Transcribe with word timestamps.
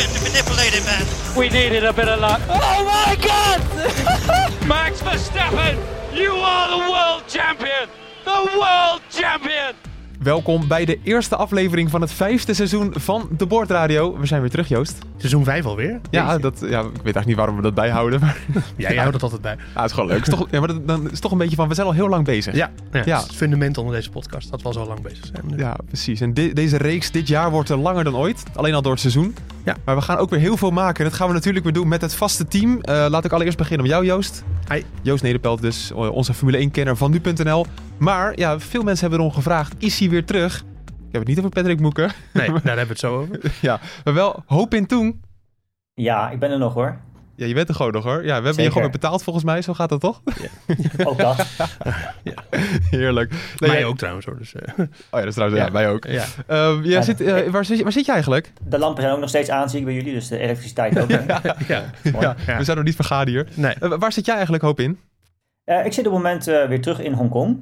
getting 0.00 0.22
manipulated, 0.22 0.82
man. 0.84 1.04
We 1.36 1.48
needed 1.48 1.84
a 1.84 1.92
bit 1.92 2.08
of 2.08 2.20
luck. 2.20 2.40
Oh 2.48 2.80
my 2.84 3.16
god! 3.28 3.60
Max 4.74 5.02
Verstappen, 5.02 5.76
you 6.12 6.30
are 6.42 6.68
the 6.70 6.82
world 6.92 7.22
champion. 7.26 7.86
The 8.24 8.50
world 8.54 9.00
champion. 9.10 9.74
Welkom 10.22 10.68
bij 10.68 10.84
de 10.84 10.98
eerste 11.02 11.36
aflevering 11.36 11.90
van 11.90 12.00
het 12.00 12.12
vijfde 12.12 12.54
seizoen 12.54 12.92
van 12.96 13.28
de 13.36 13.46
Boordradio. 13.46 14.18
We 14.18 14.26
zijn 14.26 14.40
weer 14.40 14.50
terug, 14.50 14.68
Joost. 14.68 14.98
Seizoen 15.16 15.44
5 15.44 15.64
alweer? 15.64 16.00
Ja, 16.10 16.38
dat, 16.38 16.58
ja, 16.60 16.66
ik 16.66 16.84
weet 16.84 16.94
eigenlijk 16.94 17.26
niet 17.26 17.36
waarom 17.36 17.56
we 17.56 17.62
dat 17.62 17.74
bijhouden. 17.74 18.20
Maar 18.20 18.36
Ja, 18.76 18.88
jij 18.88 18.96
houdt 18.96 19.12
het 19.12 19.22
altijd 19.22 19.42
bij. 19.42 19.56
ja, 19.74 19.80
het 19.80 19.84
is 19.84 19.92
gewoon 19.92 20.08
leuk. 20.08 20.18
Het 20.18 20.28
is 20.28 20.34
toch, 20.34 20.48
ja, 20.50 20.58
maar 20.58 20.68
dat, 20.68 20.86
dan 20.86 21.10
is 21.10 21.20
toch 21.20 21.32
een 21.32 21.38
beetje 21.38 21.56
van, 21.56 21.68
we 21.68 21.74
zijn 21.74 21.86
al 21.86 21.92
heel 21.92 22.08
lang 22.08 22.24
bezig. 22.24 22.54
Ja, 22.54 22.70
ja, 22.92 23.02
Ja. 23.04 23.14
Het 23.14 23.22
is 23.22 23.28
het 23.28 23.36
fundament 23.36 23.78
onder 23.78 23.94
deze 23.94 24.10
podcast. 24.10 24.50
Dat 24.50 24.60
we 24.62 24.66
al 24.66 24.72
zo 24.72 24.86
lang 24.86 25.00
bezig 25.00 25.26
zijn. 25.32 25.58
Ja, 25.58 25.76
precies. 25.86 26.20
En 26.20 26.34
deze 26.34 26.76
reeks 26.76 27.10
dit 27.10 27.28
jaar 27.28 27.50
wordt 27.50 27.68
er 27.68 27.76
langer 27.76 28.04
dan 28.04 28.16
ooit. 28.16 28.42
Alleen 28.54 28.74
al 28.74 28.82
door 28.82 28.92
het 28.92 29.00
seizoen. 29.00 29.34
Ja. 29.64 29.76
Maar 29.84 29.96
we 29.96 30.02
gaan 30.02 30.16
ook 30.16 30.30
weer 30.30 30.40
heel 30.40 30.56
veel 30.56 30.70
maken. 30.70 31.04
En 31.04 31.10
dat 31.10 31.18
gaan 31.18 31.28
we 31.28 31.34
natuurlijk 31.34 31.64
weer 31.64 31.74
doen 31.74 31.88
met 31.88 32.00
het 32.00 32.14
vaste 32.14 32.48
team. 32.48 32.80
Eh, 32.80 33.06
laat 33.08 33.24
ik 33.24 33.32
allereerst 33.32 33.58
beginnen 33.58 33.86
met 33.86 33.94
jou, 33.94 34.06
Joost. 34.06 34.44
Hi. 34.72 34.82
Joost 35.02 35.22
Nederpelt 35.22 35.60
dus, 35.60 35.90
eh, 35.90 35.96
onze 35.96 36.34
Formule 36.34 36.58
1-kenner 36.58 36.96
van 36.96 37.10
nu.nl. 37.10 37.66
Maar 37.98 38.38
ja, 38.38 38.60
veel 38.60 38.82
mensen 38.82 39.00
hebben 39.08 39.18
erom 39.26 39.34
gevraagd, 39.34 39.74
is 39.78 39.98
hij 39.98 40.08
weer 40.10 40.24
terug? 40.24 40.64
Ik 40.86 41.16
heb 41.16 41.20
het 41.20 41.26
niet 41.28 41.38
over 41.38 41.50
Patrick 41.50 41.80
Moeken. 41.80 42.12
Nee, 42.32 42.46
daar 42.52 42.60
hebben 42.62 42.84
we 42.84 42.88
het 42.88 42.98
zo 42.98 43.18
over. 43.18 43.52
ja, 43.60 43.80
maar 44.04 44.14
wel 44.14 44.42
Hoop 44.46 44.74
in 44.74 44.86
Toen. 44.86 45.20
Ja, 45.94 46.30
ik 46.30 46.38
ben 46.38 46.50
er 46.50 46.58
nog 46.58 46.74
hoor. 46.74 46.98
Ja, 47.40 47.46
je 47.46 47.54
bent 47.54 47.68
er 47.68 47.74
gewoon 47.74 47.92
nog 47.92 48.04
hoor. 48.04 48.24
Ja, 48.24 48.38
we 48.38 48.44
hebben 48.46 48.62
je 48.64 48.68
gewoon 48.68 48.82
weer 48.82 48.90
betaald 48.90 49.22
volgens 49.22 49.44
mij. 49.44 49.62
Zo 49.62 49.74
gaat 49.74 49.88
dat 49.88 50.00
toch? 50.00 50.20
Ook 51.04 51.18
dat. 51.18 51.46
Heerlijk. 52.90 53.30
Nee, 53.30 53.70
Mij 53.70 53.80
ja- 53.80 53.86
ook 53.86 53.98
trouwens 53.98 54.26
hoor. 54.26 54.38
Dus, 54.38 54.54
eh, 54.54 54.62
Oh 54.78 54.86
ja, 55.10 55.18
dat 55.18 55.26
is 55.26 55.34
trouwens, 55.34 55.60
ja, 55.60 55.66
Ja. 55.66 55.72
wij 55.72 55.88
ook. 55.88 56.04
ja. 56.04 56.24
Ehm, 56.46 56.82
ja, 56.84 56.90
Ja, 56.90 57.02
zit, 57.02 57.20
eh, 57.20 57.50
waar, 57.50 57.64
zit, 57.64 57.76
je- 57.76 57.82
waar 57.82 57.92
zit 57.92 58.04
je 58.06 58.12
eigenlijk? 58.12 58.52
De 58.68 58.78
lampen 58.78 59.02
zijn 59.02 59.14
ook 59.14 59.20
nog 59.20 59.28
steeds 59.28 59.50
aan, 59.50 59.70
zie 59.70 59.78
ik 59.78 59.84
bij 59.84 59.94
jullie, 59.94 60.12
dus 60.12 60.28
de 60.28 60.38
elektriciteit 60.38 60.98
ook. 60.98 61.08
Ja. 61.26 61.40
Ja, 61.68 61.84
Ja. 62.46 62.56
We 62.56 62.64
zijn 62.64 62.76
nog 62.76 62.86
niet 62.86 62.94
vergaden 62.94 63.32
hier. 63.34 63.46
Nee. 63.54 63.74
Eh, 63.80 63.92
waar 63.98 64.12
zit 64.12 64.24
jij 64.26 64.34
eigenlijk 64.34 64.64
hoop 64.64 64.80
in? 64.80 64.98
Eh, 65.64 65.84
ik 65.84 65.92
zit 65.92 66.06
op 66.06 66.12
het 66.12 66.22
moment 66.22 66.48
eh, 66.48 66.68
weer 66.68 66.80
terug 66.80 67.00
in 67.00 67.12
Hongkong. 67.12 67.58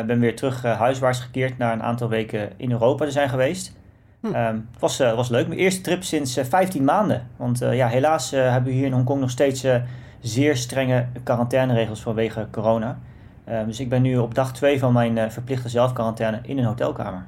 Ik 0.00 0.06
ben 0.06 0.20
weer 0.20 0.36
terug 0.36 0.62
huiswaarts 0.62 1.20
gekeerd 1.20 1.58
na 1.58 1.72
een 1.72 1.82
aantal 1.82 2.08
weken 2.08 2.50
in 2.56 2.70
Europa 2.70 3.04
te 3.04 3.10
zijn 3.10 3.28
geweest. 3.28 3.72
Hm. 4.20 4.26
Ehm, 4.34 4.54
het 4.54 4.80
was, 4.80 5.00
eh, 5.00 5.14
was 5.14 5.28
leuk. 5.28 5.46
Mijn 5.48 5.60
eerste 5.60 5.80
trip 5.80 6.02
sinds 6.02 6.36
eh, 6.36 6.44
15 6.44 6.84
maanden. 6.84 7.26
Want 7.36 7.62
eh, 7.62 7.76
ja, 7.76 7.88
helaas 7.88 8.32
eh, 8.32 8.50
hebben 8.50 8.70
we 8.72 8.76
hier 8.78 8.86
in 8.86 8.92
Hongkong 8.92 9.20
nog 9.20 9.30
steeds 9.30 9.64
eh, 9.64 9.76
zeer 10.20 10.56
strenge 10.56 11.06
quarantaineregels 11.24 12.00
vanwege 12.02 12.46
corona. 12.50 12.98
Ehm, 13.44 13.66
dus 13.66 13.80
ik 13.80 13.88
ben 13.88 14.02
nu 14.02 14.16
op 14.18 14.34
dag 14.34 14.52
2 14.52 14.78
van 14.78 14.92
mijn 14.92 15.18
eh, 15.18 15.30
verplichte 15.30 15.68
zelfquarantaine 15.68 16.40
in 16.42 16.58
een 16.58 16.64
hotelkamer. 16.64 17.24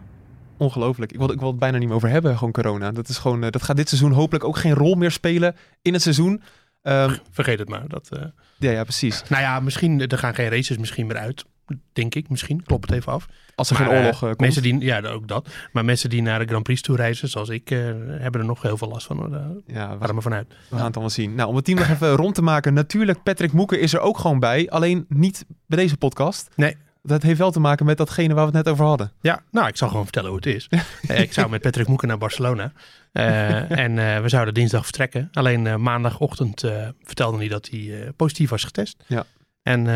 Ongelooflijk. 0.57 1.13
Ik 1.13 1.19
wil, 1.19 1.31
ik 1.33 1.39
wil 1.39 1.49
het 1.49 1.59
bijna 1.59 1.79
niet 1.79 1.87
meer 1.87 1.97
over 1.97 2.09
hebben, 2.09 2.37
gewoon 2.39 2.53
corona. 2.53 2.91
Dat, 2.91 3.09
is 3.09 3.19
gewoon, 3.19 3.45
eh, 3.45 3.51
dat 3.51 3.63
gaat 3.63 3.77
dit 3.77 3.89
seizoen 3.89 4.13
hopelijk 4.13 4.45
ook 4.45 4.57
geen 4.57 4.75
rol 4.75 4.95
meer 4.95 5.11
spelen 5.11 5.57
in 5.83 5.93
het 5.93 6.03
seizoen. 6.03 6.43
Ehm, 6.83 7.15
Vergeet 7.31 7.59
het 7.59 7.69
maar. 7.69 7.89
Dat, 7.89 8.09
eh, 8.13 8.23
ja, 8.59 8.71
ja, 8.71 8.83
precies. 8.83 9.23
nou 9.29 9.43
ja, 9.43 9.61
misschien, 9.61 10.07
er 10.07 10.19
gaan 10.19 10.35
geen 10.35 10.49
races 10.49 10.79
misschien 10.79 11.07
meer 11.07 11.17
uit. 11.17 11.45
Denk 11.93 12.15
ik, 12.15 12.29
misschien. 12.29 12.63
Klopt 12.63 12.89
het 12.89 12.99
even 12.99 13.13
af. 13.13 13.27
Als 13.55 13.71
er 13.71 13.77
Maar, 13.77 13.87
geen 13.87 13.95
eh, 13.95 14.03
oorlog 14.03 14.23
eh, 14.23 14.29
komt. 14.29 14.41
Mensen 14.41 14.63
die, 14.63 14.81
ja, 14.81 15.01
ook 15.01 15.29
dat. 15.29 15.49
Maar 15.73 15.85
mensen 15.85 16.11
die 16.11 16.23
naar 16.23 16.39
de 16.39 16.45
Grand 16.47 16.63
Prix 16.63 16.81
toe 16.81 16.97
reizen, 16.97 17.29
zoals 17.29 17.49
ik, 17.49 17.71
eh, 17.71 17.79
hebben 18.09 18.41
er 18.41 18.47
nog 18.47 18.63
heel 18.63 18.77
veel 18.77 18.89
last 18.89 19.07
van. 19.07 19.63
Ja, 19.67 19.99
we, 19.99 20.21
vanuit. 20.21 20.49
we 20.49 20.77
gaan 20.77 20.85
het 20.85 20.95
allemaal 20.95 21.11
zien. 21.11 21.35
Nou, 21.35 21.49
om 21.49 21.57
het 21.57 21.65
team 21.65 21.79
nog 21.79 21.89
even 21.89 22.15
rond 22.15 22.35
te 22.35 22.43
maken. 22.43 22.75
Natuurlijk, 22.75 23.23
Patrick 23.23 23.53
Moeken 23.53 23.81
is 23.81 23.93
er 23.93 24.01
ook 24.01 24.19
gewoon 24.19 24.39
bij. 24.39 24.71
Alleen 24.71 25.05
niet 25.09 25.45
bij 25.67 25.79
deze 25.79 25.97
podcast. 25.97 26.49
Nee. 26.57 26.77
Dat 27.03 27.23
heeft 27.23 27.39
wel 27.39 27.51
te 27.51 27.61
maken 27.61 27.87
met 27.87 27.97
datgene 27.97 28.35
waar 28.35 28.47
we 28.47 28.57
het 28.57 28.65
net 28.65 28.75
over 28.75 28.85
hadden. 28.85 29.13
Ja, 29.21 29.43
nou, 29.51 29.69
ik 29.69 29.77
zal 29.77 29.89
gewoon 29.89 30.03
vertellen 30.05 30.29
hoe 30.29 30.39
het 30.39 30.47
is. 30.47 30.69
Ik 31.25 31.33
zou 31.33 31.51
met 31.51 31.61
Patrick 31.61 31.87
Moeken 31.87 32.09
naar 32.09 32.19
Barcelona. 32.19 32.73
En 33.13 33.95
we 34.23 34.29
zouden 34.29 34.55
dinsdag 34.55 34.85
vertrekken. 34.85 35.29
Alleen 35.33 35.83
maandagochtend 35.83 36.65
vertelde 37.03 37.37
hij 37.37 37.49
dat 37.49 37.69
hij 37.71 38.13
positief 38.17 38.51
was 38.51 38.65
getest. 38.65 39.05
Ja. 39.07 39.25
En 39.63 39.87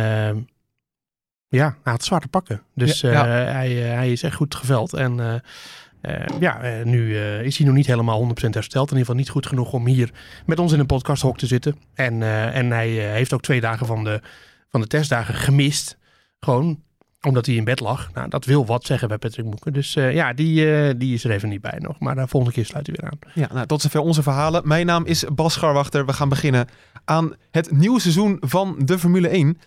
ja, 1.54 1.76
hij 1.82 1.92
had 1.92 2.04
zwaar 2.04 2.20
te 2.20 2.28
pakken. 2.28 2.62
Dus 2.74 3.00
Ja, 3.00 3.10
eh, 3.10 3.14
ja. 3.16 3.52
hij, 3.52 3.90
eh, 3.90 3.94
hij 3.94 4.12
is 4.12 4.22
echt 4.22 4.34
goed 4.34 4.54
geveld. 4.54 4.92
En 4.92 5.42
eh, 6.00 6.26
ja, 6.40 6.82
nu 6.84 7.18
is 7.18 7.56
hij 7.56 7.66
nog 7.66 7.76
niet 7.76 7.86
helemaal 7.86 8.18
100% 8.18 8.54
hersteld. 8.54 8.90
In 8.90 8.96
ieder 8.96 8.98
geval 8.98 9.14
niet 9.14 9.28
goed 9.28 9.46
genoeg 9.46 9.72
om 9.72 9.86
hier 9.86 10.10
met 10.46 10.58
ons 10.58 10.72
in 10.72 10.78
een 10.78 10.86
podcasthok 10.86 11.38
te 11.38 11.46
zitten. 11.46 11.76
En, 11.94 12.22
en 12.52 12.70
hij 12.70 12.88
heeft 12.88 13.32
ook 13.32 13.42
twee 13.42 13.60
dagen 13.60 13.86
van 13.86 14.04
de, 14.04 14.20
van 14.70 14.80
de 14.80 14.86
testdagen 14.86 15.34
gemist. 15.34 15.98
Gewoon 16.40 16.82
omdat 17.20 17.46
hij 17.46 17.54
in 17.54 17.64
bed 17.64 17.80
lag. 17.80 18.10
Nou, 18.12 18.28
dat 18.28 18.44
wil 18.44 18.66
wat 18.66 18.84
zeggen 18.84 19.08
bij 19.08 19.18
Patrick 19.18 19.44
Moeken. 19.44 19.72
Dus 19.72 19.92
ja, 19.92 20.32
die, 20.32 20.96
die 20.96 21.14
is 21.14 21.24
er 21.24 21.30
even 21.30 21.48
niet 21.48 21.60
bij 21.60 21.78
nog. 21.78 21.98
Maar 21.98 22.14
de 22.14 22.28
volgende 22.28 22.54
keer 22.54 22.66
sluit 22.66 22.86
hij 22.86 22.96
weer 23.00 23.10
aan. 23.10 23.18
Ja, 23.34 23.54
nou, 23.54 23.66
tot 23.66 23.82
zover 23.82 24.00
onze 24.00 24.22
verhalen. 24.22 24.68
Mijn 24.68 24.86
naam 24.86 25.06
is 25.06 25.24
Bas 25.32 25.52
Scharwachter. 25.52 26.06
We 26.06 26.12
gaan 26.12 26.28
beginnen 26.28 26.66
aan 27.04 27.34
het 27.50 27.70
nieuwe 27.70 28.00
seizoen 28.00 28.36
van 28.40 28.76
de 28.84 28.98
Formule 28.98 29.28
1. 29.28 29.58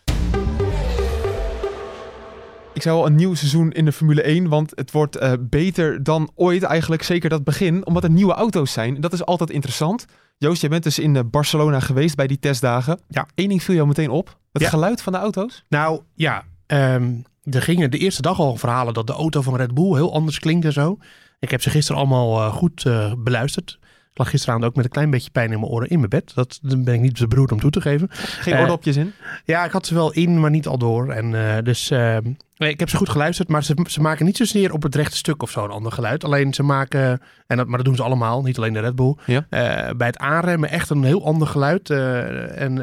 Ik 2.77 2.83
zou 2.83 2.97
al 2.99 3.05
een 3.05 3.15
nieuw 3.15 3.33
seizoen 3.33 3.71
in 3.71 3.85
de 3.85 3.91
Formule 3.91 4.21
1, 4.21 4.47
want 4.49 4.71
het 4.75 4.91
wordt 4.91 5.15
eh, 5.15 5.33
beter 5.39 6.03
dan 6.03 6.29
ooit 6.35 6.63
eigenlijk, 6.63 7.03
zeker 7.03 7.29
dat 7.29 7.43
begin, 7.43 7.85
omdat 7.85 8.03
er 8.03 8.09
nieuwe 8.09 8.33
auto's 8.33 8.71
zijn. 8.71 9.01
Dat 9.01 9.13
is 9.13 9.25
altijd 9.25 9.49
interessant. 9.49 10.05
Joost, 10.37 10.61
jij 10.61 10.69
bent 10.69 10.83
dus 10.83 10.99
in 10.99 11.15
eh, 11.15 11.23
Barcelona 11.25 11.79
geweest 11.79 12.15
bij 12.15 12.27
die 12.27 12.39
testdagen. 12.39 12.99
Ja. 13.07 13.27
Eén 13.35 13.47
ding 13.49 13.63
viel 13.63 13.75
jou 13.75 13.87
meteen 13.87 14.09
op. 14.09 14.37
Het 14.51 14.61
Ja. 14.61 14.69
geluid 14.69 15.01
van 15.01 15.13
de 15.13 15.19
auto's. 15.19 15.63
Nou 15.69 16.01
ja, 16.15 16.43
ehm, 16.65 17.13
er 17.43 17.61
gingen 17.61 17.91
de 17.91 17.97
eerste 17.97 18.21
dag 18.21 18.39
al 18.39 18.55
verhalen 18.55 18.93
dat 18.93 19.07
de 19.07 19.13
auto 19.13 19.41
van 19.41 19.55
Red 19.55 19.73
Bull 19.73 19.93
heel 19.95 20.13
anders 20.13 20.39
klinkt 20.39 20.65
en 20.65 20.73
zo. 20.73 20.97
Ik 21.39 21.51
heb 21.51 21.61
ze 21.61 21.69
gisteren 21.69 22.01
allemaal 22.01 22.39
eh, 22.41 22.53
goed 22.53 22.83
beluisterd. 23.17 23.79
Ik 24.17 24.23
lag 24.23 24.31
gisteravond 24.31 24.65
ook 24.65 24.75
met 24.75 24.85
een 24.85 24.91
klein 24.91 25.09
beetje 25.09 25.29
pijn 25.29 25.51
in 25.51 25.59
mijn 25.59 25.71
oren 25.71 25.89
in 25.89 25.97
mijn 25.97 26.09
bed. 26.09 26.31
Dat 26.35 26.59
ben 26.63 26.93
ik 26.93 26.99
niet 27.01 27.17
zo 27.17 27.27
beroerd 27.27 27.51
om 27.51 27.59
toe 27.59 27.71
te 27.71 27.81
geven. 27.81 28.07
Geen 28.11 28.53
Eh, 28.53 28.59
oordopjes 28.59 28.95
in. 28.95 29.13
Ja, 29.45 29.65
ik 29.65 29.71
had 29.71 29.85
ze 29.85 29.93
wel 29.93 30.11
in, 30.13 30.39
maar 30.39 30.49
niet 30.49 30.67
al 30.67 30.77
door. 30.77 31.11
En 31.11 31.55
eh, 31.55 31.63
dus 31.63 31.91
ehm, 31.91 32.31
nee, 32.57 32.69
ik 32.71 32.79
heb 32.79 32.89
ze 32.89 32.97
goed 32.97 33.09
geluisterd, 33.09 33.47
maar 33.49 33.63
ze, 33.63 33.75
ze 33.89 34.01
maken 34.01 34.25
niet 34.25 34.37
zozeer 34.37 34.73
op 34.73 34.83
het 34.83 34.95
rechte 34.95 35.17
stuk 35.17 35.41
of 35.43 35.51
zo 35.51 35.63
een 35.63 35.69
ander 35.71 35.91
geluid. 35.91 36.23
Alleen 36.23 36.53
ze 36.53 36.63
maken, 36.63 37.21
en 37.47 37.57
dat, 37.57 37.67
maar 37.67 37.77
dat 37.77 37.85
doen 37.85 37.95
ze 37.95 38.03
allemaal, 38.03 38.41
niet 38.43 38.57
alleen 38.57 38.73
de 38.73 38.79
Red 38.79 38.95
Bull. 38.95 39.15
Ja. 39.25 39.45
eh, 39.49 39.95
bij 39.95 40.07
het 40.07 40.17
aanremmen 40.17 40.69
echt 40.69 40.89
een 40.89 41.03
heel 41.03 41.25
ander 41.25 41.47
geluid. 41.47 41.89
en 41.89 42.75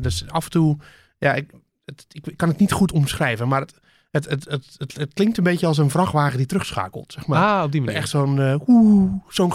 dus 0.00 0.24
af 0.28 0.44
en 0.44 0.50
toe, 0.50 0.76
ja, 1.18 1.34
ik, 1.34 1.50
het, 1.84 2.06
ik 2.08 2.36
kan 2.36 2.48
het 2.48 2.58
niet 2.58 2.72
goed 2.72 2.92
omschrijven, 2.92 3.48
maar 3.48 3.60
het, 3.60 3.74
het, 4.10 4.24
het, 4.28 4.48
het, 4.78 4.96
het, 4.96 5.14
klinkt 5.14 5.38
een 5.38 5.44
beetje 5.44 5.66
als 5.66 5.78
een 5.78 5.90
vrachtwagen 5.90 6.36
die 6.38 6.46
terugschakelt, 6.46 7.12
zeg 7.12 7.26
maar. 7.26 7.44
ah, 7.44 7.64
op 7.64 7.72
die 7.72 7.80
manier. 7.80 7.96
Echt 7.96 8.08
zo'n, 8.08 8.60
oeh, 8.66 9.12
zo'n 9.28 9.52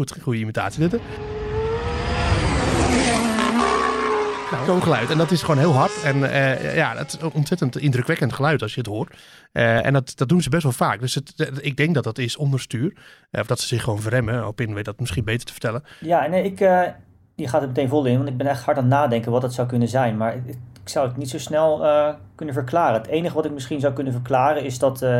goed, 0.00 0.22
goede 0.22 0.38
imitatie 0.38 0.88
dit? 0.88 1.00
Nou, 4.50 4.64
Zo'n 4.66 4.82
geluid. 4.82 5.10
En 5.10 5.18
dat 5.18 5.30
is 5.30 5.40
gewoon 5.42 5.58
heel 5.58 5.72
hard. 5.72 6.02
En 6.04 6.30
eh, 6.32 6.76
ja, 6.76 6.94
dat 6.94 7.06
is 7.06 7.20
een 7.20 7.32
ontzettend 7.32 7.76
indrukwekkend 7.78 8.32
geluid 8.32 8.62
als 8.62 8.74
je 8.74 8.80
het 8.80 8.88
hoort. 8.88 9.16
Eh, 9.52 9.86
en 9.86 9.92
dat, 9.92 10.12
dat 10.16 10.28
doen 10.28 10.42
ze 10.42 10.50
best 10.50 10.62
wel 10.62 10.72
vaak. 10.72 11.00
Dus 11.00 11.14
het, 11.14 11.32
het- 11.36 11.64
ik 11.64 11.76
denk 11.76 11.94
dat 11.94 12.04
dat 12.04 12.18
is 12.18 12.36
onderstuur. 12.36 12.92
Eh, 13.30 13.40
of 13.40 13.46
dat 13.46 13.60
ze 13.60 13.66
zich 13.66 13.82
gewoon 13.82 14.00
verremmen. 14.00 14.44
Opin 14.44 14.74
weet 14.74 14.84
dat 14.84 15.00
misschien 15.00 15.24
beter 15.24 15.46
te 15.46 15.52
vertellen. 15.52 15.82
Ja, 16.00 16.26
nee, 16.26 16.42
ik, 16.44 16.60
eh, 16.60 16.82
die 17.36 17.48
gaat 17.48 17.62
er 17.62 17.68
meteen 17.68 17.88
vol 17.88 18.04
in, 18.04 18.16
want 18.16 18.28
ik 18.28 18.36
ben 18.36 18.46
echt 18.46 18.64
hard 18.64 18.76
aan 18.76 18.82
het 18.84 18.92
nadenken 18.92 19.32
wat 19.32 19.42
het 19.42 19.52
zou 19.52 19.68
kunnen 19.68 19.88
zijn. 19.88 20.16
Maar 20.16 20.34
ik, 20.36 20.56
zou 20.84 21.08
het 21.08 21.16
niet 21.16 21.30
zo 21.30 21.38
snel 21.38 21.84
eh, 21.84 22.08
kunnen 22.34 22.54
verklaren. 22.54 23.00
Het 23.00 23.10
enige 23.10 23.34
wat 23.34 23.44
ik 23.44 23.52
misschien 23.52 23.80
zou 23.80 23.92
kunnen 23.92 24.12
verklaren 24.12 24.64
is 24.64 24.78
dat 24.78 25.02
eh 25.02 25.10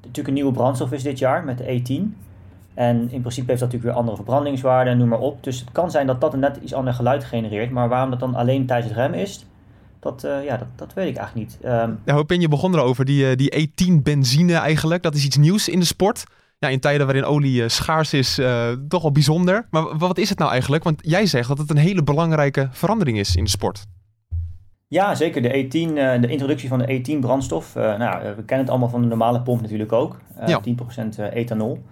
natuurlijk 0.00 0.28
een 0.28 0.34
nieuwe 0.34 0.52
brandstof 0.52 0.92
is 0.92 1.02
dit 1.02 1.18
jaar 1.18 1.44
met 1.44 1.58
de 1.58 1.64
E10. 1.82 2.30
En 2.74 2.96
in 3.10 3.20
principe 3.20 3.46
heeft 3.50 3.60
dat 3.60 3.68
natuurlijk 3.72 3.82
weer 3.82 3.92
andere 3.92 4.16
verbrandingswaarden 4.16 4.92
en 4.92 4.98
noem 4.98 5.08
maar 5.08 5.18
op. 5.18 5.44
Dus 5.44 5.60
het 5.60 5.72
kan 5.72 5.90
zijn 5.90 6.06
dat 6.06 6.20
dat 6.20 6.32
een 6.32 6.40
net 6.40 6.58
iets 6.62 6.74
ander 6.74 6.94
geluid 6.94 7.24
genereert. 7.24 7.70
Maar 7.70 7.88
waarom 7.88 8.10
dat 8.10 8.20
dan 8.20 8.34
alleen 8.34 8.66
tijdens 8.66 8.88
het 8.88 8.98
remmen 8.98 9.18
is, 9.20 9.46
dat, 10.00 10.24
eh, 10.24 10.44
ja, 10.44 10.56
dat, 10.56 10.66
dat 10.76 10.94
weet 10.94 11.08
ik 11.08 11.16
eigenlijk 11.16 11.48
niet. 11.48 11.58
Ehm, 11.62 11.90
Ja, 12.04 12.14
Hopin, 12.14 12.40
je 12.40 12.48
begon 12.48 12.74
erover. 12.74 13.04
Die, 13.04 13.30
eh, 13.30 13.36
die 13.36 13.50
E10 13.60 14.02
benzine 14.02 14.54
eigenlijk, 14.54 15.02
dat 15.02 15.14
is 15.14 15.24
iets 15.24 15.36
nieuws 15.36 15.68
in 15.68 15.78
de 15.78 15.84
sport. 15.86 16.24
Ja, 16.58 16.68
in 16.68 16.80
tijden 16.80 17.06
waarin 17.06 17.24
olie 17.24 17.62
eh, 17.62 17.68
schaars 17.68 18.12
is, 18.14 18.40
toch 18.88 19.02
wel 19.02 19.12
bijzonder. 19.12 19.66
Maar 19.70 19.98
wat 19.98 20.18
is 20.18 20.28
het 20.28 20.38
nou 20.38 20.50
eigenlijk? 20.50 20.84
Want 20.84 21.00
jij 21.04 21.26
zegt 21.26 21.48
dat 21.48 21.58
het 21.58 21.70
een 21.70 21.76
hele 21.76 22.02
belangrijke 22.02 22.68
verandering 22.70 23.18
is 23.18 23.36
in 23.36 23.44
de 23.44 23.50
sport. 23.50 23.84
Ja, 24.88 25.14
zeker. 25.14 25.42
De 25.42 25.48
E10, 25.48 25.96
eh, 25.98 26.20
de 26.20 26.26
introductie 26.28 26.68
van 26.68 26.78
de 26.78 26.92
E10 26.92 27.18
brandstof. 27.20 27.74
nou, 27.74 28.22
we 28.36 28.42
kennen 28.44 28.58
het 28.58 28.68
allemaal 28.70 28.88
van 28.88 29.00
de 29.02 29.06
normale 29.06 29.40
pomp 29.42 29.60
natuurlijk 29.60 29.92
ook. 29.92 30.18
Eh, 30.36 30.48
Ja. 30.48 30.60
10% 30.60 31.18
ethanol. 31.18 31.82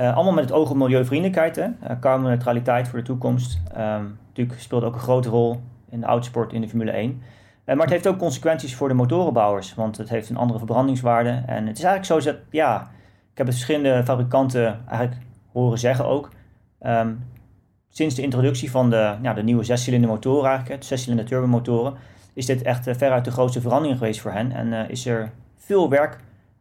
Eh, 0.00 0.14
allemaal 0.14 0.32
met 0.32 0.44
het 0.44 0.52
oog 0.52 0.70
op 0.70 0.76
milieuvriendelijkheid, 0.76 1.56
hè? 1.56 1.62
Eh, 1.80 1.96
carbonneutraliteit 2.00 2.88
voor 2.88 2.98
de 2.98 3.04
toekomst. 3.04 3.60
Ehm, 3.74 4.04
natuurlijk 4.28 4.60
speelt 4.60 4.84
ook 4.84 4.94
een 4.94 5.00
grote 5.00 5.28
rol 5.28 5.60
in 5.90 6.00
de 6.00 6.06
autosport 6.06 6.52
in 6.52 6.60
de 6.60 6.68
Formule 6.68 6.96
1. 6.96 7.22
Eh, 7.64 7.74
maar 7.74 7.84
het 7.84 7.94
heeft 7.94 8.06
ook 8.06 8.18
consequenties 8.18 8.74
voor 8.74 8.88
de 8.88 8.94
motorenbouwers, 8.94 9.74
want 9.74 9.96
het 9.96 10.08
heeft 10.08 10.28
een 10.28 10.36
andere 10.36 10.58
verbrandingswaarde. 10.58 11.42
En 11.46 11.66
het 11.66 11.78
is 11.78 11.84
eigenlijk 11.84 12.22
zo 12.22 12.30
dat, 12.30 12.40
ja, 12.50 12.90
ik 13.32 13.38
heb 13.38 13.46
het 13.46 13.54
verschillende 13.54 14.04
fabrikanten 14.04 14.80
eigenlijk 14.88 15.20
horen 15.52 15.78
zeggen 15.78 16.06
ook. 16.06 16.28
Ehm, 16.78 17.12
sinds 17.88 18.14
de 18.14 18.22
introductie 18.22 18.70
van 18.70 18.90
de, 18.90 19.14
ja, 19.22 19.34
de 19.34 19.42
nieuwe 19.42 19.64
zescilinder 19.64 20.10
motoren 20.10 20.48
eigenlijk, 20.48 20.80
de 20.80 20.86
zescilinder 20.86 21.26
turbomotoren, 21.26 21.94
is 22.32 22.46
dit 22.46 22.62
echt 22.62 22.86
eh, 22.86 22.94
veruit 22.94 23.24
de 23.24 23.30
grootste 23.30 23.60
verandering 23.60 23.98
geweest 23.98 24.20
voor 24.20 24.32
hen. 24.32 24.52
En 24.52 24.72
eh, 24.72 24.90
is 24.90 25.06
er 25.06 25.30
veel 25.56 25.88
werk 25.88 26.16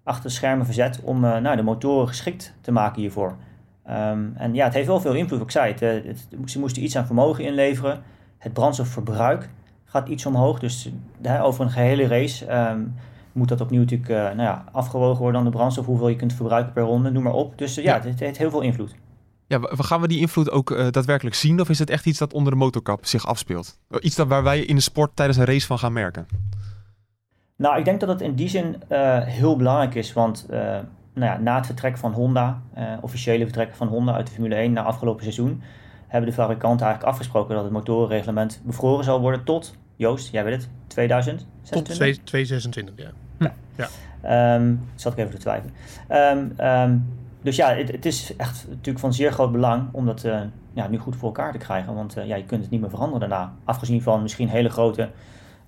achter 0.10 0.30
de 0.30 0.36
schermen 0.36 0.66
verzet 0.66 1.00
om 1.04 1.26
eh, 1.26 1.38
nou, 1.38 1.56
de 1.56 1.62
motoren 1.62 2.08
geschikt 2.08 2.54
te 2.62 2.72
maken 2.72 3.02
hiervoor. 3.02 3.36
Ehm, 3.86 4.26
en 4.36 4.54
ja, 4.54 4.66
het 4.66 4.74
heeft 4.74 4.88
wel 4.88 5.02
veel 5.02 5.14
invloed, 5.14 5.42
ik 5.42 5.52
zei. 5.52 5.72
Het, 5.72 5.82
eh, 5.82 5.90
het, 5.90 6.28
ze 6.46 6.60
moesten 6.60 6.84
iets 6.84 6.96
aan 6.98 7.06
vermogen 7.06 7.44
inleveren. 7.44 8.02
Het 8.38 8.54
brandstofverbruik 8.54 9.50
gaat 9.86 10.08
iets 10.08 10.26
omhoog. 10.26 10.60
Dus 10.60 10.90
uh, 11.22 11.44
over 11.44 11.66
een 11.66 11.72
gehele 11.72 12.08
race 12.08 12.46
ehm, 12.46 12.80
moet 13.32 13.48
dat 13.48 13.62
opnieuw 13.62 13.80
natuurlijk 13.80 14.10
uh, 14.10 14.18
nou 14.18 14.42
ja, 14.42 14.64
afgewogen 14.72 15.22
worden 15.22 15.40
aan 15.40 15.46
de 15.46 15.52
brandstof. 15.52 15.86
Hoeveel 15.86 16.08
je 16.08 16.16
kunt 16.16 16.34
verbruiken 16.34 16.74
per 16.74 16.84
ronde, 16.84 17.12
noem 17.12 17.24
maar 17.24 17.34
op. 17.34 17.58
Dus 17.58 17.76
ja, 17.76 17.82
ja. 17.82 17.94
Het, 17.94 18.04
het 18.04 18.20
heeft 18.20 18.38
heel 18.38 18.50
veel 18.50 18.62
invloed. 18.62 18.96
Ja, 19.48 19.60
gaan 19.62 20.02
we 20.02 20.08
die 20.08 20.20
invloed 20.20 20.52
ook 20.52 20.70
uh, 20.70 20.88
daadwerkelijk 20.92 21.36
zien? 21.36 21.62
Of 21.62 21.70
is 21.70 21.80
het 21.80 21.90
echt 21.90 22.06
iets 22.06 22.20
dat 22.20 22.34
onder 22.34 22.52
de 22.52 22.58
motorkap 22.58 23.06
zich 23.06 23.28
afspeelt? 23.28 23.80
Iets 24.00 24.16
dat 24.16 24.28
waar 24.28 24.44
wij 24.44 24.60
in 24.60 24.76
de 24.76 24.82
sport 24.82 25.16
tijdens 25.16 25.38
een 25.38 25.46
race 25.46 25.66
van 25.66 25.80
gaan 25.80 25.94
merken? 25.94 26.28
Nou, 27.60 27.78
ik 27.78 27.86
denk 27.86 28.00
dat 28.00 28.10
het 28.10 28.22
in 28.22 28.36
die 28.36 28.50
zin 28.50 28.76
uh, 28.92 29.20
heel 29.22 29.56
belangrijk 29.56 29.96
is. 29.96 30.14
Want 30.14 30.48
uh, 30.50 30.58
nou 31.14 31.32
ja, 31.32 31.38
na 31.38 31.56
het 31.56 31.66
vertrek 31.66 31.98
van 31.98 32.12
Honda, 32.12 32.62
officiële 33.02 33.44
vertrek 33.44 33.76
van 33.76 33.88
Honda 33.88 34.14
uit 34.14 34.28
de 34.28 34.32
Formule 34.32 34.56
1 34.56 34.74
na 34.74 34.84
afgelopen 34.84 35.22
seizoen, 35.22 35.62
hebben 36.08 36.30
de 36.30 36.36
fabrikanten 36.36 36.86
eigenlijk 36.86 37.14
afgesproken 37.14 37.56
dat 37.56 37.64
het 37.64 37.74
motorenreglement 37.74 38.62
bevroren 38.64 39.04
zal 39.04 39.20
worden 39.20 39.44
tot, 39.44 39.76
Joost, 39.96 40.32
jij 40.32 40.44
weet 40.44 40.54
het, 40.54 40.70
2026? 40.88 41.48
Tot 41.70 41.86
2026, 42.26 42.96
ja. 42.98 43.12
ja. 43.40 43.54
ja. 44.22 44.56
Um, 44.56 44.82
zat 44.96 45.12
ik 45.12 45.18
even 45.20 45.32
te 45.32 45.38
twijfelen. 45.38 45.74
Um, 46.10 46.66
um, 46.68 47.06
dus 47.42 47.56
ja, 47.56 47.74
het, 47.74 47.92
het, 47.92 48.06
is 48.06 48.36
echt 48.36 48.66
natuurlijk 48.70 49.00
van 49.00 49.14
zeer 49.14 49.32
groot 49.32 49.52
belang 49.52 49.88
om 49.92 50.06
dat 50.06 50.28
ja, 50.74 50.88
nu 50.88 50.98
goed 50.98 51.16
voor 51.16 51.28
elkaar 51.28 51.52
te 51.52 51.58
krijgen. 51.58 51.96
Want 51.96 52.14
ja, 52.26 52.36
je 52.36 52.46
kunt 52.46 52.62
het 52.62 52.72
niet 52.72 52.82
meer 52.82 52.90
veranderen 52.90 53.30
daarna. 53.30 53.54
Afgezien 53.64 54.02
van 54.02 54.22
misschien 54.22 54.50
hele 54.50 54.70
grote 54.70 55.10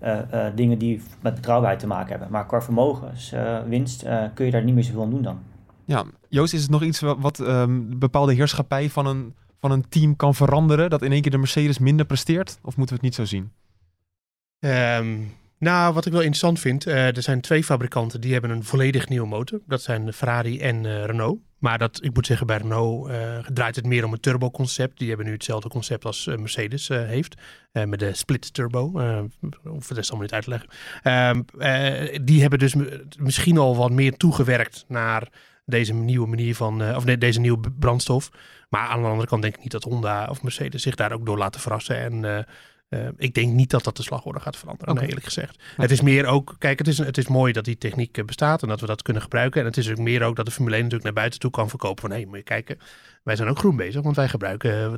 uh, 0.04 0.46
dingen 0.56 0.78
die 0.78 1.02
met 1.22 1.36
betrouwbaarheid 1.36 1.80
te 1.80 1.88
maken 1.88 2.10
hebben. 2.10 2.32
Maar 2.32 2.46
qua 2.46 2.62
vermogenswinst 2.62 4.06
kun 4.34 4.46
je 4.46 4.52
daar 4.52 4.64
niet 4.64 4.76
meer 4.76 4.84
zoveel 4.84 5.02
aan 5.02 5.10
doen 5.10 5.22
dan. 5.22 5.40
Ja, 5.86 6.06
Joost, 6.30 6.54
is 6.54 6.62
het 6.62 6.72
nog 6.72 6.84
iets 6.84 7.00
wat, 7.00 7.18
wat 7.20 7.40
um, 7.40 8.00
bepaalde 8.00 8.34
heerschappij 8.34 8.90
van 8.90 9.06
een, 9.06 9.36
van 9.60 9.72
een 9.72 9.90
team 9.90 10.16
kan 10.16 10.36
veranderen? 10.36 10.90
Dat 10.90 11.02
in 11.02 11.12
één 11.12 11.22
keer 11.22 11.32
de 11.32 11.38
Mercedes 11.38 11.80
minder 11.80 12.06
presteert? 12.06 12.60
Of 12.62 12.78
moeten 12.78 12.96
we 12.96 13.02
het 13.02 13.02
niet 13.02 13.16
zo 13.16 13.26
zien? 13.26 13.52
Um, 14.60 15.32
nou, 15.62 15.94
wat 15.94 16.06
ik 16.06 16.12
wel 16.12 16.22
interessant 16.22 16.60
vind, 16.60 16.88
uh, 16.88 17.16
er 17.16 17.22
zijn 17.22 17.42
twee 17.42 17.64
fabrikanten 17.64 18.22
die 18.22 18.32
hebben 18.32 18.50
een 18.50 18.64
volledig 18.64 19.10
nieuwe 19.10 19.28
motor. 19.28 19.60
Dat 19.68 19.82
zijn 19.82 20.14
Ferrari 20.14 20.60
en 20.60 20.84
uh, 20.84 21.06
Renault. 21.06 21.40
Maar 21.58 21.78
dat, 21.78 22.04
ik 22.04 22.14
moet 22.14 22.26
zeggen, 22.26 22.48
bij 22.48 22.58
Renault 22.58 23.10
uh, 23.10 23.38
draait 23.54 23.76
het 23.76 23.86
meer 23.86 24.06
om 24.06 24.14
een 24.14 24.20
turbo-concept. 24.20 25.00
Die 25.00 25.08
hebben 25.08 25.26
nu 25.26 25.32
hetzelfde 25.32 25.70
concept 25.70 26.06
als 26.06 26.26
Mercedes 26.26 26.88
heeft. 26.88 27.36
met 27.72 28.00
de 28.00 28.14
split 28.14 28.54
turbo. 28.54 28.92
of 29.64 29.90
het 29.90 29.98
is 29.98 30.10
allemaal 30.10 30.22
niet 30.22 30.34
uit 30.34 30.44
te 30.44 30.50
leggen. 30.50 30.70
Ehm, 31.04 32.26
die 32.26 32.42
hebben 32.42 32.60
dus 32.60 32.76
misschien 33.20 33.58
al 33.58 33.76
wat 33.76 33.92
meer 33.92 34.18
toegewerkt 34.18 34.86
naar 34.88 35.28
deze 35.66 35.94
nieuwe 35.94 36.28
manier 36.28 36.56
van, 36.56 36.96
of 36.96 37.04
deze 37.04 37.40
nieuwe 37.40 37.72
brandstof. 37.80 38.30
Maar 38.70 38.88
aan 38.88 39.02
de 39.02 39.08
andere 39.08 39.28
kant 39.28 39.42
denk 39.42 39.56
ik 39.56 39.62
niet 39.62 39.72
dat 39.72 39.84
Honda 39.84 40.28
of 40.30 40.44
Mercedes 40.44 40.82
zich 40.82 40.96
daar 40.96 41.12
ook 41.12 41.26
door 41.26 41.38
laten 41.38 41.62
verrassen. 41.62 41.98
En 41.98 42.46
uh, 42.94 43.08
ik 43.18 43.34
denk 43.34 43.52
niet 43.54 43.70
dat 43.70 43.84
dat 43.84 43.98
de 43.98 44.04
slagorde 44.04 44.40
gaat 44.40 44.58
veranderen, 44.58 44.94
okay. 44.94 45.08
eerlijk 45.08 45.26
gezegd. 45.26 45.56
Okay. 45.56 45.76
Het 45.76 45.92
is 45.92 46.02
meer 46.02 46.26
ook, 46.26 46.56
kijk, 46.58 46.78
het 46.78 46.88
is, 46.88 46.98
het 46.98 47.18
is 47.18 47.28
mooi 47.28 47.54
dat 47.54 47.66
die 47.66 47.78
techniek 47.78 48.26
bestaat 48.26 48.62
en 48.62 48.68
dat 48.68 48.82
we 48.82 48.86
dat 48.86 49.02
kunnen 49.02 49.22
gebruiken. 49.22 49.62
En 49.62 49.68
het 49.68 49.78
is 49.78 49.90
ook 49.90 49.98
meer 49.98 50.24
ook 50.24 50.36
dat 50.36 50.46
de 50.46 50.52
Formule 50.52 50.76
1 50.76 50.84
natuurlijk 50.84 51.14
naar 51.14 51.22
buiten 51.22 51.40
toe 51.40 51.52
kan 51.52 51.70
verkopen 51.70 52.02
van, 52.02 52.10
hé, 52.10 52.16
hey, 52.18 52.26
moet 52.26 52.38
je 52.38 52.44
kijken, 52.44 52.80
wij 53.24 53.36
zijn 53.36 53.50
ook 53.50 53.58
groen 53.58 53.76
bezig, 53.76 54.02
want 54.02 54.16
wij 54.16 54.30
gebruiken 54.30 54.92
10% 54.92 54.94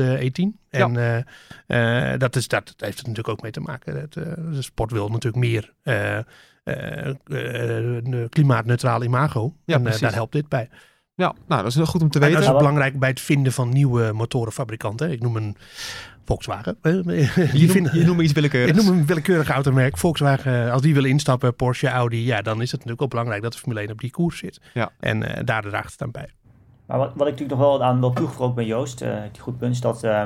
E10. 0.00 0.42
En 0.70 0.92
ja. 0.92 1.24
uh, 1.66 2.12
uh, 2.12 2.18
dat, 2.18 2.36
is, 2.36 2.48
dat 2.48 2.74
heeft 2.76 2.98
er 2.98 3.08
natuurlijk 3.08 3.28
ook 3.28 3.42
mee 3.42 3.52
te 3.52 3.60
maken. 3.60 4.00
Het, 4.00 4.12
de 4.12 4.62
sport 4.62 4.90
wil 4.90 5.08
natuurlijk 5.08 5.44
meer 5.44 5.72
klimaatneutraal 8.28 9.02
imago. 9.02 9.54
Ja, 9.64 9.74
en 9.74 9.82
precies. 9.82 10.00
daar 10.00 10.12
helpt 10.12 10.32
dit 10.32 10.48
bij. 10.48 10.68
Ja, 11.14 11.34
nou, 11.46 11.62
dat 11.62 11.70
is 11.70 11.76
heel 11.76 11.86
goed 11.86 12.02
om 12.02 12.10
te 12.10 12.18
weten. 12.18 12.36
En 12.36 12.42
dat 12.42 12.52
is 12.52 12.58
belangrijk 12.58 12.98
bij 12.98 13.08
het 13.08 13.20
vinden 13.20 13.52
van 13.52 13.68
nieuwe 13.68 14.12
motorenfabrikanten. 14.12 15.10
Ik 15.10 15.20
noem 15.20 15.36
een 15.36 15.56
Volkswagen. 16.26 16.76
Je, 16.82 17.70
noem, 17.74 17.88
je 17.92 18.04
noemt 18.04 18.20
iets 18.20 18.32
willekeurigs. 18.32 18.78
Ik 18.78 18.84
noem 18.84 18.98
een 18.98 19.06
willekeurig 19.06 19.48
automerk. 19.48 19.96
Volkswagen, 19.96 20.72
als 20.72 20.82
die 20.82 20.94
willen 20.94 21.10
instappen, 21.10 21.56
Porsche, 21.56 21.88
Audi, 21.88 22.24
ja, 22.24 22.42
dan 22.42 22.62
is 22.62 22.70
het 22.70 22.72
natuurlijk 22.72 23.02
ook 23.02 23.10
belangrijk 23.10 23.42
dat 23.42 23.52
de 23.52 23.58
Formule 23.58 23.80
1 23.80 23.90
op 23.90 24.00
die 24.00 24.10
koers 24.10 24.38
zit. 24.38 24.60
Ja. 24.74 24.90
En 25.00 25.22
uh, 25.22 25.30
daar 25.44 25.62
draagt 25.62 25.92
het 25.92 26.02
aan 26.02 26.10
bij. 26.10 26.28
Maar 26.86 26.98
wat, 26.98 27.10
wat 27.14 27.26
ik 27.26 27.32
natuurlijk 27.32 27.60
nog 27.60 27.68
wel 27.68 27.84
aan 27.84 28.00
wil 28.00 28.12
toegevoegd 28.12 28.54
ben, 28.54 28.66
Joost, 28.66 29.02
uh, 29.02 29.14
die 29.32 29.40
goed 29.40 29.58
punt 29.58 29.74
is 29.74 29.80
dat 29.80 30.04
uh, 30.04 30.24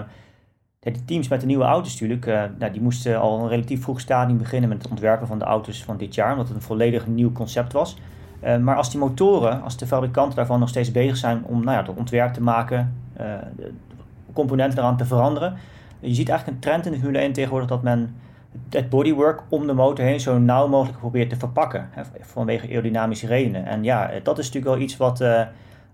de 0.80 1.04
teams 1.04 1.28
met 1.28 1.40
de 1.40 1.46
nieuwe 1.46 1.64
auto's 1.64 1.92
natuurlijk, 1.92 2.26
nou, 2.58 2.72
die 2.72 2.80
moesten 2.80 3.20
al 3.20 3.40
een 3.40 3.48
relatief 3.48 3.82
vroeg 3.82 4.00
stadium 4.00 4.38
beginnen 4.38 4.68
met 4.68 4.82
het 4.82 4.90
ontwerpen 4.90 5.26
van 5.26 5.38
de 5.38 5.44
auto's 5.44 5.84
van 5.84 5.96
dit 5.96 6.14
jaar, 6.14 6.30
omdat 6.30 6.46
het 6.48 6.56
een 6.56 6.62
volledig 6.62 7.06
nieuw 7.06 7.32
concept 7.32 7.72
was. 7.72 7.96
Uh, 8.44 8.56
maar 8.56 8.76
als 8.76 8.90
die 8.90 9.00
motoren, 9.00 9.62
als 9.62 9.76
de 9.76 9.86
fabrikanten 9.86 10.36
daarvan 10.36 10.60
nog 10.60 10.68
steeds 10.68 10.92
bezig 10.92 11.16
zijn 11.16 11.44
om 11.44 11.64
nou 11.64 11.76
ja, 11.76 11.86
het 11.86 11.98
ontwerp 11.98 12.32
te 12.32 12.42
maken, 12.42 12.94
uh, 13.20 13.24
de 13.56 13.72
componenten 14.32 14.78
eraan 14.78 14.96
te 14.96 15.04
veranderen. 15.04 15.56
Je 16.00 16.14
ziet 16.14 16.28
eigenlijk 16.28 16.58
een 16.58 16.70
trend 16.70 16.86
in 16.86 16.92
de 16.92 16.98
Formule 16.98 17.18
1 17.18 17.32
tegenwoordig 17.32 17.68
dat 17.68 17.82
men 17.82 18.16
het 18.70 18.88
bodywork 18.88 19.42
om 19.48 19.66
de 19.66 19.72
motor 19.72 20.04
heen 20.04 20.20
zo 20.20 20.38
nauw 20.38 20.68
mogelijk 20.68 20.98
probeert 20.98 21.30
te 21.30 21.36
verpakken. 21.36 21.88
Hè, 21.90 22.02
vanwege 22.20 22.66
aerodynamische 22.66 23.26
redenen. 23.26 23.66
En 23.66 23.84
ja, 23.84 24.10
dat 24.22 24.38
is 24.38 24.46
natuurlijk 24.46 24.74
wel 24.74 24.84
iets 24.84 24.96
wat 24.96 25.20
uh, 25.20 25.42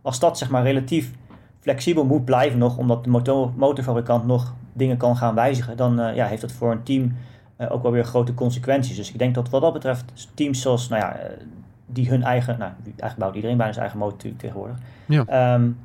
als 0.03 0.19
dat 0.19 0.39
zeg 0.39 0.51
maar 0.51 0.63
relatief 0.63 1.11
flexibel 1.61 2.05
moet 2.05 2.25
blijven 2.25 2.59
nog, 2.59 2.77
omdat 2.79 3.05
de 3.05 3.11
motor, 3.11 3.53
motorfabrikant 3.57 4.27
nog 4.27 4.55
dingen 4.73 4.97
kan 4.97 5.17
gaan 5.17 5.35
wijzigen, 5.35 5.77
dan 5.77 6.15
ja, 6.15 6.27
heeft 6.27 6.41
dat 6.41 6.53
voor 6.53 6.73
een 6.73 6.83
team 6.83 7.17
ook 7.69 7.83
wel 7.83 7.93
weer 7.93 8.05
grote 8.05 8.35
consequenties. 8.35 8.97
Dus 8.97 9.13
ik 9.13 9.19
denk 9.19 9.35
dat 9.35 9.49
wat 9.49 9.61
dat 9.61 9.73
betreft 9.73 10.05
teams 10.35 10.61
zoals 10.61 10.89
nou 10.89 11.03
ja, 11.03 11.17
die 11.87 12.09
hun 12.09 12.23
eigen, 12.23 12.59
nou, 12.59 12.73
eigenlijk 12.85 13.17
bouwt 13.17 13.35
iedereen 13.35 13.57
bijna 13.57 13.73
zijn 13.73 13.85
eigen 13.85 14.05
motor 14.05 14.31
tegenwoordig. 14.37 14.77
Ja. 15.07 15.55
Um, 15.55 15.79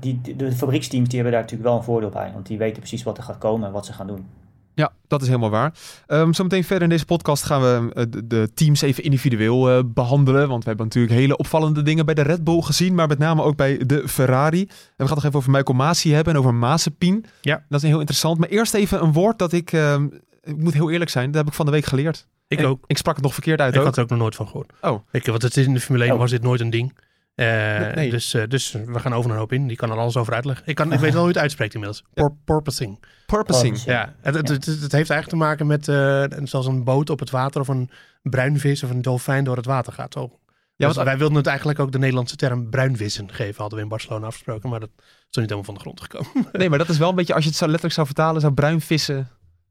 die, 0.00 0.36
de 0.36 0.52
fabrieksteams 0.52 1.08
die 1.08 1.14
hebben 1.14 1.32
daar 1.32 1.42
natuurlijk 1.42 1.68
wel 1.68 1.78
een 1.78 1.84
voordeel 1.84 2.10
bij, 2.10 2.30
want 2.32 2.46
die 2.46 2.58
weten 2.58 2.78
precies 2.78 3.02
wat 3.02 3.16
er 3.16 3.22
gaat 3.22 3.38
komen 3.38 3.66
en 3.66 3.72
wat 3.72 3.86
ze 3.86 3.92
gaan 3.92 4.06
doen. 4.06 4.26
Ja, 4.74 4.92
dat 5.06 5.20
is 5.22 5.26
helemaal 5.26 5.50
waar. 5.50 5.72
Um, 6.06 6.34
zometeen 6.34 6.64
verder 6.64 6.82
in 6.82 6.88
deze 6.88 7.04
podcast 7.04 7.44
gaan 7.44 7.60
we 7.60 7.90
uh, 7.94 8.04
de, 8.08 8.26
de, 8.26 8.50
teams 8.54 8.80
even 8.80 9.02
individueel 9.02 9.76
uh, 9.76 9.82
behandelen. 9.86 10.48
Want 10.48 10.62
we 10.62 10.68
hebben 10.68 10.86
natuurlijk 10.86 11.14
hele 11.14 11.36
opvallende 11.36 11.82
dingen 11.82 12.04
bij 12.04 12.14
de 12.14 12.22
Red 12.22 12.44
Bull 12.44 12.60
gezien. 12.60 12.94
Maar 12.94 13.08
met 13.08 13.18
name 13.18 13.42
ook 13.42 13.56
bij 13.56 13.86
de 13.86 14.08
Ferrari. 14.08 14.60
En 14.60 14.66
we 14.68 15.06
gaan 15.06 15.06
het 15.06 15.14
nog 15.14 15.24
even 15.24 15.38
over 15.38 15.50
Michael 15.50 15.76
Masi 15.76 16.12
hebben 16.12 16.34
en 16.34 16.38
over 16.38 16.54
Mazepin. 16.54 17.24
Ja. 17.40 17.64
Dat 17.68 17.82
is 17.82 17.88
heel 17.88 17.98
interessant. 17.98 18.38
Maar 18.38 18.48
eerst 18.48 18.74
even 18.74 19.02
een 19.02 19.12
woord 19.12 19.38
dat 19.38 19.52
ik, 19.52 19.72
uh, 19.72 19.94
ik 20.42 20.56
moet 20.56 20.74
heel 20.74 20.90
eerlijk 20.90 21.10
zijn, 21.10 21.26
dat 21.26 21.34
heb 21.34 21.46
ik 21.46 21.52
van 21.52 21.66
de 21.66 21.72
week 21.72 21.84
geleerd. 21.84 22.26
Ik 22.48 22.58
en 22.58 22.64
ook. 22.66 22.84
Ik 22.86 22.96
sprak 22.96 23.14
het 23.14 23.24
nog 23.24 23.34
verkeerd 23.34 23.60
uit 23.60 23.74
Ik 23.74 23.80
ook. 23.80 23.86
had 23.86 23.96
er 23.96 24.02
ook 24.02 24.10
nog 24.10 24.18
nooit 24.18 24.34
van 24.34 24.46
gehoord. 24.46 24.72
Oh. 24.80 25.06
Ik, 25.10 25.26
want 25.26 25.42
het 25.42 25.56
is 25.56 25.66
in 25.66 25.72
de 25.72 25.80
Formule 25.80 26.04
1 26.04 26.12
Oh. 26.12 26.18
was 26.18 26.30
dit 26.30 26.42
nooit 26.42 26.60
een 26.60 26.70
ding. 26.70 26.94
Uh, 27.36 27.94
nee. 27.94 28.10
dus, 28.10 28.34
uh, 28.34 28.42
dus 28.48 28.72
we 28.72 28.98
gaan 28.98 29.14
over 29.14 29.30
een 29.30 29.36
hoop 29.36 29.52
in. 29.52 29.66
Die 29.66 29.76
kan 29.76 29.90
er 29.90 29.96
alles 29.96 30.16
over 30.16 30.34
uitleggen. 30.34 30.66
Ik, 30.66 30.74
kan, 30.74 30.92
ik 30.92 30.98
weet 30.98 31.12
wel 31.12 31.20
hoe 31.20 31.28
je 31.28 31.34
het 31.34 31.42
uitspreekt 31.42 31.74
inmiddels. 31.74 32.04
Por 32.14 32.36
porpoising. 32.44 33.04
Purposing. 33.26 33.82
Ja, 33.82 34.14
het, 34.20 34.34
het, 34.34 34.48
het, 34.48 34.66
het, 34.66 34.92
heeft 34.92 35.10
eigenlijk 35.10 35.28
te 35.28 35.36
maken 35.36 35.66
met 35.66 35.88
uh, 35.88 36.24
zoals 36.42 36.66
een 36.66 36.84
boot 36.84 37.10
op 37.10 37.18
het 37.18 37.30
water 37.30 37.60
of 37.60 37.68
een 37.68 37.90
bruinvis 38.22 38.82
of 38.82 38.90
een 38.90 39.02
dolfijn 39.02 39.44
door 39.44 39.56
het 39.56 39.66
water 39.66 39.92
gaat. 39.92 40.14
Ja, 40.76 40.86
dus 40.86 40.96
wij 40.96 41.18
wilden 41.18 41.36
het 41.36 41.46
eigenlijk 41.46 41.78
ook 41.78 41.92
de 41.92 41.98
Nederlandse 41.98 42.36
term 42.36 42.70
bruinvissen 42.70 43.32
geven, 43.32 43.60
hadden 43.60 43.78
we 43.78 43.84
in 43.84 43.90
Barcelona 43.90 44.26
afgesproken, 44.26 44.70
maar 44.70 44.80
dat 44.80 44.90
is 44.96 45.04
toch 45.30 45.42
niet 45.42 45.50
helemaal 45.50 45.64
van 45.64 45.74
de 45.74 45.80
grond 45.80 46.00
gekomen. 46.00 46.48
Nee, 46.52 46.68
maar 46.68 46.78
dat 46.78 46.88
is 46.88 46.98
wel 46.98 47.08
een 47.08 47.14
beetje, 47.14 47.34
als 47.34 47.42
je 47.42 47.48
het 47.48 47.58
zo 47.58 47.64
letterlijk 47.64 47.94
zou 47.94 48.06
vertalen, 48.06 48.40
zou 48.40 48.52
bruinvissen 48.52 49.28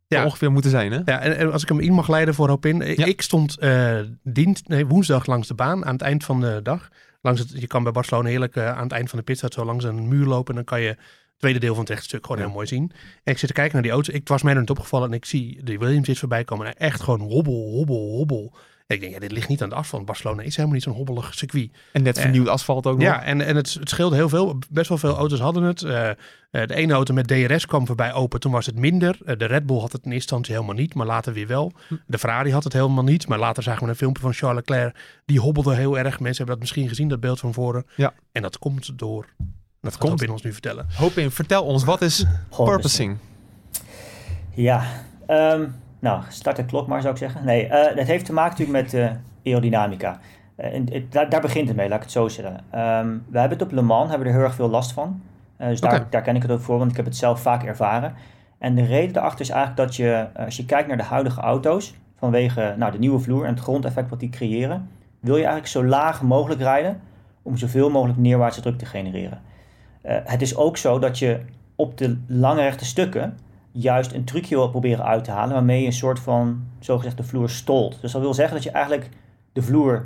ja. 0.08 0.24
ongeveer 0.24 0.52
moeten 0.52 0.72
zijn. 0.72 0.92
Hè? 0.92 1.02
Ja, 1.06 1.20
en, 1.20 1.38
en, 1.38 1.52
als 1.52 1.62
ik 1.62 1.70
hem 1.70 1.80
in 1.80 1.94
mag 1.94 2.08
leiden 2.08 2.34
voor 2.34 2.50
hoop 2.50 2.66
in. 2.66 2.78
Ja. 2.78 3.06
Ik 3.06 3.22
stond 3.22 3.58
uh, 3.60 4.00
dienst, 4.24 4.68
nee, 4.68 4.86
woensdag 4.86 5.26
langs 5.26 5.48
de 5.48 5.54
baan 5.54 5.86
aan 5.86 5.94
het 5.94 6.02
eind 6.02 6.24
van 6.24 6.42
de 6.42 6.60
dag. 6.64 6.90
Langs 7.26 7.40
het, 7.40 7.52
je 7.62 7.68
kan 7.68 7.84
bij 7.84 7.92
Barcelona 7.92 8.30
heerlijk 8.30 8.56
uh, 8.56 8.78
aan 8.78 8.84
het 8.84 8.92
eind 8.92 9.10
van 9.10 9.20
de 9.20 9.26
pitstop 9.26 9.54
zo 9.54 9.66
langs 9.66 9.84
een 9.84 10.08
muur 10.08 10.26
lopen. 10.26 10.50
En 10.50 10.56
dan 10.56 10.64
kan 10.64 10.82
je 10.82 10.88
het 10.88 11.00
tweede 11.38 11.60
deel 11.60 11.74
van 11.74 11.84
het 11.84 11.90
rechtstuk 11.90 12.26
gewoon 12.26 12.38
ja. 12.38 12.46
heel 12.46 12.54
mooi 12.54 12.68
zien. 12.68 12.92
En 13.24 13.32
ik 13.32 13.38
zit 13.38 13.48
te 13.48 13.54
kijken 13.54 13.74
naar 13.74 13.82
die 13.82 13.92
auto. 13.92 14.14
Ik 14.14 14.28
was 14.28 14.44
mij 14.44 14.54
er 14.54 14.60
niet 14.60 14.70
opgevallen 14.70 15.10
en 15.10 15.16
ik 15.16 15.26
zie 15.26 15.64
de 15.64 15.78
Williams 15.78 16.08
iets 16.08 16.20
voorbij 16.20 16.44
komen. 16.44 16.68
En 16.68 16.76
echt 16.76 17.02
gewoon 17.02 17.20
hobbel, 17.20 17.70
hobbel, 17.70 18.10
hobbel. 18.10 18.56
En 18.88 18.96
ik 18.96 19.02
denk, 19.02 19.14
ja, 19.14 19.20
dit 19.20 19.32
ligt 19.32 19.48
niet 19.48 19.62
aan 19.62 19.70
het 19.70 19.78
asfalt. 19.78 20.06
Barcelona 20.06 20.42
is 20.42 20.56
helemaal 20.56 20.76
niet 20.76 20.84
zo'n 20.84 20.94
hobbelig 20.94 21.34
circuit. 21.34 21.72
En 21.92 22.04
net 22.04 22.20
vernieuwd 22.20 22.48
asfalt 22.48 22.88
ook 22.88 22.98
nog. 22.98 23.08
Ja, 23.08 23.24
en, 23.24 23.42
en 23.42 23.56
het, 23.56 23.74
het 23.74 23.90
scheelde 23.90 24.16
heel 24.16 24.30
veel. 24.30 24.60
Best 24.70 24.90
wel 24.90 24.98
veel 24.98 25.16
auto's 25.16 25.40
hadden 25.40 25.64
het. 25.64 25.82
Uh, 25.82 26.10
de 26.50 26.76
ene 26.76 26.94
auto 26.94 27.14
met 27.14 27.28
DRS 27.28 27.66
kwam 27.66 27.86
voorbij 27.86 28.14
open, 28.14 28.40
toen 28.40 28.52
was 28.52 28.66
het 28.66 28.80
minder. 28.80 29.18
Uh, 29.26 29.38
de 29.38 29.46
Red 29.46 29.66
Bull 29.66 29.80
had 29.80 29.92
het 29.92 30.06
in 30.06 30.12
eerste 30.12 30.14
instantie 30.14 30.54
helemaal 30.54 30.76
niet, 30.76 30.94
maar 30.94 31.06
later 31.06 31.34
weer 31.34 31.48
wel. 31.48 31.72
Hm. 31.88 31.96
De 32.08 32.18
Ferrari 32.18 32.52
had 32.52 32.64
het 32.64 32.74
helemaal 32.74 33.04
niet, 33.04 33.28
maar 33.28 33.40
later 33.40 33.64
zagen 33.64 33.84
we 33.84 33.90
een 33.90 33.96
filmpje 33.96 34.22
van 34.22 34.34
Charles 34.34 34.58
Leclerc. 34.58 34.96
Die 35.26 35.40
hobbelde 35.40 35.76
heel 35.76 35.98
erg. 35.98 36.20
Mensen 36.20 36.38
hebben 36.38 36.48
dat 36.48 36.60
misschien 36.60 36.88
gezien, 36.88 37.08
dat 37.08 37.20
beeld 37.20 37.40
van 37.40 37.54
voren. 37.54 37.86
Ja. 37.96 38.14
En 38.32 38.42
dat 38.42 38.58
komt 38.58 39.00
door... 39.00 39.28
Dat 39.82 39.98
komt 39.98 40.22
in 40.22 40.30
ons 40.30 40.42
nu 40.42 40.52
vertellen. 40.52 40.88
Hoop 40.96 41.18
in, 41.18 41.32
vertel 41.32 41.64
ons, 41.64 41.84
wat 41.84 42.02
is 42.02 42.26
purposing? 42.50 43.18
Ja, 44.54 45.06
um, 45.28 45.76
nou, 46.06 46.24
start 46.30 46.56
de 46.56 46.66
klok 46.66 46.88
maar 46.88 47.02
zou 47.02 47.14
ik 47.14 47.20
zeggen. 47.20 47.46
Nee, 47.46 47.66
uh, 47.66 47.96
dat 47.96 48.08
heeft 48.08 48.26
te 48.26 48.34
maken 48.34 48.52
natuurlijk 48.58 48.92
met 48.92 48.94
uh, 48.94 49.10
aerodynamica. 49.46 50.20
Uh, 50.58 50.74
en 50.74 50.94
het, 50.94 51.12
daar, 51.12 51.30
daar, 51.30 51.42
begint 51.42 51.68
het 51.68 51.78
mee, 51.78 51.88
laat 51.88 51.98
ik 51.98 52.04
het 52.04 52.12
zo 52.12 52.28
zeggen. 52.28 52.54
Um, 52.54 53.24
we 53.30 53.40
hebben 53.40 53.58
het 53.58 53.68
op 53.68 53.74
Le 53.74 53.82
Mans, 53.82 54.10
hebben 54.10 54.28
we 54.28 54.34
er 54.34 54.40
heel 54.40 54.48
erg 54.48 54.56
veel 54.56 54.70
last 54.70 54.92
van. 54.92 55.22
Dus 55.58 55.82
okay. 55.82 55.98
daar, 55.98 56.08
daar 56.10 56.22
ken 56.22 56.36
ik 56.36 56.42
het 56.42 56.52
ook 56.52 56.60
voor, 56.60 56.78
want 56.78 56.92
ik 56.92 56.98
heb 56.98 57.06
het 57.06 57.16
zelf 57.16 57.42
vaak 57.42 57.64
ervaren. 57.64 58.14
En 58.58 58.76
de 58.76 58.86
reden 58.86 59.14
daarachter 59.14 59.42
is 59.42 59.50
eigenlijk 59.50 59.88
dat 59.88 59.96
je, 59.96 60.28
als 60.36 60.58
je 60.58 60.66
kijkt 60.66 60.88
naar 60.88 60.98
de 60.98 61.04
huidige 61.04 61.42
auto's, 61.42 61.96
vanwege 62.16 62.74
nou, 62.78 62.92
de 62.92 63.00
nieuwe 63.00 63.20
vloer 63.20 63.46
en 63.46 63.54
het 63.54 63.64
grondeffect 63.64 64.10
wat 64.10 64.20
die 64.20 64.30
creëren, 64.30 64.90
wil 65.20 65.36
je 65.36 65.44
eigenlijk 65.44 65.72
zo 65.72 65.86
laag 65.86 66.22
mogelijk 66.22 66.62
rijden 66.62 67.02
om 67.42 67.58
zoveel 67.58 67.90
mogelijk 67.90 68.20
neerwaartse 68.20 68.62
druk 68.62 68.78
te 68.78 68.86
genereren. 68.86 69.42
Het 70.04 70.42
is 70.42 70.56
ook 70.56 70.78
zo 70.78 71.00
dat 71.00 71.20
je 71.20 71.40
op 71.76 71.98
de 71.98 72.18
lange 72.28 72.62
rechte 72.62 72.86
stukken 72.86 73.38
juist 73.78 74.14
een 74.14 74.24
trucje 74.24 74.56
wil 74.56 74.70
proberen 74.70 75.06
uit 75.06 75.24
te 75.24 75.32
halen 75.32 75.54
waarmee 75.54 75.80
je 75.80 75.86
een 75.86 75.94
soort 75.94 76.20
van 76.20 76.68
zogezegd 76.80 77.18
de 77.18 77.24
vloer 77.24 77.50
stolt. 77.50 78.02
Dus 78.02 78.12
dat 78.12 78.22
wil 78.22 78.34
zeggen 78.34 78.56
dat 78.56 78.64
je 78.64 78.72
eigenlijk 78.72 79.10
de 79.54 79.62
vloer 79.62 80.06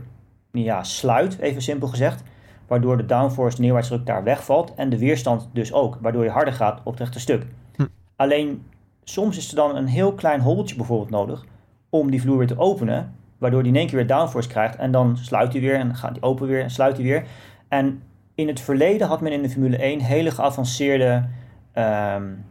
ja, 0.51 0.83
sluit, 0.83 1.39
even 1.39 1.61
simpel 1.61 1.87
gezegd, 1.87 2.23
waardoor 2.67 2.97
de 2.97 3.05
downforce, 3.05 3.61
neerwaartsdruk 3.61 4.05
daar 4.05 4.23
wegvalt 4.23 4.73
en 4.75 4.89
de 4.89 4.97
weerstand 4.97 5.49
dus 5.53 5.73
ook, 5.73 5.97
waardoor 6.01 6.23
je 6.23 6.29
harder 6.29 6.53
gaat 6.53 6.79
op 6.83 6.91
het 6.91 6.99
rechte 6.99 7.19
stuk. 7.19 7.45
Hm. 7.75 7.85
Alleen 8.15 8.65
soms 9.03 9.37
is 9.37 9.49
er 9.49 9.55
dan 9.55 9.75
een 9.75 9.87
heel 9.87 10.13
klein 10.13 10.41
hobbeltje 10.41 10.75
bijvoorbeeld 10.75 11.09
nodig 11.09 11.45
om 11.89 12.11
die 12.11 12.21
vloer 12.21 12.37
weer 12.37 12.47
te 12.47 12.59
openen, 12.59 13.15
waardoor 13.37 13.63
die 13.63 13.71
in 13.71 13.77
één 13.77 13.87
keer 13.87 13.95
weer 13.95 14.07
downforce 14.07 14.49
krijgt 14.49 14.75
en 14.75 14.91
dan 14.91 15.17
sluit 15.17 15.51
hij 15.51 15.61
weer 15.61 15.75
en 15.75 15.95
gaat 15.95 16.13
die 16.13 16.23
open 16.23 16.47
weer 16.47 16.63
en 16.63 16.71
sluit 16.71 16.95
hij 16.95 17.05
weer. 17.05 17.23
En 17.67 18.01
in 18.35 18.47
het 18.47 18.59
verleden 18.59 19.07
had 19.07 19.21
men 19.21 19.31
in 19.31 19.41
de 19.41 19.49
Formule 19.49 19.77
1 19.77 19.99
hele 19.99 20.31
geavanceerde 20.31 21.25
um, 21.75 22.45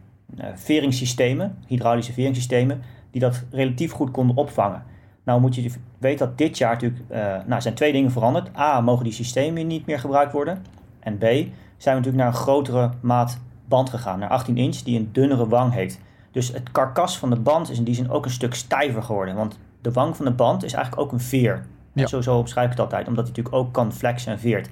veringssystemen, 0.53 1.57
hydraulische 1.67 2.13
veringssystemen, 2.13 2.81
die 3.11 3.21
dat 3.21 3.43
relatief 3.51 3.91
goed 3.91 4.11
konden 4.11 4.35
opvangen. 4.35 4.83
Nou 5.23 5.41
moet 5.41 5.55
je 5.55 5.71
weten 5.97 6.27
dat 6.27 6.37
dit 6.37 6.57
jaar 6.57 6.73
natuurlijk, 6.73 7.01
uh, 7.11 7.35
nou 7.45 7.61
zijn 7.61 7.73
twee 7.73 7.91
dingen 7.91 8.11
veranderd. 8.11 8.57
A, 8.57 8.81
mogen 8.81 9.03
die 9.03 9.13
systemen 9.13 9.67
niet 9.67 9.85
meer 9.85 9.99
gebruikt 9.99 10.31
worden. 10.31 10.65
En 10.99 11.17
B, 11.17 11.21
zijn 11.21 11.95
we 11.95 12.01
natuurlijk 12.01 12.15
naar 12.15 12.27
een 12.27 12.33
grotere 12.33 12.91
maat 13.01 13.39
band 13.65 13.89
gegaan, 13.89 14.19
naar 14.19 14.29
18 14.29 14.57
inch, 14.57 14.75
die 14.75 14.99
een 14.99 15.09
dunnere 15.11 15.47
wang 15.47 15.73
heeft. 15.73 15.99
Dus 16.31 16.53
het 16.53 16.71
karkas 16.71 17.17
van 17.17 17.29
de 17.29 17.39
band 17.39 17.69
is 17.69 17.77
in 17.77 17.83
die 17.83 17.95
zin 17.95 18.09
ook 18.09 18.25
een 18.25 18.31
stuk 18.31 18.53
stijver 18.53 19.03
geworden. 19.03 19.35
Want 19.35 19.59
de 19.81 19.91
wang 19.91 20.15
van 20.15 20.25
de 20.25 20.31
band 20.31 20.63
is 20.63 20.73
eigenlijk 20.73 21.03
ook 21.03 21.11
een 21.11 21.19
veer. 21.19 21.65
Ja. 21.93 22.07
Zo, 22.07 22.21
zo 22.21 22.41
beschrijf 22.41 22.65
ik 22.65 22.71
het 22.71 22.81
altijd, 22.81 23.07
omdat 23.07 23.27
hij 23.27 23.33
natuurlijk 23.35 23.55
ook 23.55 23.73
kan 23.73 23.93
flexen 23.93 24.31
en 24.31 24.39
veert. 24.39 24.69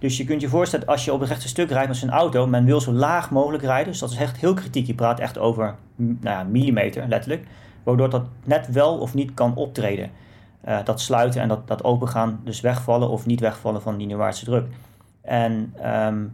Dus 0.00 0.16
je 0.16 0.24
kunt 0.24 0.40
je 0.40 0.48
voorstellen, 0.48 0.86
als 0.86 1.04
je 1.04 1.12
op 1.12 1.20
het 1.20 1.28
rechte 1.28 1.48
stuk 1.48 1.70
rijdt 1.70 1.88
met 1.88 1.96
zijn 1.96 2.10
auto, 2.10 2.46
men 2.46 2.64
wil 2.64 2.80
zo 2.80 2.92
laag 2.92 3.30
mogelijk 3.30 3.62
rijden. 3.62 3.90
Dus 3.90 4.00
dat 4.00 4.10
is 4.10 4.16
echt 4.16 4.36
heel 4.36 4.54
kritiek. 4.54 4.86
Je 4.86 4.94
praat 4.94 5.20
echt 5.20 5.38
over 5.38 5.74
nou 5.96 6.18
ja, 6.22 6.42
millimeter, 6.42 7.08
letterlijk. 7.08 7.46
Waardoor 7.82 8.10
dat 8.10 8.26
net 8.44 8.72
wel 8.72 8.98
of 8.98 9.14
niet 9.14 9.34
kan 9.34 9.54
optreden. 9.54 10.10
Uh, 10.68 10.78
dat 10.84 11.00
sluiten 11.00 11.40
en 11.40 11.48
dat, 11.48 11.68
dat 11.68 11.84
opengaan, 11.84 12.40
dus 12.44 12.60
wegvallen 12.60 13.08
of 13.08 13.26
niet 13.26 13.40
wegvallen 13.40 13.82
van 13.82 13.96
die 13.96 14.06
neerwaartse 14.06 14.44
druk. 14.44 14.66
En 15.22 15.74
um, 15.86 16.32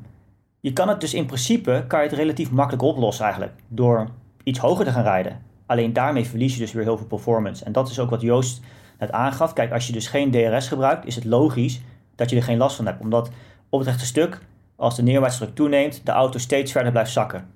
je 0.60 0.72
kan 0.72 0.88
het 0.88 1.00
dus 1.00 1.14
in 1.14 1.26
principe, 1.26 1.84
kan 1.88 2.02
je 2.02 2.08
het 2.08 2.18
relatief 2.18 2.50
makkelijk 2.50 2.82
oplossen 2.82 3.24
eigenlijk. 3.24 3.54
Door 3.68 4.08
iets 4.42 4.58
hoger 4.58 4.84
te 4.84 4.90
gaan 4.90 5.02
rijden. 5.02 5.42
Alleen 5.66 5.92
daarmee 5.92 6.26
verlies 6.26 6.54
je 6.54 6.60
dus 6.60 6.72
weer 6.72 6.84
heel 6.84 6.96
veel 6.96 7.06
performance. 7.06 7.64
En 7.64 7.72
dat 7.72 7.90
is 7.90 7.98
ook 7.98 8.10
wat 8.10 8.20
Joost 8.20 8.60
net 8.98 9.12
aangaf. 9.12 9.52
Kijk, 9.52 9.72
als 9.72 9.86
je 9.86 9.92
dus 9.92 10.06
geen 10.06 10.30
DRS 10.30 10.68
gebruikt, 10.68 11.06
is 11.06 11.14
het 11.14 11.24
logisch 11.24 11.80
dat 12.14 12.30
je 12.30 12.36
er 12.36 12.42
geen 12.42 12.58
last 12.58 12.76
van 12.76 12.86
hebt. 12.86 13.00
Omdat 13.00 13.30
op 13.68 13.78
het 13.78 13.88
rechte 13.88 14.06
stuk, 14.06 14.40
als 14.76 14.96
de 14.96 15.02
neerwaartse 15.02 15.38
druk 15.38 15.54
toeneemt, 15.54 16.00
de 16.04 16.12
auto 16.12 16.38
steeds 16.38 16.72
verder 16.72 16.92
blijft 16.92 17.12
zakken. 17.12 17.46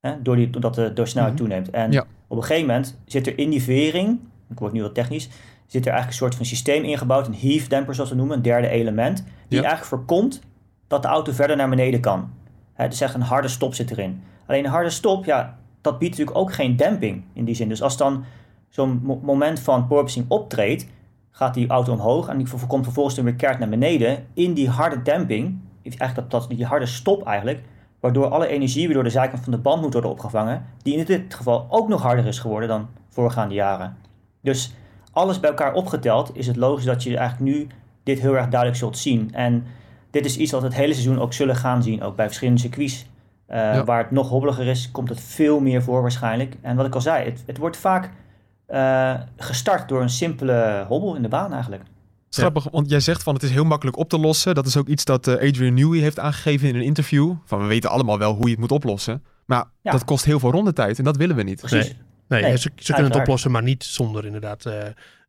He, 0.00 0.22
door 0.22 0.36
die, 0.36 0.50
doordat 0.50 0.74
de 0.74 0.92
door 0.92 1.06
snelheid 1.06 1.34
mhm. 1.34 1.42
toeneemt. 1.42 1.70
En 1.70 2.06
op 2.26 2.36
een 2.36 2.44
gegeven 2.44 2.66
moment 2.66 2.98
zit 3.04 3.26
er 3.26 3.38
in 3.38 3.50
die 3.50 3.62
vering, 3.62 4.20
ik 4.50 4.58
word 4.58 4.72
nu 4.72 4.82
wat 4.82 4.94
technisch, 4.94 5.28
zit 5.66 5.86
er 5.86 5.92
eigenlijk 5.92 6.06
een 6.06 6.26
soort 6.26 6.34
van 6.34 6.44
systeem 6.44 6.84
ingebouwd, 6.84 7.26
een 7.26 7.34
heave 7.34 7.68
damper 7.68 7.94
zoals 7.94 8.10
we 8.10 8.16
noemen, 8.16 8.36
een 8.36 8.42
derde 8.42 8.68
element, 8.68 9.24
die 9.48 9.58
eigenlijk 9.58 9.88
voorkomt 9.88 10.40
dat 10.86 11.02
de 11.02 11.08
auto 11.08 11.32
verder 11.32 11.56
naar 11.56 11.68
beneden 11.68 12.00
kan. 12.00 12.30
He, 12.72 12.88
dus 12.88 13.00
echt 13.00 13.14
een 13.14 13.20
harde 13.20 13.48
stop 13.48 13.74
zit 13.74 13.90
erin. 13.90 14.22
Alleen 14.46 14.64
een 14.64 14.70
harde 14.70 14.90
stop, 14.90 15.24
ja, 15.24 15.58
dat 15.80 15.98
biedt 15.98 16.10
natuurlijk 16.10 16.38
ook 16.38 16.52
geen 16.52 16.76
demping 16.76 17.24
in 17.32 17.44
die 17.44 17.54
zin. 17.54 17.68
Dus 17.68 17.82
als 17.82 17.96
dan 17.96 18.24
zo'n 18.68 19.20
moment 19.22 19.60
van 19.60 19.86
porpoising 19.86 20.24
optreedt, 20.28 20.86
gaat 21.36 21.54
die 21.54 21.68
auto 21.68 21.92
omhoog 21.92 22.28
en 22.28 22.38
die 22.38 22.48
komt 22.66 22.84
vervolgens 22.84 23.16
weer 23.16 23.34
keert 23.34 23.58
naar 23.58 23.68
beneden. 23.68 24.26
In 24.34 24.54
die 24.54 24.68
harde 24.68 25.02
demping, 25.02 25.58
eigenlijk 25.82 26.14
dat, 26.14 26.30
dat, 26.30 26.56
die 26.56 26.66
harde 26.66 26.86
stop 26.86 27.26
eigenlijk, 27.26 27.62
waardoor 28.00 28.26
alle 28.26 28.46
energie 28.46 28.84
weer 28.84 28.94
door 28.94 29.04
de 29.04 29.10
zijkant 29.10 29.42
van 29.42 29.52
de 29.52 29.58
band 29.58 29.82
moet 29.82 29.92
worden 29.92 30.10
opgevangen, 30.10 30.64
die 30.82 30.96
in 30.96 31.04
dit 31.04 31.34
geval 31.34 31.66
ook 31.68 31.88
nog 31.88 32.02
harder 32.02 32.26
is 32.26 32.38
geworden 32.38 32.68
dan 32.68 32.88
voorgaande 33.08 33.54
jaren. 33.54 33.96
Dus 34.40 34.74
alles 35.12 35.40
bij 35.40 35.50
elkaar 35.50 35.74
opgeteld 35.74 36.36
is 36.36 36.46
het 36.46 36.56
logisch 36.56 36.84
dat 36.84 37.02
je 37.02 37.16
eigenlijk 37.16 37.50
nu 37.50 37.66
dit 38.02 38.20
heel 38.20 38.36
erg 38.36 38.48
duidelijk 38.48 38.80
zult 38.80 38.98
zien. 38.98 39.34
En 39.34 39.64
dit 40.10 40.24
is 40.24 40.36
iets 40.36 40.52
wat 40.52 40.60
we 40.60 40.66
het 40.66 40.76
hele 40.76 40.92
seizoen 40.92 41.20
ook 41.20 41.32
zullen 41.32 41.56
gaan 41.56 41.82
zien, 41.82 42.02
ook 42.02 42.16
bij 42.16 42.26
verschillende 42.26 42.60
circuits. 42.60 43.06
Uh, 43.50 43.82
Waar 43.82 43.98
het 43.98 44.10
nog 44.10 44.28
hobbeliger 44.28 44.66
is, 44.66 44.90
komt 44.90 45.08
het 45.08 45.20
veel 45.20 45.60
meer 45.60 45.82
voor 45.82 46.02
waarschijnlijk. 46.02 46.56
En 46.60 46.76
wat 46.76 46.86
ik 46.86 46.94
al 46.94 47.00
zei, 47.00 47.24
het, 47.24 47.42
het 47.46 47.58
wordt 47.58 47.76
vaak 47.76 48.10
uh, 48.68 49.14
gestart 49.36 49.88
door 49.88 50.02
een 50.02 50.10
simpele 50.10 50.84
hobbel 50.88 51.14
in 51.14 51.22
de 51.22 51.28
baan 51.28 51.52
eigenlijk. 51.52 51.82
Grappig, 52.30 52.68
want 52.70 52.90
jij 52.90 53.00
zegt 53.00 53.22
van 53.22 53.34
het 53.34 53.42
is 53.42 53.50
heel 53.50 53.64
makkelijk 53.64 53.96
op 53.96 54.08
te 54.08 54.18
lossen. 54.18 54.54
Dat 54.54 54.66
is 54.66 54.76
ook 54.76 54.88
iets 54.88 55.04
dat 55.04 55.26
uh, 55.26 55.34
Adrian 55.34 55.74
Newey 55.74 55.98
heeft 55.98 56.18
aangegeven 56.18 56.68
in 56.68 56.74
een 56.74 56.82
interview. 56.82 57.34
Van 57.44 57.60
we 57.60 57.66
weten 57.66 57.90
allemaal 57.90 58.18
wel 58.18 58.34
hoe 58.34 58.44
je 58.44 58.50
het 58.50 58.58
moet 58.58 58.72
oplossen. 58.72 59.22
Maar 59.44 59.64
dat 59.82 60.04
kost 60.04 60.24
heel 60.24 60.38
veel 60.38 60.50
rondetijd 60.50 60.98
en 60.98 61.04
dat 61.04 61.16
willen 61.16 61.36
we 61.36 61.42
niet. 61.42 61.60
Precies. 61.60 61.94
Nee, 62.28 62.42
nee, 62.42 62.56
ze, 62.56 62.70
ze 62.76 62.92
kunnen 62.92 63.12
het 63.12 63.20
oplossen, 63.20 63.50
maar 63.50 63.62
niet 63.62 63.84
zonder 63.84 64.24
inderdaad 64.24 64.64
uh, 64.66 64.74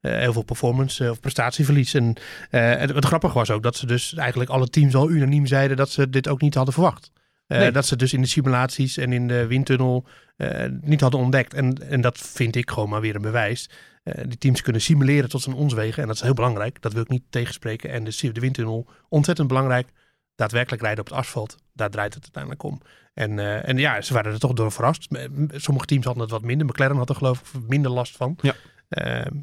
heel 0.01 0.34
veel 0.34 0.41
performance 0.44 1.12
of 1.12 1.20
prestatieverlies. 1.20 1.94
En 1.94 2.15
het, 2.50 2.94
het 2.94 3.06
grappige 3.06 3.34
was 3.34 3.51
ook 3.51 3.63
dat 3.63 3.75
ze 3.75 3.86
dus 3.86 4.15
eigenlijk 4.15 4.50
alle 4.50 4.67
teams 4.67 4.96
al 4.96 5.10
unaniem 5.10 5.46
zeiden 5.46 5.77
dat 5.77 5.89
ze 5.89 6.10
dit 6.10 6.27
ook 6.27 6.41
niet 6.41 6.56
hadden 6.56 6.74
verwacht. 6.74 7.12
Uh, 7.47 7.71
Dat 7.71 7.85
ze 7.85 7.95
dus 7.95 8.13
in 8.13 8.21
de 8.21 8.27
simulaties 8.27 8.97
en 8.97 9.13
in 9.13 9.27
de 9.27 9.47
windtunnel 9.47 10.05
uh, 10.37 10.65
niet 10.81 11.01
hadden 11.01 11.19
ontdekt. 11.19 11.53
En, 11.53 11.89
en 11.89 12.01
dat 12.01 12.17
vind 12.17 12.55
ik 12.55 12.69
gewoon 12.69 12.89
maar 12.89 13.01
weer 13.01 13.15
een 13.15 13.21
bewijs. 13.21 13.69
Uh, 14.03 14.13
die 14.27 14.37
teams 14.37 14.61
kunnen 14.61 14.81
simuleren 14.81 15.29
tot 15.29 15.41
zijn 15.41 15.55
ons 15.55 15.73
wegen. 15.73 16.01
En 16.01 16.07
dat 16.07 16.15
is 16.15 16.21
heel 16.21 16.33
belangrijk. 16.33 16.81
Dat 16.81 16.93
wil 16.93 17.01
ik 17.01 17.09
niet 17.09 17.23
tegenspreken. 17.29 17.89
En 17.89 18.03
de, 18.03 18.31
de 18.31 18.39
windtunnel, 18.39 18.87
ontzettend 19.09 19.47
belangrijk. 19.47 19.87
Daadwerkelijk 20.35 20.81
rijden 20.81 20.99
op 20.99 21.09
het 21.09 21.19
asfalt. 21.19 21.55
Daar 21.73 21.89
draait 21.89 22.13
het 22.13 22.23
uiteindelijk 22.23 22.63
om. 22.63 22.81
En, 23.13 23.63
en 23.65 23.77
ja, 23.77 24.01
ze 24.01 24.13
waren 24.13 24.31
er 24.31 24.39
toch 24.39 24.53
door 24.53 24.71
verrast. 24.71 25.07
Sommige 25.51 25.85
teams 25.85 26.05
hadden 26.05 26.23
het 26.23 26.31
wat 26.31 26.41
minder. 26.41 26.67
McLaren 26.67 26.97
had 26.97 27.09
er 27.09 27.15
geloof 27.15 27.53
ik 27.53 27.67
minder 27.67 27.91
last 27.91 28.15
van. 28.17 28.37
Ja. 28.41 28.53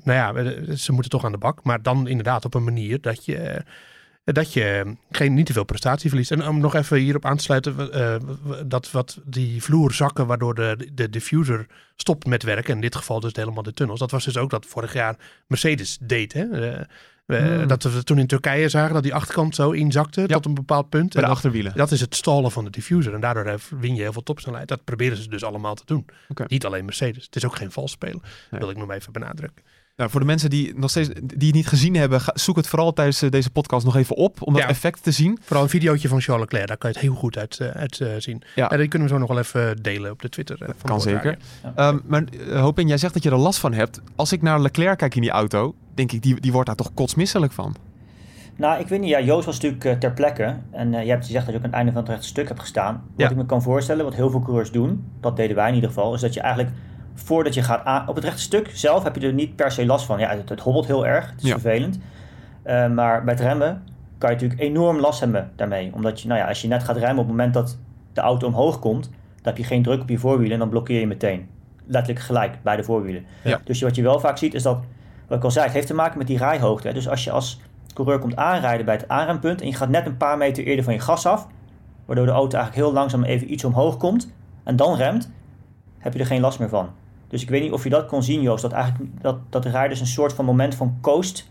nou 0.04 0.12
ja, 0.12 0.76
ze 0.76 0.92
moeten 0.92 1.10
toch 1.10 1.24
aan 1.24 1.32
de 1.32 1.38
bak. 1.38 1.64
Maar 1.64 1.82
dan 1.82 2.08
inderdaad 2.08 2.44
op 2.44 2.54
een 2.54 2.64
manier 2.64 3.00
dat 3.00 3.24
je 3.24 3.64
dat 4.24 4.52
je 4.52 4.96
geen, 5.10 5.34
niet 5.34 5.46
te 5.46 5.52
veel 5.52 5.64
prestatie 5.64 6.08
verliest. 6.08 6.30
En 6.30 6.48
om 6.48 6.58
nog 6.58 6.74
even 6.74 6.96
hierop 6.96 7.24
aan 7.24 7.36
te 7.36 7.42
sluiten, 7.42 7.90
uh, 7.94 8.16
dat 8.66 8.90
wat 8.90 9.20
die 9.24 9.62
vloer 9.62 9.92
zakken, 9.92 10.26
waardoor 10.26 10.54
de, 10.54 10.88
de 10.92 11.10
diffuser 11.10 11.66
stopt 11.96 12.26
met 12.26 12.42
werken, 12.42 12.74
in 12.74 12.80
dit 12.80 12.96
geval 12.96 13.20
dus 13.20 13.32
helemaal 13.34 13.62
de 13.62 13.72
tunnels, 13.72 13.98
dat 13.98 14.10
was 14.10 14.24
dus 14.24 14.36
ook 14.36 14.50
dat 14.50 14.66
vorig 14.66 14.92
jaar 14.92 15.16
Mercedes 15.46 15.98
deed. 16.00 16.32
Hè? 16.32 16.78
Uh, 17.26 17.66
Dat 17.66 17.82
we 17.82 18.04
toen 18.04 18.18
in 18.18 18.26
Turkije 18.26 18.68
zagen 18.68 18.94
dat 18.94 19.02
die 19.02 19.14
achterkant 19.14 19.54
zo 19.54 19.70
inzakte 19.70 20.26
tot 20.26 20.46
een 20.46 20.54
bepaald 20.54 20.88
punt. 20.88 21.12
Bij 21.12 21.22
de 21.22 21.28
achterwielen. 21.28 21.72
Dat 21.76 21.90
is 21.90 22.00
het 22.00 22.14
stallen 22.14 22.50
van 22.50 22.64
de 22.64 22.70
diffuser. 22.70 23.14
En 23.14 23.20
daardoor 23.20 23.60
win 23.80 23.94
je 23.94 24.00
heel 24.00 24.12
veel 24.12 24.22
topsnelheid. 24.22 24.68
Dat 24.68 24.84
proberen 24.84 25.16
ze 25.16 25.28
dus 25.28 25.44
allemaal 25.44 25.74
te 25.74 25.82
doen. 25.86 26.06
Niet 26.46 26.64
alleen 26.64 26.84
Mercedes. 26.84 27.24
Het 27.24 27.36
is 27.36 27.44
ook 27.44 27.56
geen 27.56 27.72
vals 27.72 27.90
spelen. 27.90 28.22
Dat 28.50 28.60
wil 28.60 28.70
ik 28.70 28.76
nog 28.76 28.90
even 28.90 29.12
benadrukken. 29.12 29.64
Nou, 29.96 30.10
voor 30.10 30.20
de 30.20 30.26
mensen 30.26 30.50
die 30.50 30.72
nog 30.76 30.90
steeds 30.90 31.08
die 31.08 31.46
het 31.46 31.54
niet 31.56 31.66
gezien 31.66 31.96
hebben, 31.96 32.20
zoek 32.34 32.56
het 32.56 32.66
vooral 32.66 32.92
tijdens 32.92 33.22
eh, 33.22 33.30
deze 33.30 33.50
podcast 33.50 33.84
nog 33.84 33.96
even 33.96 34.16
op 34.16 34.42
om 34.42 34.54
dat 34.54 34.62
effect 34.62 35.02
te 35.02 35.10
zien. 35.10 35.38
Vooral 35.42 35.62
een 35.62 35.70
videootje 35.70 36.08
van 36.08 36.20
Charles 36.20 36.44
Leclerc, 36.44 36.68
daar 36.68 36.76
kan 36.76 36.90
je 36.90 36.96
het 36.96 37.06
heel 37.06 37.14
goed 37.14 37.38
uit, 37.38 37.58
uh, 37.62 37.68
uit 37.68 38.00
uh, 38.00 38.08
zien. 38.18 38.42
Ja. 38.54 38.70
En 38.70 38.78
die 38.78 38.88
kunnen 38.88 39.08
we 39.08 39.14
zo 39.14 39.20
nog 39.20 39.28
wel 39.28 39.38
even 39.38 39.82
delen 39.82 40.10
op 40.10 40.22
de 40.22 40.28
Twitter. 40.28 40.58
Uh, 40.62 40.68
kan 40.82 41.00
zeker. 41.00 41.38
Ja. 41.76 41.88
Um, 41.88 42.02
maar 42.06 42.24
Hopin, 42.52 42.88
jij 42.88 42.96
zegt 42.96 43.14
dat 43.14 43.22
je 43.22 43.30
er 43.30 43.36
last 43.36 43.58
van 43.58 43.72
hebt. 43.72 44.00
Als 44.16 44.32
ik 44.32 44.42
naar 44.42 44.60
Leclerc 44.60 44.98
kijk 44.98 45.14
in 45.14 45.20
die 45.20 45.30
auto, 45.30 45.74
denk 45.94 46.12
ik, 46.12 46.22
die, 46.22 46.40
die 46.40 46.52
wordt 46.52 46.66
daar 46.66 46.76
toch 46.76 46.94
kotsmisselijk 46.94 47.52
van. 47.52 47.76
Nou, 48.56 48.80
ik 48.80 48.88
weet 48.88 49.00
niet. 49.00 49.10
Ja, 49.10 49.20
Joost 49.20 49.46
was 49.46 49.60
natuurlijk 49.60 50.00
ter 50.00 50.12
plekke. 50.12 50.56
En 50.70 50.90
je 50.90 51.10
hebt 51.10 51.26
gezegd 51.26 51.44
dat 51.44 51.54
je 51.54 51.60
ook 51.60 51.64
aan 51.64 51.70
het 51.70 51.78
einde 51.78 51.92
van 51.92 52.00
het 52.00 52.10
rechte 52.10 52.26
stuk 52.26 52.48
hebt 52.48 52.60
gestaan. 52.60 53.02
Wat 53.16 53.30
ik 53.30 53.36
me 53.36 53.46
kan 53.46 53.62
voorstellen, 53.62 54.04
wat 54.04 54.14
heel 54.14 54.30
veel 54.30 54.42
coureurs 54.42 54.70
doen, 54.70 55.04
dat 55.20 55.36
deden 55.36 55.56
wij 55.56 55.68
in 55.68 55.74
ieder 55.74 55.88
geval, 55.88 56.14
is 56.14 56.20
dat 56.20 56.34
je 56.34 56.40
eigenlijk 56.40 56.74
voordat 57.14 57.54
je 57.54 57.62
gaat 57.62 57.84
aan... 57.84 58.08
Op 58.08 58.14
het 58.14 58.24
rechte 58.24 58.42
stuk 58.42 58.70
zelf 58.72 59.02
heb 59.02 59.16
je 59.16 59.26
er 59.26 59.32
niet 59.32 59.56
per 59.56 59.70
se 59.70 59.86
last 59.86 60.06
van. 60.06 60.18
Ja, 60.18 60.28
het, 60.28 60.48
het 60.48 60.60
hobbelt 60.60 60.86
heel 60.86 61.06
erg. 61.06 61.30
Het 61.30 61.44
is 61.44 61.50
vervelend. 61.50 61.98
Uh, 62.66 62.88
maar 62.88 63.24
bij 63.24 63.34
het 63.34 63.42
remmen 63.42 63.82
kan 64.18 64.30
je 64.30 64.34
natuurlijk 64.34 64.60
enorm 64.60 65.00
last 65.00 65.20
hebben 65.20 65.50
daarmee. 65.56 65.90
Omdat 65.94 66.20
je, 66.20 66.28
nou 66.28 66.40
ja, 66.40 66.48
als 66.48 66.62
je 66.62 66.68
net 66.68 66.84
gaat 66.84 66.96
remmen 66.96 67.18
op 67.18 67.26
het 67.26 67.36
moment 67.36 67.54
dat 67.54 67.78
de 68.12 68.20
auto 68.20 68.46
omhoog 68.46 68.78
komt... 68.78 69.04
dan 69.04 69.14
heb 69.42 69.56
je 69.56 69.64
geen 69.64 69.82
druk 69.82 70.00
op 70.00 70.08
je 70.08 70.18
voorwielen 70.18 70.52
en 70.52 70.58
dan 70.58 70.68
blokkeer 70.68 71.00
je 71.00 71.06
meteen. 71.06 71.48
Letterlijk 71.86 72.24
gelijk 72.24 72.62
bij 72.62 72.76
de 72.76 72.82
voorwielen. 72.82 73.24
Ja. 73.42 73.60
Dus 73.64 73.80
wat 73.80 73.94
je 73.94 74.02
wel 74.02 74.20
vaak 74.20 74.38
ziet 74.38 74.54
is 74.54 74.62
dat... 74.62 74.78
Wat 75.28 75.38
ik 75.38 75.44
al 75.44 75.50
zei, 75.50 75.64
het 75.64 75.74
heeft 75.74 75.86
te 75.86 75.94
maken 75.94 76.18
met 76.18 76.26
die 76.26 76.38
rijhoogte. 76.38 76.92
Dus 76.92 77.08
als 77.08 77.24
je 77.24 77.30
als 77.30 77.60
coureur 77.94 78.18
komt 78.18 78.36
aanrijden 78.36 78.86
bij 78.86 78.94
het 78.94 79.08
aanrempunt... 79.08 79.60
en 79.60 79.66
je 79.66 79.74
gaat 79.74 79.88
net 79.88 80.06
een 80.06 80.16
paar 80.16 80.38
meter 80.38 80.64
eerder 80.64 80.84
van 80.84 80.94
je 80.94 81.00
gas 81.00 81.26
af... 81.26 81.46
waardoor 82.04 82.26
de 82.26 82.32
auto 82.32 82.56
eigenlijk 82.56 82.86
heel 82.86 82.94
langzaam 82.94 83.24
even 83.24 83.52
iets 83.52 83.64
omhoog 83.64 83.96
komt... 83.96 84.32
en 84.64 84.76
dan 84.76 84.96
remt, 84.96 85.30
heb 85.98 86.12
je 86.12 86.18
er 86.18 86.26
geen 86.26 86.40
last 86.40 86.58
meer 86.58 86.68
van. 86.68 86.88
Dus 87.34 87.42
ik 87.42 87.48
weet 87.48 87.62
niet 87.62 87.72
of 87.72 87.84
je 87.84 87.90
dat 87.90 88.06
kon 88.06 88.22
zien, 88.22 88.42
Joost. 88.42 88.62
Dat, 88.62 88.72
eigenlijk, 88.72 89.22
dat, 89.22 89.38
dat 89.50 89.64
rijders 89.64 90.00
een 90.00 90.06
soort 90.06 90.32
van 90.32 90.44
moment 90.44 90.74
van 90.74 90.98
coast 91.00 91.50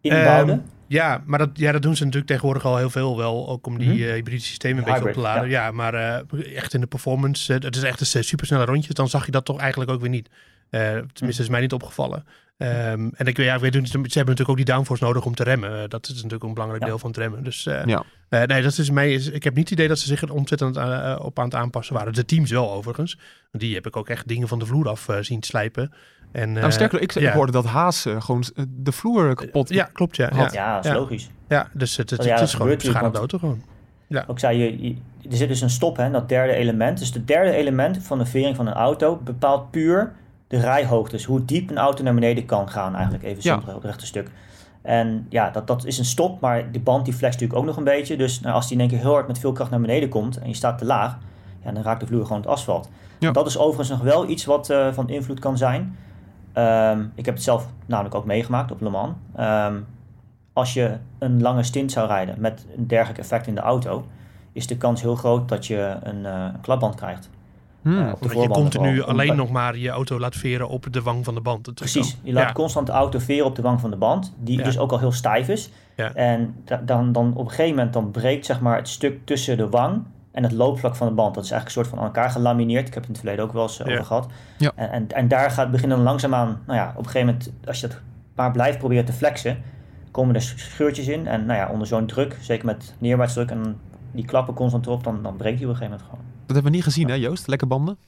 inbouwden. 0.00 0.54
Um, 0.54 0.62
ja, 0.86 1.22
maar 1.26 1.38
dat, 1.38 1.50
ja, 1.54 1.72
dat 1.72 1.82
doen 1.82 1.96
ze 1.96 2.04
natuurlijk 2.04 2.30
tegenwoordig 2.30 2.64
al 2.64 2.76
heel 2.76 2.90
veel 2.90 3.16
wel. 3.16 3.48
Ook 3.48 3.66
om 3.66 3.78
die 3.78 3.88
mm 3.88 3.96
hybride 3.96 4.42
systemen 4.42 4.78
een 4.78 4.92
beetje 4.92 5.08
op 5.08 5.14
te 5.14 5.20
laden. 5.20 5.48
Ja, 5.48 5.70
maar 5.70 5.94
uh, 5.94 6.56
echt 6.56 6.74
in 6.74 6.80
de 6.80 6.86
performance. 6.86 7.54
Uh, 7.54 7.60
het 7.60 7.76
is 7.76 7.82
echt 7.82 8.00
een 8.00 8.24
supersnelle 8.24 8.64
rondjes. 8.64 8.94
Dan 8.94 9.08
zag 9.08 9.26
je 9.26 9.32
dat 9.32 9.44
toch 9.44 9.58
eigenlijk 9.58 9.90
ook 9.90 10.00
weer 10.00 10.10
niet. 10.10 10.28
Uh, 10.70 10.80
tenminste, 11.12 11.42
is 11.42 11.48
mij 11.48 11.60
niet 11.60 11.72
opgevallen. 11.72 12.24
Ehm, 12.62 13.08
en 13.14 13.26
ik, 13.26 13.36
ja, 13.36 13.54
ik 13.54 13.60
weet, 13.60 13.72
ze 13.74 13.80
hebben 13.90 14.10
natuurlijk 14.12 14.48
ook 14.48 14.56
die 14.56 14.64
downforce 14.64 15.04
nodig 15.04 15.24
om 15.24 15.34
te 15.34 15.42
remmen. 15.42 15.82
Eh, 15.82 15.88
dat 15.88 16.06
is 16.08 16.14
natuurlijk 16.14 16.42
een 16.42 16.52
belangrijk 16.54 16.82
Ja. 16.82 16.88
deel 16.88 16.98
van 16.98 17.08
het 17.10 17.18
remmen. 17.18 17.44
Dus 17.44 17.66
eh, 17.66 17.84
Ja. 17.84 18.02
eh, 18.28 18.42
nee, 18.42 18.62
dat 18.62 18.78
is 18.78 18.90
mij. 18.90 19.12
is- 19.12 19.30
Ik 19.30 19.44
heb 19.44 19.54
niet 19.54 19.64
het 19.68 19.72
idee 19.78 19.88
dat 19.88 19.98
ze 19.98 20.06
zich 20.06 20.22
er 20.22 20.32
ontzettend 20.32 20.76
op 21.18 21.38
aan 21.38 21.44
het 21.44 21.54
aanpassen 21.54 21.94
waren. 21.94 22.12
De 22.12 22.24
teams 22.24 22.50
wel 22.50 22.72
overigens. 22.72 23.18
Die 23.52 23.74
heb 23.74 23.86
ik 23.86 23.96
ook 23.96 24.08
echt 24.08 24.28
dingen 24.28 24.48
van 24.48 24.58
de 24.58 24.66
vloer 24.66 24.88
af 24.88 25.08
zien 25.20 25.42
slijpen. 25.42 25.92
En, 26.32 26.52
Nou, 26.52 26.72
sterker, 26.72 27.00
ik, 27.00 27.14
ik 27.14 27.22
ja. 27.22 27.32
hoorde 27.32 27.52
dat 27.52 27.64
Haas 27.64 28.06
gewoon 28.18 28.44
de 28.68 28.92
vloer 28.92 29.34
kapot. 29.34 29.68
Ja, 29.68 29.84
klopt. 29.92 30.16
Ja, 30.16 30.28
ja. 30.32 30.36
Had. 30.36 30.52
Ja, 30.52 30.74
dat 30.74 30.84
is 30.84 30.90
Ja. 30.90 30.96
logisch. 30.96 31.30
ja 31.48 31.68
dus 31.72 31.96
het, 31.96 32.10
het, 32.10 32.22
Ja, 32.24 32.28
het 32.30 32.38
dat 32.38 32.48
is 32.48 32.54
gewoon 32.54 32.76
beschadigde 32.76 33.18
auto 33.18 33.38
gewoon. 33.38 33.62
Ook 34.26 34.38
zei 34.38 34.58
je, 34.58 34.82
je- 34.82 34.96
er 35.30 35.36
zit 35.36 35.48
dus 35.48 35.60
een 35.60 35.70
stop, 35.70 35.96
hè, 35.96 36.10
dat 36.10 36.28
derde 36.28 36.52
element. 36.52 36.98
Dus 36.98 37.14
het 37.14 37.26
derde 37.26 37.50
element 37.52 37.98
van 38.02 38.18
de 38.18 38.26
vering 38.26 38.56
van 38.56 38.66
een 38.66 38.72
auto 38.72 39.16
bepaalt 39.16 39.70
puur 39.70 40.12
de 40.52 40.60
rijhoogte. 40.60 41.16
Dus 41.16 41.24
hoe 41.24 41.44
diep 41.44 41.70
een 41.70 41.78
auto 41.78 42.02
naar 42.02 42.14
beneden 42.14 42.46
kan 42.46 42.68
gaan, 42.70 42.94
eigenlijk 42.94 43.24
even 43.24 43.42
Ja. 43.42 43.52
simpel, 43.54 43.74
het 43.74 43.84
rechte 43.84 44.06
stuk. 44.06 44.30
En 44.82 45.26
ja, 45.28 45.50
dat, 45.50 45.66
dat 45.66 45.84
is 45.84 45.98
een 45.98 46.04
stop, 46.04 46.40
maar 46.40 46.72
die 46.72 46.80
band 46.80 47.04
die 47.04 47.14
flext 47.14 47.40
natuurlijk 47.40 47.60
ook 47.60 47.66
nog 47.66 47.76
een 47.76 47.96
beetje. 47.96 48.16
Dus 48.16 48.40
nou, 48.40 48.54
als 48.54 48.64
die 48.68 48.74
in 48.74 48.80
één 48.80 48.88
keer 48.90 48.98
heel 48.98 49.12
hard 49.12 49.26
met 49.26 49.38
veel 49.38 49.52
kracht 49.52 49.70
naar 49.70 49.80
beneden 49.80 50.08
komt 50.08 50.38
en 50.38 50.48
je 50.48 50.54
staat 50.54 50.78
te 50.78 50.84
laag, 50.84 51.18
ja, 51.64 51.72
dan 51.72 51.82
raakt 51.82 52.00
de 52.00 52.06
vloer 52.06 52.22
gewoon 52.26 52.40
het 52.40 52.50
asfalt. 52.50 52.88
Ja. 53.18 53.30
Dat 53.30 53.46
is 53.46 53.58
overigens 53.58 53.88
nog 53.88 54.00
wel 54.00 54.28
iets 54.28 54.44
wat 54.44 54.70
eh, 54.70 54.92
van 54.92 55.08
invloed 55.08 55.38
kan 55.38 55.56
zijn. 55.56 55.96
Ehm, 56.52 57.04
ik 57.14 57.24
heb 57.24 57.34
het 57.34 57.42
zelf 57.42 57.66
namelijk 57.86 58.14
ook 58.14 58.24
meegemaakt 58.24 58.70
op 58.70 58.80
Le 58.80 58.90
Mans. 58.90 59.12
Ehm, 59.36 59.76
als 60.52 60.74
je 60.74 60.96
een 61.18 61.42
lange 61.42 61.62
stint 61.62 61.92
zou 61.92 62.06
rijden 62.08 62.34
met 62.38 62.66
een 62.76 62.86
dergelijk 62.86 63.18
effect 63.18 63.46
in 63.46 63.54
de 63.54 63.60
auto, 63.60 64.04
is 64.52 64.66
de 64.66 64.76
kans 64.76 65.00
heel 65.02 65.16
groot 65.16 65.48
dat 65.48 65.66
je 65.66 65.96
een 66.02 66.26
eh, 66.26 66.44
klapband 66.60 66.94
krijgt. 66.94 67.30
Hmm. 67.82 67.98
Eh, 68.06 68.12
Omdat 68.20 68.42
je 68.42 68.48
continu 68.48 69.02
alleen 69.02 69.36
nog 69.36 69.50
maar 69.50 69.76
je 69.76 69.88
auto 69.88 70.18
laat 70.18 70.36
veren 70.36 70.68
op 70.68 70.86
de 70.90 71.02
wang 71.02 71.24
van 71.24 71.34
de 71.34 71.40
band. 71.40 71.64
Dat 71.64 71.74
Precies, 71.74 72.10
dan- 72.10 72.20
je 72.22 72.32
laat 72.32 72.46
ja. 72.46 72.52
constant 72.52 72.86
de 72.86 72.92
auto 72.92 73.18
veren 73.18 73.46
op 73.46 73.56
de 73.56 73.62
wang 73.62 73.80
van 73.80 73.90
de 73.90 73.96
band, 73.96 74.34
die 74.38 74.58
Ja. 74.58 74.64
dus 74.64 74.78
ook 74.78 74.92
al 74.92 74.98
heel 74.98 75.12
stijf 75.12 75.48
is. 75.48 75.70
Ja. 75.96 76.14
En 76.14 76.54
da- 76.64 76.82
dan, 76.84 77.12
dan 77.12 77.34
op 77.34 77.44
een 77.44 77.50
gegeven 77.50 77.74
moment 77.74 77.92
dan 77.92 78.10
breekt 78.10 78.46
zeg 78.46 78.60
maar, 78.60 78.76
het 78.76 78.88
stuk 78.88 79.26
tussen 79.26 79.56
de 79.56 79.68
wang 79.68 80.02
en 80.32 80.42
het 80.42 80.52
loopvlak 80.52 80.96
van 80.96 81.06
de 81.06 81.12
band. 81.14 81.34
Dat 81.34 81.44
is 81.44 81.50
eigenlijk 81.50 81.78
een 81.78 81.84
soort 81.84 81.98
van 82.00 82.08
aan 82.08 82.14
elkaar 82.14 82.30
gelamineerd. 82.30 82.88
Ik 82.88 82.94
heb 82.94 83.02
het 83.02 83.04
in 83.04 83.10
het 83.12 83.20
verleden 83.20 83.44
ook 83.44 83.52
wel 83.52 83.62
eens 83.62 83.80
eh, 83.80 83.86
Ja. 83.86 83.92
over 83.92 84.04
gehad. 84.04 84.26
Ja. 84.58 84.72
En, 84.74 84.90
en, 84.90 85.06
en 85.08 85.28
daar 85.28 85.50
gaat 85.50 85.70
beginnen 85.70 85.96
dan 85.96 86.06
langzaamaan, 86.06 86.58
nou 86.66 86.78
ja, 86.78 86.88
op 86.96 87.04
een 87.04 87.10
gegeven 87.10 87.26
moment, 87.26 87.52
als 87.66 87.80
je 87.80 87.86
dat 87.88 88.00
maar 88.34 88.50
blijft 88.50 88.78
proberen 88.78 89.04
te 89.04 89.12
flexen, 89.12 89.62
komen 90.10 90.34
er 90.34 90.40
scheurtjes 90.42 91.06
in. 91.08 91.26
En 91.26 91.46
nou 91.46 91.58
ja, 91.58 91.68
onder 91.68 91.86
zo'n 91.86 92.06
druk, 92.06 92.36
zeker 92.40 92.66
met 92.66 92.94
neerwaarts 92.98 93.32
druk 93.34 93.50
en 93.50 93.76
die 94.12 94.24
klappen 94.24 94.54
constant 94.54 94.86
erop, 94.86 95.04
dan, 95.04 95.22
dan 95.22 95.36
breekt 95.36 95.58
die 95.58 95.66
op 95.66 95.72
een 95.72 95.78
gegeven 95.78 95.98
moment 96.00 96.10
gewoon. 96.20 96.30
Dat 96.52 96.62
hebben 96.62 96.70
we 96.70 96.76
niet 96.86 96.94
gezien, 96.94 97.08
hè, 97.08 97.14
Joost? 97.14 97.46
Lekker 97.46 97.66
banden? 97.66 97.98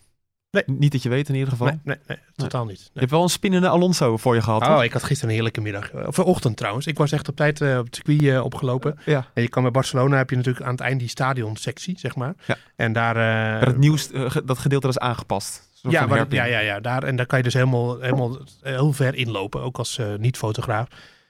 Nee. 0.50 0.62
Niet 0.66 0.92
dat 0.92 1.02
je 1.02 1.08
weet 1.08 1.28
in 1.28 1.34
ieder 1.34 1.48
geval. 1.50 1.66
Nee, 1.66 1.78
nee, 1.84 1.96
nee, 2.06 2.18
totaal 2.36 2.64
niet. 2.64 2.90
Je 2.92 2.98
hebt 2.98 3.10
wel 3.10 3.22
een 3.22 3.28
spinnende 3.28 3.68
Alonso 3.68 4.16
voor 4.16 4.34
je 4.34 4.42
gehad? 4.42 4.68
Oh, 4.68 4.84
ik 4.84 4.92
had 4.92 5.02
gisteren 5.02 5.28
een 5.28 5.34
heerlijke 5.34 5.60
middag. 5.60 5.92
Of 6.06 6.18
ochtend 6.18 6.56
trouwens. 6.56 6.86
Ik 6.86 6.98
was 6.98 7.12
echt 7.12 7.28
op 7.28 7.36
tijd 7.36 7.60
eh, 7.60 7.78
op 7.78 7.84
het 7.84 7.94
circuit 7.94 8.22
eh, 8.22 8.44
opgelopen. 8.44 8.98
Ja. 9.04 9.26
En 9.34 9.42
je 9.42 9.48
kan 9.48 9.62
bij 9.62 9.70
Barcelona 9.70 10.16
heb 10.16 10.30
je 10.30 10.36
natuurlijk 10.36 10.64
aan 10.64 10.70
het 10.70 10.80
eind 10.80 11.00
die 11.00 11.08
stadionsectie, 11.08 11.98
zeg 11.98 12.16
maar. 12.16 12.34
Ja. 12.46 12.56
En 12.76 12.92
daar... 12.92 13.16
eh, 13.16 13.22
Maar 13.60 13.66
het 13.66 13.78
nieuws, 13.78 14.10
eh, 14.10 14.36
dat 14.44 14.58
gedeelte 14.58 14.88
is 14.88 14.98
aangepast. 14.98 15.68
Ja, 15.88 16.26
ja, 16.28 16.44
ja, 16.44 16.58
ja, 16.58 16.80
daar. 16.80 17.02
En 17.02 17.16
daar 17.16 17.26
kan 17.26 17.38
je 17.38 17.44
dus 17.44 17.54
helemaal, 17.54 18.00
helemaal 18.00 18.38
heel 18.62 18.92
ver 18.92 19.14
inlopen, 19.14 19.60
ook 19.60 19.78
als 19.78 19.98
eh, 19.98 20.06
niet-fotograaf. 20.18 20.88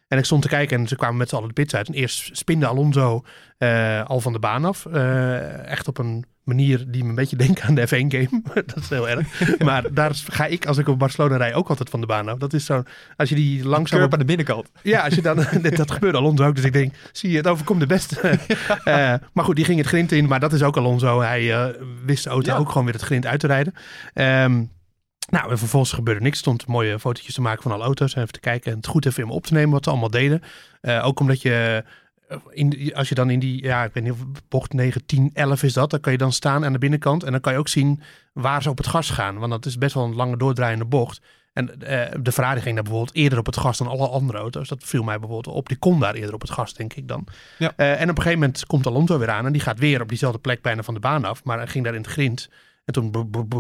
En 0.09 0.19
ik 0.19 0.25
stond 0.25 0.43
te 0.43 0.49
kijken 0.49 0.79
en 0.79 0.89
ze 0.89 0.97
kwamen 0.97 1.17
met 1.17 1.29
z'n 1.29 1.35
allen 1.37 1.49
de 1.49 1.55
pits 1.55 1.75
uit. 1.75 1.89
En 1.89 1.95
eerst 1.95 2.37
spinde 2.37 2.67
Alonso 2.67 3.25
eh, 3.59 4.05
al 4.05 4.21
van 4.21 4.33
de 4.33 4.39
baan 4.39 4.65
af. 4.65 4.87
Eh, 4.87 5.67
echt 5.67 5.89
op 5.89 5.99
een 5.99 6.25
manier 6.45 6.85
die 6.89 7.03
me 7.03 7.09
een 7.09 7.15
beetje 7.15 7.37
denkt 7.37 7.61
aan 7.61 7.75
de 7.75 7.89
F1-game. 7.89 8.43
dat 8.67 8.77
is 8.77 8.89
heel 8.89 9.09
erg. 9.09 9.59
Maar 9.59 9.93
daar 9.93 10.15
ga 10.27 10.47
ik, 10.47 10.67
als 10.67 10.79
ik 10.79 10.89
op 10.89 10.99
Barcelona 10.99 11.37
rij, 11.37 11.55
ook 11.55 11.69
altijd 11.69 11.91
van 11.91 12.01
de 12.01 12.07
baan 12.07 12.29
af. 12.29 12.39
Dat 12.39 12.53
is 12.53 12.65
zo, 12.65 12.83
als 13.17 13.29
je 13.29 13.35
die 13.35 13.67
langzaam... 13.67 13.99
Curb 13.99 14.13
aan 14.13 14.19
de 14.19 14.25
binnenkant. 14.25 14.71
Ja, 14.83 15.01
als 15.01 15.15
je 15.15 15.23
dan, 15.23 15.37
dat, 15.63 15.77
dat 15.77 15.91
gebeurde 15.91 16.19
Alonso 16.19 16.47
ook. 16.47 16.55
Dus 16.55 16.65
ik 16.65 16.73
denk, 16.73 16.95
zie 17.13 17.31
je, 17.31 17.37
het 17.37 17.47
overkomt 17.47 17.81
de 17.81 17.87
beste. 17.87 18.39
Eh, 18.85 19.15
maar 19.33 19.45
goed, 19.45 19.57
die 19.57 19.65
ging 19.65 19.79
het 19.79 19.87
grind 19.87 20.13
in. 20.13 20.27
Maar 20.27 20.41
dat 20.41 20.53
is 20.53 20.63
ook 20.63 20.77
Alonso. 20.77 21.21
Hij 21.21 21.53
eh, 21.53 21.75
wist 22.05 22.25
de 22.25 22.31
auto 22.31 22.53
Ja. 22.53 22.59
ook 22.59 22.69
gewoon 22.69 22.85
weer 22.85 22.95
het 22.95 23.03
grind 23.03 23.27
uit 23.27 23.41
te 23.41 23.47
rijden. 23.47 23.75
Ehm, 24.15 24.65
nou, 25.31 25.51
en 25.51 25.59
vervolgens 25.59 25.93
gebeurde 25.93 26.21
niks. 26.21 26.39
Stond 26.39 26.67
mooie 26.67 26.99
fotootjes 26.99 27.35
te 27.35 27.41
maken 27.41 27.63
van 27.63 27.73
alle 27.73 27.85
auto's. 27.85 28.15
En 28.15 28.21
even 28.21 28.33
te 28.33 28.41
kijken 28.41 28.71
en 28.71 28.77
het 28.77 28.87
goed 28.87 29.07
even 29.07 29.23
in 29.23 29.29
me 29.29 29.35
op 29.35 29.47
te 29.47 29.53
nemen 29.53 29.71
wat 29.71 29.85
ze 29.85 29.91
allemaal 29.91 30.11
deden. 30.11 30.43
Eh, 30.81 31.07
ook 31.07 31.21
omdat 31.21 31.43
je, 31.43 31.85
in, 32.51 32.69
die- 32.69 32.97
als 32.97 33.09
je 33.09 33.15
dan 33.15 33.31
in 33.31 33.39
die, 33.39 33.63
ja, 33.63 33.85
ik 33.85 33.93
weet 33.95 34.03
niet 34.05 34.13
of 34.13 34.19
bocht 34.49 34.73
9, 34.73 35.07
10, 35.07 35.31
11 35.33 35.63
is 35.63 35.73
dat. 35.73 35.91
Dan 35.91 36.01
kan 36.01 36.13
je 36.13 36.19
dan 36.19 36.33
staan 36.33 36.65
aan 36.65 36.73
de 36.73 36.79
binnenkant. 36.79 37.23
En 37.23 37.33
dan 37.33 37.41
kan 37.41 37.53
je 37.53 37.59
ook 37.59 37.69
zien 37.69 38.01
waar 38.33 38.63
ze 38.63 38.71
op 38.71 38.77
het 38.77 38.87
gas 38.87 39.11
gaan. 39.11 39.39
Want 39.39 39.51
dat 39.51 39.67
is 39.67 39.79
best 39.79 39.95
wel 39.95 40.05
een 40.05 40.15
lange 40.15 40.37
doordraaiende 40.37 40.85
bocht. 40.85 41.21
En 41.53 41.81
eh, 41.81 42.15
de 42.21 42.33
Ferrari 42.33 42.61
ging 42.61 42.75
daar 42.75 42.85
bijvoorbeeld 42.85 43.17
eerder 43.17 43.39
op 43.39 43.47
het 43.47 43.57
gas 43.57 43.79
dan 43.79 43.87
alle 43.87 44.09
andere 44.09 44.39
auto's. 44.39 44.69
Dat 44.69 44.83
viel 44.85 45.03
mij 45.03 45.19
bijvoorbeeld 45.19 45.57
op. 45.57 45.69
Die 45.69 45.77
kon 45.77 46.01
daar 46.01 46.15
eerder 46.15 46.35
op 46.35 46.41
het 46.41 46.51
gas, 46.51 46.75
denk 46.75 46.93
ik 46.95 47.09
dan. 47.09 47.27
Ja. 47.59 47.73
Eh, 47.77 47.91
en 48.01 48.11
op 48.11 48.17
een 48.17 48.23
gegeven 48.23 48.39
moment 48.39 48.67
komt 48.67 48.87
Alonso 48.87 49.19
weer 49.19 49.31
aan. 49.31 49.47
En 49.47 49.53
die 49.53 49.61
gaat 49.63 49.79
weer 49.79 50.01
op 50.01 50.09
diezelfde 50.09 50.39
plek 50.39 50.63
bijna 50.63 50.83
van 50.83 50.95
de 50.95 51.01
baan 51.01 51.25
af. 51.25 51.45
Maar 51.45 51.57
hij 51.59 51.67
ging 51.67 51.85
daar 51.85 51.95
in 51.95 52.01
het 52.03 52.11
grind. 52.11 52.49
En 52.85 52.93
toen 52.93 53.11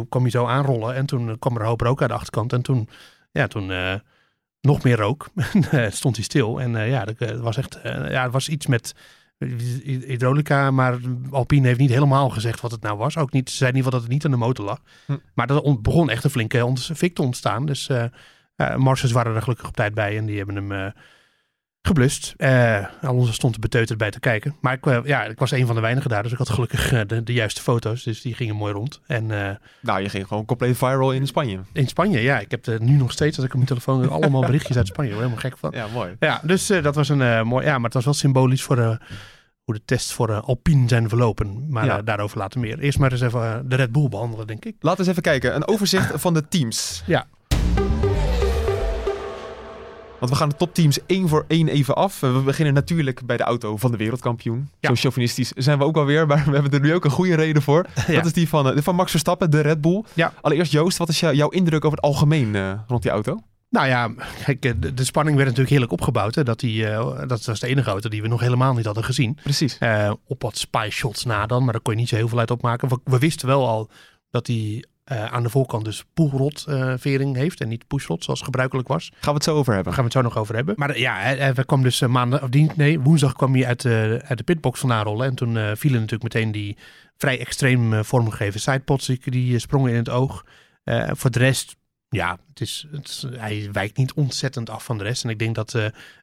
kwam 0.08 0.22
hij 0.22 0.30
zo 0.30 0.46
aanrollen. 0.46 0.94
En 0.94 1.06
toen 1.06 1.38
kwam 1.38 1.54
er 1.54 1.60
een 1.60 1.66
hoop 1.66 1.80
rook 1.80 2.00
uit 2.00 2.10
de 2.10 2.16
achterkant. 2.16 2.52
En 2.52 2.62
toen, 2.62 2.88
ja, 3.32 3.46
toen 3.46 3.70
eh, 3.70 3.94
nog 4.64 4.82
meer 4.82 4.96
rook. 4.96 5.28
En, 5.34 5.70
eh, 5.84 5.90
stond 5.90 6.16
hij 6.16 6.24
stil. 6.24 6.60
En 6.60 6.76
eh, 6.76 6.88
ja, 6.88 7.04
dat 7.04 7.16
eh, 7.16 7.40
was 7.40 7.56
echt, 7.56 7.78
ja, 7.82 8.22
het 8.22 8.32
was 8.32 8.48
iets 8.48 8.66
met 8.66 8.94
hy- 9.38 10.04
hydraulica. 10.06 10.70
Maar 10.70 10.98
Alpine 11.30 11.66
heeft 11.66 11.78
niet 11.78 11.90
helemaal 11.90 12.30
gezegd 12.30 12.60
wat 12.60 12.70
het 12.70 12.82
nou 12.82 12.96
was. 12.98 13.16
Ook 13.16 13.32
niet, 13.32 13.50
ze 13.50 13.56
zei 13.56 13.70
in 13.70 13.76
ieder 13.76 13.92
geval 13.92 14.00
dat 14.00 14.08
het 14.10 14.18
niet 14.18 14.24
aan 14.32 14.40
de 14.40 14.46
motor 14.46 14.64
lag. 14.64 14.80
Hm. 15.06 15.16
Maar 15.34 15.60
ont- 15.60 15.82
begon 15.82 16.10
echt 16.10 16.24
een 16.24 16.30
flinke 16.30 16.72
fik 16.94 17.14
te 17.14 17.22
ontstaan. 17.22 17.66
Dus 17.66 17.88
eh, 17.88 18.04
Marcus 18.76 19.12
waren 19.12 19.34
er 19.34 19.42
gelukkig 19.42 19.68
op 19.68 19.76
tijd 19.76 19.94
bij. 19.94 20.16
En 20.16 20.26
die 20.26 20.36
hebben 20.36 20.56
hem 20.56 20.92
geblust. 21.86 22.34
Eh 22.36 22.84
Alonso 23.02 23.32
stond 23.32 23.54
er 23.54 23.60
beteuterd 23.60 23.98
bij 23.98 24.10
te 24.10 24.20
kijken. 24.20 24.54
Maar 24.60 24.72
ik, 24.72 24.86
eh, 24.86 24.98
ja, 25.04 25.24
ik 25.24 25.38
was 25.38 25.50
een 25.50 25.66
van 25.66 25.74
de 25.74 25.80
weinigen 25.80 26.10
daar. 26.10 26.22
Dus 26.22 26.32
ik 26.32 26.38
had 26.38 26.48
gelukkig 26.50 26.92
eh, 26.92 27.00
de, 27.06 27.22
de 27.22 27.32
juiste 27.32 27.60
foto's. 27.62 28.02
Dus 28.02 28.20
die 28.22 28.34
gingen 28.34 28.56
mooi 28.56 28.72
rond. 28.72 29.00
En 29.06 29.30
eh, 29.48 29.54
Nou, 29.80 30.00
je 30.02 30.08
ging 30.08 30.26
gewoon 30.26 30.44
compleet 30.44 30.76
viral 30.76 31.12
in 31.12 31.26
Spanje. 31.26 31.58
in 31.72 31.88
Spanje, 31.88 32.20
ja. 32.20 32.38
Ik 32.38 32.50
heb 32.50 32.66
er 32.66 32.82
nu 32.82 32.92
nog 32.96 33.12
steeds, 33.12 33.36
als 33.36 33.44
ik 33.46 33.50
op 33.52 33.56
mijn 33.56 33.68
telefoon 33.68 34.08
allemaal 34.10 34.40
berichtjes 34.50 34.76
uit 34.76 34.86
Spanje. 34.86 35.12
Helemaal 35.14 35.36
gek 35.36 35.58
van. 35.58 35.70
Ja, 35.74 35.86
mooi. 35.92 36.16
Ja, 36.18 36.40
dus 36.42 36.70
eh, 36.70 36.82
dat 36.82 36.94
was 36.94 37.08
een 37.08 37.22
eh, 37.22 37.42
mooi... 37.42 37.64
Ja, 37.66 37.74
maar 37.76 37.84
het 37.84 37.94
was 37.94 38.04
wel 38.04 38.14
symbolisch 38.14 38.62
voor 38.62 38.78
eh, 38.78 38.96
hoe 39.64 39.74
de 39.74 39.82
tests 39.84 40.12
voor 40.12 40.40
Alpine 40.40 40.88
zijn 40.88 41.08
verlopen. 41.08 41.66
Maar 41.70 41.84
Ja. 41.84 42.02
daarover 42.02 42.38
later 42.38 42.60
meer. 42.60 42.78
Eerst 42.78 42.98
maar 42.98 43.12
eens 43.12 43.20
even 43.20 43.68
de 43.68 43.76
Red 43.76 43.92
Bull 43.92 44.08
behandelen, 44.08 44.46
denk 44.46 44.64
ik. 44.64 44.74
Laten 44.80 45.00
we 45.04 45.08
eens 45.08 45.18
even 45.18 45.22
kijken. 45.22 45.54
Een 45.54 45.66
overzicht 45.68 46.10
van 46.20 46.34
de 46.34 46.48
teams. 46.48 47.02
Ja. 47.06 47.26
Want 50.24 50.36
we 50.36 50.42
gaan 50.42 50.48
de 50.52 50.56
topteams 50.64 50.98
één 51.06 51.28
voor 51.28 51.44
één 51.48 51.68
even 51.68 51.94
af. 51.94 52.20
We 52.20 52.42
beginnen 52.44 52.74
natuurlijk 52.74 53.26
bij 53.26 53.36
de 53.36 53.42
auto 53.42 53.76
van 53.76 53.90
de 53.90 53.96
wereldkampioen. 53.96 54.68
Ja. 54.80 54.88
Zo 54.88 54.94
chauvinistisch 54.94 55.52
zijn 55.56 55.78
we 55.78 55.84
ook 55.84 55.96
alweer, 55.96 56.26
maar 56.26 56.44
we 56.46 56.52
hebben 56.52 56.70
er 56.72 56.80
nu 56.80 56.94
ook 56.94 57.04
een 57.04 57.10
goede 57.10 57.34
reden 57.34 57.62
voor. 57.62 57.86
Ja. 58.06 58.14
Dat 58.14 58.26
is 58.26 58.32
die 58.32 58.48
van, 58.48 58.70
eh, 58.72 58.82
van 58.82 58.94
Max 58.94 59.10
Verstappen, 59.10 59.50
de 59.50 59.60
Red 59.60 59.80
Bull. 59.80 60.04
Ja. 60.14 60.32
Allereerst 60.40 60.72
Joost, 60.72 60.98
wat 60.98 61.08
is 61.08 61.20
jou- 61.20 61.34
jouw 61.34 61.48
indruk 61.48 61.84
over 61.84 61.96
het 61.96 62.06
algemeen 62.06 62.54
eh, 62.54 62.72
rond 62.86 63.02
die 63.02 63.10
auto? 63.10 63.38
Nou 63.70 63.86
ja, 63.86 64.10
kijk, 64.44 64.64
eh, 64.64 64.72
de, 64.76 64.94
de 64.94 65.04
spanning 65.04 65.34
werd 65.36 65.48
natuurlijk 65.48 65.70
heerlijk 65.74 65.92
opgebouwd. 65.92 66.34
Hè, 66.34 66.42
dat, 66.44 66.60
die, 66.60 66.86
eh, 66.86 67.26
dat 67.26 67.44
was 67.44 67.60
de 67.60 67.66
enige 67.66 67.90
auto 67.90 68.08
die 68.08 68.22
we 68.22 68.28
nog 68.28 68.40
helemaal 68.40 68.74
niet 68.74 68.84
hadden 68.84 69.04
gezien. 69.04 69.38
Precies. 69.42 69.78
Eh, 69.78 70.12
op 70.26 70.42
wat 70.42 70.58
spy 70.58 70.88
shots 70.90 71.24
na 71.24 71.46
dan, 71.46 71.62
maar 71.64 71.72
daar 71.72 71.82
kon 71.82 71.92
je 71.94 71.98
niet 72.00 72.08
zo 72.08 72.16
heel 72.16 72.28
veel 72.28 72.38
uit 72.38 72.50
opmaken. 72.50 72.88
We, 72.88 72.98
we 73.04 73.18
wisten 73.18 73.48
wel 73.48 73.68
al 73.68 73.90
dat 74.30 74.46
hij 74.46 74.84
eh, 75.04 75.24
aan 75.32 75.42
de 75.42 75.48
voorkant 75.50 75.84
dus 75.84 76.04
poelrot 76.14 76.64
eh, 76.68 76.92
vering 76.96 77.36
heeft 77.36 77.60
en 77.60 77.68
niet 77.68 77.86
pushrot 77.86 78.24
zoals 78.24 78.40
gebruikelijk 78.40 78.88
was. 78.88 79.08
Gaan 79.12 79.18
we 79.20 79.30
het 79.34 79.44
zo 79.44 79.50
over 79.50 79.64
Daar 79.64 79.74
hebben. 79.74 79.92
gaan 79.92 80.02
we 80.04 80.08
het 80.08 80.18
zo 80.18 80.22
nog 80.28 80.36
over 80.38 80.54
hebben. 80.54 80.74
Maar 80.78 80.90
eh, 80.90 81.00
ja, 81.00 81.18
hij, 81.18 81.36
hij 81.36 81.64
kwam 81.64 81.82
dus 81.82 82.00
maandag, 82.00 82.42
of 82.42 82.76
nee, 82.76 83.00
woensdag 83.00 83.32
kwam 83.32 83.54
hij 83.54 83.66
uit, 83.66 83.80
de 83.82 84.20
uit 84.24 84.38
de 84.38 84.44
pitbox 84.44 84.80
vandaan 84.80 85.04
rollen. 85.04 85.26
En 85.26 85.34
toen 85.34 85.76
vielen 85.76 86.00
natuurlijk 86.00 86.34
meteen 86.34 86.52
die 86.52 86.76
vrij 87.16 87.38
extreem 87.40 88.04
vormgegeven 88.04 88.60
sidepods, 88.60 89.06
die, 89.06 89.20
die 89.30 89.58
sprongen 89.58 89.90
in 89.90 89.96
het 89.96 90.08
oog. 90.08 90.44
Voor 91.12 91.30
de 91.30 91.38
rest, 91.38 91.76
ja, 92.08 92.38
het 92.48 92.60
is, 92.60 92.86
het 92.92 93.08
is- 93.08 93.26
hij 93.36 93.68
wijkt 93.72 93.96
niet 93.96 94.12
ontzettend 94.12 94.70
af 94.70 94.84
van 94.84 94.98
de 94.98 95.04
rest. 95.04 95.24
En 95.24 95.30
ik 95.30 95.38
denk 95.38 95.54
dat 95.54 95.74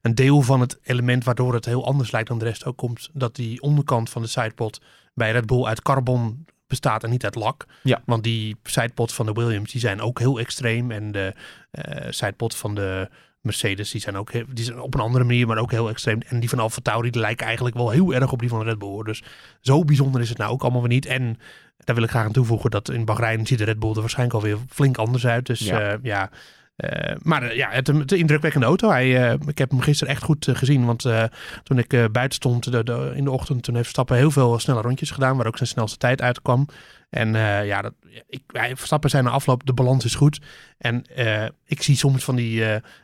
een 0.02 0.16
deel 0.16 0.42
van 0.42 0.60
het 0.62 0.80
element 0.84 1.24
waardoor 1.24 1.54
het 1.54 1.66
heel 1.66 1.86
anders 1.86 2.12
lijkt 2.12 2.28
dan 2.28 2.40
de 2.40 2.46
rest 2.46 2.66
ook 2.66 2.78
komt, 2.78 3.10
dat 3.14 3.36
die 3.36 3.62
onderkant 3.62 4.10
van 4.10 4.22
de 4.22 4.28
sidepod 4.28 4.82
bij 5.14 5.32
Red 5.32 5.46
Bull 5.46 5.66
uit 5.66 5.82
carbon 5.82 6.46
bestaat 6.72 7.04
en 7.04 7.10
niet 7.10 7.24
uit 7.24 7.36
lak. 7.36 7.66
Ja. 7.84 8.02
Want 8.06 8.24
die 8.24 8.56
sidepods 8.64 9.14
van 9.14 9.26
de 9.26 9.32
Williams, 9.34 9.72
die 9.72 9.82
zijn 9.82 10.02
ook 10.02 10.20
heel 10.20 10.40
extreem. 10.40 10.92
En 10.92 11.12
de 11.12 11.34
eh 11.72 12.08
sidepod 12.10 12.56
van 12.56 12.76
de 12.76 13.10
Mercedes, 13.42 13.92
die 13.92 14.02
zijn 14.02 14.18
ook 14.18 14.32
heel- 14.32 14.46
die 14.54 14.66
zijn 14.66 14.80
op 14.82 14.94
een 14.94 15.00
andere 15.00 15.24
manier, 15.24 15.48
maar 15.48 15.58
ook 15.58 15.72
heel 15.72 15.90
extreem. 15.90 16.20
En 16.28 16.40
die 16.40 16.50
van 16.50 16.60
Alfa 16.60 16.80
Tauri, 16.84 17.10
die 17.10 17.22
lijken 17.22 17.46
eigenlijk 17.46 17.76
wel 17.76 17.90
heel 17.90 18.14
erg 18.14 18.32
op 18.32 18.40
die 18.40 18.50
van 18.50 18.64
Red 18.64 18.78
Bull. 18.80 19.04
Dus 19.04 19.24
zo 19.62 19.84
bijzonder 19.84 20.22
is 20.22 20.30
het 20.30 20.38
nou 20.38 20.52
ook 20.52 20.62
allemaal 20.62 20.82
weer 20.82 20.90
niet. 20.90 21.06
En 21.06 21.38
daar 21.78 21.96
wil 21.96 22.04
ik 22.04 22.10
graag 22.10 22.26
aan 22.26 22.32
toevoegen 22.32 22.72
dat 22.72 22.90
in 22.90 23.06
Bahrein 23.06 23.48
ziet 23.48 23.58
de 23.58 23.64
Red 23.64 23.80
Bull 23.80 23.94
er 23.94 24.00
waarschijnlijk 24.00 24.38
alweer 24.38 24.58
flink 24.70 24.98
anders 24.98 25.26
uit. 25.26 25.46
Dus 25.46 25.60
Ja. 25.60 25.98
ja 26.02 26.30
Eh, 26.82 27.16
maar 27.22 27.44
eh, 27.44 27.56
ja, 27.56 27.70
het, 27.70 27.88
het 27.88 28.12
indrukwekkende 28.12 28.66
auto. 28.66 28.90
Hij, 28.90 29.30
eh, 29.30 29.40
ik 29.48 29.58
heb 29.58 29.70
hem 29.70 29.82
gisteren 29.82 30.14
echt 30.14 30.24
goed 30.24 30.48
gezien. 30.52 30.86
Want 30.86 31.06
toen 31.64 31.78
ik 31.78 31.90
buiten 31.90 32.32
stond 32.32 32.72
de, 32.72 33.12
in 33.16 33.24
de 33.24 33.32
ochtend, 33.32 33.64
toen 33.64 33.74
heeft 33.74 33.86
Verstappen 33.86 34.18
heel 34.18 34.32
veel 34.32 34.60
snelle 34.60 34.82
rondjes 34.82 35.12
gedaan. 35.12 35.38
Waar 35.38 35.48
ook 35.48 35.58
zijn 35.58 35.70
snelste 35.70 35.98
tijd 35.98 36.22
uitkwam. 36.22 36.68
En 37.10 37.36
eh, 37.36 37.66
ja, 37.66 37.82
dat, 37.82 37.94
ik, 38.28 38.42
zijn 39.02 39.24
na 39.24 39.30
afloop, 39.30 39.66
de 39.66 39.74
balans 39.74 40.06
is 40.06 40.16
goed. 40.16 40.42
En 40.78 41.04
ik 41.66 41.82
zie 41.82 41.96
soms 41.96 42.24
van 42.24 42.36
die, 42.36 42.60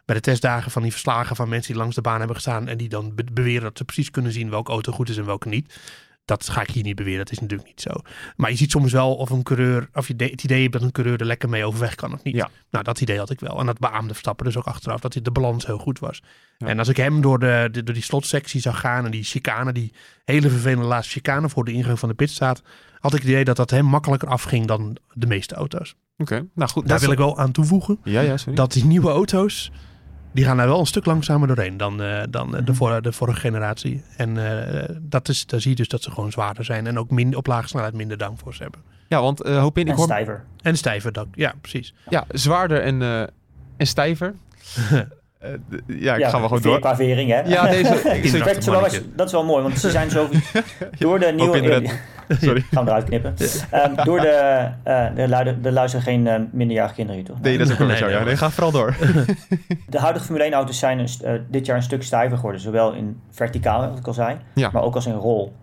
bij 0.05 0.15
de 0.15 0.19
testdagen 0.19 0.71
van 0.71 0.81
die 0.81 0.91
verslagen 0.91 1.35
van 1.35 1.49
mensen 1.49 1.71
die 1.71 1.81
langs 1.81 1.95
de 1.95 2.01
baan 2.01 2.17
hebben 2.17 2.35
gestaan. 2.35 2.67
En 2.67 2.77
die 2.77 2.89
dan 2.89 3.15
be- 3.15 3.23
beweren 3.33 3.63
dat 3.63 3.77
ze 3.77 3.85
precies 3.85 4.11
kunnen 4.11 4.31
zien 4.31 4.49
welke 4.49 4.71
auto 4.71 4.91
goed 4.91 5.09
is 5.09 5.17
en 5.17 5.25
welke 5.25 5.49
niet. 5.49 5.79
Dat 6.27 6.49
ga 6.49 6.61
ik 6.61 6.69
hier 6.69 6.83
niet 6.83 6.95
beweren, 6.95 7.17
dat 7.17 7.31
is 7.31 7.39
natuurlijk 7.39 7.69
niet 7.69 7.81
zo. 7.81 7.89
Maar 8.35 8.49
je 8.49 8.55
ziet 8.57 8.71
soms 8.71 8.91
wel 8.91 9.15
of 9.15 9.29
een 9.29 9.43
coureur, 9.43 9.89
of 9.93 10.07
je 10.07 10.13
het 10.17 10.43
idee 10.43 10.61
hebt 10.61 10.73
dat 10.73 10.81
een 10.81 10.91
coureur 10.91 11.19
er 11.19 11.25
lekker 11.25 11.49
mee 11.49 11.65
overweg 11.65 11.95
kan 11.95 12.13
of 12.13 12.23
niet. 12.23 12.35
Ja. 12.35 12.49
Nou, 12.71 12.83
dat 12.83 13.01
idee 13.01 13.17
had 13.17 13.29
ik 13.29 13.39
wel. 13.39 13.59
En 13.59 13.65
dat 13.65 13.79
beaamde 13.79 14.09
Verstappen 14.13 14.45
dus 14.45 14.57
ook 14.57 14.65
achteraf, 14.65 14.99
dat 14.99 15.13
hij 15.13 15.21
de 15.21 15.31
balans 15.31 15.65
heel 15.65 15.77
goed 15.77 15.99
was. 15.99 16.21
Ja. 16.57 16.67
En 16.67 16.79
als 16.79 16.87
ik 16.87 16.97
hem 16.97 17.21
door, 17.21 17.39
de, 17.39 17.69
de- 17.71 17.83
door 17.83 17.93
die 17.93 18.03
slotsectie 18.03 18.61
zag 18.61 18.79
gaan 18.79 19.05
en 19.05 19.11
die 19.11 19.23
chicane, 19.23 19.71
die 19.71 19.93
hele 20.25 20.49
vervelende 20.49 20.85
laatste 20.87 21.13
chicane 21.13 21.49
voor 21.49 21.65
de 21.65 21.71
ingang 21.71 21.99
van 21.99 22.09
de 22.09 22.15
pit 22.15 22.29
staat, 22.29 22.61
had 22.99 23.13
ik 23.13 23.21
het 23.21 23.29
idee 23.29 23.43
dat 23.43 23.55
dat 23.55 23.69
hem 23.69 23.85
makkelijker 23.85 24.27
afging 24.29 24.65
dan 24.67 24.97
de 25.13 25.27
meeste 25.27 25.55
auto's. 25.55 25.95
Oké, 26.17 26.45
nou 26.53 26.69
goed. 26.69 26.87
Daar 26.87 26.99
wil 26.99 27.11
ik 27.11 27.17
wel 27.17 27.37
aan 27.37 27.51
toevoegen 27.51 27.99
Ja, 28.03 28.21
ja, 28.21 28.37
sorry. 28.37 28.55
dat 28.55 28.71
die 28.71 28.85
nieuwe 28.85 29.09
auto's, 29.09 29.71
die 30.31 30.45
gaan 30.45 30.57
daar 30.57 30.67
wel 30.67 30.79
een 30.79 30.85
stuk 30.85 31.05
langzamer 31.05 31.47
doorheen 31.47 31.77
dan, 31.77 32.01
eh, 32.01 32.21
dan 32.29 32.47
eh, 32.47 32.55
de, 32.65 32.71
Mhm. 32.71 32.73
vor- 32.73 33.01
de 33.01 33.11
vorige 33.11 33.39
generatie. 33.39 34.03
En 34.17 34.37
eh, 34.87 34.95
dat 35.01 35.29
is, 35.29 35.45
daar 35.45 35.61
zie 35.61 35.69
je 35.69 35.75
dus 35.75 35.87
dat 35.87 36.03
ze 36.03 36.11
gewoon 36.11 36.31
zwaarder 36.31 36.65
zijn 36.65 36.87
en 36.87 36.99
ook 36.99 37.11
min, 37.11 37.35
op 37.35 37.47
lage 37.47 37.67
snelheid 37.67 37.93
minder 37.93 38.17
downforce 38.17 38.61
hebben. 38.63 38.81
Ja, 39.07 39.21
want 39.21 39.41
eh 39.41 39.59
hoop 39.59 39.77
in, 39.77 39.83
ik 39.83 39.89
En 39.91 39.95
hoor... 39.95 40.05
stijver. 40.05 40.43
En 40.61 40.77
stijver, 40.77 41.11
dat, 41.11 41.27
ja 41.33 41.53
precies. 41.61 41.93
Ja, 42.09 42.25
zwaarder 42.31 42.81
en, 42.81 43.01
eh, 43.01 43.21
en 43.77 43.87
stijver. 43.87 44.33
Eh, 45.39 45.49
d- 45.69 45.81
ja, 45.87 46.15
ik 46.15 46.25
ga 46.25 46.39
wel 46.39 46.47
gewoon 46.47 46.61
door. 46.63 46.79
qua 46.79 46.95
vering, 46.95 47.29
hè? 47.31 47.39
Ja, 47.41 47.67
deze... 47.69 47.93
ik-. 48.21 48.41
Kijk, 48.43 48.61
zo 48.63 48.71
wel 48.71 48.81
dat 49.15 49.25
is 49.25 49.31
wel 49.31 49.43
mooi, 49.45 49.63
want 49.63 49.79
ze 49.79 49.89
zijn 49.91 50.09
zo... 50.09 50.27
Door 50.99 51.19
de 51.19 51.31
nieuwe... 51.35 51.83
Sorry. 52.41 52.65
Gaan 52.71 52.83
we 52.83 52.89
eruit 52.89 53.05
knippen. 53.05 53.33
Ehm, 53.71 54.03
door 54.03 54.19
de... 54.19 54.27
eh 54.83 55.05
de, 55.15 55.27
luider, 55.29 55.61
de 55.61 55.71
luisteren 55.71 56.05
geen 56.05 56.27
eh, 56.27 56.39
minderjarige 56.51 56.95
kinderen 56.95 57.21
hier, 57.21 57.29
toch? 57.31 57.41
Nee, 57.41 57.57
dat 57.57 57.67
is 57.67 57.73
ook 57.73 57.79
wel 57.79 57.87
Nee, 57.87 57.97
zo. 57.97 58.05
nee, 58.05 58.13
Ja, 58.15 58.23
nee, 58.23 58.37
ga 58.37 58.49
vooral 58.49 58.71
door. 58.71 58.95
De 59.87 59.99
huidige 59.99 60.25
Formule 60.25 60.43
1 60.45 60.53
auto's 60.53 60.79
zijn 60.79 60.99
een 60.99 61.07
eh, 61.23 61.31
dit 61.49 61.65
jaar 61.65 61.75
een 61.77 61.83
stuk 61.83 62.03
stijver 62.03 62.35
geworden. 62.37 62.61
Zowel 62.61 62.93
in 62.93 63.19
verticaal, 63.31 63.89
wat 63.89 63.97
ik 63.99 64.07
al 64.07 64.13
zei, 64.13 64.37
Ja. 64.53 64.69
maar 64.73 64.83
ook 64.83 64.95
als 64.95 65.05
in 65.05 65.13
rol. 65.13 65.53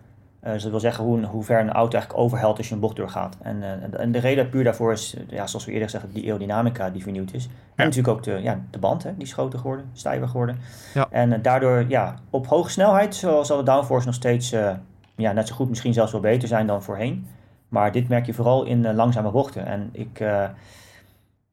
Eh, 0.45 0.53
dus 0.53 0.63
dat 0.63 0.71
wil 0.71 0.81
zeggen 0.81 1.05
hoe, 1.05 1.25
hoe 1.25 1.45
ver 1.45 1.61
een 1.61 1.73
auto 1.73 1.93
eigenlijk 1.93 2.25
overhelt 2.25 2.59
als 2.59 2.69
je 2.69 2.75
een 2.75 2.81
bocht 2.81 2.97
doorgaat. 2.97 3.37
En, 3.43 3.63
eh, 3.63 4.01
en 4.01 4.13
de 4.13 4.19
reden 4.19 4.49
puur 4.49 4.65
daarvoor 4.65 4.93
is, 4.93 5.17
ja, 5.29 5.47
zoals 5.47 5.65
we 5.65 5.73
eerder 5.73 5.91
zeggen, 5.91 6.11
die 6.13 6.25
aerodynamica 6.25 6.91
die 6.91 7.03
vernieuwd 7.03 7.33
is. 7.33 7.49
En 7.75 7.85
natuurlijk 7.85 8.17
ook 8.17 8.23
de, 8.23 8.41
ja, 8.43 8.61
de 8.71 8.79
band, 8.79 9.03
hè, 9.03 9.15
die 9.15 9.23
is 9.23 9.33
groter 9.33 9.59
geworden, 9.59 9.91
stijver 9.93 10.29
geworden. 10.29 10.59
Ja. 10.95 11.07
En 11.11 11.33
eh, 11.33 11.43
daardoor, 11.43 11.85
ja, 11.89 12.15
op 12.31 12.47
hoge 12.47 12.71
snelheid 12.71 13.15
zal, 13.15 13.57
de 13.57 13.63
downforce 13.63 14.07
nog 14.07 14.15
steeds 14.15 14.51
ja, 15.17 15.33
net 15.33 15.49
zo 15.49 15.55
goed, 15.55 15.69
misschien 15.69 15.93
zelfs 15.93 16.13
wel 16.13 16.21
beter 16.21 16.49
zijn 16.49 16.67
dan 16.67 16.83
voorheen. 16.83 17.27
Maar 17.69 17.93
dit 17.93 18.09
merk 18.09 18.27
je 18.27 18.35
vooral 18.35 18.65
in 18.65 18.95
langzame 18.95 19.31
bochten. 19.31 19.67
En 19.67 19.89
ik, 19.93 20.19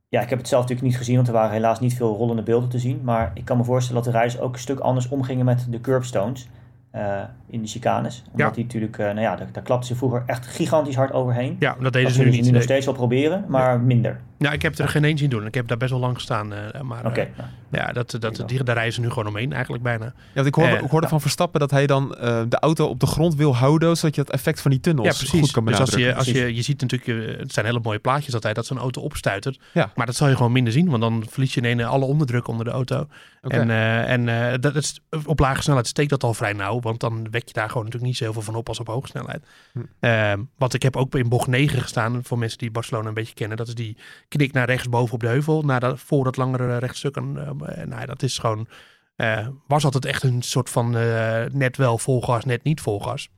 ja, 0.10 0.21
ik 0.21 0.30
heb 0.30 0.38
het 0.38 0.47
zelf 0.47 0.62
natuurlijk 0.62 0.89
niet 0.89 0.97
gezien, 0.97 1.15
want 1.15 1.27
er 1.27 1.34
waren 1.34 1.51
helaas 1.51 1.80
niet 1.80 1.93
veel 1.93 2.15
rollende 2.15 2.43
beelden 2.43 2.69
te 2.69 2.80
zien. 2.80 3.01
Maar 3.04 3.32
ik 3.34 3.45
kan 3.45 3.58
me 3.58 3.63
voorstellen 3.63 4.04
dat 4.04 4.12
de 4.12 4.17
rijders 4.19 4.41
ook 4.41 4.54
een 4.54 4.60
stuk 4.60 4.80
anders 4.80 5.10
omgingen 5.10 5.45
met 5.45 5.67
de 5.69 5.82
curbstones 5.82 6.47
eh, 6.91 7.19
in 7.47 7.62
de 7.62 7.67
chicanes. 7.67 8.23
Omdat 8.32 8.47
Ja. 8.47 8.54
die 8.56 8.63
natuurlijk, 8.63 8.97
eh, 8.97 9.06
nou 9.06 9.19
ja, 9.19 9.36
daar, 9.36 9.47
daar 9.51 9.63
klapten 9.63 9.88
ze 9.88 9.95
vroeger 9.95 10.23
echt 10.25 10.45
gigantisch 10.47 10.95
hard 10.95 11.12
overheen. 11.12 11.56
Ja, 11.60 11.73
dat 11.73 11.84
dat 11.84 11.93
deden 11.93 12.12
ze 12.12 12.23
nu 12.23 12.30
niet. 12.30 12.45
nu 12.45 12.51
nog 12.51 12.62
steeds 12.63 12.86
wel 12.86 12.95
proberen, 12.95 13.45
maar 13.47 13.80
minder. 13.80 14.19
Ja, 14.41 14.51
ik 14.51 14.62
heb 14.62 14.77
er 14.77 14.89
geen 14.89 15.04
één 15.04 15.17
zien 15.17 15.30
doen. 15.30 15.45
Ik 15.45 15.54
heb 15.54 15.67
daar 15.67 15.77
best 15.77 15.91
wel 15.91 15.99
lang 15.99 16.15
gestaan. 16.15 16.54
eh, 16.54 16.82
maar 16.82 17.06
Oké, 17.06 17.19
eh, 17.19 17.27
nou, 17.69 17.86
ja, 17.86 17.93
dat, 17.93 18.15
dat, 18.19 18.38
wel. 18.38 18.47
die, 18.47 18.63
daar 18.63 18.91
ze 18.91 19.01
nu 19.01 19.10
gewoon 19.10 19.27
omheen 19.27 19.54
eigenlijk 19.54 19.84
bijna. 19.84 20.06
Ja, 20.06 20.13
want 20.34 20.47
ik 20.47 20.56
hoorde, 20.56 20.75
Eh, 20.75 20.84
ik 20.84 20.89
hoorde 20.89 21.06
ja. 21.06 21.12
van 21.12 21.21
Verstappen 21.21 21.60
dat 21.60 21.71
hij 21.71 21.88
dan 21.88 22.15
eh, 22.15 22.41
de 22.49 22.60
auto 22.60 22.88
op 22.88 22.99
de 22.99 23.06
grond 23.06 23.36
wil 23.36 23.56
houden, 23.56 23.97
zodat 23.97 24.15
je 24.15 24.21
het 24.21 24.30
effect 24.30 24.62
van 24.62 24.71
die 24.71 24.80
tunnels 24.80 25.08
Ja, 25.08 25.13
precies. 25.13 25.39
goed 25.39 25.51
kan 25.51 25.65
dus 25.65 25.80
als 25.80 25.89
je, 25.89 25.95
benadrukken. 25.95 26.34
als 26.34 26.43
je, 26.43 26.56
je 26.56 26.62
ziet 26.62 26.82
natuurlijk, 26.82 27.30
eh, 27.30 27.39
het 27.39 27.54
zijn 27.54 27.65
hele 27.65 27.80
mooie 27.84 27.99
plaatjes 27.99 28.34
altijd, 28.34 28.56
dat 28.56 28.65
zo'n 28.65 28.77
auto 28.77 29.01
opstuitert. 29.01 29.60
Ja. 29.73 29.91
Maar 29.95 30.06
dat 30.06 30.15
zal 30.15 30.27
je 30.27 30.36
gewoon 30.36 30.51
minder 30.51 30.73
zien, 30.73 30.89
want 30.89 31.01
dan 31.01 31.25
verlies 31.30 31.54
je 31.54 31.62
in 31.62 31.67
ene 31.67 31.86
alle 31.86 32.06
onderdruk 32.06 32.47
onder 32.47 32.65
de 32.65 32.71
auto. 32.71 33.08
Oké. 33.41 33.56
En, 33.56 33.69
eh, 33.69 34.12
en 34.12 34.51
eh, 34.51 34.60
dat 34.60 34.75
is, 34.75 34.99
op 35.25 35.39
lage 35.39 35.62
snelheid 35.62 35.88
steekt 35.88 36.10
dat 36.10 36.23
al 36.23 36.34
vrij 36.34 36.54
nauw, 36.54 36.80
want 36.80 36.99
dan 36.99 37.27
wek 37.32 37.47
je 37.47 37.54
daar 37.54 37.67
gewoon 37.67 37.84
natuurlijk 37.84 38.12
niet 38.12 38.21
zoveel 38.21 38.41
van 38.41 38.56
op 38.56 38.67
als 38.67 38.80
op 38.80 38.88
hoge 38.88 39.08
snelheid. 39.08 39.45
Hm. 39.73 39.80
Eh, 39.99 40.34
want 40.58 40.73
ik 40.73 40.84
heb 40.84 40.95
ook 40.95 41.15
in 41.15 41.30
bocht 41.30 41.47
9 41.47 41.82
gestaan, 41.82 42.19
voor 42.23 42.38
mensen 42.39 42.58
die 42.58 42.71
Barcelona 42.71 43.08
een 43.08 43.13
beetje 43.13 43.34
kennen. 43.34 43.58
Dat 43.58 43.67
is 43.67 43.75
die 43.75 43.97
knik 44.37 44.53
naar 44.53 44.65
rechts 44.67 44.89
boven 44.89 45.13
op 45.13 45.19
de 45.19 45.27
heuvel, 45.27 45.61
naar 45.61 45.79
dat, 45.79 45.99
voor 45.99 46.23
dat 46.23 46.37
langere 46.37 46.77
rechtstuk. 46.77 47.15
En, 47.15 47.37
eh, 47.65 47.85
nou, 47.85 48.05
dat 48.05 48.23
is 48.23 48.37
gewoon, 48.37 48.67
eh, 49.15 49.47
was 49.67 49.83
altijd 49.85 50.05
echt 50.05 50.23
een 50.23 50.41
soort 50.41 50.69
van 50.69 50.97
eh, 50.97 51.43
net 51.51 51.77
wel 51.77 51.97
vol 51.97 52.21
gas, 52.21 52.45
net 52.45 52.63
niet 52.63 52.81
vol 52.81 52.99
gas. 52.99 53.29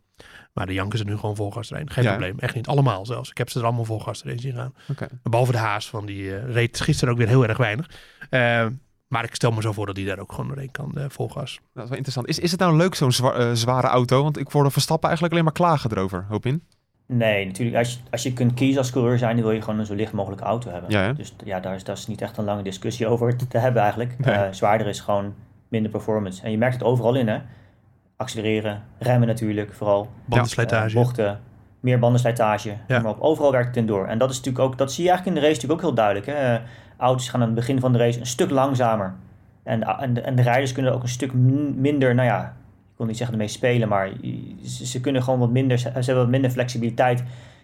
Maar 0.53 0.65
de 0.65 0.73
Janken 0.73 0.97
ze 0.97 1.03
nu 1.03 1.17
gewoon 1.17 1.35
vol 1.35 1.51
gas 1.51 1.71
erin. 1.71 1.89
Geen 1.89 2.03
Ja. 2.03 2.09
probleem. 2.09 2.39
Echt 2.39 2.55
niet. 2.55 2.67
Allemaal 2.67 3.05
zelfs. 3.05 3.29
Ik 3.29 3.37
heb 3.37 3.49
ze 3.49 3.59
er 3.59 3.65
allemaal 3.65 3.85
vol 3.85 3.99
gas 3.99 4.23
erin 4.23 4.39
zien 4.39 4.53
gaan. 4.53 4.73
Oké. 4.91 5.07
Behalve 5.23 5.51
de 5.51 5.57
Haas, 5.57 5.89
van 5.89 6.05
die 6.05 6.35
eh, 6.35 6.53
reed 6.53 6.81
gisteren 6.81 7.13
ook 7.13 7.19
weer 7.19 7.27
heel 7.27 7.47
erg 7.47 7.57
weinig. 7.57 7.89
Eh, 8.29 8.67
maar 9.07 9.23
ik 9.23 9.35
stel 9.35 9.51
me 9.51 9.61
zo 9.61 9.71
voor 9.71 9.85
dat 9.85 9.95
die 9.95 10.05
daar 10.05 10.19
ook 10.19 10.31
gewoon 10.31 10.47
doorheen 10.47 10.71
kan, 10.71 10.91
eh, 10.97 11.05
vol 11.09 11.29
gas. 11.29 11.59
Dat 11.73 11.83
is 11.83 11.89
wel 11.89 11.97
interessant. 11.97 12.27
Is, 12.27 12.39
is 12.39 12.51
het 12.51 12.59
nou 12.59 12.75
leuk, 12.77 12.95
zo'n 12.95 13.11
zwa- 13.11 13.33
eh, 13.33 13.51
zware 13.53 13.87
auto? 13.87 14.23
Want 14.23 14.37
ik 14.37 14.47
hoorde 14.51 14.71
Verstappen 14.71 15.09
eigenlijk 15.09 15.33
alleen 15.39 15.45
maar 15.53 15.59
klagen 15.69 15.91
erover, 15.91 16.25
hoop 16.29 16.45
in. 16.45 16.63
Nee, 17.05 17.45
natuurlijk. 17.45 17.77
Als 17.77 17.91
je, 17.93 17.97
als 18.11 18.23
je 18.23 18.33
kunt 18.33 18.53
kiezen 18.53 18.77
als 18.77 18.91
coureur 18.91 19.17
zijn, 19.17 19.35
dan 19.35 19.45
wil 19.45 19.53
je 19.53 19.61
gewoon 19.61 19.79
een 19.79 19.85
zo 19.85 19.93
licht 19.95 20.13
mogelijke 20.13 20.43
auto 20.45 20.71
hebben. 20.71 20.89
Ja? 20.91 21.13
Dus 21.13 21.35
ja, 21.45 21.59
daar 21.59 21.75
is, 21.75 21.83
daar 21.83 21.95
is 21.95 22.07
niet 22.07 22.21
echt 22.21 22.37
een 22.37 22.43
lange 22.43 22.63
discussie 22.63 23.07
over 23.11 23.35
te, 23.37 23.47
te 23.47 23.57
hebben 23.57 23.81
eigenlijk. 23.81 24.15
Nee. 24.25 24.35
Eh, 24.35 24.51
zwaarder 24.51 24.87
is 24.87 24.99
gewoon 24.99 25.33
minder 25.67 25.91
performance. 25.91 26.43
En 26.43 26.51
je 26.51 26.57
merkt 26.57 26.73
het 26.75 26.83
overal 26.83 27.15
in, 27.15 27.27
hè. 27.27 27.37
Accelereren, 28.17 28.83
remmen 28.99 29.27
natuurlijk, 29.27 29.73
vooral. 29.73 30.07
Bandenslijtage. 30.25 30.97
Eh, 30.97 31.03
bochten, 31.03 31.39
meer 31.79 31.99
bandenslijtage. 31.99 32.73
Ja. 32.87 32.99
Maar 32.99 33.11
op 33.11 33.21
overal 33.21 33.51
werkt 33.51 33.67
het 33.67 33.77
in 33.77 33.85
door. 33.85 34.07
En 34.07 34.17
dat 34.17 34.29
is 34.29 34.37
natuurlijk 34.37 34.65
ook, 34.65 34.77
dat 34.77 34.91
zie 34.91 35.03
je 35.03 35.09
eigenlijk 35.09 35.37
in 35.37 35.43
de 35.43 35.47
race 35.49 35.61
natuurlijk 35.61 35.85
ook 35.87 35.95
heel 35.95 36.05
duidelijk. 36.05 36.25
Hè. 36.25 36.53
Eh, 36.55 36.61
auto's 36.97 37.29
gaan 37.29 37.39
aan 37.41 37.45
het 37.47 37.55
begin 37.55 37.79
van 37.79 37.91
de 37.91 37.97
race 37.97 38.19
een 38.19 38.25
stuk 38.25 38.49
langzamer. 38.49 39.13
En, 39.63 39.79
de- 39.79 39.85
en, 39.99 40.13
de, 40.13 40.21
en 40.21 40.35
de 40.35 40.41
rijders 40.41 40.71
kunnen 40.71 40.93
ook 40.93 41.01
een 41.01 41.07
stuk 41.07 41.33
min- 41.33 41.75
minder, 41.81 42.15
nou 42.15 42.27
ja, 42.27 42.53
wil 43.03 43.11
niet 43.11 43.17
zeggen 43.17 43.35
ermee 43.35 43.53
spelen, 43.53 43.87
maar 43.87 44.11
ze 44.63 45.01
kunnen 45.01 45.23
gewoon 45.23 45.39
wat 45.39 45.51
minder, 45.51 45.77
ze 45.77 45.89
hebben 45.89 46.15
wat 46.15 46.29
minder 46.29 46.51
flexibiliteit 46.51 47.23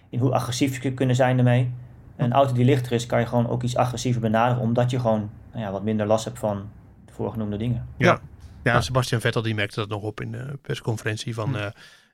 in 0.09 0.19
hoe 0.19 0.33
agressief 0.33 0.81
ze 0.81 0.91
kunnen 0.93 1.15
zijn 1.15 1.37
ermee. 1.37 1.71
Een 2.15 2.33
auto 2.33 2.53
die 2.53 2.65
lichter 2.65 2.91
is, 2.91 3.05
kan 3.05 3.19
je 3.19 3.25
gewoon 3.25 3.47
ook 3.47 3.63
iets 3.63 3.75
agressiever 3.75 4.21
benaderen, 4.21 4.63
omdat 4.63 4.91
je 4.91 4.99
gewoon 4.99 5.29
nou 5.51 5.63
ja, 5.65 5.71
wat 5.71 5.83
minder 5.83 6.05
last 6.05 6.25
hebt 6.25 6.39
van 6.39 6.61
de 7.05 7.13
voorgenoemde 7.13 7.57
dingen. 7.57 7.85
Ja. 7.97 8.19
Ja. 8.63 8.81
Sebastian 8.81 9.21
Vettel 9.21 9.41
die 9.41 9.55
merkte 9.55 9.79
dat 9.79 9.89
nog 9.89 10.01
op 10.01 10.21
in 10.21 10.31
de 10.31 10.59
persconferentie. 10.61 11.33
Van, 11.33 11.49
Hm. 11.49 11.55
eh, 11.55 11.65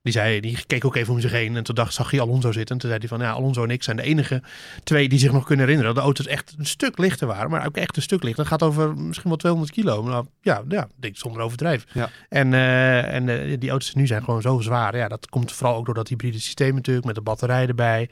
die, 0.01 0.13
zei, 0.13 0.39
die 0.39 0.57
keek 0.67 0.85
ook 0.85 0.95
even 0.95 1.13
om 1.13 1.19
zich 1.19 1.31
heen. 1.31 1.55
En 1.55 1.63
toen 1.63 1.75
dacht, 1.75 1.93
zag 1.93 2.11
hij 2.11 2.21
Alonso 2.21 2.51
zitten. 2.51 2.75
En 2.75 2.81
toen 2.81 2.89
zei 2.89 2.99
hij 2.99 3.09
van, 3.17 3.19
ja, 3.19 3.31
Alonso 3.31 3.63
en 3.63 3.69
ik 3.69 3.83
zijn 3.83 3.95
de 3.95 4.03
enige 4.03 4.41
twee 4.83 5.09
die 5.09 5.19
zich 5.19 5.31
nog 5.31 5.45
kunnen 5.45 5.65
herinneren. 5.65 5.93
Dat 5.93 6.03
de 6.03 6.07
auto's 6.07 6.27
echt 6.27 6.55
een 6.57 6.65
stuk 6.65 6.97
lichter 6.97 7.27
waren. 7.27 7.49
Maar 7.49 7.65
ook 7.65 7.77
echt 7.77 7.95
een 7.95 8.01
stuk 8.01 8.23
lichter. 8.23 8.43
Dat 8.43 8.51
gaat 8.51 8.63
over 8.63 8.97
misschien 8.97 9.29
wel 9.29 9.37
200 9.37 9.73
kilo. 9.73 10.03
Nou, 10.03 10.25
ja, 10.41 10.63
ja, 10.67 10.87
denk 10.95 11.13
ik 11.13 11.19
zonder 11.19 11.41
overdrijf. 11.41 11.85
Ja. 11.91 12.09
En, 12.29 12.53
eh, 12.53 13.13
en 13.13 13.29
eh, 13.29 13.55
die 13.59 13.69
auto's 13.69 13.93
nu 13.93 14.07
zijn 14.07 14.23
gewoon 14.23 14.41
zo 14.41 14.59
zwaar. 14.59 14.97
Ja, 14.97 15.07
dat 15.07 15.29
komt 15.29 15.51
vooral 15.51 15.75
ook 15.75 15.85
door 15.85 15.93
dat 15.95 16.07
hybride 16.07 16.39
systeem 16.39 16.75
natuurlijk. 16.75 17.05
Met 17.05 17.15
de 17.15 17.21
batterij 17.21 17.67
erbij. 17.67 18.09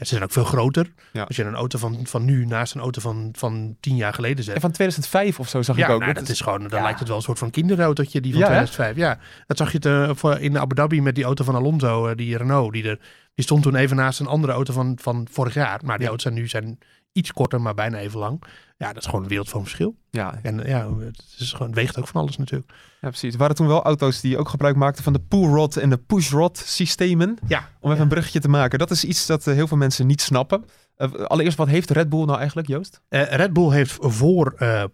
Ze 0.00 0.06
zijn 0.06 0.22
ook 0.22 0.30
veel 0.32 0.44
groter. 0.44 0.92
Ja. 1.12 1.22
Als 1.22 1.36
je 1.36 1.44
een 1.44 1.54
auto 1.54 1.78
van, 1.78 1.98
van 2.06 2.24
nu 2.24 2.46
naast 2.46 2.74
een 2.74 2.80
auto 2.80 3.00
van, 3.00 3.28
van 3.32 3.76
10 3.80 3.96
jaar 3.96 4.14
geleden 4.14 4.44
zet. 4.44 4.54
En 4.54 4.60
van 4.60 4.70
2005 4.70 5.38
of 5.40 5.48
zo 5.48 5.62
zag 5.62 5.76
Ja, 5.76 5.86
ik 5.86 5.92
ook. 5.92 6.00
nou, 6.00 6.12
Dat 6.12 6.28
is 6.28 6.40
gewoon, 6.40 6.60
dan 6.68 6.78
ja. 6.78 6.82
lijkt 6.84 6.98
het 6.98 7.08
wel 7.08 7.16
een 7.16 7.22
soort 7.22 7.38
van 7.38 7.50
kinderautootje, 7.50 8.20
die 8.20 8.32
van 8.32 8.40
Ja, 8.40 8.46
hè? 8.46 8.52
2005. 8.64 8.96
Ja, 8.96 9.18
dat 9.46 9.56
zag 9.56 9.72
je 9.72 10.12
voor- 10.16 10.38
in 10.38 10.58
Abu 10.58 10.74
Dhabi 10.74 11.02
met 11.02 11.14
die 11.14 11.24
auto 11.24 11.44
van 11.44 11.54
Alonso, 11.54 12.06
eh, 12.06 12.16
die 12.16 12.36
Renault. 12.36 12.72
Die, 12.72 12.84
er, 12.88 12.98
die 13.34 13.44
stond 13.44 13.62
toen 13.62 13.74
even 13.76 13.96
naast 13.96 14.20
een 14.20 14.26
andere 14.26 14.52
auto 14.52 14.72
van, 14.72 14.98
van 15.02 15.26
vorig 15.30 15.54
jaar. 15.54 15.80
Maar 15.84 15.94
die 15.96 16.04
Ja. 16.04 16.08
auto's 16.08 16.22
zijn 16.22 16.34
nu 16.34 16.48
zijn 16.48 16.78
iets 17.12 17.32
korter, 17.32 17.60
maar 17.60 17.74
bijna 17.74 17.98
even 17.98 18.18
lang. 18.18 18.42
Ja, 18.76 18.92
dat 18.92 19.02
is 19.02 19.04
gewoon 19.08 19.22
een 19.22 19.28
wereld 19.28 19.48
van 19.48 19.60
verschil. 19.62 19.96
Ja, 20.10 20.38
En 20.42 20.60
eh, 20.64 20.68
ja, 20.70 20.96
het, 20.98 21.22
is 21.38 21.52
gewoon, 21.52 21.66
het 21.66 21.76
weegt 21.76 21.98
ook 21.98 22.08
van 22.08 22.20
alles 22.20 22.36
natuurlijk. 22.36 22.72
ja, 23.00 23.08
precies. 23.08 23.32
Er 23.32 23.38
waren 23.38 23.54
toen 23.56 23.66
wel 23.66 23.82
auto's 23.82 24.20
die 24.20 24.38
ook 24.38 24.48
gebruik 24.48 24.76
maakten 24.76 25.04
van 25.04 25.12
de 25.12 25.20
pull-rod 25.20 25.76
en 25.76 25.90
de 25.90 25.96
push-rod 25.98 26.58
systemen. 26.58 27.38
Ja, 27.46 27.68
Om 27.80 27.90
even 27.90 28.02
een 28.02 28.08
bruggetje 28.08 28.40
te 28.40 28.48
maken. 28.48 28.78
Dat 28.78 28.90
is 28.90 29.04
iets 29.04 29.26
dat 29.26 29.46
eh, 29.46 29.54
heel 29.54 29.66
veel 29.68 29.76
mensen 29.76 30.06
niet 30.06 30.20
snappen. 30.20 30.64
Eh, 30.96 31.12
allereerst, 31.12 31.56
wat 31.56 31.68
heeft 31.68 31.90
Red 31.90 32.08
Bull 32.08 32.24
nou 32.24 32.38
eigenlijk, 32.38 32.68
Joost? 32.68 33.00
Red 33.08 33.52
Bull 33.52 33.70
heeft 33.72 33.96
voor 34.00 34.54
eh 34.58 34.84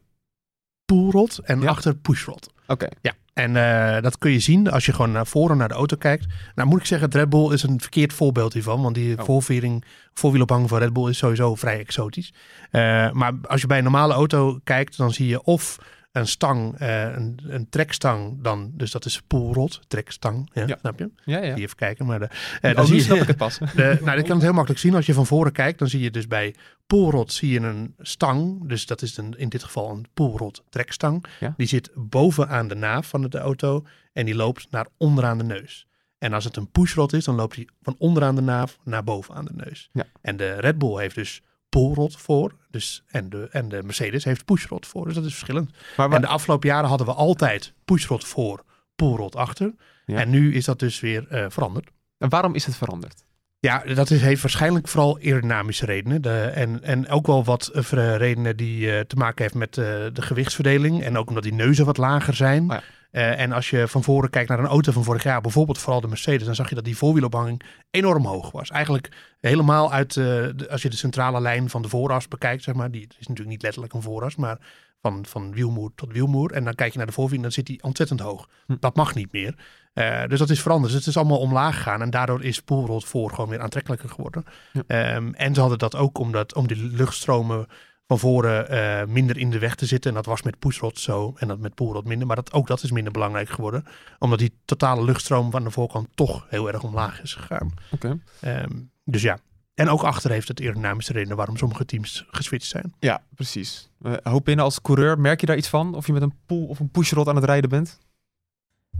pullrod 0.84 1.38
en 1.38 1.60
Ja. 1.60 1.68
achter 1.68 1.96
pushrod. 1.96 2.52
Oké, 2.66 2.88
Ja, 3.00 3.12
en 3.36 3.56
eh, 3.56 4.02
dat 4.02 4.18
kun 4.18 4.30
je 4.30 4.38
zien 4.38 4.70
als 4.70 4.86
je 4.86 4.92
gewoon 4.92 5.12
naar 5.12 5.26
voren 5.26 5.56
naar 5.56 5.68
de 5.68 5.74
auto 5.74 5.96
kijkt. 5.96 6.26
Nou 6.54 6.68
moet 6.68 6.80
ik 6.80 6.86
zeggen, 6.86 7.10
Red 7.10 7.28
Bull 7.28 7.52
is 7.52 7.62
een 7.62 7.80
verkeerd 7.80 8.12
voorbeeld 8.12 8.52
hiervan. 8.52 8.82
Want 8.82 8.94
die 8.94 9.18
Oh. 9.18 9.24
voorvering, 9.24 9.84
voorwielophanging 10.14 10.68
van 10.68 10.78
Red 10.78 10.92
Bull 10.92 11.08
is 11.08 11.18
sowieso 11.18 11.54
vrij 11.54 11.78
exotisch. 11.78 12.32
Eh, 12.70 13.10
maar 13.10 13.32
als 13.48 13.60
je 13.60 13.66
bij 13.66 13.78
een 13.78 13.84
normale 13.84 14.14
auto 14.14 14.60
kijkt, 14.64 14.96
dan 14.96 15.12
zie 15.12 15.26
je 15.26 15.42
of 15.42 15.78
een 16.16 16.26
stang, 16.26 16.78
eh, 16.78 17.02
een, 17.02 17.40
een 17.46 17.68
trekstang 17.68 18.42
dan, 18.42 18.70
dus 18.74 18.90
dat 18.90 19.04
is 19.04 19.22
poolrot, 19.26 19.80
trekstang, 19.88 20.50
ja, 20.52 20.66
Ja. 20.66 20.76
snap 20.80 20.98
je? 20.98 21.10
Ja, 21.24 21.38
ja. 21.42 21.54
Die 21.54 21.64
even 21.64 21.76
kijken, 21.76 22.06
maar 22.06 22.18
de, 22.18 22.28
eh, 22.60 22.74
dan 22.74 22.86
zie 22.86 22.96
je, 22.96 23.02
snap 23.02 23.18
ik 23.18 23.26
het 23.26 23.36
pas. 23.36 23.58
de, 23.74 23.98
nou, 24.02 24.16
dat 24.16 24.26
kan 24.26 24.34
het 24.34 24.42
heel 24.42 24.52
makkelijk 24.52 24.80
zien. 24.80 24.94
Als 24.94 25.06
je 25.06 25.14
van 25.14 25.26
voren 25.26 25.52
kijkt, 25.52 25.78
dan 25.78 25.88
zie 25.88 26.00
je 26.00 26.10
dus 26.10 26.26
bij 26.26 26.54
poolrot 26.86 27.32
zie 27.32 27.50
je 27.50 27.60
een 27.60 27.94
stang. 27.98 28.68
Dus 28.68 28.86
dat 28.86 29.02
is 29.02 29.16
een, 29.16 29.34
in 29.38 29.48
dit 29.48 29.62
geval 29.64 29.90
een 29.90 30.06
poolrot 30.14 30.62
trekstang. 30.68 31.24
Ja. 31.40 31.54
Die 31.56 31.66
zit 31.66 31.90
bovenaan 31.94 32.68
de 32.68 32.74
naaf 32.74 33.08
van 33.08 33.22
de 33.22 33.38
auto 33.38 33.84
en 34.12 34.24
die 34.24 34.34
loopt 34.34 34.66
naar 34.70 34.86
onderaan 34.96 35.38
de 35.38 35.44
neus. 35.44 35.86
En 36.18 36.32
als 36.32 36.44
het 36.44 36.56
een 36.56 36.70
pushrod 36.70 37.12
is, 37.12 37.24
dan 37.24 37.34
loopt 37.34 37.56
hij 37.56 37.68
van 37.82 37.94
onderaan 37.98 38.34
de 38.34 38.40
naaf 38.40 38.78
naar 38.84 39.04
bovenaan 39.04 39.44
de 39.44 39.54
neus. 39.54 39.90
Ja. 39.92 40.04
En 40.20 40.36
de 40.36 40.52
Red 40.52 40.78
Bull 40.78 40.98
heeft 41.00 41.14
dus 41.14 41.42
poolrot 41.76 42.16
voor. 42.16 42.52
Dus, 42.70 43.04
en, 43.06 43.28
de, 43.28 43.48
en 43.50 43.68
de 43.68 43.82
Mercedes 43.82 44.24
heeft 44.24 44.44
pushrod 44.44 44.86
voor. 44.86 45.04
Dus 45.04 45.14
dat 45.14 45.24
is 45.24 45.32
verschillend. 45.32 45.70
Maar, 45.96 46.10
En 46.10 46.20
de 46.20 46.26
afgelopen 46.26 46.68
jaren 46.68 46.88
hadden 46.88 47.06
we 47.06 47.12
altijd 47.12 47.72
pushrod 47.84 48.24
voor, 48.24 48.64
poolrot 48.94 49.36
achter. 49.36 49.74
Ja. 50.04 50.18
En 50.18 50.30
nu 50.30 50.54
is 50.54 50.64
dat 50.64 50.78
dus 50.78 51.00
weer 51.00 51.28
eh, 51.28 51.44
veranderd. 51.48 51.90
en 52.18 52.28
waarom 52.28 52.54
is 52.54 52.66
het 52.66 52.76
veranderd? 52.76 53.24
Ja, 53.58 53.84
dat 53.94 54.10
is, 54.10 54.20
heeft 54.20 54.42
waarschijnlijk 54.42 54.88
vooral 54.88 55.18
aerodynamische 55.18 55.86
redenen. 55.86 56.22
De, 56.22 56.40
en, 56.40 56.82
en 56.82 57.08
ook 57.08 57.26
wel 57.26 57.44
wat 57.44 57.66
eh, 57.68 58.16
redenen 58.16 58.56
die 58.56 58.92
eh, 58.92 59.00
te 59.00 59.16
maken 59.16 59.42
heeft 59.42 59.54
met 59.54 59.74
de 59.74 60.22
gewichtsverdeling. 60.22 61.02
En 61.02 61.18
ook 61.18 61.28
omdat 61.28 61.42
die 61.42 61.54
neuzen 61.54 61.84
wat 61.84 61.96
lager 61.96 62.34
zijn. 62.34 62.62
Oh 62.62 62.68
ja. 62.68 62.82
Eh, 63.16 63.40
en 63.40 63.52
als 63.52 63.70
je 63.70 63.88
van 63.88 64.02
voren 64.02 64.30
kijkt 64.30 64.48
naar 64.48 64.58
een 64.58 64.66
auto 64.66 64.92
van 64.92 65.04
vorig 65.04 65.22
jaar, 65.22 65.40
bijvoorbeeld 65.40 65.78
vooral 65.78 66.00
de 66.00 66.08
Mercedes, 66.08 66.46
dan 66.46 66.54
zag 66.54 66.68
je 66.68 66.74
dat 66.74 66.84
die 66.84 66.96
voorwielophanging 66.96 67.62
enorm 67.90 68.26
hoog 68.26 68.50
was. 68.50 68.70
Eigenlijk 68.70 69.08
helemaal 69.40 69.92
uit, 69.92 70.16
eh, 70.16 70.24
de, 70.24 70.66
als 70.70 70.82
je 70.82 70.90
de 70.90 70.96
centrale 70.96 71.40
lijn 71.40 71.70
van 71.70 71.82
de 71.82 71.88
vooras 71.88 72.28
bekijkt, 72.28 72.62
zeg 72.62 72.74
maar, 72.74 72.90
die 72.90 73.02
is 73.02 73.26
natuurlijk 73.26 73.48
niet 73.48 73.62
letterlijk 73.62 73.92
een 73.92 74.02
vooras, 74.02 74.36
maar 74.36 74.58
van, 75.00 75.26
van 75.26 75.52
wielmoer 75.52 75.92
tot 75.94 76.12
wielmoer. 76.12 76.52
En 76.52 76.64
dan 76.64 76.74
kijk 76.74 76.92
je 76.92 76.98
naar 76.98 77.06
de 77.06 77.12
voorwiel 77.12 77.36
en 77.36 77.42
dan 77.42 77.52
zit 77.52 77.66
die 77.66 77.82
ontzettend 77.82 78.20
hoog. 78.20 78.48
Hm. 78.66 78.76
Dat 78.80 78.96
mag 78.96 79.14
niet 79.14 79.32
meer. 79.32 79.54
Eh, 79.92 80.26
dus 80.26 80.38
dat 80.38 80.50
is 80.50 80.62
veranderd. 80.62 80.92
Dus 80.92 81.00
het 81.00 81.08
is 81.08 81.16
allemaal 81.16 81.40
omlaag 81.40 81.76
gegaan. 81.76 82.02
En 82.02 82.10
daardoor 82.10 82.44
is 82.44 82.60
poolrot 82.60 83.04
voor 83.04 83.30
gewoon 83.30 83.50
weer 83.50 83.60
aantrekkelijker 83.60 84.08
geworden. 84.08 84.44
Ja. 84.72 84.82
Ehm, 84.86 85.32
en 85.32 85.54
ze 85.54 85.60
hadden 85.60 85.78
dat 85.78 85.96
ook 85.96 86.18
omdat, 86.18 86.54
om 86.54 86.66
die 86.66 86.76
luchtstromen 86.76 87.66
van 88.06 88.18
voren 88.18 88.68
eh, 88.68 89.06
minder 89.06 89.38
in 89.38 89.50
de 89.50 89.58
weg 89.58 89.74
te 89.74 89.86
zitten. 89.86 90.10
En 90.10 90.16
dat 90.16 90.26
was 90.26 90.42
met 90.42 90.58
pushrot 90.58 90.98
zo 90.98 91.34
en 91.38 91.48
dat 91.48 91.58
met 91.58 91.74
poolrot 91.74 92.04
minder. 92.04 92.26
Maar 92.26 92.36
dat, 92.36 92.52
ook 92.52 92.66
dat 92.66 92.82
is 92.82 92.90
minder 92.90 93.12
belangrijk 93.12 93.48
geworden. 93.48 93.84
Omdat 94.18 94.38
die 94.38 94.52
totale 94.64 95.04
luchtstroom 95.04 95.50
van 95.50 95.64
de 95.64 95.70
voorkant 95.70 96.08
toch 96.14 96.46
heel 96.48 96.72
erg 96.72 96.82
omlaag 96.82 97.22
is 97.22 97.34
gegaan. 97.34 97.72
Oké. 97.90 98.18
Ehm, 98.40 98.70
dus 99.04 99.22
ja. 99.22 99.38
En 99.74 99.88
ook 99.88 100.02
achter 100.02 100.30
heeft 100.30 100.48
het 100.48 100.60
aerodynamische 100.60 101.12
redenen 101.12 101.36
waarom 101.36 101.56
sommige 101.56 101.84
teams 101.84 102.26
geswitcht 102.30 102.68
zijn. 102.68 102.94
Ja, 102.98 103.22
precies. 103.34 103.90
Uh, 104.02 104.12
hoop 104.22 104.44
binnen 104.44 104.64
als 104.64 104.80
coureur, 104.80 105.18
merk 105.18 105.40
je 105.40 105.46
daar 105.46 105.56
iets 105.56 105.68
van? 105.68 105.94
Of 105.94 106.06
je 106.06 106.12
met 106.12 106.22
een 106.22 106.34
pull 106.46 106.64
of 106.66 106.78
een 106.78 106.90
pushrod 106.90 107.28
aan 107.28 107.36
het 107.36 107.44
rijden 107.44 107.70
bent? 107.70 107.98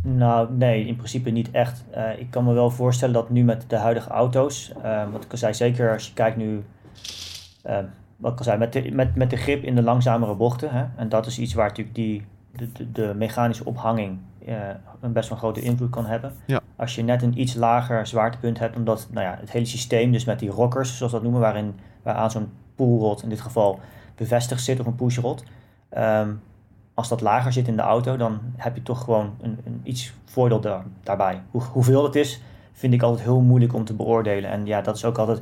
Nou, 0.02 0.52
nee, 0.52 0.86
in 0.86 0.96
principe 0.96 1.30
niet 1.30 1.50
echt. 1.50 1.84
Eh, 1.90 2.18
ik 2.18 2.30
kan 2.30 2.44
me 2.44 2.52
wel 2.52 2.70
voorstellen 2.70 3.14
dat 3.14 3.30
nu 3.30 3.44
met 3.44 3.64
de 3.68 3.76
huidige 3.76 4.08
auto's, 4.08 4.72
eh, 4.82 5.10
wat 5.12 5.24
ik 5.24 5.32
al 5.32 5.38
zei, 5.38 5.54
zeker 5.54 5.92
als 5.92 6.06
je 6.06 6.12
kijkt 6.12 6.36
nu, 6.36 6.64
wat 8.16 8.32
ik 8.32 8.38
al 8.38 8.44
zei, 8.44 8.58
met 8.58 8.72
de, 8.72 8.90
met, 8.92 9.14
met 9.14 9.30
de 9.30 9.36
grip 9.36 9.62
in 9.62 9.74
de 9.74 9.82
langzamere 9.82 10.34
bochten. 10.34 10.70
Hè, 10.70 10.84
en 10.96 11.08
dat 11.08 11.26
is 11.26 11.38
iets 11.38 11.54
waar 11.54 11.68
natuurlijk 11.68 11.96
die, 11.96 12.26
de, 12.52 12.72
de, 12.72 12.92
de 12.92 13.14
mechanische 13.16 13.64
ophanging 13.64 14.18
eh, 14.46 14.54
een 15.00 15.12
best 15.12 15.28
wel 15.28 15.38
grote 15.38 15.60
invloed 15.60 15.90
kan 15.90 16.06
hebben. 16.06 16.32
Ja. 16.46 16.60
Als 16.76 16.94
je 16.94 17.02
net 17.02 17.22
een 17.22 17.40
iets 17.40 17.54
lager 17.54 18.06
zwaartepunt 18.06 18.58
hebt, 18.58 18.76
omdat 18.76 19.08
nou 19.10 19.26
ja, 19.26 19.36
het 19.40 19.50
hele 19.50 19.64
systeem, 19.64 20.12
dus 20.12 20.24
met 20.24 20.38
die 20.38 20.50
rockers, 20.50 20.96
zoals 20.96 21.12
we 21.12 21.18
dat 21.18 21.22
noemen, 21.22 21.40
waarin 21.40 21.74
waaraan 22.02 22.30
zo'n 22.30 22.52
poolrod 22.74 23.22
in 23.22 23.28
dit 23.28 23.40
geval 23.40 23.80
bevestigd 24.14 24.62
zit 24.62 24.80
of 24.80 24.86
een 24.86 24.94
pushrod. 24.94 25.44
ehm, 25.88 26.30
als 26.94 27.08
dat 27.08 27.20
lager 27.20 27.52
zit 27.52 27.68
in 27.68 27.76
de 27.76 27.82
auto, 27.82 28.16
dan 28.16 28.40
heb 28.56 28.74
je 28.74 28.82
toch 28.82 29.04
gewoon 29.04 29.34
een, 29.40 29.58
een 29.64 29.80
iets 29.82 30.12
voordeel 30.24 30.60
daar, 30.60 30.82
daarbij. 31.02 31.42
Hoe, 31.50 31.62
hoeveel 31.62 32.04
het 32.04 32.14
is, 32.14 32.40
vind 32.76 32.92
ik 32.92 33.02
altijd 33.02 33.22
heel 33.22 33.40
moeilijk 33.40 33.74
om 33.74 33.84
te 33.84 33.94
beoordelen. 33.94 34.50
En 34.50 34.66
ja, 34.66 34.80
dat 34.80 34.96
is 34.96 35.04
ook 35.04 35.18
altijd 35.18 35.40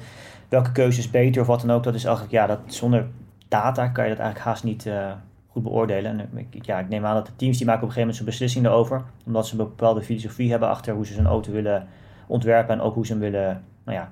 welke 0.49 0.73
keuze 0.73 0.99
is 0.99 1.11
beter 1.11 1.40
of 1.40 1.47
wat 1.47 1.61
dan 1.61 1.70
ook. 1.70 1.83
Dat 1.83 1.94
is 1.94 2.05
eigenlijk, 2.05 2.35
ja, 2.35 2.47
dat, 2.47 2.59
zonder 2.66 3.07
data 3.49 3.88
kan 3.88 4.05
je 4.05 4.11
dat 4.11 4.18
eigenlijk 4.18 4.38
haast 4.38 4.64
niet 4.64 4.87
eh, 4.87 5.12
goed 5.49 5.62
beoordelen. 5.62 6.20
En 6.20 6.47
ik, 6.51 6.66
ja, 6.66 6.79
ik 6.79 6.88
neem 6.88 7.05
aan 7.05 7.14
dat 7.14 7.27
de 7.27 7.37
teams 7.37 7.57
die 7.57 7.66
maken 7.66 7.83
op 7.83 7.88
een 7.88 7.94
gegeven 7.94 8.14
moment 8.14 8.16
zo'n 8.16 8.27
beslissing 8.27 8.66
erover. 8.66 9.03
Omdat 9.27 9.47
ze 9.47 9.53
een 9.53 9.66
bepaalde 9.66 10.03
filosofie 10.03 10.51
hebben 10.51 10.68
achter 10.68 10.94
hoe 10.94 11.07
ze 11.07 11.14
zo'n 11.14 11.27
auto 11.27 11.53
willen 11.53 11.87
ontwerpen 12.27 12.75
en 12.75 12.81
ook 12.81 12.94
hoe 12.94 13.07
ze 13.07 13.12
hem 13.12 13.20
willen 13.20 13.64
nou 13.85 13.99
ja, 13.99 14.09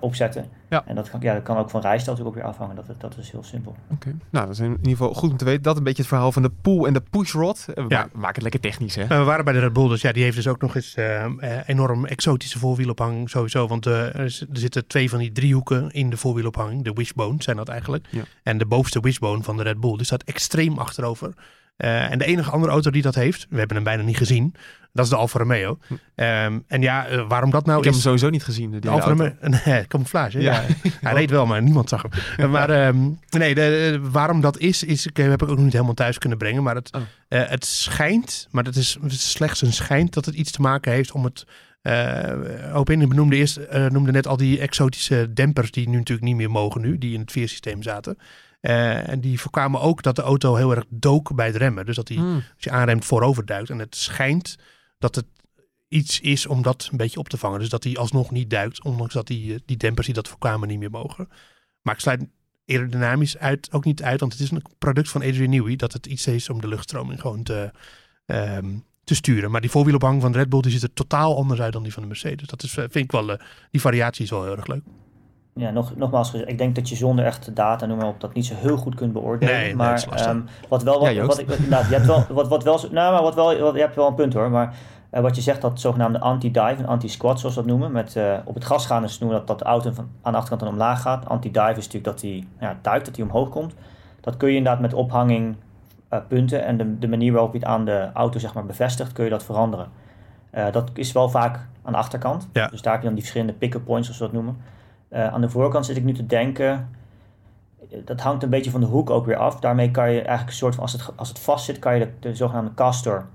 opzetten. 0.00 0.44
Ja. 0.70 0.82
En 0.86 0.94
dat 0.94 1.10
kan, 1.10 1.20
ja, 1.22 1.34
dat 1.34 1.42
kan 1.42 1.56
ook 1.56 1.70
van 1.70 1.80
rijstijl 1.80 2.16
natuurlijk 2.16 2.36
ook 2.36 2.42
weer 2.42 2.52
afhangen. 2.52 2.76
Dat, 2.86 3.00
dat 3.00 3.16
is 3.18 3.30
heel 3.30 3.42
simpel. 3.42 3.76
Oké. 3.90 4.14
Nou, 4.30 4.46
dat 4.46 4.54
is 4.54 4.60
in 4.60 4.70
ieder 4.70 4.90
geval 4.90 5.14
goed 5.14 5.30
om 5.30 5.36
te 5.36 5.44
weten. 5.44 5.62
Dat 5.62 5.76
een 5.76 5.82
beetje 5.82 6.02
het 6.02 6.10
verhaal 6.10 6.32
van 6.32 6.42
de 6.42 6.50
pull 6.62 6.84
en 6.84 6.92
de 6.92 7.02
pushrod. 7.10 7.64
Eh, 7.74 7.84
We 7.84 7.90
Ja. 7.94 7.98
ma- 8.00 8.08
maken 8.20 8.34
het 8.34 8.42
lekker 8.42 8.60
technisch, 8.60 8.94
hè? 8.94 9.02
Uh, 9.02 9.08
we 9.08 9.24
waren 9.24 9.44
bij 9.44 9.54
de 9.54 9.60
Red 9.60 9.72
Bull, 9.72 9.88
dus 9.88 10.00
ja, 10.02 10.12
die 10.12 10.22
heeft 10.22 10.36
dus 10.36 10.48
ook 10.48 10.60
nog 10.60 10.74
eens 10.76 10.94
eh, 10.94 11.24
eh, 11.24 11.32
enorm 11.66 12.06
exotische 12.06 12.58
voorwielophanging 12.58 13.30
sowieso. 13.30 13.66
Want 13.66 13.86
eh, 13.86 14.06
er, 14.06 14.14
er 14.20 14.48
zitten 14.52 14.86
twee 14.86 15.10
van 15.10 15.18
die 15.18 15.32
driehoeken 15.32 15.90
in 15.90 16.10
de 16.10 16.16
voorwielophanging. 16.16 16.84
De 16.84 16.92
wishbone 16.92 17.42
zijn 17.42 17.56
dat 17.56 17.68
eigenlijk. 17.68 18.06
Ja. 18.10 18.22
En 18.42 18.58
de 18.58 18.66
bovenste 18.66 19.00
wishbone 19.00 19.42
van 19.42 19.56
de 19.56 19.62
Red 19.62 19.80
Bull, 19.80 19.96
die 19.96 20.06
staat 20.06 20.22
extreem 20.22 20.78
achterover. 20.78 21.32
Eh, 21.80 22.10
en 22.10 22.18
de 22.18 22.24
enige 22.24 22.50
andere 22.50 22.72
auto 22.72 22.90
die 22.90 23.02
dat 23.02 23.14
heeft, 23.14 23.46
we 23.50 23.58
hebben 23.58 23.76
hem 23.76 23.84
bijna 23.84 24.02
niet 24.02 24.16
gezien, 24.16 24.54
dat 24.92 25.04
is 25.04 25.10
de 25.10 25.16
Alfa 25.16 25.38
Romeo. 25.38 25.78
Hm. 25.86 25.94
Ehm, 26.14 26.58
en 26.66 26.82
ja, 26.82 27.06
eh, 27.06 27.24
waarom 27.28 27.50
dat 27.50 27.66
nou 27.66 27.78
ik 27.78 27.84
heb 27.84 27.92
hem 27.92 28.02
sowieso 28.02 28.30
niet 28.30 28.44
gezien. 28.44 28.80
De, 28.80 28.88
Alfa. 28.88 29.08
Romeo, 29.08 29.32
nee, 29.64 29.86
camouflage. 29.86 30.36
hè? 30.38 30.42
Ja. 30.44 30.60
Ja. 30.60 30.90
Hij 31.00 31.12
reed 31.14 31.30
wel, 31.30 31.46
maar 31.46 31.62
niemand 31.62 31.88
zag 31.88 32.02
hem. 32.02 32.10
Eh, 32.36 32.50
maar 32.56 32.70
ehm, 32.70 32.98
nee, 33.30 33.54
de, 33.54 33.60
de- 34.00 34.10
waarom 34.10 34.40
dat 34.40 34.58
is, 34.58 34.84
is 34.84 35.06
ik, 35.06 35.16
heb 35.16 35.42
ik 35.42 35.48
ook 35.48 35.54
nog 35.56 35.64
niet 35.64 35.72
helemaal 35.72 35.94
thuis 35.94 36.18
kunnen 36.18 36.38
brengen. 36.38 36.62
Maar 36.62 36.74
het, 36.74 36.90
Oh. 36.96 37.00
eh, 37.28 37.48
het 37.48 37.64
schijnt, 37.64 38.48
maar 38.50 38.64
dat 38.64 38.76
is 38.76 38.98
slechts 39.08 39.62
een 39.62 39.72
schijnt, 39.72 40.12
dat 40.14 40.24
het 40.24 40.34
iets 40.34 40.50
te 40.50 40.60
maken 40.60 40.92
heeft 40.92 41.12
om 41.12 41.24
het... 41.24 41.44
eh 41.82 42.32
Opin 42.74 43.08
benoemde 43.08 43.36
eerst 43.36 43.56
eh, 43.56 43.86
noemde 43.86 44.12
net 44.12 44.26
al 44.26 44.36
die 44.36 44.60
exotische 44.60 45.32
dempers 45.32 45.70
die 45.70 45.88
nu 45.88 45.96
natuurlijk 45.96 46.26
niet 46.26 46.36
meer 46.36 46.50
mogen 46.50 46.80
nu, 46.80 46.98
die 46.98 47.14
in 47.14 47.20
het 47.20 47.32
veersysteem 47.32 47.82
zaten. 47.82 48.18
Eh, 48.60 49.08
en 49.08 49.20
die 49.20 49.40
voorkwamen 49.40 49.80
ook 49.80 50.02
dat 50.02 50.16
de 50.16 50.22
auto 50.22 50.54
heel 50.54 50.74
erg 50.74 50.84
dook 50.88 51.34
bij 51.34 51.46
het 51.46 51.56
remmen. 51.56 51.86
Dus 51.86 51.96
dat 51.96 52.08
hij 52.08 52.16
Hmm. 52.16 52.34
als 52.34 52.64
je 52.64 52.70
aanremt 52.70 53.04
voorover 53.04 53.46
duikt. 53.46 53.70
En 53.70 53.78
het 53.78 53.96
schijnt 53.96 54.56
dat 54.98 55.14
het 55.14 55.26
iets 55.88 56.20
is 56.20 56.46
om 56.46 56.62
dat 56.62 56.88
een 56.90 56.96
beetje 56.96 57.18
op 57.18 57.28
te 57.28 57.36
vangen. 57.36 57.58
Dus 57.58 57.68
dat 57.68 57.84
hij 57.84 57.96
alsnog 57.96 58.30
niet 58.30 58.50
duikt, 58.50 58.84
ondanks 58.84 59.14
dat 59.14 59.26
die, 59.26 59.54
eh, 59.54 59.60
die 59.64 59.76
dempers 59.76 60.06
die 60.06 60.14
dat 60.14 60.28
voorkwamen 60.28 60.68
niet 60.68 60.78
meer 60.78 60.90
mogen. 60.90 61.28
Maar 61.82 61.94
ik 61.94 62.00
sluit 62.00 62.24
aerodynamisch 62.66 63.38
uit, 63.38 63.72
ook 63.72 63.84
niet 63.84 64.02
uit, 64.02 64.20
want 64.20 64.32
het 64.32 64.40
is 64.40 64.50
een 64.50 64.62
product 64.78 65.08
van 65.08 65.22
Adrian 65.22 65.50
Newey, 65.50 65.76
dat 65.76 65.92
het 65.92 66.06
iets 66.06 66.26
is 66.26 66.50
om 66.50 66.60
de 66.60 66.68
luchtstroming 66.68 67.20
gewoon 67.20 67.42
te, 67.42 67.70
ehm, 68.26 68.68
te 69.04 69.14
sturen. 69.14 69.50
Maar 69.50 69.60
die 69.60 69.70
voorwielophang 69.70 70.20
van 70.20 70.32
de 70.32 70.38
Red 70.38 70.48
Bull 70.48 70.60
die 70.60 70.70
ziet 70.70 70.82
er 70.82 70.92
totaal 70.92 71.36
anders 71.36 71.60
uit 71.60 71.72
dan 71.72 71.82
die 71.82 71.92
van 71.92 72.02
de 72.02 72.08
Mercedes. 72.08 72.48
Dat 72.48 72.62
is, 72.62 72.76
eh, 72.76 72.84
vind 72.90 73.04
ik 73.04 73.12
wel, 73.12 73.38
die 73.70 73.80
variatie 73.80 74.24
is 74.24 74.30
wel 74.30 74.44
heel 74.44 74.56
erg 74.56 74.66
leuk. 74.66 74.82
Ja, 75.54 75.70
nog, 75.70 75.96
nogmaals, 75.96 76.30
gezegd, 76.30 76.50
ik 76.50 76.58
denk 76.58 76.74
dat 76.74 76.88
je 76.88 76.96
zonder 76.96 77.24
echte 77.24 77.52
data, 77.52 77.86
noem 77.86 77.98
maar 77.98 78.06
op, 78.06 78.20
dat 78.20 78.34
niet 78.34 78.46
zo 78.46 78.54
heel 78.54 78.76
goed 78.76 78.94
kunt 78.94 79.12
beoordelen. 79.12 79.54
Nee, 79.54 79.74
maar 79.74 79.90
dat 79.90 79.98
is 79.98 80.06
lastig. 80.06 80.26
ehm, 80.26 80.40
wat 80.68 80.82
wel, 80.82 81.00
wat, 81.00 81.12
Ja, 81.12 81.24
wat, 81.24 81.38
ik, 81.38 81.68
nou, 81.68 81.88
je 81.88 81.94
hebt 81.94 82.06
wel, 82.06 82.24
wat, 82.28 82.48
wat 82.48 82.64
wel, 82.64 82.80
nou, 82.90 83.12
maar 83.12 83.22
wat 83.22 83.34
wel, 83.34 83.58
wat, 83.58 83.74
je 83.74 83.80
hebt 83.80 83.94
wel 83.94 84.06
een 84.06 84.14
punt 84.14 84.34
hoor. 84.34 84.50
Maar 84.50 84.74
eh, 85.10 85.22
wat 85.22 85.36
je 85.36 85.42
zegt, 85.42 85.60
dat 85.60 85.80
zogenaamde 85.80 86.20
anti-dive 86.20 86.76
en 86.76 86.86
anti-squat, 86.86 87.40
zoals 87.40 87.54
we 87.54 87.60
dat 87.60 87.70
noemen, 87.70 87.92
met 87.92 88.16
eh, 88.16 88.38
op 88.44 88.54
het 88.54 88.64
gas 88.64 88.86
gaan 88.86 89.04
is 89.04 89.18
noemen 89.18 89.38
dat, 89.38 89.46
dat 89.46 89.58
de 89.58 89.64
auto 89.64 89.90
van, 89.92 90.08
aan 90.22 90.32
de 90.32 90.38
achterkant 90.38 90.60
dan 90.60 90.70
omlaag 90.70 91.02
gaat. 91.02 91.28
Anti-dive 91.28 91.70
is 91.70 91.76
natuurlijk 91.76 92.04
dat 92.04 92.20
hij 92.20 92.46
ja, 92.60 92.78
duikt, 92.82 93.06
dat 93.06 93.16
hij 93.16 93.24
omhoog 93.24 93.48
komt. 93.48 93.74
Dat 94.20 94.36
kun 94.36 94.48
je 94.48 94.56
inderdaad 94.56 94.80
met 94.80 94.94
ophanging 94.94 95.56
eh, 96.08 96.18
punten 96.28 96.64
en 96.64 96.76
de, 96.76 96.98
de 96.98 97.08
manier 97.08 97.32
waarop 97.32 97.52
je 97.52 97.58
het 97.58 97.68
aan 97.68 97.84
de 97.84 98.08
auto 98.14 98.38
zeg 98.38 98.54
maar, 98.54 98.66
bevestigt, 98.66 99.12
kun 99.12 99.24
je 99.24 99.30
dat 99.30 99.44
veranderen. 99.44 99.88
Eh, 100.50 100.72
dat 100.72 100.90
is 100.94 101.12
wel 101.12 101.28
vaak 101.28 101.66
aan 101.82 101.92
de 101.92 101.98
achterkant. 101.98 102.48
Ja. 102.52 102.66
Dus 102.66 102.82
daar 102.82 102.92
heb 102.92 103.00
je 103.00 103.06
dan 103.06 103.16
die 103.16 103.24
verschillende 103.24 103.58
pick-up 103.58 103.84
points, 103.84 104.06
zoals 104.06 104.20
we 104.20 104.26
dat 104.26 104.44
noemen. 104.44 104.62
Eh, 105.10 105.26
aan 105.32 105.40
de 105.40 105.48
voorkant 105.50 105.86
zit 105.86 105.96
ik 105.96 106.04
nu 106.04 106.12
te 106.12 106.26
denken. 106.26 106.88
Dat 108.04 108.20
hangt 108.20 108.42
een 108.42 108.50
beetje 108.50 108.70
van 108.70 108.80
de 108.80 108.86
hoek 108.86 109.10
ook 109.10 109.26
weer 109.26 109.36
af. 109.36 109.60
Daarmee 109.60 109.90
kan 109.90 110.10
je 110.10 110.16
eigenlijk 110.18 110.48
een 110.48 110.54
soort 110.56 110.74
van, 110.74 110.82
als 110.82 110.92
het, 110.92 111.10
als 111.16 111.28
het 111.28 111.38
vast 111.38 111.64
zit, 111.64 111.78
kan 111.78 111.94
je 111.94 112.00
de, 112.00 112.10
de 112.28 112.34
zogenaamde 112.34 112.74
caster 112.74 113.26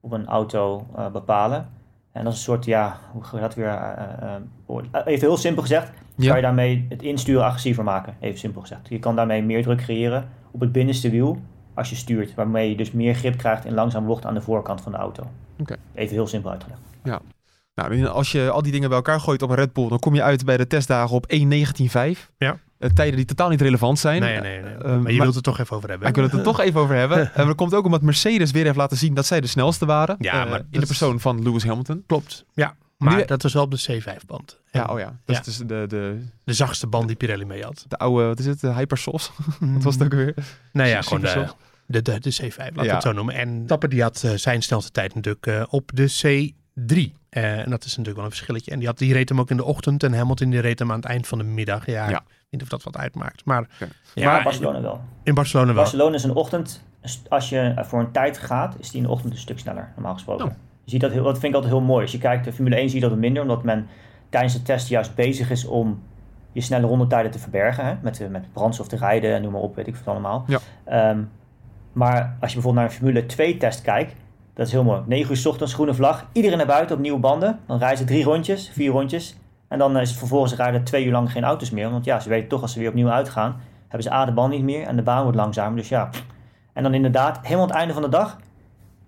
op 0.00 0.12
een 0.12 0.26
auto 0.26 0.86
eh, 0.96 1.10
bepalen. 1.10 1.68
En 2.12 2.24
dat 2.24 2.32
is 2.32 2.38
een 2.38 2.44
soort, 2.44 2.64
ja, 2.64 2.98
hoe 3.12 3.24
ga 3.24 3.36
je 3.36 3.42
dat 3.42 3.54
weer. 3.54 3.66
eh, 3.68 5.00
even 5.04 5.26
heel 5.28 5.36
simpel 5.36 5.62
gezegd, 5.62 5.90
Ja. 6.14 6.26
kan 6.26 6.36
je 6.36 6.42
daarmee 6.42 6.86
het 6.88 7.02
insturen 7.02 7.44
agressiever 7.44 7.84
maken. 7.84 8.14
Even 8.20 8.38
simpel 8.38 8.60
gezegd. 8.60 8.88
Je 8.88 8.98
kan 8.98 9.16
daarmee 9.16 9.42
meer 9.42 9.62
druk 9.62 9.78
creëren 9.78 10.28
op 10.50 10.60
het 10.60 10.72
binnenste 10.72 11.10
wiel 11.10 11.38
als 11.74 11.90
je 11.90 11.96
stuurt. 11.96 12.34
Waarmee 12.34 12.68
je 12.70 12.76
dus 12.76 12.92
meer 12.92 13.14
grip 13.14 13.36
krijgt 13.36 13.64
in 13.64 13.74
langzame 13.74 14.06
bocht 14.06 14.26
aan 14.26 14.34
de 14.34 14.40
voorkant 14.40 14.80
van 14.80 14.92
de 14.92 14.98
auto. 14.98 15.22
Even 15.94 16.14
heel 16.14 16.26
simpel 16.26 16.50
uitgelegd. 16.50 16.80
Nou, 17.74 18.06
als 18.06 18.32
je 18.32 18.50
al 18.50 18.62
die 18.62 18.72
dingen 18.72 18.88
bij 18.88 18.96
elkaar 18.98 19.20
gooit 19.20 19.42
op 19.42 19.50
een 19.50 19.56
Red 19.56 19.72
Bull, 19.72 19.88
dan 19.88 19.98
kom 19.98 20.14
je 20.14 20.22
uit 20.22 20.44
bij 20.44 20.56
de 20.56 20.66
testdagen 20.66 21.16
op 21.16 21.32
1.19.5. 21.32 22.30
Ja. 22.38 22.58
Eh, 22.78 22.90
tijden 22.90 23.16
die 23.16 23.24
totaal 23.24 23.48
niet 23.48 23.60
relevant 23.60 23.98
zijn. 23.98 24.20
Nee, 24.20 24.40
nee, 24.40 24.60
nee. 24.60 24.72
Eh, 24.74 24.82
maar 24.82 24.92
je 24.92 24.98
maar- 25.02 25.12
wilt 25.12 25.26
het 25.26 25.36
er 25.36 25.42
toch 25.42 25.58
even 25.58 25.76
over 25.76 25.88
hebben. 25.88 26.08
Ik 26.08 26.14
wil 26.14 26.24
het 26.24 26.32
er 26.32 26.42
toch 26.42 26.60
even 26.60 26.80
over 26.80 26.94
hebben. 26.96 27.30
En 27.34 27.46
dat 27.46 27.56
komt 27.56 27.74
ook 27.74 27.84
omdat 27.84 28.02
Mercedes 28.02 28.50
weer 28.50 28.64
heeft 28.64 28.76
laten 28.76 28.96
zien 28.96 29.14
dat 29.14 29.26
zij 29.26 29.40
de 29.40 29.46
snelste 29.46 29.86
waren. 29.86 30.16
Ja, 30.18 30.44
Eh, 30.44 30.50
maar 30.50 30.62
in 30.70 30.80
de 30.80 30.86
persoon 30.86 31.20
van 31.20 31.42
Lewis 31.42 31.64
Hamilton. 31.64 32.02
Klopt, 32.06 32.44
ja. 32.54 32.74
Maar 32.96 33.16
Nu- 33.16 33.24
dat 33.24 33.42
was 33.42 33.52
wel 33.52 33.62
op 33.62 33.70
de 33.70 34.00
C5-band. 34.00 34.60
Ja, 34.70 34.84
oh 34.84 34.98
ja. 34.98 35.04
Dat 35.24 35.36
Ja. 35.36 35.38
is 35.40 35.44
dus 35.44 35.56
de, 35.56 35.84
de, 35.88 36.24
De 36.44 36.52
zachtste 36.52 36.86
band 36.86 37.06
die 37.06 37.16
Pirelli 37.16 37.44
mee 37.44 37.62
had. 37.62 37.84
de 37.88 37.96
oude, 37.98 38.24
wat 38.26 38.38
is 38.38 38.46
het, 38.46 38.60
de 38.60 38.72
Hypersos? 38.72 39.30
Wat 39.74 39.82
was 39.82 39.94
het 39.94 40.02
ook 40.04 40.12
weer? 40.14 40.34
Nou 40.72 40.88
ja, 40.88 41.02
gewoon 41.02 41.20
de. 41.20 41.46
De, 41.86 42.02
de, 42.02 42.18
de 42.20 42.32
C5, 42.42 42.56
laten 42.56 42.74
we 42.74 42.84
Ja. 42.84 42.94
het 42.94 43.02
zo 43.02 43.12
noemen. 43.12 43.34
En 43.34 43.66
Tapper 43.66 43.88
die 43.88 44.02
had 44.02 44.24
zijn 44.34 44.62
snelste 44.62 44.90
tijd 44.90 45.14
natuurlijk 45.14 45.66
op 45.72 45.90
de 45.94 46.08
C3. 46.80 47.12
Eh, 47.28 47.58
en 47.58 47.70
dat 47.70 47.84
is 47.84 47.90
natuurlijk 47.90 48.16
wel 48.16 48.24
een 48.24 48.30
verschilletje. 48.30 48.70
En 48.70 48.78
die, 48.78 48.88
had, 48.88 48.98
die 48.98 49.12
reed 49.12 49.28
hem 49.28 49.40
ook 49.40 49.50
in 49.50 49.56
de 49.56 49.64
ochtend 49.64 50.02
en 50.02 50.14
Hamilton 50.14 50.50
die 50.50 50.60
reed 50.60 50.78
hem 50.78 50.90
aan 50.90 50.96
het 50.96 51.04
eind 51.08 51.26
van 51.26 51.38
de 51.38 51.44
middag. 51.44 51.86
Ja, 51.86 52.08
Ja. 52.08 52.16
ik 52.18 52.26
weet 52.28 52.46
niet 52.50 52.62
of 52.62 52.68
dat 52.68 52.82
wat 52.82 52.96
uitmaakt. 52.96 53.44
Maar, 53.44 53.68
ja, 54.14 54.32
maar 54.32 54.42
Barcelona 54.42 54.80
wel. 54.80 55.00
in 55.22 55.34
Barcelona 55.34 55.66
wel. 55.72 55.82
Barcelona 55.82 56.14
is 56.14 56.24
een 56.24 56.34
ochtend, 56.34 56.84
als 57.28 57.48
je 57.48 57.58
eh, 57.76 57.84
voor 57.84 58.00
een 58.00 58.10
tijd 58.12 58.38
gaat, 58.38 58.76
is 58.78 58.90
die 58.90 59.00
in 59.00 59.06
de 59.06 59.12
ochtend 59.12 59.32
een 59.32 59.38
stuk 59.38 59.58
sneller, 59.58 59.92
normaal 59.94 60.12
gesproken. 60.14 60.44
Oh. 60.46 60.52
Je 60.84 60.90
ziet 60.90 61.00
dat, 61.00 61.10
heel, 61.12 61.22
dat 61.24 61.38
vind 61.38 61.44
ik 61.44 61.54
altijd 61.54 61.72
heel 61.72 61.82
mooi. 61.82 62.02
Als 62.02 62.12
je 62.12 62.18
kijkt, 62.18 62.44
de 62.44 62.52
Formule 62.52 62.76
1 62.76 62.90
zie 62.90 63.00
je 63.00 63.08
dat 63.08 63.18
minder, 63.18 63.42
omdat 63.42 63.62
men 63.62 63.86
tijdens 64.28 64.52
de 64.52 64.62
test 64.62 64.88
juist 64.88 65.14
bezig 65.14 65.50
is 65.50 65.64
om 65.64 66.02
je 66.52 66.60
snelle 66.60 66.86
rondetijden 66.86 67.30
te 67.30 67.38
verbergen. 67.38 67.84
Hè? 67.86 67.94
Met, 68.02 68.30
met 68.30 68.52
brandstof 68.52 68.88
te 68.88 68.96
rijden 68.96 69.34
en 69.34 69.42
noem 69.42 69.52
maar 69.52 69.60
op, 69.60 69.74
weet 69.76 69.86
ik 69.86 69.96
wat 69.96 70.06
allemaal. 70.06 70.44
Ja. 70.46 70.58
Ehm, 70.84 71.22
maar 71.92 72.36
als 72.40 72.50
je 72.52 72.54
bijvoorbeeld 72.54 72.74
naar 72.74 72.84
een 72.84 72.90
Formule 72.90 73.26
2 73.26 73.56
test 73.56 73.82
kijkt, 73.82 74.14
dat 74.54 74.66
is 74.66 74.72
heel 74.72 74.84
mooi. 74.84 75.02
9 75.06 75.30
uur 75.30 75.36
's 75.36 75.46
ochtends, 75.46 75.74
groene 75.74 75.94
vlag, 75.94 76.26
iedereen 76.32 76.58
naar 76.58 76.66
buiten 76.66 76.96
op 76.96 77.02
nieuwe 77.02 77.18
banden. 77.18 77.58
Dan 77.66 77.78
rijden 77.78 77.98
ze 77.98 78.04
drie 78.04 78.24
rondjes, 78.24 78.70
vier 78.72 78.90
rondjes. 78.90 79.36
En 79.68 79.78
dan 79.78 79.98
is 79.98 80.08
het 80.08 80.18
vervolgens 80.18 80.54
rijden 80.54 80.84
twee 80.84 81.04
uur 81.04 81.12
lang 81.12 81.32
geen 81.32 81.44
auto's 81.44 81.70
meer. 81.70 81.90
Want 81.90 82.04
ja, 82.04 82.20
ze 82.20 82.28
weten 82.28 82.48
toch 82.48 82.62
als 82.62 82.72
ze 82.72 82.78
weer 82.78 82.88
opnieuw 82.88 83.10
uitgaan, 83.10 83.60
hebben 83.80 84.02
ze 84.02 84.12
A 84.12 84.24
de 84.24 84.32
band 84.32 84.52
niet 84.52 84.62
meer 84.62 84.86
en 84.86 84.96
de 84.96 85.02
baan 85.02 85.22
wordt 85.22 85.36
langzamer. 85.36 85.76
Dus 85.76 85.88
ja. 85.88 86.10
En 86.72 86.82
dan 86.82 86.94
inderdaad, 86.94 87.38
helemaal 87.42 87.62
aan 87.62 87.68
het 87.68 87.78
einde 87.78 87.92
van 87.92 88.02
de 88.02 88.08
dag, 88.08 88.36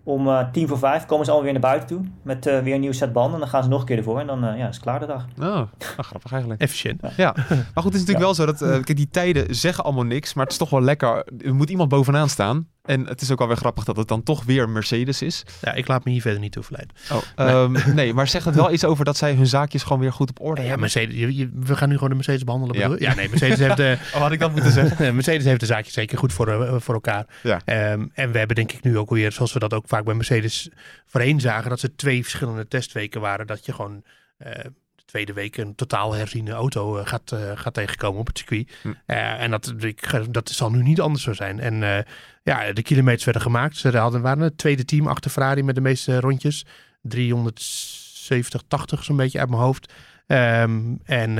om 0.04 0.28
eh, 0.28 0.50
tien 0.52 0.68
voor 0.68 0.78
vijf, 0.78 1.06
komen 1.06 1.24
ze 1.24 1.30
alweer 1.30 1.52
weer 1.52 1.60
naar 1.60 1.70
buiten 1.70 1.88
toe. 1.88 2.06
Met 2.22 2.46
eh, 2.46 2.58
weer 2.58 2.74
een 2.74 2.80
nieuw 2.80 2.92
set 2.92 3.12
banden. 3.12 3.34
En 3.34 3.40
dan 3.40 3.48
gaan 3.48 3.62
ze 3.62 3.68
nog 3.68 3.80
een 3.80 3.86
keer 3.86 3.96
ervoor. 3.96 4.20
En 4.20 4.26
dan 4.26 4.44
eh, 4.44 4.58
ja, 4.58 4.68
is 4.68 4.74
het 4.74 4.84
klaar 4.84 5.00
de 5.00 5.06
dag. 5.06 5.22
Oh, 5.22 5.38
nou, 5.38 5.66
grappig 5.96 6.32
eigenlijk. 6.32 6.60
Efficiënt. 6.60 7.00
Ja, 7.16 7.34
maar 7.48 7.82
goed, 7.82 7.92
het 7.92 7.94
is 7.94 8.00
natuurlijk 8.00 8.18
wel 8.18 8.34
zo 8.34 8.46
dat, 8.46 8.62
eh, 8.62 8.68
kijk, 8.68 8.96
die 8.96 9.10
tijden 9.10 9.54
zeggen 9.54 9.84
allemaal 9.84 10.04
niks, 10.04 10.34
maar 10.34 10.44
het 10.44 10.52
is 10.52 10.58
toch 10.58 10.70
wel 10.70 10.82
lekker. 10.82 11.26
Er 11.44 11.54
moet 11.54 11.70
iemand 11.70 11.88
bovenaan 11.88 12.28
staan. 12.28 12.68
En 12.82 13.06
het 13.06 13.20
is 13.20 13.30
ook 13.30 13.38
wel 13.38 13.48
weer 13.48 13.56
grappig 13.56 13.84
dat 13.84 13.96
het 13.96 14.08
dan 14.08 14.22
toch 14.22 14.44
weer 14.44 14.68
Mercedes 14.68 15.22
is. 15.22 15.42
Ja, 15.60 15.72
ik 15.72 15.88
laat 15.88 16.04
me 16.04 16.10
hier 16.10 16.20
verder 16.20 16.40
niet 16.40 16.52
toe 16.52 16.62
verleiden. 16.62 16.96
Oh, 17.10 17.68
nee. 17.68 17.94
nee, 17.94 18.14
maar 18.14 18.28
zegt 18.28 18.44
het 18.44 18.54
wel 18.54 18.72
iets 18.72 18.84
over 18.84 19.04
dat 19.04 19.16
zij 19.16 19.34
hun 19.34 19.46
zaakjes 19.46 19.82
gewoon 19.82 19.98
weer 20.00 20.12
goed 20.12 20.30
op 20.30 20.40
orde 20.40 20.60
Ja, 20.60 20.66
hebben? 20.68 20.80
Mercedes, 20.80 21.14
je- 21.14 21.36
je- 21.36 21.50
we 21.54 21.76
gaan 21.76 21.88
nu 21.88 21.94
gewoon 21.94 22.08
de 22.08 22.14
Mercedes 22.14 22.44
behandelen. 22.44 22.78
Ja. 22.78 22.96
ja 23.08 23.14
nee, 23.14 23.28
Mercedes 23.28 23.58
heeft 23.58 23.76
de, 23.76 23.96
Oh, 24.14 24.20
had 24.20 24.32
ik 24.32 24.38
dat 24.38 24.52
moeten 24.52 24.72
zeggen? 24.72 25.14
Mercedes 25.14 25.44
heeft 25.44 25.60
de 25.60 25.66
zaakjes 25.66 25.94
zeker 25.94 26.18
goed 26.18 26.32
voor, 26.32 26.48
eh, 26.48 26.74
voor 26.80 26.94
elkaar. 26.94 27.26
Ja. 27.42 27.60
Ehm, 27.64 28.06
en 28.14 28.32
we 28.32 28.38
hebben 28.38 28.56
denk 28.56 28.72
ik 28.72 28.82
nu 28.82 28.98
ook 28.98 29.10
weer, 29.10 29.32
zoals 29.32 29.52
we 29.52 29.58
dat 29.58 29.74
ook 29.74 29.84
vaak 29.88 30.04
bij 30.04 30.14
Mercedes 30.14 30.68
voorheen 31.06 31.40
zagen, 31.40 31.70
dat 31.70 31.80
ze 31.80 31.94
twee 31.94 32.22
verschillende 32.22 32.68
testweken 32.68 33.20
waren. 33.20 33.46
Dat 33.46 33.66
je 33.66 33.72
gewoon 33.72 34.02
eh, 34.38 34.64
tweede 35.12 35.32
week 35.32 35.56
een 35.56 35.74
totaal 35.74 36.12
herziene 36.12 36.52
auto 36.52 36.96
eh, 36.96 37.06
gaat, 37.06 37.32
eh, 37.32 37.50
gaat 37.54 37.74
tegenkomen 37.74 38.20
op 38.20 38.26
het 38.26 38.38
circuit. 38.38 38.72
Hm. 38.82 38.92
Eh, 39.06 39.42
en 39.42 39.50
dat, 39.50 39.74
ik, 39.78 40.32
dat 40.32 40.48
zal 40.48 40.70
nu 40.70 40.82
niet 40.82 41.00
anders 41.00 41.24
zo 41.24 41.32
zijn. 41.32 41.60
En 41.60 42.04
ja, 42.42 42.72
de 42.72 42.82
kilometers 42.82 43.24
werden 43.24 43.42
gemaakt. 43.42 43.76
Ze 43.76 43.98
hadden, 43.98 44.20
waren 44.20 44.42
het 44.42 44.58
tweede 44.58 44.84
team 44.84 45.06
achter 45.06 45.30
Ferrari 45.30 45.62
met 45.62 45.74
de 45.74 45.80
meeste 45.80 46.20
rondjes. 46.20 46.66
370, 47.02 48.62
80 48.68 49.04
zo'n 49.04 49.16
beetje 49.16 49.38
uit 49.38 49.48
mijn 49.48 49.62
hoofd. 49.62 49.92
Ehm, 50.26 50.94
en 51.04 51.30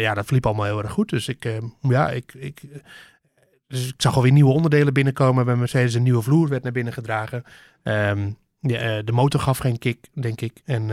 ja, 0.00 0.14
dat 0.14 0.24
verliep 0.24 0.46
allemaal 0.46 0.64
heel 0.64 0.82
erg 0.82 0.92
goed. 0.92 1.08
Dus 1.08 1.28
ik, 1.28 1.44
eh, 1.44 1.56
ja, 1.80 2.10
ik, 2.10 2.34
ik, 2.34 2.62
dus 3.68 3.88
ik 3.88 3.94
zag 3.96 4.16
alweer 4.16 4.32
nieuwe 4.32 4.52
onderdelen 4.52 4.92
binnenkomen 4.92 5.44
bij 5.44 5.56
Mercedes. 5.56 5.94
Een 5.94 6.02
nieuwe 6.02 6.22
vloer 6.22 6.48
werd 6.48 6.62
naar 6.62 6.72
binnen 6.72 6.92
gedragen. 6.92 7.44
Ehm, 7.82 8.30
ja, 8.60 8.78
eh, 8.78 9.04
de 9.04 9.12
motor 9.12 9.40
gaf 9.40 9.58
geen 9.58 9.78
kick, 9.78 10.06
denk 10.12 10.40
ik. 10.40 10.60
En 10.64 10.90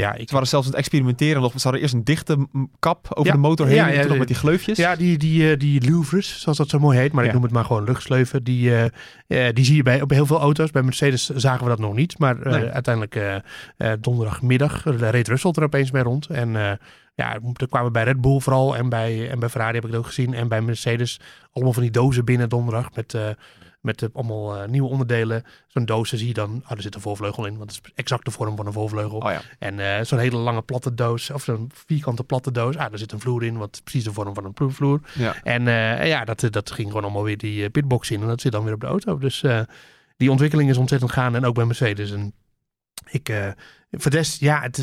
ja, 0.00 0.14
ik, 0.14 0.26
Ze 0.28 0.32
waren 0.32 0.48
zelfs 0.48 0.66
aan 0.66 0.72
het 0.72 0.80
experimenteren 0.80 1.42
nog. 1.42 1.52
Ze 1.52 1.58
hadden 1.62 1.80
eerst 1.80 1.94
een 1.94 2.04
dichte 2.04 2.48
kap 2.78 3.06
over 3.10 3.26
Ja, 3.26 3.32
de 3.32 3.38
motor 3.38 3.66
heen. 3.66 3.76
ja, 3.76 3.90
en 3.90 4.00
toen 4.00 4.08
nog 4.08 4.18
met 4.18 4.26
die 4.26 4.36
gleufjes. 4.36 4.76
ja, 4.78 4.96
die, 4.96 5.18
die, 5.18 5.50
eh, 5.50 5.58
die 5.58 5.90
louvres, 5.90 6.40
zoals 6.40 6.58
dat 6.58 6.68
zo 6.68 6.78
mooi 6.78 6.98
heet. 6.98 7.12
Maar 7.12 7.24
ik 7.24 7.32
noem 7.32 7.42
het 7.42 7.52
maar 7.52 7.64
gewoon 7.64 7.84
luchtsleuven. 7.84 8.44
Die, 8.44 8.74
eh, 8.74 9.46
eh, 9.48 9.54
die 9.54 9.64
zie 9.64 9.76
je 9.76 9.82
bij, 9.82 10.02
op 10.02 10.10
heel 10.10 10.26
veel 10.26 10.40
auto's. 10.40 10.70
Bij 10.70 10.82
Mercedes 10.82 11.28
zagen 11.28 11.62
we 11.62 11.68
dat 11.68 11.78
nog 11.78 11.94
niet. 11.94 12.18
Maar 12.18 12.36
Nee. 12.48 12.68
uiteindelijk 12.70 13.14
eh, 13.76 13.92
donderdagmiddag 14.00 14.82
reed 14.84 15.28
Russell 15.28 15.50
er 15.54 15.62
opeens 15.62 15.90
mee 15.90 16.02
rond. 16.02 16.26
En 16.26 16.78
ja, 17.14 17.38
er 17.56 17.68
kwamen 17.68 17.92
bij 17.92 18.04
Red 18.04 18.20
Bull 18.20 18.40
vooral 18.40 18.76
en 18.76 18.88
bij, 18.88 19.30
en 19.30 19.38
bij 19.38 19.48
Ferrari 19.48 19.74
heb 19.74 19.84
ik 19.84 19.90
het 19.90 19.98
ook 19.98 20.06
gezien. 20.06 20.34
En 20.34 20.48
bij 20.48 20.60
Mercedes 20.60 21.20
allemaal 21.52 21.72
van 21.72 21.82
die 21.82 21.90
dozen 21.92 22.24
binnen 22.24 22.48
donderdag 22.48 22.88
met... 22.94 23.18
met 23.80 24.08
allemaal 24.12 24.56
eh, 24.56 24.68
nieuwe 24.68 24.88
onderdelen. 24.88 25.42
Zo'n 25.66 25.84
doos 25.84 26.08
zie 26.08 26.26
je 26.26 26.34
dan, 26.34 26.62
ah, 26.64 26.76
er 26.76 26.82
zit 26.82 26.94
een 26.94 27.00
voorvleugel 27.00 27.46
in, 27.46 27.56
want 27.56 27.74
het 27.74 27.84
is 27.84 27.92
exact 27.94 28.24
de 28.24 28.30
vorm 28.30 28.56
van 28.56 28.66
een 28.66 28.72
voorvleugel. 28.72 29.18
Oh 29.18 29.30
ja. 29.30 29.40
En 29.58 29.80
eh, 29.80 30.04
zo'n 30.04 30.18
hele 30.18 30.36
lange 30.36 30.62
platte 30.62 30.94
doos, 30.94 31.30
of 31.30 31.42
zo'n 31.42 31.70
vierkante 31.86 32.24
platte 32.24 32.52
doos. 32.52 32.76
Ah, 32.76 32.90
daar 32.90 32.98
zit 32.98 33.12
een 33.12 33.20
vloer 33.20 33.44
in, 33.44 33.56
wat 33.56 33.80
precies 33.84 34.04
de 34.04 34.12
vorm 34.12 34.34
van 34.34 34.44
een 34.54 34.72
vloer. 34.72 35.00
Ja. 35.14 35.34
En 35.42 35.68
eh, 35.68 36.06
ja, 36.06 36.24
dat, 36.24 36.46
dat 36.50 36.70
ging 36.70 36.88
gewoon 36.88 37.02
allemaal 37.02 37.24
weer 37.24 37.38
die 37.38 37.70
pitbox 37.70 38.10
in. 38.10 38.20
En 38.20 38.26
dat 38.26 38.40
zit 38.40 38.52
dan 38.52 38.64
weer 38.64 38.74
op 38.74 38.80
de 38.80 38.86
auto. 38.86 39.18
Dus 39.18 39.44
die 40.16 40.30
ontwikkeling 40.30 40.70
is 40.70 40.76
ontzettend 40.76 41.12
gaande. 41.12 41.38
En 41.38 41.44
ook 41.44 41.54
bij 41.54 41.64
Mercedes. 41.64 42.10
En 42.10 42.34
ik, 43.10 43.28
eh 43.28 43.46
voor 43.90 44.10
de 44.10 44.16
rest, 44.16 44.40
ja, 44.40 44.60
het 44.60 44.78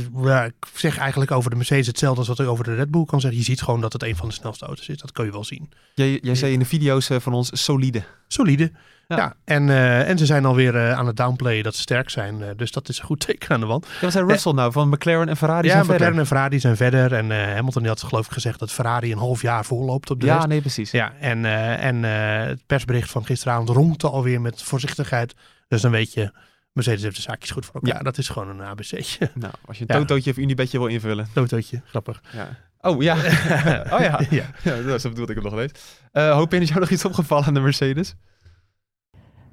ik 0.46 0.68
zeg 0.74 0.98
eigenlijk 0.98 1.32
over 1.32 1.50
de 1.50 1.56
Mercedes 1.56 1.88
hetzelfde 1.88 2.20
als 2.20 2.28
wat 2.28 2.40
ik 2.40 2.48
over 2.48 2.64
de 2.64 2.76
Red 2.76 2.92
Bull 2.92 3.06
kan 3.06 3.22
zeggen. 3.22 3.40
Je 3.40 3.46
ziet 3.46 3.62
gewoon 3.62 3.82
dat 3.82 3.94
het 3.94 4.04
een 4.04 4.16
van 4.16 4.28
de 4.28 4.34
snelste 4.34 4.66
auto's 4.66 4.88
is. 4.90 4.98
Dat 4.98 5.12
kun 5.12 5.26
je 5.26 5.32
wel 5.32 5.44
zien. 5.44 5.70
Jij, 5.94 6.20
jij 6.22 6.36
zei 6.36 6.54
in 6.54 6.60
de 6.60 6.66
video's 6.66 7.10
eh, 7.10 7.20
van 7.20 7.34
ons 7.34 7.64
solide. 7.64 8.04
Solide. 8.28 8.72
Ja. 9.08 9.18
Ja, 9.18 9.36
en, 9.44 9.70
eh, 9.70 10.10
en 10.10 10.18
ze 10.18 10.26
zijn 10.26 10.46
alweer 10.46 10.76
eh, 10.76 10.92
aan 10.92 11.08
het 11.08 11.16
downplayen 11.16 11.64
dat 11.64 11.76
ze 11.76 11.82
sterk 11.82 12.10
zijn. 12.10 12.44
dus 12.56 12.72
dat 12.72 12.90
is 12.90 13.00
een 13.00 13.06
goed 13.06 13.20
teken 13.26 13.50
aan 13.50 13.60
de 13.60 13.66
wand. 13.66 13.86
Ja, 13.94 14.02
wat 14.02 14.12
zei 14.12 14.26
Russell 14.26 14.52
nou 14.52 14.72
van 14.72 14.90
McLaren 14.90 15.30
en 15.30 15.38
Ferrari? 15.38 15.68
ja, 15.68 15.74
zijn 15.74 15.86
verder? 15.86 16.02
McLaren 16.02 16.20
en 16.20 16.28
Ferrari 16.28 16.60
zijn 16.60 16.76
verder. 16.78 17.14
En 17.14 17.54
Hamilton 17.56 17.86
had 17.86 18.04
geloof 18.04 18.26
ik 18.26 18.32
gezegd 18.32 18.60
dat 18.60 18.72
Ferrari 18.72 19.12
een 19.12 19.18
half 19.18 19.42
jaar 19.42 19.66
voorloopt 19.66 20.10
op 20.10 20.20
de 20.20 20.26
Ja, 20.26 20.36
rest. 20.36 20.48
nee, 20.48 20.62
precies. 20.62 20.92
Ja, 20.92 21.14
en, 21.20 21.46
en 21.80 22.04
het 22.48 22.62
persbericht 22.66 23.10
van 23.10 23.26
gisteravond 23.26 23.70
ronkte 23.70 24.10
alweer 24.10 24.42
met 24.42 24.64
voorzichtigheid. 24.64 25.36
Dus 25.68 25.82
dan 25.82 25.92
weet 25.92 26.14
je, 26.14 26.32
Mercedes 26.78 27.04
heeft 27.04 27.16
de 27.16 27.22
zaakjes 27.22 27.52
goed 27.52 27.66
voor 27.66 27.76
elkaar. 27.76 27.96
Ja. 27.98 28.04
Dat 28.04 28.18
is 28.18 28.30
gewoon 28.30 28.50
een 28.50 28.62
ABC'tje. 28.62 29.30
Nou, 29.36 29.54
als 29.66 29.78
je 29.78 29.86
een 29.88 29.96
Ja. 29.96 30.02
totootje 30.02 30.32
of 30.32 30.38
Unibedje 30.38 30.78
wil 30.78 30.88
invullen. 30.88 31.28
Autootje, 31.36 31.82
grappig. 31.86 32.22
Ja. 32.34 32.48
Oh 32.82 33.02
ja. 33.02 33.16
oh 33.94 34.00
ja. 34.00 34.20
ja. 34.30 34.46
ja 34.64 34.98
zo 34.98 35.10
bedoelde 35.10 35.34
ik 35.34 35.42
hem 35.42 35.52
nog 35.52 35.60
eens. 35.62 35.72
Eh 36.12 36.32
hoop 36.34 36.52
je, 36.52 36.60
is 36.60 36.68
jou 36.68 36.80
nog 36.80 36.90
iets 36.90 37.06
opgevallen 37.06 37.46
aan 37.46 37.54
de 37.54 37.60
Mercedes? 37.60 38.16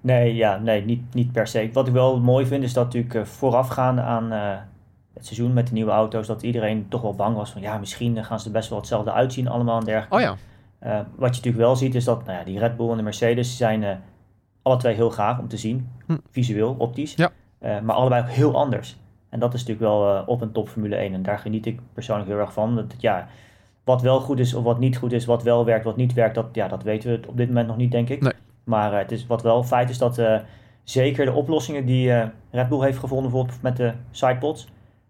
Nee, 0.00 0.34
ja, 0.34 0.58
nee 0.58 0.84
niet, 0.84 1.14
niet 1.14 1.32
per 1.32 1.46
se. 1.46 1.70
Wat 1.72 1.87
ik 1.87 1.92
wel 1.92 2.20
mooi 2.20 2.46
vind 2.46 2.62
is 2.64 2.72
dat 2.72 2.84
natuurlijk 2.84 3.14
eh, 3.14 3.24
voorafgaande 3.24 4.00
aan 4.02 4.32
eh, 4.32 4.56
het 5.14 5.26
seizoen 5.26 5.52
met 5.52 5.66
de 5.66 5.72
nieuwe 5.72 5.90
auto's, 5.90 6.26
dat 6.26 6.42
iedereen 6.42 6.87
toch 6.88 7.02
wel 7.02 7.14
bang 7.14 7.37
was 7.37 7.50
van 7.50 7.60
ja, 7.60 7.78
misschien 7.78 8.24
gaan 8.24 8.40
ze 8.40 8.46
er 8.46 8.52
best 8.52 8.68
wel 8.68 8.78
hetzelfde 8.78 9.12
uitzien 9.12 9.48
allemaal 9.48 9.78
en 9.78 9.84
dergelijke. 9.84 10.14
Oh 10.14 10.20
ja. 10.20 10.37
Eh, 10.78 10.90
wat 10.96 11.28
je 11.28 11.34
natuurlijk 11.37 11.56
wel 11.56 11.76
ziet 11.76 11.94
is 11.94 12.04
dat 12.04 12.24
nou 12.24 12.38
ja, 12.38 12.44
die 12.44 12.58
Red 12.58 12.76
Bull 12.76 12.90
en 12.90 12.96
de 12.96 13.02
Mercedes 13.02 13.56
zijn 13.56 13.82
eh, 13.84 13.96
alle 14.64 14.77
twee 14.77 14.94
heel 14.94 15.11
gaaf 15.11 15.38
om 15.38 15.48
te 15.48 15.57
zien, 15.57 15.88
Hm. 16.07 16.16
visueel, 16.31 16.74
optisch. 16.79 17.14
Ja. 17.14 17.31
Eh, 17.59 17.81
maar 17.81 17.96
allebei 17.96 18.22
ook 18.22 18.29
heel 18.29 18.57
anders. 18.57 18.96
En 19.29 19.40
dat 19.40 19.55
is 19.55 19.61
natuurlijk 19.61 19.90
wel 19.90 20.16
eh, 20.16 20.29
op 20.29 20.40
een 20.40 20.53
top 20.53 20.68
Formule 20.68 20.96
1. 20.96 21.14
En 21.14 21.22
daar 21.22 21.38
geniet 21.38 21.66
ik 21.66 21.81
persoonlijk 21.92 22.29
heel 22.29 22.38
erg 22.38 22.53
van. 22.53 22.74
Dat, 22.77 22.94
ja, 22.98 23.29
wat 23.85 24.03
wel 24.03 24.20
goed 24.20 24.38
is 24.38 24.55
of 24.55 24.64
wat 24.64 24.79
niet 24.79 24.96
goed 24.96 25.12
is, 25.12 25.24
wat 25.24 25.42
wel 25.42 25.64
werkt, 25.64 25.85
wat 25.85 25.96
niet 25.96 26.12
werkt, 26.12 26.35
dat, 26.35 26.46
ja, 26.53 26.68
dat 26.68 26.83
weten 26.83 27.11
we 27.11 27.29
op 27.29 27.37
dit 27.37 27.48
moment 27.48 27.66
nog 27.66 27.77
niet, 27.77 27.90
denk 27.90 28.09
ik. 28.09 28.20
Nee. 28.20 28.33
Maar 28.64 28.92
eh, 28.92 28.98
het 28.98 29.12
is, 29.12 29.27
wat 29.27 29.42
wel 29.42 29.64
feit 29.64 29.90
is 29.90 29.98
dat 29.98 30.20
zeker 30.83 31.24
de 31.24 31.33
oplossingen 31.33 31.87
die 31.87 32.12
Red 32.50 32.68
Bull 32.68 32.81
heeft 32.81 32.98
gevonden, 32.98 33.31
bijvoorbeeld 33.31 33.62
met 33.62 33.77
de 33.77 33.92
sidepods, 34.11 34.68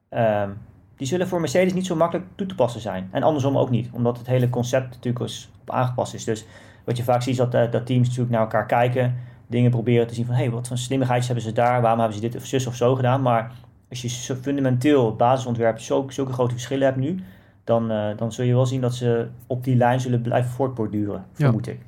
ehm, 0.09 0.51
die 0.97 1.07
zullen 1.07 1.29
voor 1.29 1.41
Mercedes 1.41 1.73
niet 1.73 1.87
zo 1.87 1.97
makkelijk 1.97 2.27
toe 2.35 2.47
te 2.47 2.55
passen 2.55 2.81
zijn. 2.81 3.09
En 3.11 3.23
andersom 3.23 3.59
ook 3.59 3.71
niet, 3.71 3.89
omdat 3.93 4.19
het 4.19 4.27
hele 4.27 4.51
concept 4.51 4.89
natuurlijk 4.89 5.25
eens 5.25 5.51
op 5.61 5.71
aangepast 5.71 6.15
is. 6.15 6.25
Dus 6.25 6.47
wat 6.85 6.97
je 6.97 7.03
vaak 7.03 7.23
ziet 7.23 7.41
is 7.41 7.51
dat, 7.51 7.73
dat 7.73 7.87
teams 7.87 8.07
natuurlijk 8.07 8.33
naar 8.35 8.41
elkaar 8.41 8.67
kijken, 8.67 9.17
dingen 9.55 9.71
proberen 9.71 10.07
te 10.07 10.15
zien 10.15 10.25
van, 10.27 10.35
hé, 10.35 10.41
hey, 10.43 10.51
wat 10.51 10.69
voor 10.69 10.79
slimmigheidjes 10.79 11.27
hebben 11.33 11.45
ze 11.49 11.53
daar, 11.53 11.81
waarom 11.81 11.99
hebben 12.01 12.19
ze 12.19 12.23
dit 12.29 12.37
of 12.37 12.47
zus 12.47 12.67
of 12.67 12.75
zo 12.75 12.95
gedaan. 12.95 13.23
Maar 13.23 13.53
als 13.91 14.03
je 14.03 14.09
zo 14.09 14.35
fundamenteel 14.35 15.07
het 15.07 15.17
basisontwerp 15.17 15.81
zo, 15.81 16.07
zulke 16.09 16.33
grote 16.33 16.53
verschillen 16.53 16.85
hebt 16.87 16.99
nu, 16.99 17.21
dan, 17.65 17.91
eh, 17.91 18.17
dan 18.17 18.33
zul 18.33 18.45
je 18.45 18.53
wel 18.55 18.67
zien 18.67 18.81
dat 18.81 18.95
ze 18.95 19.27
op 19.47 19.65
die 19.65 19.77
lijn 19.77 20.01
zullen 20.01 20.23
blijven 20.23 20.51
voortborduren, 20.51 21.15
Ja. 21.37 21.45
vermoed 21.45 21.67
ik. 21.67 21.79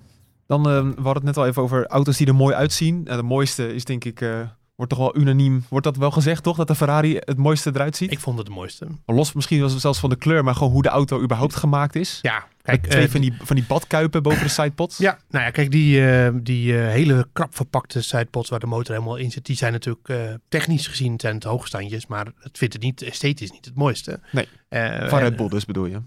Dan, 0.46 0.68
eh, 0.68 0.80
we 0.80 0.94
hadden 0.94 1.14
het 1.14 1.22
net 1.24 1.36
al 1.36 1.46
even 1.46 1.62
over 1.62 1.86
auto's 1.86 2.16
die 2.16 2.26
er 2.26 2.34
mooi 2.34 2.54
uitzien. 2.54 3.02
Nou, 3.02 3.16
de 3.16 3.22
mooiste 3.22 3.74
is 3.74 3.84
denk 3.84 4.04
ik, 4.04 4.20
eh, 4.20 4.40
wordt 4.76 4.90
toch 4.92 5.00
wel 5.00 5.16
unaniem, 5.16 5.64
wordt 5.68 5.84
dat 5.86 5.96
wel 5.96 6.10
gezegd 6.10 6.42
toch? 6.42 6.56
Dat 6.56 6.68
de 6.68 6.74
Ferrari 6.74 7.16
het 7.18 7.36
mooiste 7.36 7.70
eruit 7.74 7.96
ziet? 7.96 8.12
Ik 8.12 8.18
vond 8.20 8.38
het 8.38 8.46
de 8.46 8.52
mooiste. 8.52 8.86
Los 9.06 9.32
misschien 9.32 9.58
wel 9.60 9.68
zelfs 9.68 9.98
van 9.98 10.10
de 10.10 10.16
kleur, 10.16 10.44
maar 10.44 10.54
gewoon 10.54 10.72
hoe 10.72 10.82
de 10.82 10.88
auto 10.88 11.22
überhaupt 11.22 11.54
gemaakt 11.56 11.94
is. 11.96 12.18
Ja, 12.22 12.44
Kijk, 12.66 12.86
twee 12.86 13.04
eh, 13.04 13.10
van, 13.10 13.20
die, 13.20 13.34
van 13.42 13.56
die 13.56 13.64
badkuipen 13.68 14.22
boven 14.22 14.42
de 14.42 14.48
sidepods. 14.48 14.98
Ja, 14.98 15.18
nou 15.30 15.44
ja, 15.44 15.50
kijk, 15.50 15.70
die, 15.70 16.10
eh, 16.10 16.28
die 16.34 16.78
eh, 16.78 16.88
hele 16.88 17.28
krap 17.32 17.54
verpakte 17.56 18.02
sidepods 18.02 18.48
waar 18.50 18.60
de 18.60 18.66
motor 18.66 18.94
helemaal 18.94 19.16
in 19.16 19.30
zit, 19.30 19.46
die 19.46 19.56
zijn 19.56 19.72
natuurlijk 19.72 20.08
eh, 20.08 20.18
technisch 20.48 20.86
gezien 20.86 21.20
zijn 21.20 21.34
het 21.34 21.44
hoogstandjes, 21.44 22.06
maar 22.06 22.26
het 22.40 22.58
vindt 22.58 22.74
het 22.74 22.82
niet 22.82 23.02
esthetisch 23.02 23.50
niet 23.52 23.64
het 23.64 23.74
mooiste. 23.74 24.20
Nee, 24.32 24.48
Eh, 24.68 25.08
Van 25.08 25.18
Red 25.18 25.36
Bull 25.36 25.48
dus 25.48 25.64
bedoel 25.64 25.86
je? 25.86 26.00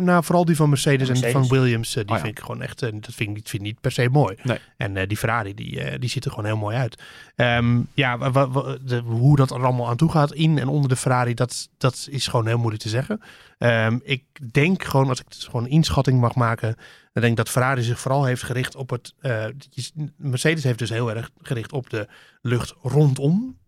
Nou, 0.00 0.24
vooral 0.24 0.44
die 0.44 0.56
van 0.56 0.68
Mercedes, 0.68 1.08
Mercedes. 1.08 1.34
en 1.34 1.40
van 1.46 1.58
Williams, 1.58 1.92
die 1.92 2.02
Oh 2.08 2.08
ja. 2.16 2.16
vind 2.22 2.38
ik 2.38 2.44
gewoon 2.44 2.62
echt, 2.62 2.78
dat 2.80 2.90
vind 3.02 3.20
ik, 3.20 3.34
niet, 3.34 3.48
vind 3.48 3.62
niet 3.62 3.80
per 3.80 3.92
se 3.92 4.08
mooi. 4.08 4.36
Nee. 4.42 4.58
En 4.76 4.96
eh, 4.96 5.08
die 5.08 5.16
Ferrari, 5.16 5.54
die, 5.54 5.80
eh, 5.80 5.98
die 6.00 6.08
ziet 6.10 6.24
er 6.24 6.30
gewoon 6.30 6.46
heel 6.46 6.56
mooi 6.56 6.76
uit. 6.76 7.02
Ehm, 7.36 7.80
ja, 7.94 8.16
de- 8.16 9.02
hoe 9.04 9.36
dat 9.36 9.50
er 9.50 9.64
allemaal 9.64 9.88
aan 9.88 9.96
toe 9.96 10.10
gaat, 10.10 10.32
in 10.32 10.58
en 10.58 10.68
onder 10.68 10.88
de 10.88 10.96
Ferrari, 10.96 11.34
dat, 11.34 11.68
dat 11.78 12.06
is 12.10 12.26
gewoon 12.26 12.46
heel 12.46 12.58
moeilijk 12.58 12.82
te 12.82 12.88
zeggen. 12.88 13.20
Ehm, 13.58 13.98
ik 14.02 14.52
denk 14.52 14.84
gewoon, 14.84 15.08
als 15.08 15.20
ik 15.20 15.26
het 15.28 15.44
gewoon 15.44 15.64
een 15.64 15.70
inschatting 15.70 16.20
mag 16.20 16.34
maken, 16.34 16.74
dan 17.12 17.22
denk 17.22 17.26
ik 17.26 17.36
dat 17.36 17.48
Ferrari 17.48 17.82
zich 17.82 18.00
vooral 18.00 18.24
heeft 18.24 18.42
gericht 18.42 18.74
op 18.74 18.90
het. 18.90 19.14
eh, 19.18 19.46
Mercedes 20.16 20.64
heeft 20.64 20.78
dus 20.78 20.90
heel 20.90 21.10
erg 21.10 21.30
gericht 21.42 21.72
op 21.72 21.90
de 21.90 22.08
lucht 22.42 22.74
rondom 22.82 23.58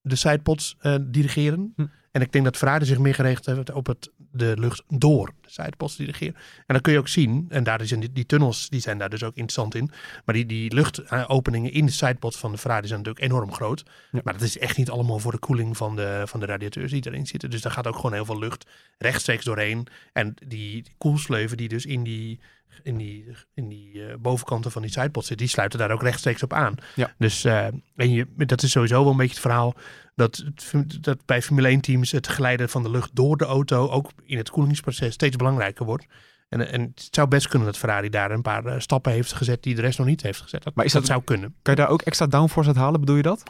de 0.00 0.16
sidepods 0.16 0.76
eh, 0.80 0.94
dirigeren. 1.00 1.72
Hm. 1.76 1.86
En 2.10 2.20
ik 2.20 2.32
denk 2.32 2.44
dat 2.44 2.56
Ferrari 2.56 2.84
zich 2.84 2.98
meer 2.98 3.14
gericht 3.14 3.46
heeft 3.46 3.72
op 3.72 3.86
het, 3.86 4.10
de 4.32 4.54
lucht 4.58 4.82
door 4.88 5.32
de 5.40 5.50
sidepods 5.50 5.96
dirigeren. 5.96 6.34
En 6.34 6.64
dan 6.66 6.80
kun 6.80 6.92
je 6.92 6.98
ook 6.98 7.08
zien, 7.08 7.46
en 7.48 7.64
daar 7.64 7.86
zijn 7.86 8.00
die, 8.00 8.12
die 8.12 8.26
tunnels, 8.26 8.68
die 8.68 8.80
zijn 8.80 8.98
daar 8.98 9.10
dus 9.10 9.22
ook 9.22 9.34
interessant 9.34 9.74
in. 9.74 9.90
Maar 10.24 10.34
die, 10.34 10.46
die 10.46 10.74
luchtopeningen 10.74 11.72
in 11.72 11.86
de 11.86 11.92
sidepods 11.92 12.38
van 12.38 12.52
de 12.52 12.58
Ferrari 12.58 12.86
zijn 12.86 12.98
natuurlijk 12.98 13.24
enorm 13.24 13.52
groot. 13.52 13.82
Ja. 14.10 14.20
Maar 14.24 14.32
dat 14.32 14.42
is 14.42 14.58
echt 14.58 14.76
niet 14.76 14.90
allemaal 14.90 15.18
voor 15.18 15.32
de 15.32 15.38
koeling 15.38 15.76
van 15.76 15.96
de, 15.96 16.22
van 16.26 16.40
de 16.40 16.46
radiateurs 16.46 16.92
die 16.92 17.06
erin 17.06 17.26
zitten. 17.26 17.50
Dus 17.50 17.60
daar 17.60 17.72
gaat 17.72 17.86
ook 17.86 17.96
gewoon 17.96 18.12
heel 18.12 18.24
veel 18.24 18.38
lucht 18.38 18.66
rechtstreeks 18.98 19.44
doorheen. 19.44 19.86
En 20.12 20.34
die, 20.46 20.82
die 20.82 20.94
koelsleuven 20.98 21.56
die 21.56 21.68
dus 21.68 21.86
in 21.86 22.02
die, 22.02 22.40
in 22.82 22.96
die, 22.96 23.24
in 23.54 23.68
die 23.68 23.79
bovenkanten 24.18 24.70
van 24.70 24.82
die 24.82 24.90
sidepods 24.90 25.26
zitten, 25.26 25.46
die 25.46 25.54
sluiten 25.54 25.78
daar 25.78 25.90
ook 25.90 26.02
rechtstreeks 26.02 26.42
op 26.42 26.52
aan. 26.52 26.74
Ja. 26.94 27.12
Dus 27.18 27.44
eh, 27.44 27.64
en 27.96 28.10
je, 28.12 28.26
dat 28.36 28.62
is 28.62 28.70
sowieso 28.70 29.02
wel 29.02 29.10
een 29.10 29.16
beetje 29.16 29.32
het 29.32 29.40
verhaal 29.42 29.74
dat, 30.14 30.44
het- 30.70 30.98
dat 31.02 31.18
bij 31.26 31.42
Formule 31.42 31.68
1 31.68 31.80
teams 31.80 32.10
het 32.10 32.28
geleiden 32.28 32.68
van 32.68 32.82
de 32.82 32.90
lucht 32.90 33.10
door 33.12 33.36
de 33.36 33.44
auto 33.44 33.88
ook 33.88 34.10
in 34.24 34.36
het 34.38 34.50
koelingsproces 34.50 35.14
steeds 35.14 35.36
belangrijker 35.36 35.84
wordt. 35.86 36.06
En, 36.48 36.70
en 36.72 36.80
het 36.80 37.08
zou 37.10 37.28
best 37.28 37.48
kunnen 37.48 37.66
dat 37.68 37.78
Ferrari 37.78 38.08
daar 38.08 38.30
een 38.30 38.42
paar 38.42 38.64
eh, 38.66 38.78
stappen 38.80 39.12
heeft 39.12 39.32
gezet 39.32 39.62
die 39.62 39.74
de 39.74 39.80
rest 39.80 39.98
nog 39.98 40.06
niet 40.06 40.22
heeft 40.22 40.40
gezet. 40.40 40.62
Dat, 40.62 40.74
Maar 40.74 40.84
is 40.84 40.92
dat, 40.92 41.00
dat- 41.02 41.10
zou 41.10 41.22
kunnen. 41.24 41.54
Kan 41.62 41.74
je 41.74 41.80
daar 41.80 41.90
ook 41.90 42.02
extra 42.02 42.26
downforce 42.26 42.68
uit 42.68 42.78
halen, 42.78 43.00
bedoel 43.00 43.16
je 43.16 43.22
dat? 43.22 43.42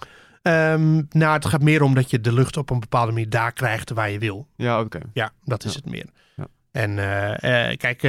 Ehm, 0.42 1.02
nou, 1.10 1.32
het 1.34 1.46
gaat 1.46 1.62
meer 1.62 1.82
om 1.82 1.94
dat 1.94 2.10
je 2.10 2.20
de 2.20 2.32
lucht 2.32 2.56
op 2.56 2.70
een 2.70 2.80
bepaalde 2.80 3.12
manier 3.12 3.28
daar 3.30 3.52
krijgt 3.52 3.90
waar 3.90 4.10
je 4.10 4.18
wil. 4.18 4.46
Ja, 4.56 4.80
oké. 4.80 4.98
Ja, 5.12 5.32
dat 5.44 5.64
is 5.64 5.72
Ja. 5.72 5.80
het 5.82 5.90
meer. 5.90 6.06
Ja. 6.36 6.46
En 6.72 6.98
eh, 6.98 7.70
eh, 7.70 7.76
kijk, 7.78 8.02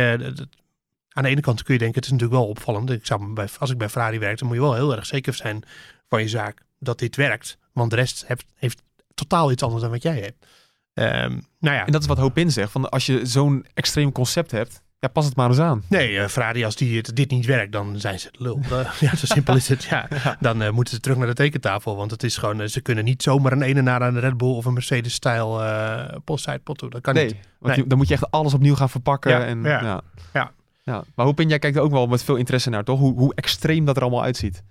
aan 1.14 1.24
de 1.24 1.30
ene 1.30 1.42
kant 1.42 1.64
kun 1.64 1.74
je 1.74 1.80
denken, 1.80 1.98
het 1.98 2.06
is 2.06 2.12
natuurlijk 2.12 2.40
wel 2.40 2.50
opvallend. 2.50 2.90
Ik 2.90 3.06
zou, 3.06 3.22
me 3.24 3.34
bij, 3.34 3.48
als 3.60 3.70
ik 3.70 3.78
bij 3.78 3.90
Ferrari 3.90 4.20
werk, 4.20 4.38
dan 4.38 4.48
moet 4.48 4.58
je 4.58 4.64
wel 4.64 4.74
heel 4.76 4.96
erg 4.96 5.06
zeker 5.06 5.34
zijn 5.34 5.64
van 6.10 6.22
je 6.22 6.28
zaak 6.28 6.62
dat 6.80 7.00
dit 7.00 7.16
werkt. 7.16 7.58
Want 7.74 7.90
de 7.90 7.96
rest 7.96 8.24
heeft, 8.28 8.46
heeft 8.56 8.82
totaal 9.14 9.52
iets 9.52 9.64
anders 9.64 9.82
dan 9.82 9.92
wat 9.92 10.04
jij 10.04 10.20
hebt. 10.20 10.46
Ehm, 10.94 11.40
nou 11.60 11.76
ja, 11.76 11.86
En 11.86 11.92
dat 11.92 12.02
is 12.02 12.08
wat 12.08 12.18
Hopin 12.18 12.52
zegt. 12.52 12.72
Van 12.72 12.90
als 12.90 13.06
je 13.06 13.26
zo'n 13.26 13.66
extreem 13.74 14.12
concept 14.12 14.52
hebt, 14.52 14.82
ja, 15.00 15.08
pas 15.08 15.26
het 15.26 15.36
maar 15.36 15.50
eens 15.50 15.60
aan. 15.60 15.84
nee, 15.90 16.18
eh, 16.20 16.28
Ferrari, 16.28 16.64
als 16.66 16.76
die, 16.76 16.98
het, 16.98 17.16
dit 17.16 17.32
niet 17.32 17.46
werkt, 17.46 17.72
dan 17.72 18.00
zijn 18.00 18.20
ze 18.20 18.30
lul. 18.32 18.60
Ja, 19.00 19.16
zo 19.16 19.26
simpel 19.26 19.56
is 19.56 19.68
het. 19.68 19.84
Ja. 19.90 20.08
Dan 20.40 20.62
eh, 20.62 20.72
moeten 20.72 20.94
ze 20.94 21.00
terug 21.00 21.18
naar 21.18 21.28
de 21.28 21.34
tekentafel. 21.34 21.96
Want 21.96 22.12
het 22.12 22.24
is 22.24 22.38
gewoon, 22.38 22.62
eh, 22.62 22.68
ze 22.68 22.82
kunnen 22.82 23.04
niet 23.04 23.24
zomaar 23.24 23.52
een 23.52 23.62
ene 23.62 23.82
naar 23.82 24.02
een 24.02 24.20
Red 24.20 24.38
Bull 24.38 24.54
of 24.56 24.66
een 24.66 24.74
Mercedes-stijl 24.74 25.64
eh 25.64 26.18
postside 26.24 26.62
toe. 26.64 26.90
Dat 26.90 27.02
kan 27.02 27.14
nee, 27.14 27.26
niet. 27.26 27.36
want 27.60 27.76
Nee. 27.76 27.88
dan 27.88 27.98
moet 27.98 28.08
je 28.08 28.14
echt 28.14 28.32
alles 28.32 28.54
opnieuw 28.54 28.76
gaan 28.76 28.90
verpakken. 28.90 29.32
Ja, 29.32 29.46
en, 29.46 29.64
ja, 29.64 30.02
ja. 30.34 30.52
Ja. 30.92 31.04
Maar 31.16 31.26
Hopin, 31.26 31.50
jij 31.50 31.60
kijkt 31.60 31.78
er 31.78 31.84
ook 31.84 31.92
wel 31.92 32.08
met 32.08 32.24
veel 32.24 32.36
interesse 32.36 32.70
naar, 32.70 32.84
toch? 32.84 33.00
Hoe, 33.00 33.14
hoe 33.14 33.36
extreem 33.36 33.86
dat 33.86 33.96
er 33.96 34.02
allemaal 34.02 34.24
uitziet. 34.24 34.64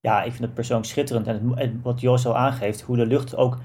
Ja, 0.00 0.22
ik 0.22 0.30
vind 0.30 0.44
het 0.44 0.54
persoonlijk 0.54 0.88
schitterend. 0.88 1.26
En 1.26 1.34
het, 1.34 1.58
en 1.58 1.80
wat 1.82 2.00
Joost 2.00 2.26
al 2.26 2.36
aangeeft, 2.36 2.80
hoe 2.80 2.96
de 2.96 3.06
lucht 3.06 3.36
ook 3.36 3.58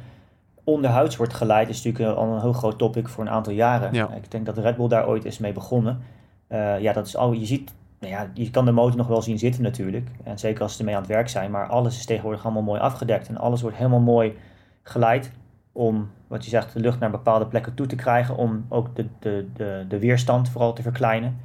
onderhuids 0.64 1.18
wordt 1.18 1.34
geleid, 1.34 1.70
is 1.70 1.84
natuurlijk 1.84 2.18
al 2.18 2.34
een 2.34 2.42
heel 2.42 2.54
groot 2.54 2.78
topic 2.78 3.08
voor 3.08 3.24
een 3.24 3.30
aantal 3.30 3.54
jaren. 3.54 3.94
Ja. 3.94 4.10
Ik 4.14 4.32
denk 4.32 4.46
dat 4.46 4.58
Red 4.58 4.78
Bull 4.78 4.88
daar 4.88 5.08
ooit 5.08 5.26
is 5.26 5.38
mee 5.38 5.54
begonnen. 5.54 6.02
Eh, 6.48 6.80
ja, 6.80 6.94
dat 6.94 7.06
is 7.08 7.16
al, 7.16 7.32
je 7.32 7.46
ziet, 7.46 7.74
nou 8.00 8.14
ja, 8.14 8.30
je 8.34 8.50
kan 8.50 8.66
de 8.66 8.72
motor 8.72 8.98
nog 8.98 9.08
wel 9.08 9.22
zien 9.22 9.40
zitten 9.40 9.64
natuurlijk. 9.64 10.08
En 10.24 10.40
zeker 10.40 10.62
als 10.62 10.74
ze 10.74 10.80
ermee 10.80 10.96
aan 10.96 11.02
het 11.02 11.12
werk 11.12 11.30
zijn. 11.30 11.52
Maar 11.52 11.68
alles 11.68 11.98
is 11.98 12.06
tegenwoordig 12.06 12.44
allemaal 12.44 12.64
mooi 12.64 12.80
afgedekt. 12.80 13.28
En 13.28 13.38
alles 13.38 13.62
wordt 13.62 13.78
helemaal 13.78 14.00
mooi 14.00 14.38
geleid 14.84 15.32
om, 15.74 16.12
wat 16.28 16.44
je 16.44 16.50
zegt, 16.50 16.74
de 16.74 16.80
lucht 16.80 17.00
naar 17.00 17.12
bepaalde 17.12 17.48
plekken 17.48 17.74
toe 17.74 17.86
te 17.86 17.96
krijgen. 17.96 18.36
Om 18.36 18.66
ook 18.70 18.96
de, 18.96 19.08
de, 19.20 19.48
de, 19.54 19.86
de 19.88 20.00
weerstand 20.00 20.50
vooral 20.50 20.74
te 20.74 20.82
verkleinen. 20.82 21.38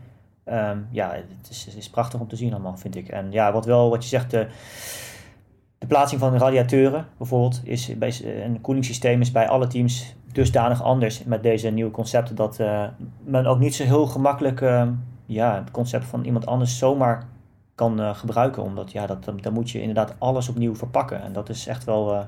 Ehm, 0.44 0.78
ja, 0.90 1.12
het 1.12 1.50
is, 1.50 1.74
is 1.76 1.90
prachtig 1.90 2.20
om 2.20 2.28
te 2.28 2.36
zien 2.36 2.52
allemaal, 2.52 2.76
vind 2.76 2.96
ik. 2.96 3.08
En 3.08 3.32
ja, 3.32 3.52
wat 3.52 3.64
wel, 3.64 3.90
wat 3.90 4.02
je 4.02 4.08
zegt, 4.08 4.30
de, 4.30 4.46
de 5.78 5.86
plaatsing 5.86 6.20
van 6.20 6.36
radiatoren 6.36 7.06
bijvoorbeeld, 7.16 7.60
is 7.64 7.98
bij, 7.98 8.44
een 8.44 8.60
koelingssysteem 8.60 9.20
is 9.20 9.32
bij 9.32 9.48
alle 9.48 9.66
teams 9.66 10.16
dusdanig 10.32 10.82
anders 10.82 11.24
met 11.24 11.42
deze 11.42 11.70
nieuwe 11.70 11.90
concepten, 11.90 12.34
dat 12.34 12.60
eh, 12.60 12.84
men 13.24 13.46
ook 13.46 13.58
niet 13.58 13.74
zo 13.74 13.84
heel 13.84 14.06
gemakkelijk 14.06 14.60
eh, 14.60 14.88
ja, 15.26 15.54
het 15.54 15.70
concept 15.70 16.04
van 16.04 16.24
iemand 16.24 16.46
anders 16.46 16.78
zomaar 16.78 17.28
kan 17.78 18.00
eh, 18.00 18.14
gebruiken. 18.14 18.62
Omdat 18.62 18.92
ja, 18.92 19.06
dat, 19.06 19.32
dan 19.40 19.52
moet 19.52 19.70
je 19.70 19.80
inderdaad 19.80 20.14
alles 20.18 20.48
opnieuw 20.48 20.74
verpakken. 20.74 21.22
En 21.22 21.32
dat 21.32 21.48
is 21.48 21.66
echt 21.66 21.84
wel 21.84 22.14
eh, 22.14 22.24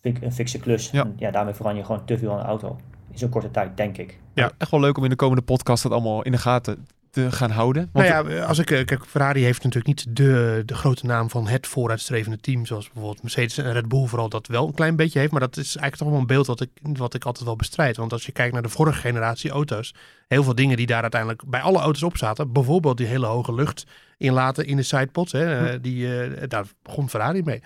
een 0.00 0.32
fikse 0.32 0.58
klus. 0.58 0.90
Ja. 0.90 1.04
En 1.04 1.14
ja, 1.18 1.30
daarmee 1.30 1.54
verander 1.54 1.80
je 1.80 1.86
gewoon 1.86 2.04
te 2.04 2.18
veel 2.18 2.32
aan 2.32 2.38
de 2.38 2.44
auto. 2.44 2.76
In 3.10 3.18
zo'n 3.18 3.28
korte 3.28 3.50
tijd, 3.50 3.76
denk 3.76 3.98
ik. 3.98 4.18
Ja. 4.34 4.52
Echt 4.58 4.70
wel 4.70 4.80
leuk 4.80 4.96
om 4.96 5.04
in 5.04 5.10
de 5.10 5.16
komende 5.16 5.42
podcast 5.42 5.82
dat 5.82 5.92
allemaal 5.92 6.22
in 6.22 6.32
de 6.32 6.38
gaten 6.38 6.86
te 7.16 7.32
gaan 7.32 7.50
houden. 7.50 7.88
Want 7.92 8.08
nou 8.08 8.34
ja, 8.34 8.44
als 8.44 8.58
ik, 8.58 8.70
eh, 8.70 8.84
kijk, 8.84 9.06
Ferrari 9.06 9.42
heeft 9.42 9.62
natuurlijk 9.64 9.86
niet 9.86 10.16
de, 10.16 10.62
de 10.66 10.74
grote 10.74 11.06
naam 11.06 11.30
van 11.30 11.48
het 11.48 11.66
vooruitstrevende 11.66 12.38
team, 12.38 12.66
zoals 12.66 12.84
bijvoorbeeld 12.84 13.22
Mercedes 13.22 13.58
en 13.58 13.72
Red 13.72 13.88
Bull 13.88 14.06
vooral 14.06 14.28
dat 14.28 14.46
wel 14.46 14.66
een 14.66 14.74
klein 14.74 14.96
beetje 14.96 15.18
heeft. 15.18 15.30
Maar 15.30 15.40
dat 15.40 15.56
is 15.56 15.76
eigenlijk 15.76 15.96
toch 15.96 16.08
wel 16.08 16.18
een 16.18 16.26
beeld 16.26 16.46
wat 16.46 16.60
ik, 16.60 16.70
wat 16.82 17.14
ik 17.14 17.24
altijd 17.24 17.44
wel 17.44 17.56
bestrijd. 17.56 17.96
Want 17.96 18.12
als 18.12 18.26
je 18.26 18.32
kijkt 18.32 18.52
naar 18.52 18.62
de 18.62 18.68
vorige 18.68 19.00
generatie 19.00 19.50
auto's, 19.50 19.94
heel 20.28 20.42
veel 20.42 20.54
dingen 20.54 20.76
die 20.76 20.86
daar 20.86 21.02
uiteindelijk 21.02 21.42
bij 21.46 21.60
alle 21.60 21.78
auto's 21.78 22.02
op 22.02 22.16
zaten, 22.16 22.52
bijvoorbeeld 22.52 22.96
die 22.96 23.06
hele 23.06 23.26
hoge 23.26 23.54
lucht 23.54 23.86
inlaten 24.16 24.66
in 24.66 24.76
de 24.76 24.82
sidepods, 24.82 25.32
hè, 25.32 25.66
eh, 25.66 25.78
die, 25.80 26.20
eh, 26.20 26.48
daar 26.48 26.64
begon 26.82 27.10
Ferrari 27.10 27.42
mee. 27.42 27.62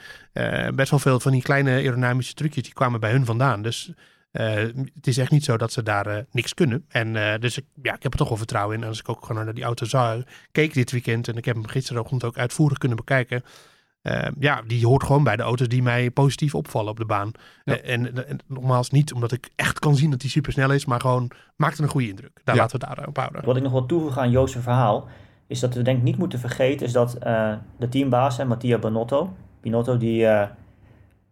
Best 0.75 0.91
wel 0.91 0.99
veel 0.99 1.21
van 1.21 1.33
die 1.33 1.43
kleine 1.43 1.71
aerodynamische 1.71 2.35
trucjes, 2.35 2.63
die 2.63 2.73
kwamen 2.73 3.01
bij 3.01 3.11
hun 3.11 3.25
vandaan. 3.25 3.63
Dus 3.63 3.93
het 4.33 5.07
is 5.07 5.19
echt 5.19 5.31
niet 5.31 5.45
zo 5.45 5.57
dat 5.57 5.73
ze 5.73 5.83
daar 5.83 6.07
eh, 6.07 6.23
niks 6.31 6.55
kunnen. 6.55 6.85
En 6.89 7.17
eh, 7.33 7.41
dus 7.41 7.59
ik, 7.59 7.65
ja, 7.83 7.95
ik 7.95 8.03
heb 8.03 8.13
er 8.13 8.19
toch 8.19 8.29
wel 8.29 8.37
vertrouwen 8.37 8.77
in. 8.77 8.83
En 8.83 8.89
als 8.89 8.99
ik 9.01 9.09
ook 9.09 9.27
gewoon 9.27 9.45
naar 9.45 9.55
die 9.55 9.65
auto 9.65 9.85
zag, 9.87 10.23
keek 10.53 10.75
dit 10.75 10.91
weekend 10.91 11.29
en 11.29 11.37
ik 11.37 11.45
heb 11.45 11.55
hem 11.55 11.67
gisterochtend 11.67 12.25
ook 12.25 12.39
uitvoerig 12.39 12.79
kunnen 12.79 12.97
bekijken. 12.97 13.43
Eh, 14.03 14.29
ja, 14.39 14.63
die 14.67 14.87
hoort 14.87 15.03
gewoon 15.05 15.25
bij 15.25 15.37
de 15.37 15.43
auto's 15.43 15.69
die 15.69 15.83
mij 15.83 16.11
positief 16.11 16.55
opvallen 16.55 16.91
op 16.91 16.97
de 16.99 17.05
baan. 17.05 17.33
Ja. 17.65 17.77
Eh, 17.79 17.93
en, 17.93 18.29
en 18.29 18.39
nogmaals, 18.47 18.91
niet 18.91 19.13
omdat 19.13 19.33
ik 19.33 19.51
echt 19.57 19.79
kan 19.79 19.97
zien 19.97 20.11
dat 20.11 20.21
hij 20.21 20.31
super 20.31 20.53
snel 20.53 20.73
is, 20.73 20.85
maar 20.85 21.01
gewoon 21.01 21.31
maakt 21.57 21.79
een 21.79 21.89
goede 21.89 22.09
indruk. 22.09 22.41
Daar 22.45 22.55
Ja. 22.55 22.61
laten 22.61 22.79
we 22.81 22.87
het 22.87 22.97
daarop 22.97 23.17
houden. 23.17 23.45
Wat 23.45 23.57
ik 23.57 23.63
nog 23.63 23.73
wil 23.73 23.87
toevoegen 23.87 24.23
aan 24.23 24.31
Joost's 24.31 24.59
verhaal, 24.63 25.09
is 25.47 25.61
dat 25.61 25.75
we 25.75 25.83
denk 25.83 25.97
ik 25.99 26.03
niet 26.03 26.19
moeten 26.19 26.39
vergeten, 26.39 26.87
is 26.87 26.93
dat 26.93 27.15
eh, 27.15 27.53
de 27.79 27.89
teambaas, 27.89 28.45
Mattia 28.45 28.79
Binotto, 28.79 29.33
Binotto 29.61 29.97
die, 29.99 30.27
eh, 30.27 30.49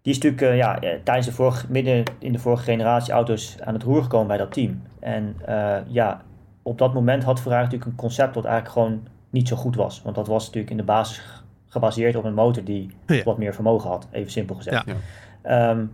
die 0.09 0.17
is 0.17 0.23
natuurlijk 0.23 0.53
eh, 0.53 0.57
ja, 0.59 0.81
eh, 0.81 0.99
tijdens 1.03 1.27
de 1.27 1.33
vorige, 1.33 1.67
midden 1.69 2.03
in 2.19 2.33
de 2.33 2.39
vorige 2.39 2.63
generatie 2.63 3.13
auto's 3.13 3.57
aan 3.65 3.75
het 3.75 3.83
roer 3.83 4.03
gekomen 4.03 4.27
bij 4.27 4.37
dat 4.37 4.53
team. 4.53 4.83
En 5.01 5.37
eh, 5.45 5.77
ja, 5.87 6.23
op 6.63 6.79
dat 6.79 6.95
moment 6.95 7.23
had 7.25 7.41
Ferrari 7.41 7.63
natuurlijk 7.65 7.91
een 7.91 7.97
concept 7.97 8.35
dat 8.35 8.45
eigenlijk 8.45 8.75
gewoon 8.75 9.07
niet 9.31 9.49
zo 9.49 9.57
goed 9.57 9.77
was. 9.77 10.03
Want 10.03 10.15
dat 10.17 10.27
was 10.27 10.45
natuurlijk 10.45 10.71
in 10.71 10.77
de 10.77 10.83
basis 10.83 11.43
gebaseerd 11.67 12.17
op 12.17 12.25
een 12.25 12.35
motor 12.35 12.65
die 12.65 12.91
Ja. 13.07 13.23
wat 13.23 13.39
meer 13.39 13.55
vermogen 13.55 13.91
had, 13.91 14.09
even 14.11 14.31
simpel 14.31 14.55
gezegd. 14.55 14.85
Ja. 14.87 14.95
Ehm, 15.43 15.85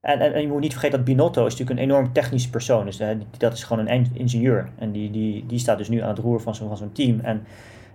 en, 0.00 0.20
en, 0.20 0.32
en 0.32 0.40
je 0.40 0.48
moet 0.48 0.60
niet 0.60 0.72
vergeten 0.72 0.96
dat 0.96 1.06
Binotto 1.06 1.46
is 1.46 1.52
natuurlijk 1.56 1.78
een 1.80 1.84
enorm 1.90 2.12
technisch 2.12 2.48
persoon. 2.48 2.84
Dus 2.84 3.00
eh, 3.00 3.08
die- 3.08 3.26
dat 3.38 3.52
is 3.52 3.64
gewoon 3.64 3.82
een 3.86 3.92
en- 4.04 4.10
ingenieur. 4.12 4.68
En 4.78 4.92
die, 4.92 5.10
die, 5.10 5.46
die 5.46 5.58
staat 5.58 5.78
dus 5.78 5.88
nu 5.88 6.00
aan 6.02 6.08
het 6.08 6.18
roer 6.18 6.40
van 6.40 6.54
zo'n 6.54 6.68
van 6.68 6.76
zo'n 6.76 6.92
team. 6.92 7.20
En 7.20 7.44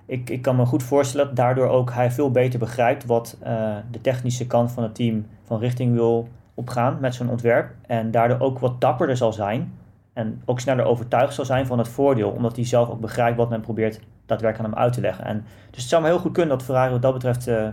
ik, 0.06 0.30
ik 0.30 0.41
kan 0.41 0.56
me 0.56 0.66
goed 0.66 0.84
voorstellen 0.84 1.26
dat 1.26 1.36
daardoor 1.36 1.68
ook 1.68 1.91
hij 1.91 2.12
veel 2.12 2.32
beter 2.32 2.60
begrijpt 2.60 3.06
wat 3.06 3.38
eh, 3.39 3.76
de 3.91 4.01
technische 4.01 4.47
kant 4.47 4.72
van 4.72 4.84
het 4.84 4.95
team 4.95 5.26
van 5.43 5.60
richting 5.60 5.93
wil 5.93 6.28
opgaan 6.54 6.97
met 6.99 7.16
zo'n 7.16 7.30
ontwerp. 7.30 7.72
En 7.88 8.12
daardoor 8.12 8.39
ook 8.39 8.60
wat 8.60 8.82
dapperder 8.82 9.18
zal 9.18 9.34
zijn. 9.34 9.74
En 10.14 10.41
ook 10.45 10.60
sneller 10.60 10.86
overtuigd 10.86 11.34
zal 11.34 11.45
zijn 11.45 11.66
van 11.66 11.78
het 11.78 11.88
voordeel. 11.88 12.30
Omdat 12.30 12.56
hij 12.56 12.66
zelf 12.66 12.89
ook 12.89 12.99
begrijpt 12.99 13.38
wat 13.38 13.49
men 13.49 13.62
probeert 13.62 13.99
daadwerkelijk 14.26 14.70
aan 14.70 14.76
hem 14.76 14.84
uit 14.84 14.93
te 14.93 15.01
leggen. 15.01 15.26
En, 15.26 15.45
dus 15.70 15.80
het 15.80 15.89
zou 15.89 16.01
me 16.01 16.08
heel 16.08 16.20
goed 16.20 16.32
kunnen 16.32 16.58
dat 16.58 16.66
Ferrari 16.66 16.91
wat 16.91 17.01
dat 17.01 17.14
betreft 17.14 17.47
eh, 17.47 17.68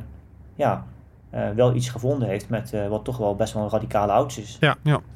ja, 0.55 0.85
eh, 1.31 1.51
wel 1.51 1.75
iets 1.75 1.89
gevonden 1.89 2.29
heeft 2.29 2.49
met 2.49 2.73
eh, 2.73 2.89
wat 2.89 3.05
toch 3.05 3.17
wel 3.17 3.35
best 3.35 3.53
wel 3.53 3.63
een 3.63 3.71
radicale 3.71 4.13
auto's 4.13 4.39
is. 4.39 4.57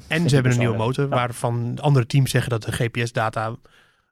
En 0.07 0.21
ik 0.21 0.29
ze 0.29 0.33
hebben 0.35 0.51
een 0.53 0.59
nieuwe 0.59 0.77
motor, 0.77 1.03
Ja. 1.03 1.15
waarvan 1.15 1.77
andere 1.81 2.05
teams 2.05 2.31
zeggen 2.31 2.49
dat 2.49 2.63
de 2.63 2.71
GPS-data 2.71 3.55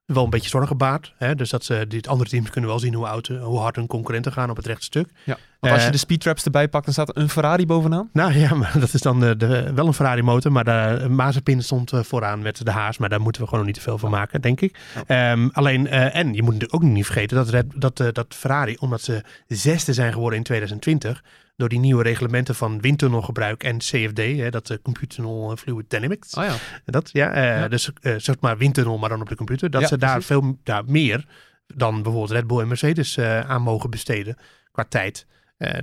wel 0.06 0.24
een 0.24 0.30
beetje 0.30 0.50
zorgen 0.50 0.78
baart. 0.78 1.14
Hè? 1.18 1.36
Dus 1.36 1.50
dat 1.50 1.64
ze, 1.66 1.86
dit 1.88 2.08
andere 2.08 2.30
teams 2.30 2.50
kunnen 2.50 2.70
wel 2.70 2.80
zien 2.80 2.94
hoe, 2.94 3.06
auto, 3.06 3.36
hoe 3.38 3.60
hard 3.60 3.76
hun 3.76 3.88
concurrenten 3.88 4.32
gaan 4.32 4.50
op 4.50 4.56
het 4.56 4.66
rechte 4.66 4.84
stuk. 4.84 5.10
Ja, 5.24 5.38
want 5.60 5.74
als 5.74 5.82
je 5.82 5.88
Eh, 5.88 5.94
de 5.94 6.00
speedtraps 6.00 6.44
erbij 6.46 6.68
pakt, 6.68 6.86
dan 6.86 6.94
staat 6.94 7.10
er 7.10 7.18
een 7.18 7.30
Ferrari 7.30 7.66
bovenaan. 7.66 8.10
Nou 8.14 8.34
ja, 8.34 8.54
maar 8.62 8.80
dat 8.80 8.94
is 8.94 9.02
dan 9.02 9.20
de, 9.20 9.38
de- 9.38 9.72
wel 9.74 9.88
een 9.88 9.94
Ferrari 9.94 10.22
motor, 10.22 10.52
maar 10.52 10.64
de 10.64 11.06
Mazepin 11.10 11.64
stond 11.64 11.92
eh, 11.94 12.00
vooraan 12.04 12.42
met 12.42 12.66
de 12.66 12.72
Haas. 12.72 12.98
Maar 12.98 13.10
daar 13.10 13.22
moeten 13.22 13.42
we 13.42 13.48
gewoon 13.48 13.64
nog 13.64 13.74
niet 13.74 13.84
te 13.84 13.90
veel 13.90 13.98
van 13.98 14.12
maken, 14.12 14.42
denk 14.42 14.62
ik. 14.62 14.78
Ehm, 15.08 15.48
alleen, 15.52 15.88
eh, 15.88 16.16
en 16.16 16.34
je 16.34 16.44
moet 16.44 16.54
natuurlijk 16.54 16.74
ook 16.84 16.90
niet 16.90 17.06
vergeten 17.06 17.38
dat, 17.38 17.50
Red, 17.50 17.66
dat, 17.76 18.00
eh, 18.00 18.08
dat 18.12 18.26
Ferrari, 18.36 18.76
omdat 18.80 19.02
ze 19.02 19.24
zesde 19.48 19.94
zijn 19.94 20.14
geworden 20.14 20.38
in 20.38 20.44
2020, 20.44 21.24
door 21.56 21.70
die 21.70 21.80
nieuwe 21.80 22.04
reglementen 22.04 22.56
van 22.56 22.82
windtunnelgebruik 22.82 23.64
en 23.64 23.78
CFD, 23.78 24.18
hè, 24.18 24.50
dat 24.50 24.70
uh, 24.70 24.78
Computational 24.82 25.58
Fluid 25.58 25.90
Dynamics. 25.90 26.34
Oh 26.34 26.44
ja. 26.44 26.56
Dat, 26.86 27.10
ja, 27.14 27.32
eh, 27.32 27.44
Ja. 27.60 27.68
dus 27.68 27.92
eh, 28.02 28.16
zeg 28.18 28.36
maar 28.40 28.58
windtunnel, 28.58 28.98
maar 28.98 29.10
dan 29.10 29.22
op 29.22 29.30
de 29.30 29.36
computer. 29.36 29.70
Dat 29.70 29.82
Ja, 29.82 29.88
ze 29.88 29.98
daar 29.98 30.12
precies. 30.12 30.28
veel 30.28 30.60
daar 30.64 30.84
meer 30.86 31.26
dan 31.68 31.94
bijvoorbeeld 32.04 32.32
Red 32.32 32.48
Bull 32.48 32.60
en 32.60 32.68
Mercedes 32.68 33.20
aan 33.20 33.62
mogen 33.62 33.90
besteden 33.90 34.38
qua 34.72 34.84
tijd. 34.90 35.26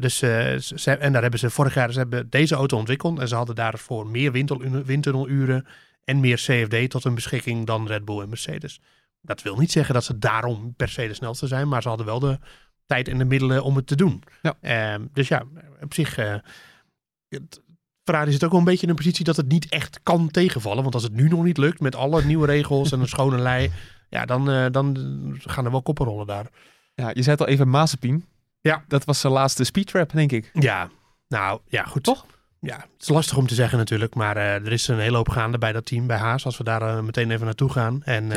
Dus, 0.00 0.16
ze, 0.16 0.96
en 1.00 1.12
daar 1.12 1.22
hebben 1.22 1.40
ze 1.40 1.50
vorig 1.50 1.74
jaar, 1.74 1.92
ze 1.92 1.98
hebben 1.98 2.30
deze 2.30 2.54
auto 2.54 2.76
ontwikkeld 2.76 3.18
en 3.18 3.28
ze 3.28 3.34
hadden 3.34 3.54
daarvoor 3.54 4.06
meer 4.06 4.32
windtunneluren 4.84 5.66
en 6.04 6.20
meer 6.20 6.36
CFD 6.36 6.90
tot 6.90 7.04
hun 7.04 7.14
beschikking 7.14 7.66
dan 7.66 7.86
Red 7.86 8.04
Bull 8.04 8.20
en 8.20 8.28
Mercedes. 8.28 8.80
Dat 9.20 9.42
wil 9.42 9.56
niet 9.56 9.72
zeggen 9.72 9.94
dat 9.94 10.04
ze 10.04 10.18
daarom 10.18 10.74
per 10.76 10.88
se 10.88 11.06
de 11.06 11.14
snelste 11.14 11.46
zijn, 11.46 11.68
maar 11.68 11.82
ze 11.82 11.88
hadden 11.88 12.06
wel 12.06 12.18
de 12.20 12.38
tijd 12.90 13.08
en 13.08 13.18
de 13.18 13.24
middelen 13.24 13.64
om 13.64 13.76
het 13.76 13.86
te 13.86 13.96
doen. 13.96 14.22
Ja. 14.42 14.54
Ehm, 14.60 15.06
dus 15.12 15.28
ja, 15.28 15.42
op 15.82 15.94
zich. 15.94 16.18
eh 16.18 16.34
het, 17.28 17.60
Ferrari 18.04 18.32
zit 18.32 18.44
ook 18.44 18.50
wel 18.50 18.58
een 18.58 18.64
beetje 18.64 18.82
in 18.82 18.88
een 18.88 18.96
positie 18.96 19.24
dat 19.24 19.36
het 19.36 19.48
niet 19.48 19.68
echt 19.68 20.00
kan 20.02 20.30
tegenvallen. 20.30 20.82
Want 20.82 20.94
als 20.94 21.02
het 21.02 21.12
nu 21.12 21.28
nog 21.28 21.44
niet 21.44 21.58
lukt 21.58 21.80
met 21.80 21.94
alle 21.94 22.24
nieuwe 22.24 22.46
regels 22.46 22.92
en 22.92 23.00
een 23.00 23.08
schone 23.08 23.38
lei, 23.50 23.70
ja, 24.08 24.24
dan, 24.24 24.50
eh, 24.50 24.66
dan 24.70 24.96
gaan 25.38 25.64
er 25.64 25.70
wel 25.70 25.82
koppen 25.82 26.06
rollen 26.06 26.26
daar. 26.26 26.46
Ja, 26.94 27.08
je 27.08 27.22
zei 27.22 27.36
het 27.36 27.40
al 27.40 27.52
even 27.52 27.68
Mazepin. 27.68 28.24
Ja. 28.60 28.84
Dat 28.88 29.04
was 29.04 29.20
zijn 29.20 29.32
laatste 29.32 29.64
speedtrap, 29.64 30.12
denk 30.12 30.32
ik. 30.32 30.50
Ja, 30.52 30.90
nou 31.28 31.60
ja, 31.66 31.84
goed. 31.84 32.02
Toch? 32.02 32.26
Ja, 32.60 32.76
het 32.76 33.02
is 33.02 33.08
lastig 33.08 33.36
om 33.36 33.46
te 33.46 33.54
zeggen 33.54 33.78
natuurlijk, 33.78 34.14
maar 34.14 34.36
eh, 34.36 34.54
er 34.54 34.72
is 34.72 34.88
een 34.88 34.98
hele 34.98 35.16
hoop 35.16 35.28
gaande 35.28 35.58
bij 35.58 35.72
dat 35.72 35.86
team, 35.86 36.06
bij 36.06 36.18
Haas, 36.18 36.44
als 36.44 36.56
we 36.56 36.64
daar 36.64 37.04
meteen 37.04 37.30
even 37.30 37.44
naartoe 37.44 37.70
gaan. 37.70 38.02
En 38.02 38.32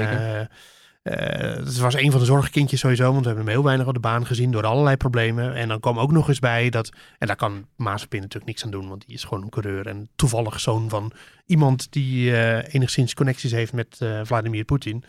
het 1.03 1.77
was 1.77 1.93
een 1.93 2.11
van 2.11 2.19
de 2.19 2.25
zorgkindjes 2.25 2.79
sowieso, 2.79 3.03
want 3.03 3.19
we 3.19 3.25
hebben 3.25 3.45
hem 3.45 3.53
heel 3.53 3.63
weinig 3.63 3.87
op 3.87 3.93
de 3.93 3.99
baan 3.99 4.25
gezien 4.25 4.51
door 4.51 4.65
allerlei 4.65 4.97
problemen. 4.97 5.53
En 5.53 5.67
dan 5.67 5.79
kwam 5.79 5.99
ook 5.99 6.11
nog 6.11 6.27
eens 6.27 6.39
bij 6.39 6.69
dat, 6.69 6.89
en 7.17 7.27
daar 7.27 7.35
kan 7.35 7.67
Mazepin 7.75 8.19
natuurlijk 8.19 8.45
niks 8.45 8.63
aan 8.63 8.71
doen, 8.71 8.87
want 8.87 9.05
die 9.05 9.15
is 9.15 9.23
gewoon 9.23 9.43
een 9.43 9.49
coureur 9.49 9.87
en 9.87 10.09
toevallig 10.15 10.59
zoon 10.59 10.89
van 10.89 11.11
iemand 11.45 11.91
die 11.91 12.35
eh, 12.35 12.73
enigszins 12.73 13.13
connecties 13.13 13.51
heeft 13.51 13.73
met 13.73 13.97
eh, 13.99 14.19
Vladimir 14.23 14.63
Poetin. 14.63 15.03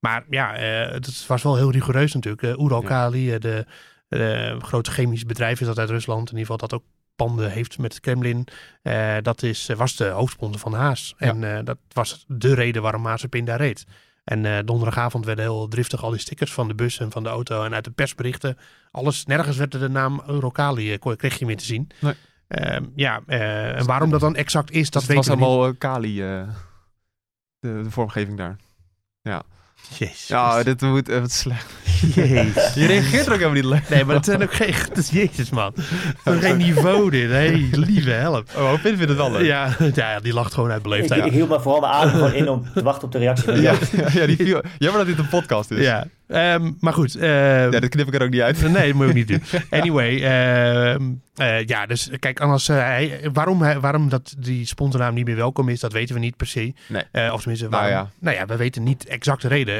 Maar 0.00 0.24
ja, 0.30 0.54
eh, 0.54 0.92
het 0.92 1.26
was 1.26 1.42
wel 1.42 1.56
heel 1.56 1.70
rigoureus 1.70 2.14
natuurlijk. 2.14 2.42
Uh, 2.42 2.64
Uralkali, 2.64 3.32
eh, 3.32 3.40
de, 3.40 3.66
de 4.08 4.56
grote 4.58 4.90
chemisch 4.90 5.24
bedrijf 5.24 5.60
is 5.60 5.66
dat 5.66 5.78
uit 5.78 5.90
Rusland, 5.90 6.30
in 6.30 6.38
ieder 6.38 6.52
geval 6.52 6.68
dat 6.68 6.74
ook 6.74 6.84
panden 7.26 7.50
heeft 7.50 7.78
met 7.78 7.92
het 7.92 8.02
Kremlin. 8.02 8.46
Eh, 8.82 9.16
dat 9.22 9.42
is, 9.42 9.68
eh, 9.68 9.76
was 9.76 9.96
de 9.96 10.08
hoofdsponsor 10.08 10.60
van 10.60 10.74
Haas. 10.74 11.14
Ja. 11.18 11.26
En 11.26 11.56
eh, 11.56 11.64
dat 11.64 11.78
was 11.92 12.24
de 12.28 12.54
reden 12.54 12.82
waarom 12.82 13.02
Mazepin 13.02 13.44
daar 13.44 13.58
reed. 13.58 13.86
En 14.30 14.44
eh, 14.44 14.58
donderdagavond 14.64 15.24
werden 15.24 15.44
heel 15.44 15.68
driftig 15.68 16.02
al 16.02 16.10
die 16.10 16.20
stickers 16.20 16.52
van 16.52 16.68
de 16.68 16.74
bus 16.74 16.98
en 16.98 17.10
van 17.10 17.22
de 17.22 17.28
auto 17.28 17.64
en 17.64 17.74
uit 17.74 17.84
de 17.84 17.90
persberichten. 17.90 18.58
Alles, 18.90 19.26
nergens 19.26 19.56
werd 19.56 19.74
er 19.74 19.80
de 19.80 19.88
naam 19.88 20.22
Eurocali, 20.26 20.92
eh, 20.92 21.16
kreeg 21.16 21.38
je 21.38 21.46
meer 21.46 21.56
te 21.56 21.64
zien. 21.64 21.90
Nee. 22.00 22.14
Ehm, 22.50 22.84
ja, 22.94 23.22
eh, 23.26 23.78
en 23.78 23.86
waarom 23.86 24.10
dat 24.10 24.20
dan 24.20 24.36
exact 24.36 24.70
is, 24.70 24.90
dat 24.90 25.02
Dus 25.02 25.02
het 25.02 25.16
was 25.16 25.26
weten 25.26 25.40
we 25.40 25.46
allemaal 25.46 25.72
eh, 25.72 25.78
Kali, 25.78 26.22
eh, 26.22 26.48
de, 27.58 27.82
de 27.82 27.90
vormgeving 27.90 28.36
daar. 28.36 28.56
niet. 29.22 29.42
Jezus. 29.98 30.26
Ja, 30.26 30.62
dit 30.62 30.80
moet 30.80 31.08
even 31.08 31.28
slecht. 31.28 31.66
Jezus. 32.14 32.74
Je 32.74 32.86
reageert 32.86 33.26
er 33.26 33.32
ook 33.32 33.38
helemaal 33.38 33.52
niet 33.62 33.64
lekker. 33.64 33.94
Nee, 33.94 34.04
maar 34.04 34.14
het 34.14 34.24
zijn 34.24 34.42
ook 34.42 34.52
geen... 34.54 34.74
Het 34.74 34.98
is 34.98 35.10
Jezus, 35.10 35.50
man. 35.50 35.72
Is 36.24 36.40
geen 36.40 36.56
niveau 36.56 37.10
dit. 37.10 37.30
Hey, 37.30 37.68
lieve 37.72 38.10
help. 38.10 38.48
Oh, 38.56 38.72
Pin 38.72 38.96
vindt 38.96 39.08
het 39.08 39.16
wel 39.16 39.32
leuk. 39.32 39.44
Ja, 39.44 39.76
ja, 39.94 40.20
die 40.20 40.32
lacht 40.32 40.54
gewoon 40.54 40.68
uit 40.70 40.76
Ik, 40.78 40.82
beleefdheid. 40.82 41.24
ik 41.24 41.32
hield 41.32 41.48
me 41.48 41.60
vooral 41.60 41.80
mijn 41.80 41.92
adem 41.92 42.10
gewoon 42.12 42.32
in 42.34 42.48
om 42.48 42.64
te 42.74 42.82
wachten 42.82 43.04
op 43.04 43.12
de 43.12 43.18
reactie 43.18 43.44
van 43.44 43.60
Ja, 43.60 43.74
ja, 44.12 44.26
die 44.26 44.36
viel, 44.36 44.62
jammer 44.78 44.98
dat 44.98 45.16
dit 45.16 45.18
een 45.18 45.28
podcast 45.28 45.70
is. 45.70 45.84
Ja, 45.84 46.06
ehm, 46.30 46.72
maar 46.80 46.92
goed. 46.92 47.14
ehm, 47.16 47.28
Ja, 47.72 47.80
dat 47.80 47.88
knip 47.88 48.06
ik 48.06 48.14
er 48.14 48.22
ook 48.22 48.30
niet 48.30 48.40
uit. 48.40 48.60
Nee, 48.72 48.86
dat 48.86 48.94
moet 48.94 49.02
je 49.02 49.08
ook 49.08 49.14
niet 49.14 49.28
doen. 49.28 49.42
Anyway, 49.80 50.22
ehm, 50.22 51.02
eh, 51.34 51.66
ja, 51.66 51.86
dus 51.86 52.10
kijk, 52.18 52.40
anders, 52.40 52.68
eh, 52.68 52.76
hij, 52.76 53.28
waarom, 53.32 53.62
hij, 53.62 53.80
waarom 53.80 54.08
dat 54.08 54.34
die 54.38 54.66
sponsornaam 54.66 55.14
niet 55.14 55.24
meer 55.26 55.36
welkom 55.36 55.68
is, 55.68 55.80
dat 55.80 55.92
weten 55.92 56.14
we 56.14 56.20
niet 56.20 56.36
per 56.36 56.46
se. 56.46 56.74
Nee. 56.88 57.02
Eh, 57.12 57.32
of 57.32 57.40
tenminste, 57.40 57.68
Nou 57.68 57.82
waarom, 57.82 57.98
ja. 57.98 58.10
nou 58.18 58.36
ja, 58.36 58.46
we 58.46 58.56
weten 58.56 58.82
niet 58.82 59.06
exact 59.06 59.42
de 59.42 59.48
reden. 59.48 59.74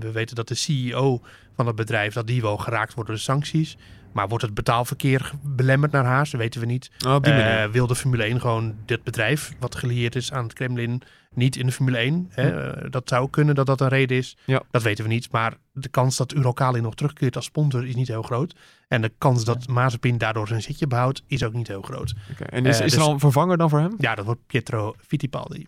We 0.00 0.10
weten 0.12 0.36
dat 0.36 0.48
de 0.48 0.54
CEO 0.54 1.20
van 1.56 1.66
het 1.66 1.76
bedrijf, 1.76 2.12
dat 2.14 2.26
die 2.26 2.40
wel 2.42 2.56
geraakt 2.56 2.94
wordt 2.94 3.08
door 3.08 3.18
de 3.18 3.24
sancties. 3.24 3.76
Maar 4.12 4.28
wordt 4.28 4.44
het 4.44 4.54
betaalverkeer 4.54 5.30
belemmerd 5.42 5.92
naar 5.92 6.04
Haas? 6.04 6.30
Dat 6.30 6.40
weten 6.40 6.60
we 6.60 6.66
niet. 6.66 6.90
Oh, 7.06 7.14
op 7.14 7.24
die 7.24 7.32
manier. 7.34 7.70
wil 7.70 7.86
de 7.86 7.94
Formule 7.94 8.22
1 8.24 8.40
gewoon 8.40 8.74
dit 8.86 9.02
bedrijf, 9.02 9.52
wat 9.58 9.74
gelieerd 9.74 10.16
is 10.16 10.32
aan 10.32 10.42
het 10.44 10.52
Kremlin, 10.52 11.02
niet 11.34 11.56
in 11.56 11.66
de 11.66 11.72
Formule 11.72 11.96
1? 11.96 12.26
Hè? 12.30 12.70
Eh, 12.70 12.90
dat 12.90 13.08
zou 13.08 13.30
kunnen 13.30 13.54
dat 13.54 13.66
dat 13.66 13.80
een 13.80 13.88
reden 13.88 14.16
is. 14.16 14.36
Ja. 14.44 14.62
Dat 14.70 14.82
weten 14.82 15.04
we 15.04 15.10
niet. 15.10 15.32
Maar 15.32 15.56
de 15.72 15.88
kans 15.88 16.16
dat 16.16 16.32
Uralkali 16.32 16.80
nog 16.80 16.94
terugkeert 16.94 17.36
als 17.36 17.44
sponsor 17.44 17.86
is 17.86 17.94
niet 17.94 18.08
heel 18.08 18.22
groot. 18.22 18.54
En 18.88 19.02
de 19.02 19.12
kans 19.18 19.44
dat 19.44 19.68
Mazepin 19.68 20.18
daardoor 20.18 20.48
zijn 20.48 20.62
zitje 20.62 20.86
behoudt, 20.86 21.22
is 21.26 21.44
ook 21.44 21.52
niet 21.52 21.68
heel 21.68 21.82
groot. 21.82 22.14
Oké, 22.32 22.44
En 22.44 22.66
is, 22.66 22.78
eh, 22.78 22.86
is 22.86 22.92
er 22.92 22.98
dus- 22.98 23.06
al 23.06 23.12
een 23.12 23.20
vervanger 23.20 23.56
dan 23.56 23.70
voor 23.70 23.78
hem? 23.78 23.94
Ja, 23.98 24.14
dat 24.14 24.24
wordt 24.24 24.40
Pietro 24.46 24.94
Fittipaldi. 25.06 25.66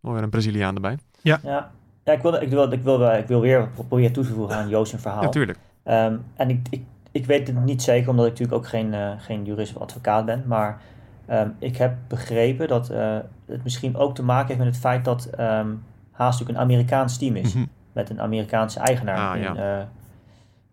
Oh, 0.00 0.12
weer 0.12 0.22
een 0.22 0.30
Braziliaan 0.30 0.74
erbij. 0.74 0.98
Ja, 1.20 1.40
ja 1.42 1.70
ik, 2.12 2.22
wil, 2.22 2.34
ik, 2.34 2.48
wil, 2.48 2.72
ik, 2.72 2.82
wil, 2.82 3.12
ik 3.12 3.26
wil 3.26 3.40
weer 3.40 3.68
proberen 3.68 4.12
toe 4.12 4.24
te 4.24 4.32
voegen 4.32 4.56
aan 4.56 4.68
Joost 4.68 4.90
zijn 4.90 5.02
verhaal. 5.02 5.22
Natuurlijk. 5.22 5.58
Ehm, 5.82 6.16
en 6.34 6.50
ik, 6.50 6.66
ik, 6.70 6.82
ik 7.12 7.26
weet 7.26 7.46
het 7.46 7.64
niet 7.64 7.82
zeker, 7.82 8.10
omdat 8.10 8.24
ik 8.26 8.30
natuurlijk 8.30 8.58
ook 8.58 8.68
geen, 8.68 8.94
eh, 8.94 9.12
geen 9.18 9.44
jurist 9.44 9.74
of 9.74 9.82
advocaat 9.82 10.24
ben. 10.24 10.44
Maar 10.46 10.80
ehm, 11.28 11.48
ik 11.58 11.76
heb 11.76 11.96
begrepen 12.08 12.68
dat 12.68 12.90
eh, 12.90 13.18
het 13.46 13.62
misschien 13.62 13.96
ook 13.96 14.14
te 14.14 14.22
maken 14.22 14.46
heeft 14.46 14.58
met 14.58 14.68
het 14.68 14.76
feit 14.76 15.04
dat 15.04 15.24
ehm 15.26 15.70
Haas 16.10 16.30
natuurlijk 16.30 16.58
een 16.58 16.64
Amerikaans 16.64 17.18
team 17.18 17.36
is. 17.36 17.54
Mhm. 17.54 17.64
Met 17.92 18.10
een 18.10 18.20
Amerikaanse 18.20 18.80
eigenaar 18.80 19.18
Ah, 19.18 19.36
in, 19.36 19.42
ja. 19.42 19.80
eh, 19.80 19.86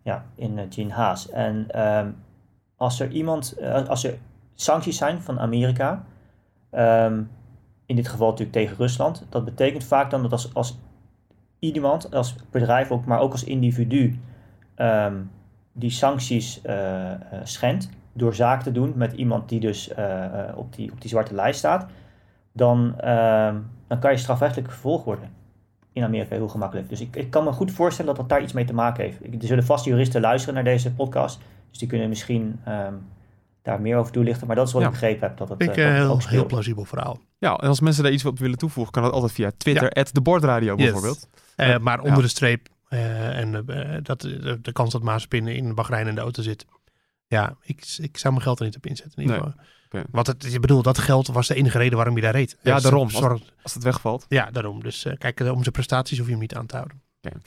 ja, 0.02 0.24
in 0.34 0.58
eh, 0.58 0.64
Gene 0.70 0.92
Haas. 0.92 1.30
En 1.30 1.66
ehm, 1.70 2.10
als 2.76 3.00
er 3.00 3.10
iemand, 3.10 3.52
eh, 3.52 3.88
als 3.88 4.04
er 4.04 4.18
sancties 4.54 4.96
zijn 4.96 5.22
van 5.22 5.40
Amerika, 5.40 6.04
in 7.86 7.96
dit 7.96 8.08
geval 8.08 8.28
natuurlijk 8.28 8.56
tegen 8.56 8.76
Rusland, 8.76 9.26
dat 9.28 9.44
betekent 9.44 9.84
vaak 9.84 10.10
dan 10.10 10.22
dat 10.22 10.32
als, 10.32 10.54
als 10.54 10.78
iemand, 11.58 12.14
als 12.14 12.34
bedrijf 12.50 12.90
ook, 12.90 13.04
maar 13.04 13.20
ook 13.20 13.32
als 13.32 13.44
individu, 13.44 14.18
die 15.76 15.90
sancties 15.90 16.62
eh, 16.62 17.12
eh, 17.12 17.18
schendt 17.42 17.88
door 18.16 18.34
zaak 18.34 18.62
te 18.62 18.72
doen 18.72 18.92
met 18.96 19.12
iemand 19.12 19.48
die 19.48 19.60
dus 19.60 19.88
eh, 19.88 20.24
eh, 20.24 20.56
op, 20.56 20.74
die, 20.76 20.92
op 20.92 21.00
die 21.00 21.10
zwarte 21.10 21.34
lijst 21.34 21.58
staat, 21.58 21.86
dan, 22.52 22.94
ehm, 23.00 23.56
dan 23.86 23.98
kan 23.98 24.10
je 24.10 24.16
strafrechtelijk 24.16 24.70
vervolgd 24.70 25.04
worden. 25.04 25.30
In 25.92 26.02
Amerika 26.04 26.34
heel 26.34 26.48
gemakkelijk. 26.48 26.88
Dus 26.88 27.00
ik, 27.00 27.16
ik 27.16 27.30
kan 27.30 27.44
me 27.44 27.52
goed 27.52 27.70
voorstellen 27.72 28.14
dat 28.14 28.20
dat 28.20 28.28
daar 28.28 28.42
iets 28.42 28.52
mee 28.52 28.64
te 28.64 28.74
maken 28.74 29.04
heeft. 29.04 29.24
Ik, 29.24 29.42
er 29.42 29.46
zullen 29.48 29.64
vast 29.64 29.84
juristen 29.84 30.20
luisteren 30.20 30.54
naar 30.54 30.64
deze 30.64 30.92
podcast. 30.92 31.40
Dus 31.70 31.78
die 31.78 31.88
kunnen 31.88 32.08
misschien 32.08 32.60
ehm, 32.64 32.94
daar 33.62 33.80
meer 33.80 33.96
over 33.96 34.12
toelichten. 34.12 34.46
Maar 34.46 34.56
dat 34.56 34.66
is 34.66 34.72
wat 34.72 34.82
Ja. 34.82 34.88
ik 34.88 34.94
begrepen 34.94 35.28
heb. 35.28 35.36
Dat 35.36 35.48
het, 35.48 35.62
Ik, 35.62 35.76
eh, 35.76 35.92
heel, 35.94 36.10
ook 36.10 36.22
heel 36.22 36.46
plausibel 36.46 36.84
verhaal. 36.84 37.18
Ja, 37.38 37.56
en 37.56 37.68
als 37.68 37.80
mensen 37.80 38.02
daar 38.02 38.12
iets 38.12 38.24
op 38.24 38.38
willen 38.38 38.58
toevoegen, 38.58 38.92
kan 38.92 39.02
dat 39.02 39.12
altijd 39.12 39.32
via 39.32 39.50
Twitter, 39.56 39.90
at 39.90 40.14
de 40.14 40.20
Bordradio 40.20 40.74
Yes. 40.74 40.84
bijvoorbeeld. 40.84 41.28
Eh, 41.56 41.68
Ja. 41.68 41.78
maar 41.78 42.00
onder 42.00 42.22
de 42.22 42.28
streep, 42.28 42.68
eh, 42.88 43.38
en 43.38 43.52
dat, 44.02 44.20
de, 44.20 44.58
de 44.62 44.72
kans 44.72 44.92
dat 44.92 45.02
Mazepin 45.02 45.48
in 45.48 45.74
Bahrein 45.74 46.06
in 46.06 46.14
de 46.14 46.20
auto 46.20 46.42
zit. 46.42 46.66
Ja, 47.28 47.56
ik, 47.62 47.94
ik 47.98 48.18
zou 48.18 48.32
mijn 48.32 48.44
geld 48.44 48.58
er 48.58 48.64
niet 48.64 48.76
op 48.76 48.86
inzetten. 48.86 49.16
In 49.16 49.22
ieder 49.22 49.40
Nee. 49.42 49.50
geval. 49.50 49.64
Oké. 49.86 50.04
Want 50.10 50.26
het, 50.26 50.46
je 50.52 50.60
bedoelt, 50.60 50.84
dat 50.84 50.98
geld 50.98 51.26
was 51.26 51.46
de 51.48 51.54
enige 51.54 51.78
reden 51.78 51.96
waarom 51.96 52.14
je 52.16 52.20
daar 52.22 52.32
reed. 52.32 52.56
Ja, 52.62 52.74
Dus 52.74 52.82
daarom. 52.82 53.10
Zorg, 53.10 53.40
Als 53.62 53.74
het 53.74 53.82
wegvalt. 53.82 54.26
ja, 54.28 54.50
daarom. 54.50 54.82
Dus 54.82 55.04
eh, 55.04 55.16
kijk, 55.18 55.40
eh, 55.40 55.50
om 55.52 55.60
zijn 55.60 55.72
prestaties 55.72 56.16
hoef 56.18 56.26
je 56.26 56.32
hem 56.32 56.40
niet 56.42 56.54
aan 56.54 56.66
te 56.66 56.76
houden. 56.76 57.00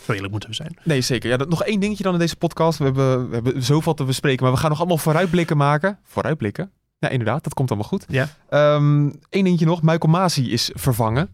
Zo 0.05 0.11
eerlijk 0.13 0.31
moeten 0.31 0.49
we 0.49 0.55
zijn. 0.55 0.77
Nee, 0.83 1.01
zeker. 1.01 1.29
Ja, 1.29 1.37
dat, 1.37 1.49
nog 1.49 1.63
één 1.63 1.79
dingetje 1.79 2.03
dan 2.03 2.13
in 2.13 2.19
deze 2.19 2.35
podcast. 2.35 2.77
We 2.77 2.83
hebben, 2.83 3.29
we 3.29 3.33
hebben 3.35 3.63
zoveel 3.63 3.93
te 3.93 4.03
bespreken, 4.03 4.43
maar 4.43 4.53
we 4.53 4.59
gaan 4.59 4.69
nog 4.69 4.79
allemaal 4.79 4.97
vooruitblikken 4.97 5.57
maken. 5.57 5.99
Vooruitblikken? 6.03 6.71
Ja, 6.97 7.09
inderdaad. 7.09 7.43
Dat 7.43 7.53
komt 7.53 7.69
allemaal 7.69 7.87
goed. 7.89 8.05
Ja. 8.07 8.27
Ehm 8.49 9.03
Eén 9.29 9.43
dingetje 9.43 9.65
nog. 9.65 9.81
Michael 9.81 10.11
Masi 10.11 10.51
is 10.51 10.69
vervangen. 10.73 11.29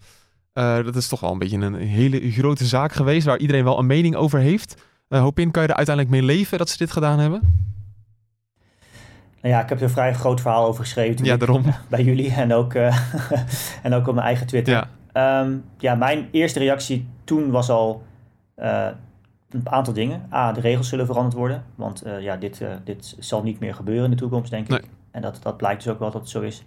Eh, 0.53 0.75
dat 0.83 0.95
is 0.95 1.07
toch 1.07 1.19
wel 1.19 1.31
een 1.31 1.39
beetje 1.39 1.57
een 1.57 1.73
hele 1.75 2.31
grote 2.31 2.65
zaak 2.65 2.93
geweest, 2.93 3.25
waar 3.25 3.37
iedereen 3.37 3.63
wel 3.63 3.79
een 3.79 3.85
mening 3.85 4.15
over 4.15 4.39
heeft. 4.39 4.75
Eh 5.07 5.19
Hopin, 5.21 5.51
kan 5.51 5.61
je 5.63 5.67
er 5.69 5.75
uiteindelijk 5.75 6.15
mee 6.15 6.23
leven 6.25 6.57
dat 6.57 6.69
ze 6.69 6.77
dit 6.77 6.91
gedaan 6.91 7.19
hebben? 7.19 7.41
Nou 9.45 9.57
ja, 9.57 9.63
ik 9.63 9.69
heb 9.69 9.77
er 9.77 9.83
een 9.83 9.89
vrij 9.89 10.13
groot 10.13 10.41
verhaal 10.41 10.67
over 10.67 10.83
geschreven. 10.83 11.25
Ja, 11.25 11.37
daarom. 11.37 11.63
Bij 11.89 12.03
jullie 12.03 12.33
en 12.33 12.53
ook, 12.53 12.73
eh, 12.73 12.97
en 13.83 13.93
ook 13.93 14.07
op 14.07 14.13
mijn 14.13 14.25
eigen 14.25 14.47
Twitter. 14.47 14.73
Ja. 14.73 14.87
Ehm, 15.11 15.57
ja, 15.77 15.95
mijn 15.95 16.27
eerste 16.31 16.59
reactie 16.59 17.07
toen 17.23 17.51
was 17.51 17.69
al 17.69 18.03
eh, 18.55 18.87
een 19.49 19.69
aantal 19.69 19.93
dingen. 19.93 20.27
A, 20.33 20.51
de 20.51 20.59
regels 20.59 20.89
zullen 20.89 21.05
veranderd 21.05 21.35
worden. 21.35 21.63
Want 21.75 22.01
eh, 22.01 22.21
ja, 22.21 22.35
dit, 22.37 22.61
dit 22.83 23.15
zal 23.19 23.43
niet 23.43 23.59
meer 23.59 23.75
gebeuren 23.75 24.03
in 24.03 24.11
de 24.11 24.17
toekomst, 24.17 24.51
denk 24.51 24.69
ik. 24.69 24.89
En 25.11 25.21
dat, 25.21 25.39
dat 25.41 25.57
blijkt 25.57 25.83
dus 25.83 25.93
ook 25.93 25.99
wel 25.99 26.11
dat 26.11 26.21
het 26.21 26.29
zo 26.29 26.41
is. 26.41 26.63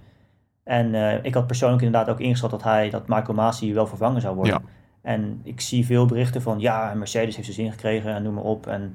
En 0.65 0.95
ik 1.25 1.35
had 1.35 1.47
persoonlijk 1.47 1.83
inderdaad 1.83 2.11
ook 2.11 2.21
ingeschat 2.21 2.51
dat 2.51 2.63
hij, 2.63 2.91
dat 2.91 3.09
Michael 3.09 3.35
Masi 3.35 3.75
wel 3.75 3.87
vervangen 3.87 4.21
zou 4.21 4.35
worden. 4.35 4.53
Ja. 4.53 4.69
En 5.03 5.41
ik 5.45 5.61
zie 5.61 5.87
veel 5.87 6.07
berichten 6.07 6.43
van, 6.43 6.61
ja, 6.61 6.95
Mercedes 6.95 7.37
heeft 7.37 7.55
zijn 7.55 7.61
zin 7.61 7.71
gekregen 7.71 8.15
en 8.15 8.23
noem 8.23 8.35
maar 8.35 8.45
op. 8.45 8.67
En 8.67 8.95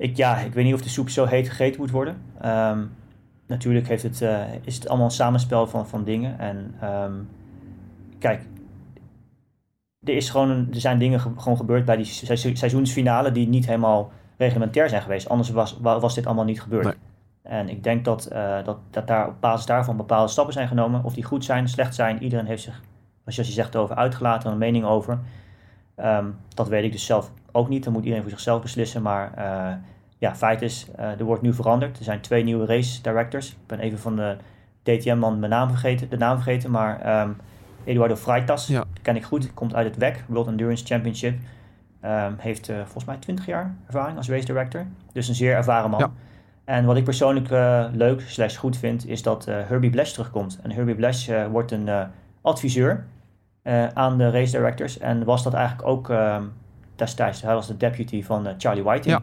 ik, 0.00 0.16
ja, 0.16 0.36
ik 0.38 0.52
weet 0.52 0.64
niet 0.64 0.74
of 0.74 0.82
de 0.82 0.88
soep 0.88 1.08
zo 1.08 1.24
heet 1.24 1.48
gegeten 1.48 1.80
moet 1.80 1.90
worden. 1.90 2.16
Ehm, 2.40 2.78
natuurlijk 3.46 3.88
heeft 3.88 4.02
het, 4.02 4.22
eh, 4.22 4.40
is 4.64 4.74
het 4.74 4.88
allemaal 4.88 5.06
een 5.06 5.12
samenspel 5.12 5.66
van, 5.66 5.88
van 5.88 6.04
dingen. 6.04 6.38
En 6.38 6.74
ehm, 6.80 7.12
kijk, 8.18 8.42
er, 10.04 10.14
is 10.14 10.30
gewoon 10.30 10.50
een, 10.50 10.68
er 10.72 10.80
zijn 10.80 10.98
dingen 10.98 11.20
ge- 11.20 11.32
gewoon 11.36 11.56
gebeurd 11.56 11.84
bij 11.84 11.96
die 11.96 12.04
se- 12.04 12.36
seizoensfinale 12.56 13.32
die 13.32 13.48
niet 13.48 13.66
helemaal 13.66 14.12
reglementair 14.36 14.88
zijn 14.88 15.02
geweest. 15.02 15.28
Anders 15.28 15.50
was, 15.50 15.78
wa- 15.80 16.00
was 16.00 16.14
dit 16.14 16.26
allemaal 16.26 16.44
niet 16.44 16.62
gebeurd. 16.62 16.84
Nee. 16.84 16.94
En 17.42 17.68
ik 17.68 17.82
denk 17.84 18.04
dat, 18.04 18.26
eh, 18.26 18.64
dat, 18.64 18.78
dat 18.90 19.06
daar 19.06 19.28
op 19.28 19.34
basis 19.40 19.66
daarvan 19.66 19.96
bepaalde 19.96 20.30
stappen 20.32 20.52
zijn 20.54 20.68
genomen. 20.68 21.04
Of 21.04 21.14
die 21.14 21.24
goed 21.24 21.44
zijn, 21.44 21.68
slecht 21.68 21.94
zijn. 21.94 22.22
Iedereen 22.22 22.46
heeft 22.46 22.62
zich, 22.62 22.80
zoals 23.26 23.48
je 23.48 23.54
zegt, 23.54 23.76
over 23.76 23.96
uitgelaten, 23.96 24.50
een 24.52 24.58
mening 24.58 24.84
over. 24.84 25.18
Ehm, 25.94 26.26
dat 26.54 26.68
weet 26.68 26.84
ik 26.84 26.92
dus 26.92 27.06
zelf 27.06 27.32
ook 27.52 27.68
niet. 27.68 27.84
Dan 27.84 27.92
moet 27.92 28.02
iedereen 28.02 28.22
voor 28.22 28.32
zichzelf 28.32 28.62
beslissen. 28.62 29.02
Maar 29.02 29.32
eh, 29.34 29.72
ja, 30.18 30.34
feit 30.36 30.62
is, 30.62 30.86
eh, 30.96 31.18
er 31.18 31.24
wordt 31.24 31.42
nu 31.42 31.54
veranderd. 31.54 31.98
Er 31.98 32.04
zijn 32.04 32.20
twee 32.20 32.44
nieuwe 32.44 32.66
race 32.66 33.02
directors. 33.02 33.50
Ik 33.50 33.66
ben 33.66 33.78
even 33.78 33.98
van 33.98 34.16
de 34.16 34.36
DTM-man 34.82 35.38
mijn 35.38 35.50
naam 35.50 35.68
vergeten, 35.68 36.10
de 36.10 36.16
naam 36.16 36.34
vergeten. 36.34 36.70
Maar 36.70 37.00
ehm, 37.00 37.30
Eduardo 37.84 38.16
Freitas, 38.16 38.66
Ja. 38.66 38.84
ken 39.02 39.16
ik 39.16 39.24
goed, 39.24 39.54
komt 39.54 39.74
uit 39.74 39.86
het 39.86 39.96
WEC, 39.96 40.24
World 40.26 40.46
Endurance 40.46 40.84
Championship. 40.86 41.38
Ehm, 42.00 42.32
heeft 42.38 42.68
eh, 42.68 42.76
volgens 42.76 43.04
mij 43.04 43.16
20 43.16 43.46
jaar 43.46 43.74
ervaring 43.86 44.16
als 44.16 44.28
race 44.28 44.44
director. 44.46 44.86
Dus 45.12 45.28
een 45.28 45.34
zeer 45.34 45.54
ervaren 45.54 45.90
man. 45.90 46.00
Ja. 46.00 46.10
En 46.64 46.84
wat 46.84 46.96
ik 46.96 47.04
persoonlijk 47.04 47.48
leuk 47.94 48.20
slash 48.20 48.56
goed 48.56 48.76
vind, 48.76 49.06
is 49.08 49.22
dat 49.22 49.44
Herbie 49.44 49.90
Blesch 49.90 50.12
terugkomt. 50.12 50.58
En 50.62 50.70
Herbie 50.70 50.94
Blesch 50.94 51.28
eh, 51.28 51.46
wordt 51.46 51.70
een 51.72 51.88
adviseur 52.40 53.04
aan 53.94 54.18
de 54.18 54.30
race 54.30 54.50
directors. 54.56 54.98
En 54.98 55.24
was 55.24 55.42
dat 55.42 55.54
eigenlijk 55.54 55.88
ook 55.88 56.10
ehm, 56.10 56.44
destijds. 57.00 57.42
Hij 57.42 57.54
was 57.54 57.66
de 57.66 57.76
deputy 57.76 58.22
van 58.22 58.46
eh, 58.46 58.54
Charlie 58.58 58.82
Whiting. 58.82 59.14
Ja. 59.14 59.22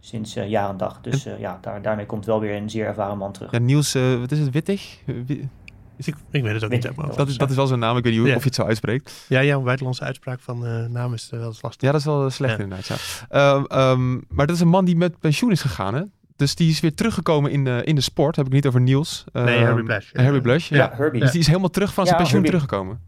Sinds 0.00 0.36
eh, 0.36 0.48
jaar 0.48 0.68
en 0.70 0.76
dag. 0.76 1.00
Dus 1.00 1.26
eh, 1.26 1.38
ja, 1.38 1.58
daar, 1.60 1.82
daarmee 1.82 2.06
komt 2.06 2.26
wel 2.26 2.40
weer 2.40 2.56
een 2.56 2.70
zeer 2.70 2.86
ervaren 2.86 3.18
man 3.18 3.32
terug. 3.32 3.50
Ja, 3.50 3.58
Niels, 3.58 3.94
eh, 3.94 4.18
wat 4.18 4.30
is 4.30 4.38
het, 4.38 4.50
Wittig? 4.50 4.98
Wi- 5.06 5.48
Ik, 5.96 6.14
ik 6.30 6.42
weet 6.42 6.54
het 6.54 6.64
ook 6.64 6.70
niet. 6.70 6.82
helemaal. 6.82 7.16
Dat 7.16 7.28
is, 7.28 7.36
dat 7.38 7.50
is 7.50 7.56
wel 7.56 7.66
zijn 7.66 7.78
naam, 7.80 7.96
ik 7.96 8.02
weet 8.02 8.12
niet 8.12 8.20
hoe, 8.20 8.30
Ja. 8.30 8.36
of 8.36 8.42
je 8.42 8.48
het 8.48 8.56
zo 8.58 8.64
uitspreekt. 8.64 9.26
Ja, 9.28 9.42
jouw 9.44 9.60
buitenlandse 9.62 10.02
uitspraak 10.04 10.40
van 10.40 10.66
eh 10.66 10.84
naam 10.86 11.12
is 11.14 11.28
wel 11.30 11.46
eens 11.46 11.62
lastig. 11.62 11.80
Ja, 11.82 11.90
dat 11.90 12.00
is 12.00 12.06
wel 12.06 12.30
slecht 12.30 12.56
Ja. 12.56 12.62
inderdaad, 12.62 12.86
ja. 12.86 12.96
Ehm, 13.28 13.64
ehm, 13.64 14.12
maar 14.28 14.46
dat 14.46 14.56
is 14.56 14.60
een 14.60 14.68
man 14.68 14.84
die 14.84 14.96
met 14.96 15.18
pensioen 15.18 15.50
is 15.50 15.60
gegaan, 15.60 15.94
hè? 15.94 16.02
Dus 16.36 16.54
die 16.54 16.70
is 16.70 16.80
weer 16.80 16.94
teruggekomen 16.94 17.50
in 17.50 17.64
de, 17.64 17.80
in 17.84 17.94
de 17.94 18.00
sport. 18.00 18.36
Heb 18.36 18.46
ik 18.46 18.52
niet 18.52 18.66
over 18.66 18.80
Niels. 18.80 19.24
nee, 19.32 19.44
Ehm, 19.56 19.64
Herbie 19.64 19.84
Blash. 19.84 20.08
Herbie 20.12 20.40
Blash, 20.40 20.68
ja. 20.68 20.76
Ja, 20.76 20.90
Herbie. 20.96 21.20
Dus 21.20 21.30
die 21.30 21.40
is 21.40 21.46
helemaal 21.46 21.70
terug 21.70 21.94
van 21.94 22.04
zijn 22.06 22.16
Ja, 22.16 22.22
pensioen 22.22 22.42
Herbie. 22.42 22.60
teruggekomen. 22.60 23.00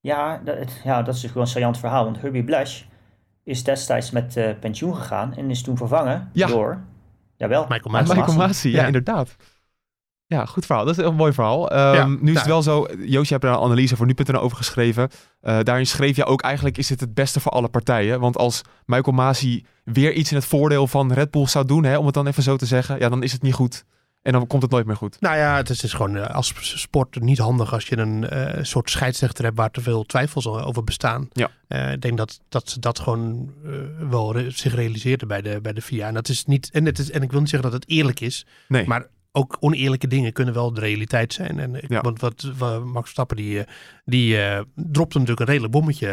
Ja, 0.00 0.40
dat, 0.44 0.56
ja, 0.84 1.02
dat 1.02 1.14
is 1.14 1.24
gewoon 1.24 1.42
een 1.42 1.48
saillant 1.48 1.78
verhaal. 1.78 2.04
Want 2.04 2.20
Herbie 2.20 2.44
Blash 2.44 2.82
is 3.44 3.64
destijds 3.64 4.10
met 4.10 4.36
eh, 4.36 4.50
pensioen 4.60 4.96
gegaan 4.96 5.34
en 5.36 5.50
is 5.50 5.62
toen 5.62 5.76
vervangen 5.76 6.30
Ja. 6.32 6.46
door, 6.46 6.78
jawel, 7.36 7.66
Michael 7.68 7.90
Masi. 7.94 8.14
Michael 8.14 8.36
Masi, 8.36 8.70
ja, 8.70 8.80
Ja. 8.80 8.86
inderdaad. 8.86 9.36
Ja, 10.26 10.44
goed 10.46 10.66
verhaal. 10.66 10.84
Dat 10.84 10.98
is 10.98 11.04
een 11.04 11.14
mooi 11.14 11.32
verhaal. 11.32 11.70
Ehm, 11.70 11.94
Ja, 11.94 12.06
nu 12.06 12.14
is 12.14 12.20
nou. 12.22 12.36
het 12.36 12.46
wel 12.46 12.62
zo, 12.62 12.86
Joost, 12.98 13.28
je 13.28 13.34
hebt 13.34 13.44
er 13.46 13.50
een 13.50 13.56
analyse 13.64 13.96
voor 13.96 14.06
nu.nl 14.06 14.40
over 14.40 14.56
geschreven. 14.56 15.08
Eh, 15.40 15.58
daarin 15.62 15.86
schreef 15.86 16.16
je 16.16 16.24
ook 16.24 16.42
eigenlijk 16.42 16.78
is 16.78 16.88
het 16.88 17.00
het 17.00 17.14
beste 17.14 17.40
voor 17.40 17.52
alle 17.52 17.68
partijen. 17.68 18.20
Want 18.20 18.36
als 18.36 18.62
Michael 18.84 19.16
Masi 19.16 19.64
weer 19.84 20.12
iets 20.12 20.30
in 20.30 20.36
het 20.36 20.46
voordeel 20.46 20.86
van 20.86 21.12
Red 21.12 21.30
Bull 21.30 21.46
zou 21.46 21.64
doen, 21.66 21.84
hè, 21.84 21.96
om 21.98 22.04
het 22.06 22.14
dan 22.14 22.26
even 22.26 22.42
zo 22.42 22.56
te 22.56 22.66
zeggen, 22.66 22.98
ja, 22.98 23.08
dan 23.08 23.22
is 23.22 23.32
het 23.32 23.42
niet 23.42 23.54
goed. 23.54 23.84
En 24.22 24.32
dan 24.32 24.46
komt 24.46 24.62
het 24.62 24.70
nooit 24.70 24.86
meer 24.86 24.96
goed. 24.96 25.20
Nou 25.20 25.36
ja, 25.36 25.56
het 25.56 25.70
is, 25.70 25.92
gewoon 25.92 26.16
eh, 26.16 26.34
als 26.34 26.52
sport 26.80 27.20
niet 27.20 27.38
handig 27.38 27.72
als 27.72 27.86
je 27.86 27.98
een 27.98 28.28
eh, 28.28 28.64
soort 28.64 28.90
scheidsrechter 28.90 29.44
hebt 29.44 29.56
waar 29.56 29.70
te 29.70 29.80
veel 29.80 30.04
twijfels 30.04 30.46
over 30.46 30.84
bestaan. 30.84 31.28
Ja. 31.32 31.50
Eh, 31.68 31.92
ik 31.92 32.00
denk 32.00 32.16
dat, 32.16 32.40
dat 32.48 32.70
ze 32.70 32.80
dat 32.80 32.98
gewoon 32.98 33.52
wel 34.10 34.32
re- 34.36 34.50
zich 34.50 34.74
realiseerden 34.74 35.28
bij 35.28 35.42
de, 35.42 35.60
bij 35.60 35.72
de 35.72 35.82
FIA. 35.82 36.06
En 36.08 36.14
dat 36.14 36.28
is 36.28 36.44
niet, 36.44 36.70
en, 36.70 36.84
het 36.84 36.98
is, 36.98 37.10
en 37.10 37.22
ik 37.22 37.30
wil 37.30 37.40
niet 37.40 37.48
zeggen 37.48 37.70
dat 37.70 37.80
het 37.80 37.90
eerlijk 37.90 38.20
is, 38.20 38.46
Nee. 38.68 38.86
maar 38.86 39.06
ook 39.32 39.56
oneerlijke 39.60 40.06
dingen 40.06 40.32
kunnen 40.32 40.54
wel 40.54 40.72
de 40.72 40.80
realiteit 40.80 41.32
zijn. 41.32 41.58
En 41.58 41.74
ik, 41.74 41.88
Ja. 41.88 42.00
want 42.00 42.20
wat, 42.20 42.52
wat 42.58 42.84
Max 42.84 43.00
Verstappen 43.00 43.36
die, 43.36 43.60
eh, 43.60 43.66
die 44.04 44.42
eh, 44.42 44.60
dropte 44.74 45.14
natuurlijk 45.18 45.40
een 45.40 45.46
redelijk 45.46 45.72
bommetje 45.72 46.08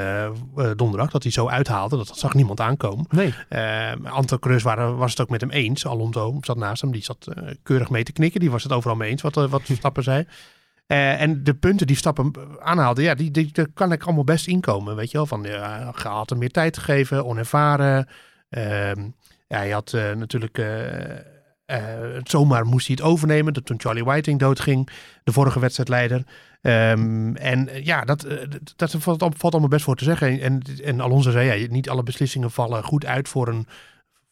eh, 0.56 0.72
donderdag, 0.76 1.12
dat 1.12 1.24
hij 1.24 1.32
zo 1.32 1.48
uithaalde. 1.48 1.98
Dat 1.98 2.18
zag 2.18 2.34
niemand 2.34 2.60
aankomen. 2.60 3.06
Nee. 3.10 3.34
Uh, 3.50 3.92
Anto 4.04 4.38
Cruz 4.38 4.64
waren, 4.64 4.98
was 4.98 5.12
het 5.12 5.22
ook 5.22 5.30
met 5.30 5.42
hem 5.42 5.50
eens. 5.50 5.86
Alonso 5.86 6.38
zat 6.42 6.58
naast 6.58 6.82
hem, 6.82 6.92
die 6.92 7.04
zat 7.04 7.28
keurig 7.64 7.90
mee 7.90 8.04
te 8.04 8.12
knikken. 8.12 8.40
Die 8.40 8.52
was 8.52 8.64
het 8.64 8.72
overal 8.72 8.96
mee 8.96 9.10
eens 9.10 9.22
wat, 9.22 9.36
wat 9.36 9.64
Verstappen 9.72 10.04
zei. 10.04 10.26
Eh, 10.88 11.22
en 11.22 11.44
de 11.44 11.54
punten 11.54 11.88
die 11.88 11.96
Stappen 11.96 12.32
aanhaalde, 12.60 13.02
ja, 13.02 13.16
die, 13.16 13.32
die, 13.32 13.50
daar 13.52 13.68
kan 13.74 13.92
ik 13.92 14.04
allemaal 14.04 14.24
best 14.24 14.48
inkomen. 14.48 14.96
Weet 14.96 15.12
je 15.12 15.18
wel, 15.18 15.26
van 15.26 15.44
ja, 15.44 15.92
had 16.04 16.30
hem 16.30 16.40
meer 16.40 16.52
tijd 16.52 16.78
gegeven, 16.78 17.26
onervaren. 17.26 18.08
Ehm, 18.50 19.02
ja, 19.48 19.58
hij 19.58 19.70
had 19.70 19.92
natuurlijk 20.16 20.58
het 21.76 22.30
zomaar 22.30 22.66
moest 22.66 22.88
hij 22.88 22.96
het 23.00 23.06
overnemen. 23.06 23.54
Dat 23.54 23.66
toen 23.66 23.80
Charlie 23.80 24.04
Whiting 24.04 24.40
doodging, 24.40 24.90
de 25.24 25.32
vorige 25.32 25.60
wedstrijdleider. 25.60 26.24
Ehm, 26.62 27.36
en 27.36 27.70
eh, 27.70 27.86
ja, 27.86 28.02
dat, 28.02 28.24
eh, 28.24 28.38
dat, 28.50 28.74
dat 28.76 28.96
valt, 28.98 29.20
valt 29.20 29.52
allemaal 29.52 29.70
best 29.70 29.84
voor 29.84 29.96
te 29.96 30.04
zeggen. 30.04 30.40
En, 30.40 30.62
en 30.84 31.00
Alonso 31.00 31.32
zei, 31.32 31.62
ja, 31.62 31.68
niet 31.70 31.90
alle 31.90 32.04
beslissingen 32.04 32.52
vallen 32.52 32.84
goed 32.84 33.06
uit 33.06 33.28
voor, 33.28 33.48
een, 33.48 33.68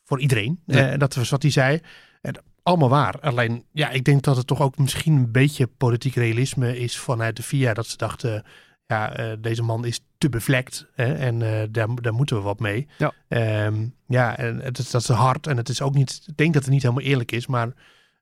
voor 0.03 0.19
iedereen. 0.19 0.59
Nee. 0.65 0.97
Dat 0.97 1.15
was 1.15 1.29
wat 1.29 1.41
hij 1.41 1.51
zei. 1.51 1.79
En 2.21 2.43
allemaal 2.63 2.89
waar. 2.89 3.19
Alleen, 3.19 3.65
ja, 3.71 3.89
ik 3.89 4.03
denk 4.03 4.23
dat 4.23 4.37
het 4.37 4.47
toch 4.47 4.61
ook 4.61 4.77
misschien 4.77 5.13
een 5.13 5.31
beetje 5.31 5.67
politiek 5.67 6.15
realisme 6.15 6.79
is 6.79 6.97
vanuit 6.97 7.35
de 7.35 7.43
FIA. 7.43 7.73
Dat 7.73 7.87
ze 7.87 7.97
dachten, 7.97 8.43
ja, 8.87 9.15
eh, 9.15 9.31
deze 9.39 9.63
man 9.63 9.85
is 9.85 9.99
te 10.17 10.29
bevlekt 10.29 10.87
hè, 10.93 11.13
en 11.13 11.41
eh, 11.41 11.67
daar, 11.69 11.87
daar 12.01 12.13
moeten 12.13 12.35
we 12.35 12.41
wat 12.41 12.59
mee. 12.59 12.87
Ja. 12.97 13.13
Ehm, 13.27 13.87
ja, 14.07 14.37
en 14.37 14.59
het 14.59 14.77
is, 14.77 14.91
dat 14.91 15.01
is 15.01 15.07
hard 15.07 15.47
en 15.47 15.57
het 15.57 15.69
is 15.69 15.81
ook 15.81 15.93
niet, 15.93 16.23
ik 16.27 16.37
denk 16.37 16.53
dat 16.53 16.63
het 16.63 16.71
niet 16.71 16.81
helemaal 16.81 17.03
eerlijk 17.03 17.31
is, 17.31 17.47
maar 17.47 17.67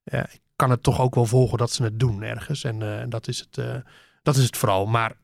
ik 0.04 0.42
kan 0.56 0.70
het 0.70 0.84
toch 0.84 1.02
ook 1.02 1.16
wel 1.16 1.26
volgen 1.26 1.58
dat 1.58 1.72
ze 1.72 1.84
het 1.84 2.00
doen 2.00 2.24
ergens. 2.24 2.64
En 2.64 3.02
eh, 3.02 3.06
dat, 3.10 3.28
is 3.28 3.40
het, 3.40 3.84
dat 4.24 4.36
is 4.36 4.44
het 4.44 4.58
vooral. 4.58 4.86
Maar 4.86 5.16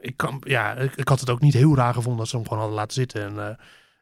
ik, 0.00 0.16
kan, 0.16 0.42
ja, 0.46 0.74
ik, 0.74 0.96
ik 0.96 1.08
had 1.08 1.20
het 1.20 1.30
ook 1.30 1.40
niet 1.40 1.54
heel 1.54 1.76
raar 1.76 1.94
gevonden 1.94 2.18
dat 2.18 2.28
ze 2.28 2.36
hem 2.36 2.44
gewoon 2.44 2.58
hadden 2.58 2.78
laten 2.78 2.94
zitten. 2.94 3.38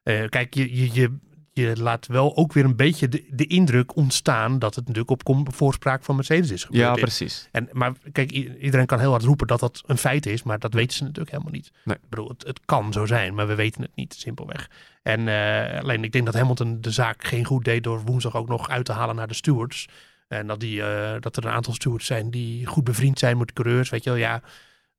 En, 0.02 0.28
kijk, 0.28 0.54
je, 0.54 0.76
je, 0.76 0.92
je, 0.92 1.18
je 1.54 1.82
laat 1.82 2.06
wel 2.06 2.36
ook 2.36 2.52
weer 2.52 2.64
een 2.64 2.76
beetje 2.76 3.08
de, 3.08 3.24
de 3.30 3.46
indruk 3.46 3.96
ontstaan 3.96 4.58
dat 4.58 4.74
het 4.74 4.84
natuurlijk 4.84 5.10
op 5.10 5.24
kom- 5.24 5.52
voorspraak 5.52 6.04
van 6.04 6.14
Mercedes 6.14 6.50
is 6.50 6.64
gebeurd. 6.64 6.84
Ja, 6.84 6.94
precies. 6.94 7.48
En, 7.52 7.68
maar 7.72 7.92
kijk, 8.12 8.30
iedereen 8.30 8.86
kan 8.86 8.98
heel 8.98 9.10
hard 9.10 9.22
roepen 9.22 9.46
dat 9.46 9.60
dat 9.60 9.82
een 9.86 9.98
feit 9.98 10.26
is, 10.26 10.42
maar 10.42 10.58
dat 10.58 10.74
weten 10.74 10.96
ze 10.96 11.02
natuurlijk 11.02 11.30
helemaal 11.30 11.52
niet. 11.52 11.70
Nee. 11.84 11.96
Ik 11.96 12.08
bedoel, 12.08 12.28
het, 12.28 12.46
het 12.46 12.60
kan 12.64 12.92
zo 12.92 13.06
zijn, 13.06 13.34
maar 13.34 13.46
we 13.46 13.54
weten 13.54 13.82
het 13.82 13.90
niet, 13.94 14.14
simpelweg. 14.14 14.70
En 15.02 15.28
eh, 15.28 15.80
alleen 15.80 16.04
ik 16.04 16.12
denk 16.12 16.24
dat 16.24 16.34
Hamilton 16.34 16.80
de 16.80 16.90
zaak 16.90 17.24
geen 17.24 17.44
goed 17.44 17.64
deed 17.64 17.84
door 17.84 18.02
woensdag 18.02 18.36
ook 18.36 18.48
nog 18.48 18.68
uit 18.68 18.84
te 18.84 18.92
halen 18.92 19.16
naar 19.16 19.28
de 19.28 19.34
stewards. 19.34 19.88
En 20.28 20.46
dat, 20.46 20.60
die, 20.60 20.82
eh, 20.82 21.20
dat 21.20 21.36
er 21.36 21.44
een 21.44 21.52
aantal 21.52 21.74
stewards 21.74 22.06
zijn 22.06 22.30
die 22.30 22.66
goed 22.66 22.84
bevriend 22.84 23.18
zijn 23.18 23.38
met 23.38 23.52
coureurs, 23.52 23.90
weet 23.90 24.04
je 24.04 24.10
wel. 24.10 24.18
Ja, 24.18 24.42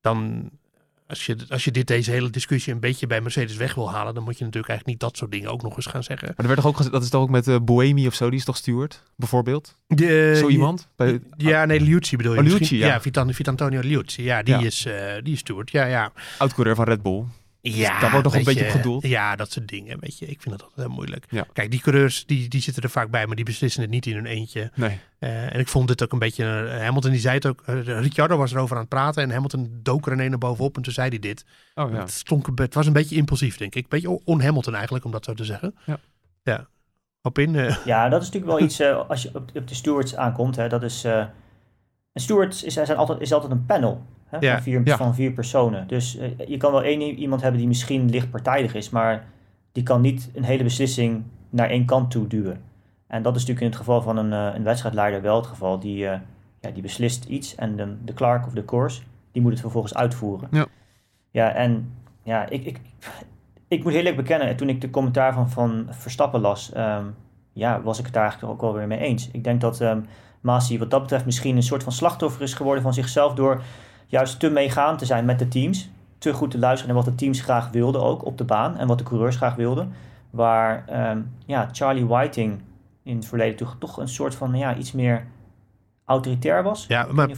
dan 0.02 0.50
als 1.08 1.26
je, 1.26 1.38
als 1.50 1.64
je 1.64 1.72
dit, 1.72 1.88
deze 1.88 2.12
hele 2.12 2.30
discussie 2.30 2.74
een 2.74 2.80
beetje 2.80 3.08
bij 3.08 3.22
Mercedes 3.22 3.56
weg 3.56 3.76
wil 3.76 3.92
halen, 3.92 4.14
dan 4.14 4.24
moet 4.24 4.38
je 4.38 4.44
natuurlijk 4.44 4.70
eigenlijk 4.70 5.00
niet 5.00 5.10
dat 5.10 5.18
soort 5.18 5.32
dingen 5.32 5.52
ook 5.52 5.62
nog 5.62 5.76
eens 5.76 5.86
gaan 5.86 6.04
zeggen. 6.04 6.28
Maar 6.28 6.38
er 6.38 6.48
werd 6.48 6.60
toch 6.60 6.68
ook 6.68 6.76
gezegd, 6.76 6.94
dat 6.94 7.04
is 7.04 7.10
toch 7.10 7.22
ook 7.22 7.30
met 7.30 7.48
eh 7.48 7.56
Boemi 7.62 8.08
of 8.08 8.14
zo, 8.14 8.30
die 8.30 8.40
is 8.40 8.46
toch 8.46 8.58
steward, 8.58 9.04
bijvoorbeeld? 9.16 9.78
De, 9.88 10.36
zo 10.40 10.48
iemand? 10.48 10.88
Bij, 10.96 11.20
Ja, 11.38 11.66
nee, 11.66 11.80
Liuzzi 11.80 12.16
bedoel 12.16 12.34
je. 12.34 12.40
Oh, 12.40 12.46
Liuzzi, 12.46 12.78
ja. 12.78 12.88
ja. 12.88 13.02
Vitan, 13.02 13.34
Vitantonio 13.34 13.80
Liuzzi. 13.80 14.24
Ja, 14.24 14.44
die, 14.44 14.54
Ja. 14.54 14.62
Is, 14.62 14.86
eh, 14.86 15.14
die 15.24 15.34
is 15.34 15.40
steward. 15.40 15.72
Ja, 15.72 15.86
ja. 15.86 16.12
oud-coureur 16.38 16.76
van 16.76 16.86
Red 16.86 17.02
Bull. 17.02 17.24
Ja, 17.74 18.00
daar 18.00 18.12
wordt 18.12 18.26
nog 18.26 18.36
een 18.36 18.44
beetje 18.44 18.66
op 18.66 18.70
gedoeld. 18.70 19.08
Ja, 19.08 19.36
dat 19.36 19.52
soort 19.52 19.68
dingen, 19.68 20.00
weet 20.00 20.18
je. 20.20 20.26
Ik 20.26 20.42
vind 20.42 20.58
dat 20.58 20.68
altijd 20.68 20.88
heel 20.88 20.96
moeilijk. 20.96 21.26
Ja. 21.30 21.46
Kijk, 21.54 21.72
die 21.72 21.82
coureurs, 21.82 22.26
die, 22.26 22.48
die 22.48 22.62
zitten 22.62 22.84
er 22.84 22.90
vaak 22.90 23.10
bij, 23.10 23.26
maar 23.26 23.36
die 23.36 23.46
beslissen 23.46 23.82
het 23.82 23.90
niet 23.90 24.06
in 24.06 24.16
hun 24.16 24.26
eentje. 24.26 24.72
Nee. 24.76 25.00
Eh, 25.20 25.54
en 25.54 25.60
ik 25.60 25.68
vond 25.68 25.88
dit 25.88 26.04
ook 26.04 26.12
een 26.12 26.20
beetje... 26.20 26.46
eh, 26.46 26.84
Hamilton 26.84 27.12
die 27.12 27.20
zei 27.20 27.36
het 27.36 27.46
ook... 27.46 27.62
eh, 27.66 27.82
Ricciardo 27.84 28.38
was 28.38 28.52
erover 28.52 28.76
aan 28.76 28.82
het 28.82 28.90
praten 28.90 29.24
en 29.24 29.32
Hamilton 29.32 29.80
dook 29.84 30.06
er 30.06 30.12
een 30.12 30.20
ene 30.20 30.38
bovenop 30.38 30.76
en 30.76 30.82
toen 30.82 30.94
zei 30.94 31.10
hij 31.10 31.20
dit. 31.20 31.46
Oh 31.76 31.92
ja. 31.92 32.00
Het, 32.00 32.12
stonk, 32.12 32.48
was 32.74 32.88
een 32.88 32.94
beetje 32.94 33.16
impulsief, 33.16 33.58
denk 33.58 33.76
ik. 33.76 33.84
Een 33.84 33.90
beetje 33.90 34.20
on-Hamilton 34.26 34.74
eigenlijk, 34.74 35.06
om 35.06 35.12
dat 35.12 35.26
zo 35.26 35.34
te 35.34 35.46
zeggen. 35.46 35.76
Ja. 35.86 36.00
Ja. 36.44 36.68
Op 37.22 37.40
in... 37.40 37.56
eh, 37.56 37.76
Ja, 37.86 38.10
dat 38.10 38.22
is 38.22 38.28
natuurlijk 38.28 38.58
wel 38.58 38.68
iets 38.68 38.80
eh, 38.80 39.10
als 39.10 39.22
je 39.22 39.30
op, 39.34 39.52
op 39.54 39.68
de 39.68 39.76
stewards 39.76 40.16
aankomt. 40.16 40.56
Hè, 40.56 40.70
dat 40.70 40.84
is, 40.84 41.04
eh, 41.04 41.26
een 42.14 42.22
steward 42.22 42.64
is, 42.64 42.74
zijn 42.74 42.98
altijd, 42.98 43.20
is 43.20 43.34
altijd 43.34 43.52
een 43.52 43.66
panel 43.66 44.06
hè, 44.40 44.48
Ja. 44.48 44.54
van, 44.54 44.64
vier, 44.64 44.82
Ja. 44.84 44.98
van 44.98 45.16
vier 45.16 45.32
personen. 45.32 45.88
Dus 45.88 46.18
eh, 46.18 46.30
je 46.48 46.58
kan 46.58 46.72
wel 46.72 46.84
één 46.84 47.02
iemand 47.02 47.42
hebben 47.42 47.60
die 47.60 47.68
misschien 47.68 48.10
licht 48.10 48.30
partijdig 48.32 48.74
is, 48.76 48.90
maar 48.90 49.26
die 49.72 49.84
kan 49.84 50.02
niet 50.02 50.30
een 50.34 50.44
hele 50.44 50.64
beslissing 50.64 51.24
naar 51.50 51.70
één 51.70 51.86
kant 51.86 52.12
toe 52.12 52.28
duwen. 52.28 52.62
En 53.08 53.22
dat 53.22 53.36
is 53.36 53.42
natuurlijk 53.46 53.66
in 53.66 53.72
het 53.72 53.78
geval 53.80 54.02
van 54.02 54.18
een, 54.18 54.34
eh, 54.34 54.56
een 54.58 54.64
wedstrijdleider 54.64 55.22
wel 55.22 55.36
het 55.36 55.46
geval. 55.48 55.80
Die, 55.80 56.08
eh, 56.08 56.20
ja, 56.62 56.70
die 56.72 56.82
beslist 56.82 57.26
iets 57.26 57.56
en 57.56 57.76
de, 57.76 57.96
de 58.04 58.14
Clark 58.14 58.46
of 58.48 58.54
de 58.54 58.66
course, 58.66 59.02
die 59.32 59.42
moet 59.42 59.52
het 59.52 59.62
vervolgens 59.62 59.96
uitvoeren. 59.96 60.48
Ja. 60.52 60.66
Ja, 61.32 61.52
en 61.54 61.92
ja, 62.24 62.50
ik, 62.50 62.66
ik, 62.66 62.80
ik 63.68 63.80
moet 63.84 63.92
heel 63.92 64.00
eerlijk 64.02 64.16
bekennen, 64.16 64.56
toen 64.56 64.70
ik 64.70 64.82
de 64.82 64.90
commentaar 64.90 65.34
van, 65.34 65.50
van 65.50 65.88
Verstappen 65.90 66.42
las, 66.42 66.72
ehm, 66.72 67.06
ja, 67.54 67.82
was 67.82 68.00
ik 68.00 68.06
het 68.06 68.14
daar 68.14 68.24
eigenlijk 68.24 68.54
ook 68.54 68.62
wel 68.62 68.74
weer 68.74 68.88
mee 68.88 69.00
eens. 69.00 69.30
Ik 69.32 69.44
denk 69.44 69.62
dat 69.62 69.84
Masi 70.42 70.80
wat 70.80 70.92
dat 70.92 71.02
betreft 71.02 71.26
misschien 71.26 71.56
een 71.56 71.64
soort 71.64 71.84
van 71.84 71.92
slachtoffer 71.92 72.42
is 72.42 72.54
geworden 72.54 72.84
van 72.84 72.94
zichzelf 72.94 73.34
door 73.34 73.62
juist 74.06 74.40
te 74.40 74.50
meegaan 74.50 74.98
te 74.98 75.06
zijn 75.06 75.26
met 75.26 75.40
de 75.40 75.48
teams. 75.48 75.90
Te 76.18 76.34
goed 76.34 76.52
te 76.52 76.60
luisteren 76.60 76.96
naar 76.96 77.04
wat 77.04 77.14
de 77.14 77.24
teams 77.24 77.42
graag 77.42 77.70
wilden 77.70 78.04
ook 78.04 78.26
op 78.26 78.38
de 78.38 78.44
baan 78.44 78.78
en 78.78 78.88
wat 78.88 78.98
de 78.98 79.04
coureurs 79.04 79.36
graag 79.36 79.56
wilden. 79.56 79.94
Waar 80.30 80.84
ehm, 80.88 81.22
ja, 81.46 81.70
Charlie 81.72 82.06
Whiting 82.06 82.62
in 83.04 83.16
het 83.16 83.26
verleden 83.26 83.56
toch, 83.56 83.76
toch 83.80 83.98
een 83.98 84.08
soort 84.08 84.36
van 84.36 84.56
ja, 84.56 84.76
iets 84.76 84.92
meer 84.92 85.26
autoritair 86.06 86.64
was. 86.64 86.86
Ja, 86.88 87.08
maar, 87.12 87.30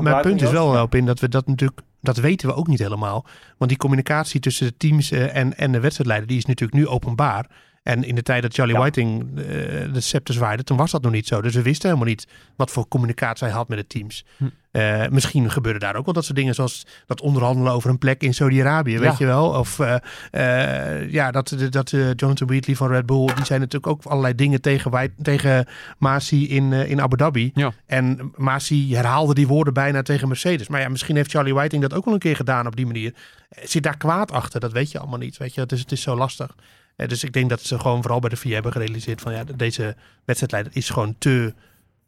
mijn 0.00 0.20
punt 0.20 0.42
is 0.42 0.50
wel 0.50 0.82
op 0.82 0.94
in 0.94 1.06
dat 1.06 1.20
we 1.20 1.28
dat 1.28 1.46
natuurlijk, 1.46 1.80
dat 2.00 2.16
weten 2.16 2.48
we 2.48 2.54
ook 2.54 2.66
niet 2.66 2.78
helemaal. 2.78 3.24
Want 3.58 3.70
die 3.70 3.78
communicatie 3.78 4.40
tussen 4.40 4.66
de 4.66 4.76
teams 4.76 5.10
eh, 5.10 5.36
en, 5.36 5.56
en 5.56 5.72
de 5.72 5.80
wedstrijdleider, 5.80 6.28
die 6.28 6.38
is 6.38 6.44
natuurlijk 6.44 6.78
nu 6.78 6.88
openbaar. 6.88 7.46
En 7.82 8.04
in 8.04 8.14
de 8.14 8.22
tijd 8.22 8.42
dat 8.42 8.54
Charlie 8.54 8.74
Ja. 8.74 8.80
Whiting 8.80 9.38
eh, 9.38 9.44
de 9.92 10.00
scepter 10.00 10.34
zwaaide, 10.34 10.64
toen 10.64 10.76
was 10.76 10.90
dat 10.90 11.02
nog 11.02 11.12
niet 11.12 11.26
zo. 11.26 11.42
Dus 11.42 11.54
we 11.54 11.62
wisten 11.62 11.88
helemaal 11.88 12.08
niet 12.08 12.26
wat 12.56 12.70
voor 12.70 12.88
communicatie 12.88 13.46
hij 13.46 13.56
had 13.56 13.68
met 13.68 13.78
de 13.78 13.86
teams. 13.86 14.24
Hm. 14.36 14.44
Eh, 14.74 15.08
misschien 15.10 15.50
gebeuren 15.50 15.80
daar 15.80 15.96
ook 15.96 16.04
wel 16.04 16.14
dat 16.14 16.24
soort 16.24 16.36
dingen 16.36 16.54
zoals 16.54 16.86
dat 17.06 17.20
onderhandelen 17.20 17.72
over 17.72 17.90
een 17.90 17.98
plek 17.98 18.22
in 18.22 18.34
Saudi-Arabië, 18.34 18.98
weet 18.98 19.18
je 19.18 19.26
wel. 19.26 19.48
Of 19.48 19.78
eh, 19.78 19.96
eh, 20.30 21.12
ja, 21.12 21.30
dat, 21.30 21.56
dat 21.70 21.90
Jonathan 21.90 22.46
Wheatley 22.46 22.76
van 22.76 22.88
Red 22.88 23.06
Bull, 23.06 23.26
die 23.34 23.44
zijn 23.44 23.60
natuurlijk 23.60 23.92
ook 23.92 24.04
allerlei 24.04 24.34
dingen 24.34 24.60
tegen, 24.60 25.14
tegen 25.22 25.66
Masi 25.98 26.48
in, 26.48 26.72
in 26.72 27.00
Abu 27.00 27.16
Dhabi. 27.16 27.50
Ja. 27.54 27.72
En 27.86 28.32
Masi 28.36 28.94
herhaalde 28.94 29.34
die 29.34 29.46
woorden 29.46 29.74
bijna 29.74 30.02
tegen 30.02 30.28
Mercedes. 30.28 30.68
Maar 30.68 30.80
ja, 30.80 30.88
misschien 30.88 31.16
heeft 31.16 31.30
Charlie 31.30 31.54
Whiting 31.54 31.82
dat 31.82 31.94
ook 31.94 32.04
wel 32.04 32.14
een 32.14 32.20
keer 32.20 32.36
gedaan 32.36 32.66
op 32.66 32.76
die 32.76 32.86
manier. 32.86 33.14
Zit 33.62 33.82
daar 33.82 33.96
kwaad 33.96 34.32
achter? 34.32 34.60
Dat 34.60 34.72
weet 34.72 34.90
je 34.90 34.98
allemaal 34.98 35.18
niet, 35.18 35.36
weet 35.36 35.54
je. 35.54 35.66
Dus 35.66 35.80
het 35.80 35.92
is 35.92 36.02
zo 36.02 36.16
lastig. 36.16 36.54
Dus 36.96 37.24
ik 37.24 37.32
denk 37.32 37.48
dat 37.48 37.60
ze 37.60 37.78
gewoon 37.78 38.02
vooral 38.02 38.20
bij 38.20 38.30
de 38.30 38.36
VIA 38.36 38.54
hebben 38.54 38.72
gerealiseerd 38.72 39.20
van 39.20 39.32
ja, 39.32 39.44
deze 39.56 39.96
wedstrijdleider 40.24 40.72
is 40.76 40.90
gewoon 40.90 41.14
te... 41.18 41.54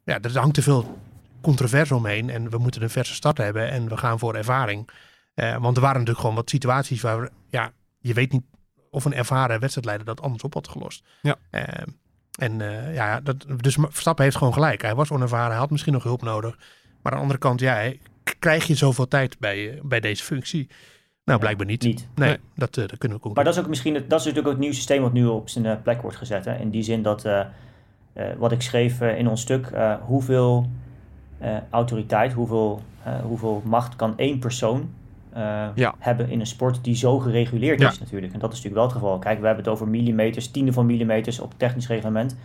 Ja, 0.05 0.19
er 0.21 0.39
hangt 0.39 0.55
te 0.55 0.63
veel 0.63 0.99
controverse 1.47 1.95
omheen 1.95 2.31
en 2.31 2.51
we 2.51 2.59
moeten 2.59 2.83
een 2.83 2.91
verse 2.91 3.15
start 3.15 3.39
hebben 3.39 3.71
en 3.71 3.89
we 3.89 3.97
gaan 3.97 4.19
voor 4.19 4.35
ervaring. 4.35 4.89
Eh, 5.35 5.57
want 5.57 5.77
er 5.77 5.83
waren 5.83 5.99
natuurlijk 5.99 6.21
gewoon 6.21 6.35
wat 6.35 6.51
situaties 6.51 7.01
waar 7.03 7.29
ja, 7.51 7.73
je 7.99 8.13
weet 8.15 8.33
niet 8.33 8.43
of 8.91 9.05
een 9.05 9.15
ervaren 9.15 9.61
wedstrijdleider 9.61 10.07
dat 10.07 10.21
anders 10.21 10.43
op 10.43 10.55
had 10.55 10.69
gelost. 10.69 11.05
Ja. 11.23 11.37
Eh, 11.51 11.63
en 12.39 12.61
eh, 12.61 12.95
ja, 12.95 13.21
dat, 13.21 13.47
dus 13.57 13.77
Verstappen 13.81 14.25
heeft 14.25 14.37
gewoon 14.37 14.53
gelijk. 14.53 14.83
Hij 14.83 14.95
was 14.95 15.11
onervaren, 15.11 15.51
hij 15.51 15.59
had 15.59 15.71
misschien 15.71 15.93
nog 15.93 16.03
hulp 16.03 16.23
nodig. 16.23 16.57
Maar 17.03 17.13
aan 17.13 17.19
de 17.19 17.23
andere 17.23 17.39
kant, 17.41 17.61
ja, 17.61 17.93
krijg 18.39 18.65
je 18.67 18.75
zoveel 18.75 19.09
tijd 19.09 19.39
bij, 19.39 19.71
eh, 19.75 19.81
bij 19.83 20.01
deze 20.01 20.25
functie? 20.25 20.69
Nou, 21.25 21.39
blijkbaar 21.39 21.67
niet. 21.67 21.83
Niet. 21.83 22.09
Nee, 22.15 22.29
Nee. 22.29 22.39
Dat, 22.55 22.75
dat 22.75 22.99
kunnen 22.99 23.17
we 23.17 23.23
concluderen. 23.23 23.35
Maar 23.35 23.45
dat 23.45 23.55
is 23.55 23.61
ook 23.61 23.69
misschien, 23.69 23.95
het- 23.95 24.11
dat 24.11 24.21
is 24.21 24.25
natuurlijk 24.27 24.47
ook 24.47 24.53
het 24.53 24.61
nieuwe 24.61 24.75
systeem 24.77 25.03
wat 25.03 25.13
nu 25.13 25.27
op 25.27 25.49
zijn 25.49 25.83
plek 25.83 26.03
wordt 26.03 26.17
gezet. 26.17 26.45
Hè? 26.45 26.57
In 26.59 26.71
die 26.71 26.83
zin 26.83 27.03
dat, 27.03 27.25
eh, 27.25 27.41
eh, 28.13 28.37
wat 28.39 28.53
ik 28.53 28.63
schreef 28.63 29.01
in 29.01 29.29
ons 29.29 29.41
stuk, 29.41 29.67
eh, 29.67 29.95
hoeveel 30.03 30.71
eh, 31.39 31.57
autoriteit, 31.71 32.33
hoeveel, 32.33 32.81
eh, 33.03 33.15
hoeveel 33.15 33.63
macht 33.65 33.97
kan 33.97 34.13
één 34.17 34.39
persoon 34.39 34.89
eh, 35.33 35.67
Ja. 35.75 35.95
hebben 35.99 36.29
in 36.31 36.41
een 36.41 36.47
sport 36.47 36.85
die 36.85 36.95
zo 36.97 37.19
gereguleerd 37.19 37.81
Ja. 37.81 37.89
is 37.91 37.99
natuurlijk. 37.99 38.33
En 38.33 38.39
dat 38.39 38.53
is 38.53 38.57
natuurlijk 38.57 38.75
wel 38.83 38.85
het 38.93 39.03
geval. 39.03 39.19
Kijk, 39.19 39.41
we 39.41 39.47
hebben 39.47 39.65
het 39.65 39.73
over 39.73 39.89
millimeters, 39.89 40.51
tienden 40.51 40.75
van 40.75 40.87
millimeters 40.87 41.41
op 41.41 41.55
technisch 41.57 41.89
reglement. 41.89 42.37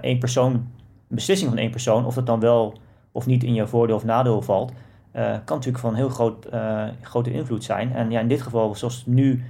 Eén 0.00 0.18
persoon, 0.18 0.52
een 0.52 0.68
beslissing 1.08 1.50
van 1.50 1.58
één 1.58 1.70
persoon, 1.70 2.04
of 2.06 2.14
dat 2.14 2.26
dan 2.26 2.40
wel 2.40 2.78
of 3.12 3.26
niet 3.26 3.44
in 3.44 3.54
je 3.54 3.66
voordeel 3.66 3.96
of 3.96 4.04
nadeel 4.04 4.42
valt, 4.42 4.72
kan 5.12 5.56
natuurlijk 5.56 5.78
van 5.78 5.94
heel 5.94 6.08
groot, 6.08 6.48
grote 7.00 7.32
invloed 7.32 7.64
zijn. 7.64 7.92
En 7.92 8.10
ja, 8.10 8.20
in 8.20 8.28
dit 8.28 8.42
geval, 8.42 8.74
zoals 8.74 9.06
nu 9.06 9.44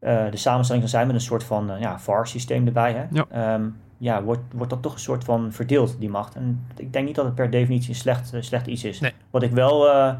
de 0.00 0.30
samenstelling 0.32 0.88
zal 0.88 0.98
zijn 0.98 1.06
met 1.06 1.14
een 1.16 1.22
soort 1.22 1.44
van 1.44 1.70
ja, 1.80 1.98
VAR-systeem 1.98 2.66
erbij, 2.66 2.92
hè? 2.92 3.04
Ja. 3.10 3.24
Ehm, 3.30 3.64
ja, 3.98 4.22
wordt, 4.22 4.40
wordt 4.52 4.70
dat 4.70 4.82
toch 4.82 4.92
een 4.92 4.98
soort 4.98 5.24
van 5.24 5.52
verdeeld, 5.52 5.96
die 5.98 6.08
macht. 6.08 6.34
En 6.34 6.66
ik 6.76 6.92
denk 6.92 7.06
niet 7.06 7.14
dat 7.14 7.24
het 7.24 7.34
per 7.34 7.50
definitie 7.50 7.88
een 7.88 7.94
slecht, 7.94 8.32
eh, 8.32 8.42
slecht 8.42 8.66
iets 8.66 8.84
is. 8.84 9.00
Nee. 9.00 9.12
Wat 9.30 9.42
ik 9.42 9.50
wel, 9.50 9.88
eh, 9.88 10.14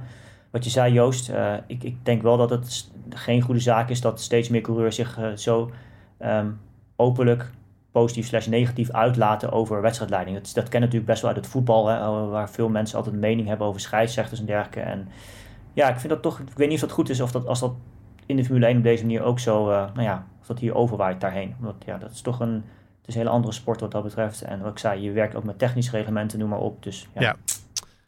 wat 0.50 0.64
je 0.64 0.70
zei 0.70 0.92
Joost, 0.92 1.28
eh, 1.28 1.54
ik, 1.66 1.82
ik 1.82 1.96
denk 2.02 2.22
wel 2.22 2.36
dat 2.36 2.50
het 2.50 2.90
geen 3.08 3.40
goede 3.40 3.60
zaak 3.60 3.88
is 3.88 4.00
dat 4.00 4.20
steeds 4.20 4.48
meer 4.48 4.60
coureurs 4.60 4.96
zich 4.96 5.18
zo 5.34 5.70
ehm, 6.18 6.50
openlijk 6.96 7.50
positief 7.90 8.26
slash 8.26 8.46
negatief 8.46 8.90
uitlaten 8.90 9.52
over 9.52 9.82
wedstrijdleiding. 9.82 10.36
Dat, 10.36 10.50
dat 10.54 10.68
ken 10.68 10.80
natuurlijk 10.80 11.06
best 11.06 11.22
wel 11.22 11.30
uit 11.30 11.40
het 11.40 11.50
voetbal, 11.50 11.86
hè, 11.86 12.26
waar 12.28 12.50
veel 12.50 12.68
mensen 12.68 12.96
altijd 12.96 13.14
een 13.14 13.20
mening 13.20 13.48
hebben 13.48 13.66
over 13.66 13.80
scheidsrechters 13.80 14.40
en 14.40 14.46
dergelijke. 14.46 14.80
En 14.80 15.08
ja, 15.72 15.88
ik 15.88 15.98
vind 15.98 16.12
dat 16.12 16.22
toch, 16.22 16.38
ik 16.38 16.56
weet 16.56 16.68
niet 16.68 16.82
of 16.82 16.88
dat 16.88 16.96
goed 16.96 17.08
is 17.08 17.20
of 17.20 17.32
dat 17.32 17.46
als 17.46 17.60
dat 17.60 17.72
in 18.26 18.36
de 18.36 18.44
Formule 18.44 18.66
1 18.66 18.76
op 18.76 18.82
deze 18.82 19.02
manier 19.04 19.22
ook 19.22 19.38
zo, 19.38 19.66
nou 19.66 20.02
ja, 20.02 20.26
of 20.40 20.46
dat 20.46 20.58
hier 20.58 20.74
overwaait 20.74 21.20
daarheen. 21.20 21.54
Want 21.58 21.84
ja, 21.84 21.98
dat 21.98 22.10
is 22.10 22.20
toch 22.20 22.40
een, 22.40 22.64
is 23.08 23.14
een 23.14 23.20
hele 23.20 23.32
andere 23.32 23.52
sport 23.54 23.80
wat 23.80 23.90
dat 23.90 24.02
betreft. 24.02 24.42
En 24.42 24.60
wat 24.60 24.70
ik 24.72 24.78
zei, 24.78 25.00
je 25.02 25.10
werkt 25.10 25.34
ook 25.34 25.44
met 25.44 25.58
technische 25.58 25.90
reglementen, 25.90 26.38
noem 26.38 26.48
maar 26.48 26.58
op. 26.58 26.82
Dus 26.82 27.08
ja, 27.14 27.20
Ja. 27.20 27.36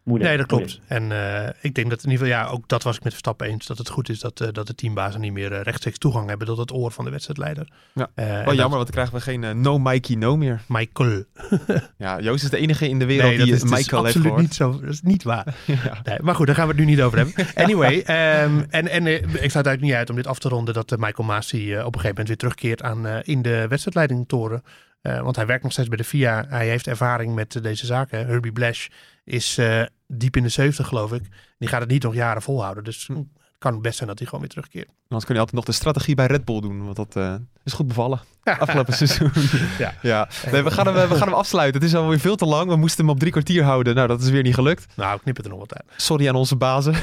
moeilijk. 0.03 0.31
Nee, 0.31 0.39
dat 0.39 0.51
moeilijk. 0.51 0.79
klopt. 0.79 0.91
En 0.91 1.13
eh, 1.13 1.49
ik 1.61 1.75
denk 1.75 1.91
dat 1.91 2.05
in 2.05 2.11
ieder 2.11 2.27
geval, 2.27 2.41
ja, 2.43 2.49
ook 2.51 2.69
dat 2.69 2.83
was 2.83 2.97
ik 2.97 3.03
met 3.03 3.13
Verstappen 3.13 3.47
eens, 3.47 3.67
dat 3.67 3.79
het 3.79 3.89
goed 3.89 4.09
is 4.09 4.21
dat, 4.21 4.41
eh, 4.41 4.49
dat 4.53 4.67
de 4.67 4.75
teambazen 4.75 5.21
niet 5.21 5.33
meer 5.33 5.53
eh, 5.53 5.61
rechtstreeks 5.63 5.99
toegang 5.99 6.29
hebben 6.29 6.47
tot 6.47 6.59
het 6.59 6.73
oor 6.73 6.91
van 6.91 7.05
de 7.05 7.11
wedstrijdleider. 7.11 7.69
Ja. 7.95 8.09
Wel 8.15 8.27
jammer, 8.27 8.57
dat- 8.57 8.57
want 8.57 8.71
dan 8.71 8.91
krijgen 8.91 9.15
we 9.15 9.21
geen 9.21 9.61
no 9.61 9.79
Mikey 9.79 10.17
no 10.17 10.37
meer. 10.37 10.61
Michael. 10.69 11.25
Ja, 11.97 12.21
Joost 12.21 12.45
is 12.45 12.51
de 12.51 12.57
enige 12.57 12.89
in 12.89 12.99
de 12.99 13.05
wereld 13.05 13.29
Nee, 13.29 13.37
die 13.45 13.47
is, 13.55 13.61
het 13.61 13.71
dat 13.71 13.79
is 13.79 13.85
Michael 13.85 14.05
heeft 14.05 14.17
absoluut 14.17 14.49
gehoord. 14.51 14.71
niet 14.71 14.81
zo. 14.81 14.81
Dat 14.87 14.91
is 14.95 15.03
niet 15.03 15.23
waar. 15.23 15.55
Ja. 15.67 16.01
Nee, 16.05 16.19
maar 16.23 16.35
goed, 16.35 16.47
daar 16.47 16.55
gaan 16.55 16.67
we 16.69 16.73
het 16.73 16.81
nu 16.81 16.87
niet 16.87 17.03
over 17.03 17.19
hebben. 17.19 17.35
Anyway, 17.65 18.01
ehm, 18.01 18.63
en, 18.71 18.89
en 18.89 19.07
ik 19.07 19.21
sluit 19.29 19.43
eigenlijk 19.55 19.81
niet 19.81 19.93
uit 19.93 20.11
om 20.11 20.17
dit 20.17 20.27
af 20.27 20.39
te 20.39 20.49
ronden 20.49 20.75
dat 20.75 20.91
Michael 20.99 21.29
Masi 21.29 21.71
op 21.73 21.77
een 21.79 21.85
gegeven 21.85 22.09
moment 22.09 22.29
weer 22.29 22.37
terugkeert 22.37 22.83
aan, 22.83 23.07
eh, 23.07 23.19
in 23.23 23.43
de 23.43 23.67
wedstrijdleidingtoren. 23.69 24.63
Eh, 25.01 25.21
want 25.21 25.37
hij 25.37 25.47
werkt 25.47 25.63
nog 25.63 25.73
steeds 25.73 25.89
bij 25.89 25.97
de 25.97 26.05
FIA. 26.05 26.45
Hij 26.49 26.69
heeft 26.69 26.87
ervaring 26.87 27.35
met 27.35 27.57
eh, 27.57 27.63
deze 27.63 27.87
zaken. 27.87 28.27
Herbie 28.27 28.53
Blash 28.53 28.89
is 29.25 29.59
eh, 29.59 29.83
diep 30.07 30.37
in 30.37 30.43
de 30.43 30.49
70, 30.49 30.87
geloof 30.87 31.13
ik. 31.13 31.23
Die 31.59 31.69
gaat 31.69 31.81
het 31.81 31.91
niet 31.91 32.03
nog 32.03 32.15
jaren 32.15 32.43
volhouden. 32.43 32.85
Dus 32.85 33.07
Hm. 33.07 33.23
Kan 33.61 33.81
best 33.83 33.97
zijn 33.97 34.09
dat 34.09 34.19
hij 34.19 34.27
gewoon 34.27 34.41
weer 34.41 34.53
terugkeert. 34.55 34.89
Anders 35.09 35.25
kun 35.25 35.35
je 35.35 35.41
altijd 35.41 35.57
nog 35.57 35.65
de 35.65 35.73
strategie 35.73 36.15
bij 36.15 36.27
Red 36.27 36.45
Bull 36.45 36.61
doen, 36.61 36.85
want 36.85 36.97
dat 36.97 37.17
eh, 37.17 37.35
is 37.65 37.73
goed 37.73 37.87
bevallen. 37.87 38.21
Afgelopen 38.59 38.95
seizoen. 38.95 39.31
Ja. 39.79 39.95
ja. 40.03 40.29
Nee, 40.53 40.63
we, 40.63 40.71
gaan 40.71 40.87
hem, 40.87 41.09
we 41.09 41.15
gaan 41.15 41.29
hem 41.29 41.37
afsluiten. 41.37 41.81
Het 41.81 41.91
is 41.91 41.97
alweer 41.97 42.21
veel 42.21 42.37
te 42.37 42.47
lang. 42.47 42.69
We 42.71 42.77
moesten 42.77 43.05
hem 43.05 43.15
op 43.15 43.19
drie 43.19 43.33
kwartier 43.33 43.63
houden. 43.65 43.95
Nou, 43.95 44.09
dat 44.09 44.23
is 44.23 44.29
weer 44.31 44.43
niet 44.43 44.55
gelukt. 44.55 44.87
Nou, 44.97 45.15
ik 45.15 45.21
knip 45.23 45.37
het 45.37 45.45
er 45.45 45.51
nog 45.51 45.61
wat 45.61 45.75
uit. 45.75 45.85
Sorry 45.97 46.29
aan 46.29 46.35
onze 46.35 46.57
bazen. 46.57 46.93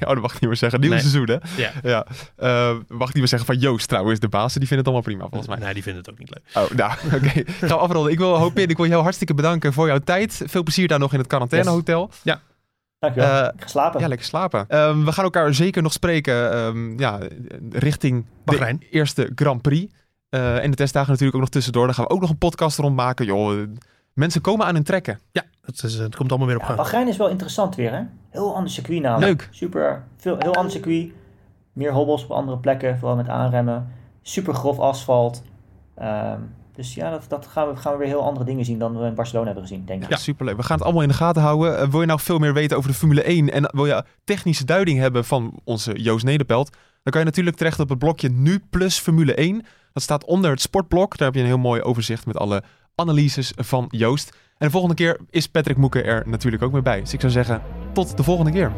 ja, 0.00 0.06
dat 0.06 0.20
mag 0.20 0.34
ik 0.34 0.40
niet 0.40 0.48
meer 0.50 0.56
zeggen. 0.56 0.80
Nieuw 0.80 0.90
Nee. 0.90 0.98
seizoen, 1.00 1.26
hè? 1.26 1.36
Ja. 1.56 1.72
Ja. 1.82 2.06
Eh, 2.36 2.76
mag 2.88 3.08
ik 3.08 3.14
niet 3.14 3.14
meer 3.14 3.28
zeggen 3.28 3.46
van 3.46 3.58
Joost 3.58 3.88
trouwens, 3.88 4.20
de 4.20 4.28
bazen. 4.28 4.58
Die 4.60 4.68
vinden 4.68 4.86
het 4.86 4.94
allemaal 4.94 5.02
prima, 5.14 5.28
volgens 5.28 5.48
mij. 5.48 5.58
Nee, 5.58 5.74
die 5.74 5.82
vinden 5.82 6.02
het 6.02 6.12
ook 6.12 6.18
niet 6.18 6.30
leuk. 6.30 6.64
Oh, 6.64 6.70
nou, 6.76 6.92
oké. 7.16 7.52
Gaan 7.66 7.68
we 7.68 7.76
afronden. 7.76 8.12
Ik 8.12 8.18
wil 8.18 8.36
Hopin, 8.36 8.68
ik 8.68 8.76
wil 8.76 8.86
jou 8.86 9.02
hartstikke 9.02 9.34
bedanken 9.34 9.72
voor 9.72 9.86
jouw 9.86 9.98
tijd. 9.98 10.42
Veel 10.46 10.62
plezier 10.62 10.88
daar 10.88 10.98
nog 10.98 11.12
in 11.12 11.18
het 11.18 11.28
quarantainehotel. 11.28 12.10
Dankjewel. 13.00 13.42
Eh, 13.42 13.48
ik 13.54 13.60
ga 13.60 13.66
slapen. 13.66 14.00
Ja, 14.00 14.08
lekker 14.08 14.26
slapen. 14.26 14.64
Ehm, 14.68 15.04
we 15.04 15.12
gaan 15.12 15.24
elkaar 15.24 15.54
zeker 15.54 15.82
nog 15.82 15.92
spreken 15.92 16.52
ehm, 16.52 16.98
ja, 16.98 17.18
richting 17.70 18.26
Bahrein. 18.44 18.78
de 18.78 18.88
eerste 18.88 19.32
Grand 19.34 19.62
Prix. 19.62 19.92
Eh, 20.28 20.64
en 20.64 20.70
de 20.70 20.76
testdagen 20.76 21.08
natuurlijk 21.08 21.36
ook 21.36 21.42
nog 21.42 21.50
tussendoor. 21.50 21.86
Daar 21.86 21.94
gaan 21.94 22.04
we 22.04 22.10
ook 22.10 22.20
nog 22.20 22.30
een 22.30 22.38
podcast 22.38 22.78
rond 22.78 22.96
maken. 22.96 23.26
Joh, 23.26 23.60
eh, 23.60 23.68
mensen 24.12 24.40
komen 24.40 24.66
aan 24.66 24.74
hun 24.74 24.84
trekken. 24.84 25.20
Ja, 25.32 25.42
het, 25.64 25.82
is, 25.82 25.94
het 25.94 26.16
komt 26.16 26.30
allemaal 26.30 26.48
weer 26.48 26.56
op 26.56 26.62
Ja, 26.62 26.68
gang. 26.68 26.78
Bahrein 26.78 27.08
is 27.08 27.16
wel 27.16 27.28
interessant 27.28 27.74
weer, 27.74 27.92
hè? 27.92 28.02
Heel 28.30 28.54
ander 28.54 28.70
circuit 28.70 29.02
namelijk. 29.02 29.40
Leuk. 29.40 29.48
Super, 29.50 30.04
veel, 30.16 30.36
heel 30.38 30.54
ander 30.54 30.72
circuit. 30.72 31.12
Meer 31.72 31.92
hobbels 31.92 32.24
op 32.24 32.30
andere 32.30 32.58
plekken, 32.58 32.98
vooral 32.98 33.16
met 33.16 33.28
aanremmen. 33.28 33.92
Super 34.22 34.54
grof 34.54 34.78
asfalt. 34.78 35.42
Ehm, 35.94 36.40
dus 36.74 36.94
ja, 36.94 37.10
dat, 37.10 37.24
dat 37.28 37.46
gaan, 37.46 37.68
we, 37.68 37.76
gaan 37.76 37.92
we 37.92 37.98
weer 37.98 38.06
heel 38.06 38.22
andere 38.22 38.44
dingen 38.44 38.64
zien 38.64 38.78
dan 38.78 38.98
we 38.98 39.06
in 39.06 39.14
Barcelona 39.14 39.46
hebben 39.46 39.62
gezien, 39.62 39.84
denk 39.84 40.02
ik. 40.02 40.08
Ja, 40.08 40.16
superleuk. 40.16 40.56
We 40.56 40.62
gaan 40.62 40.76
het 40.76 40.84
allemaal 40.84 41.02
in 41.02 41.08
de 41.08 41.14
gaten 41.14 41.42
houden. 41.42 41.78
Eh, 41.78 41.88
wil 41.88 42.00
je 42.00 42.06
nou 42.06 42.20
veel 42.20 42.38
meer 42.38 42.52
weten 42.52 42.76
over 42.76 42.90
de 42.90 42.96
Formule 42.96 43.22
1 43.22 43.52
en 43.52 43.70
wil 43.74 43.86
je 43.86 44.04
technische 44.24 44.64
duiding 44.64 44.98
hebben 44.98 45.24
van 45.24 45.60
onze 45.64 46.02
Joost 46.02 46.24
Nederpelt, 46.24 46.70
dan 47.02 47.12
kan 47.12 47.20
je 47.20 47.26
natuurlijk 47.26 47.56
terecht 47.56 47.80
op 47.80 47.88
het 47.88 47.98
blokje 47.98 48.28
Nu 48.28 48.62
Plus 48.70 48.98
Formule 48.98 49.34
1. 49.34 49.64
Dat 49.92 50.02
staat 50.02 50.24
onder 50.24 50.50
het 50.50 50.60
sportblok. 50.60 51.16
Daar 51.16 51.26
heb 51.26 51.36
je 51.36 51.40
een 51.40 51.46
heel 51.46 51.58
mooi 51.58 51.82
overzicht 51.82 52.26
met 52.26 52.36
alle 52.36 52.62
analyses 52.94 53.52
van 53.56 53.86
Joost. 53.88 54.36
En 54.58 54.66
de 54.66 54.72
volgende 54.72 54.94
keer 54.94 55.20
is 55.30 55.46
Patrick 55.46 55.76
Moeken 55.76 56.04
er 56.04 56.22
natuurlijk 56.26 56.62
ook 56.62 56.72
mee 56.72 56.82
bij. 56.82 57.00
Dus 57.00 57.12
ik 57.12 57.20
zou 57.20 57.32
zeggen, 57.32 57.62
tot 57.92 58.16
de 58.16 58.22
volgende 58.22 58.52
keer. 58.52 58.72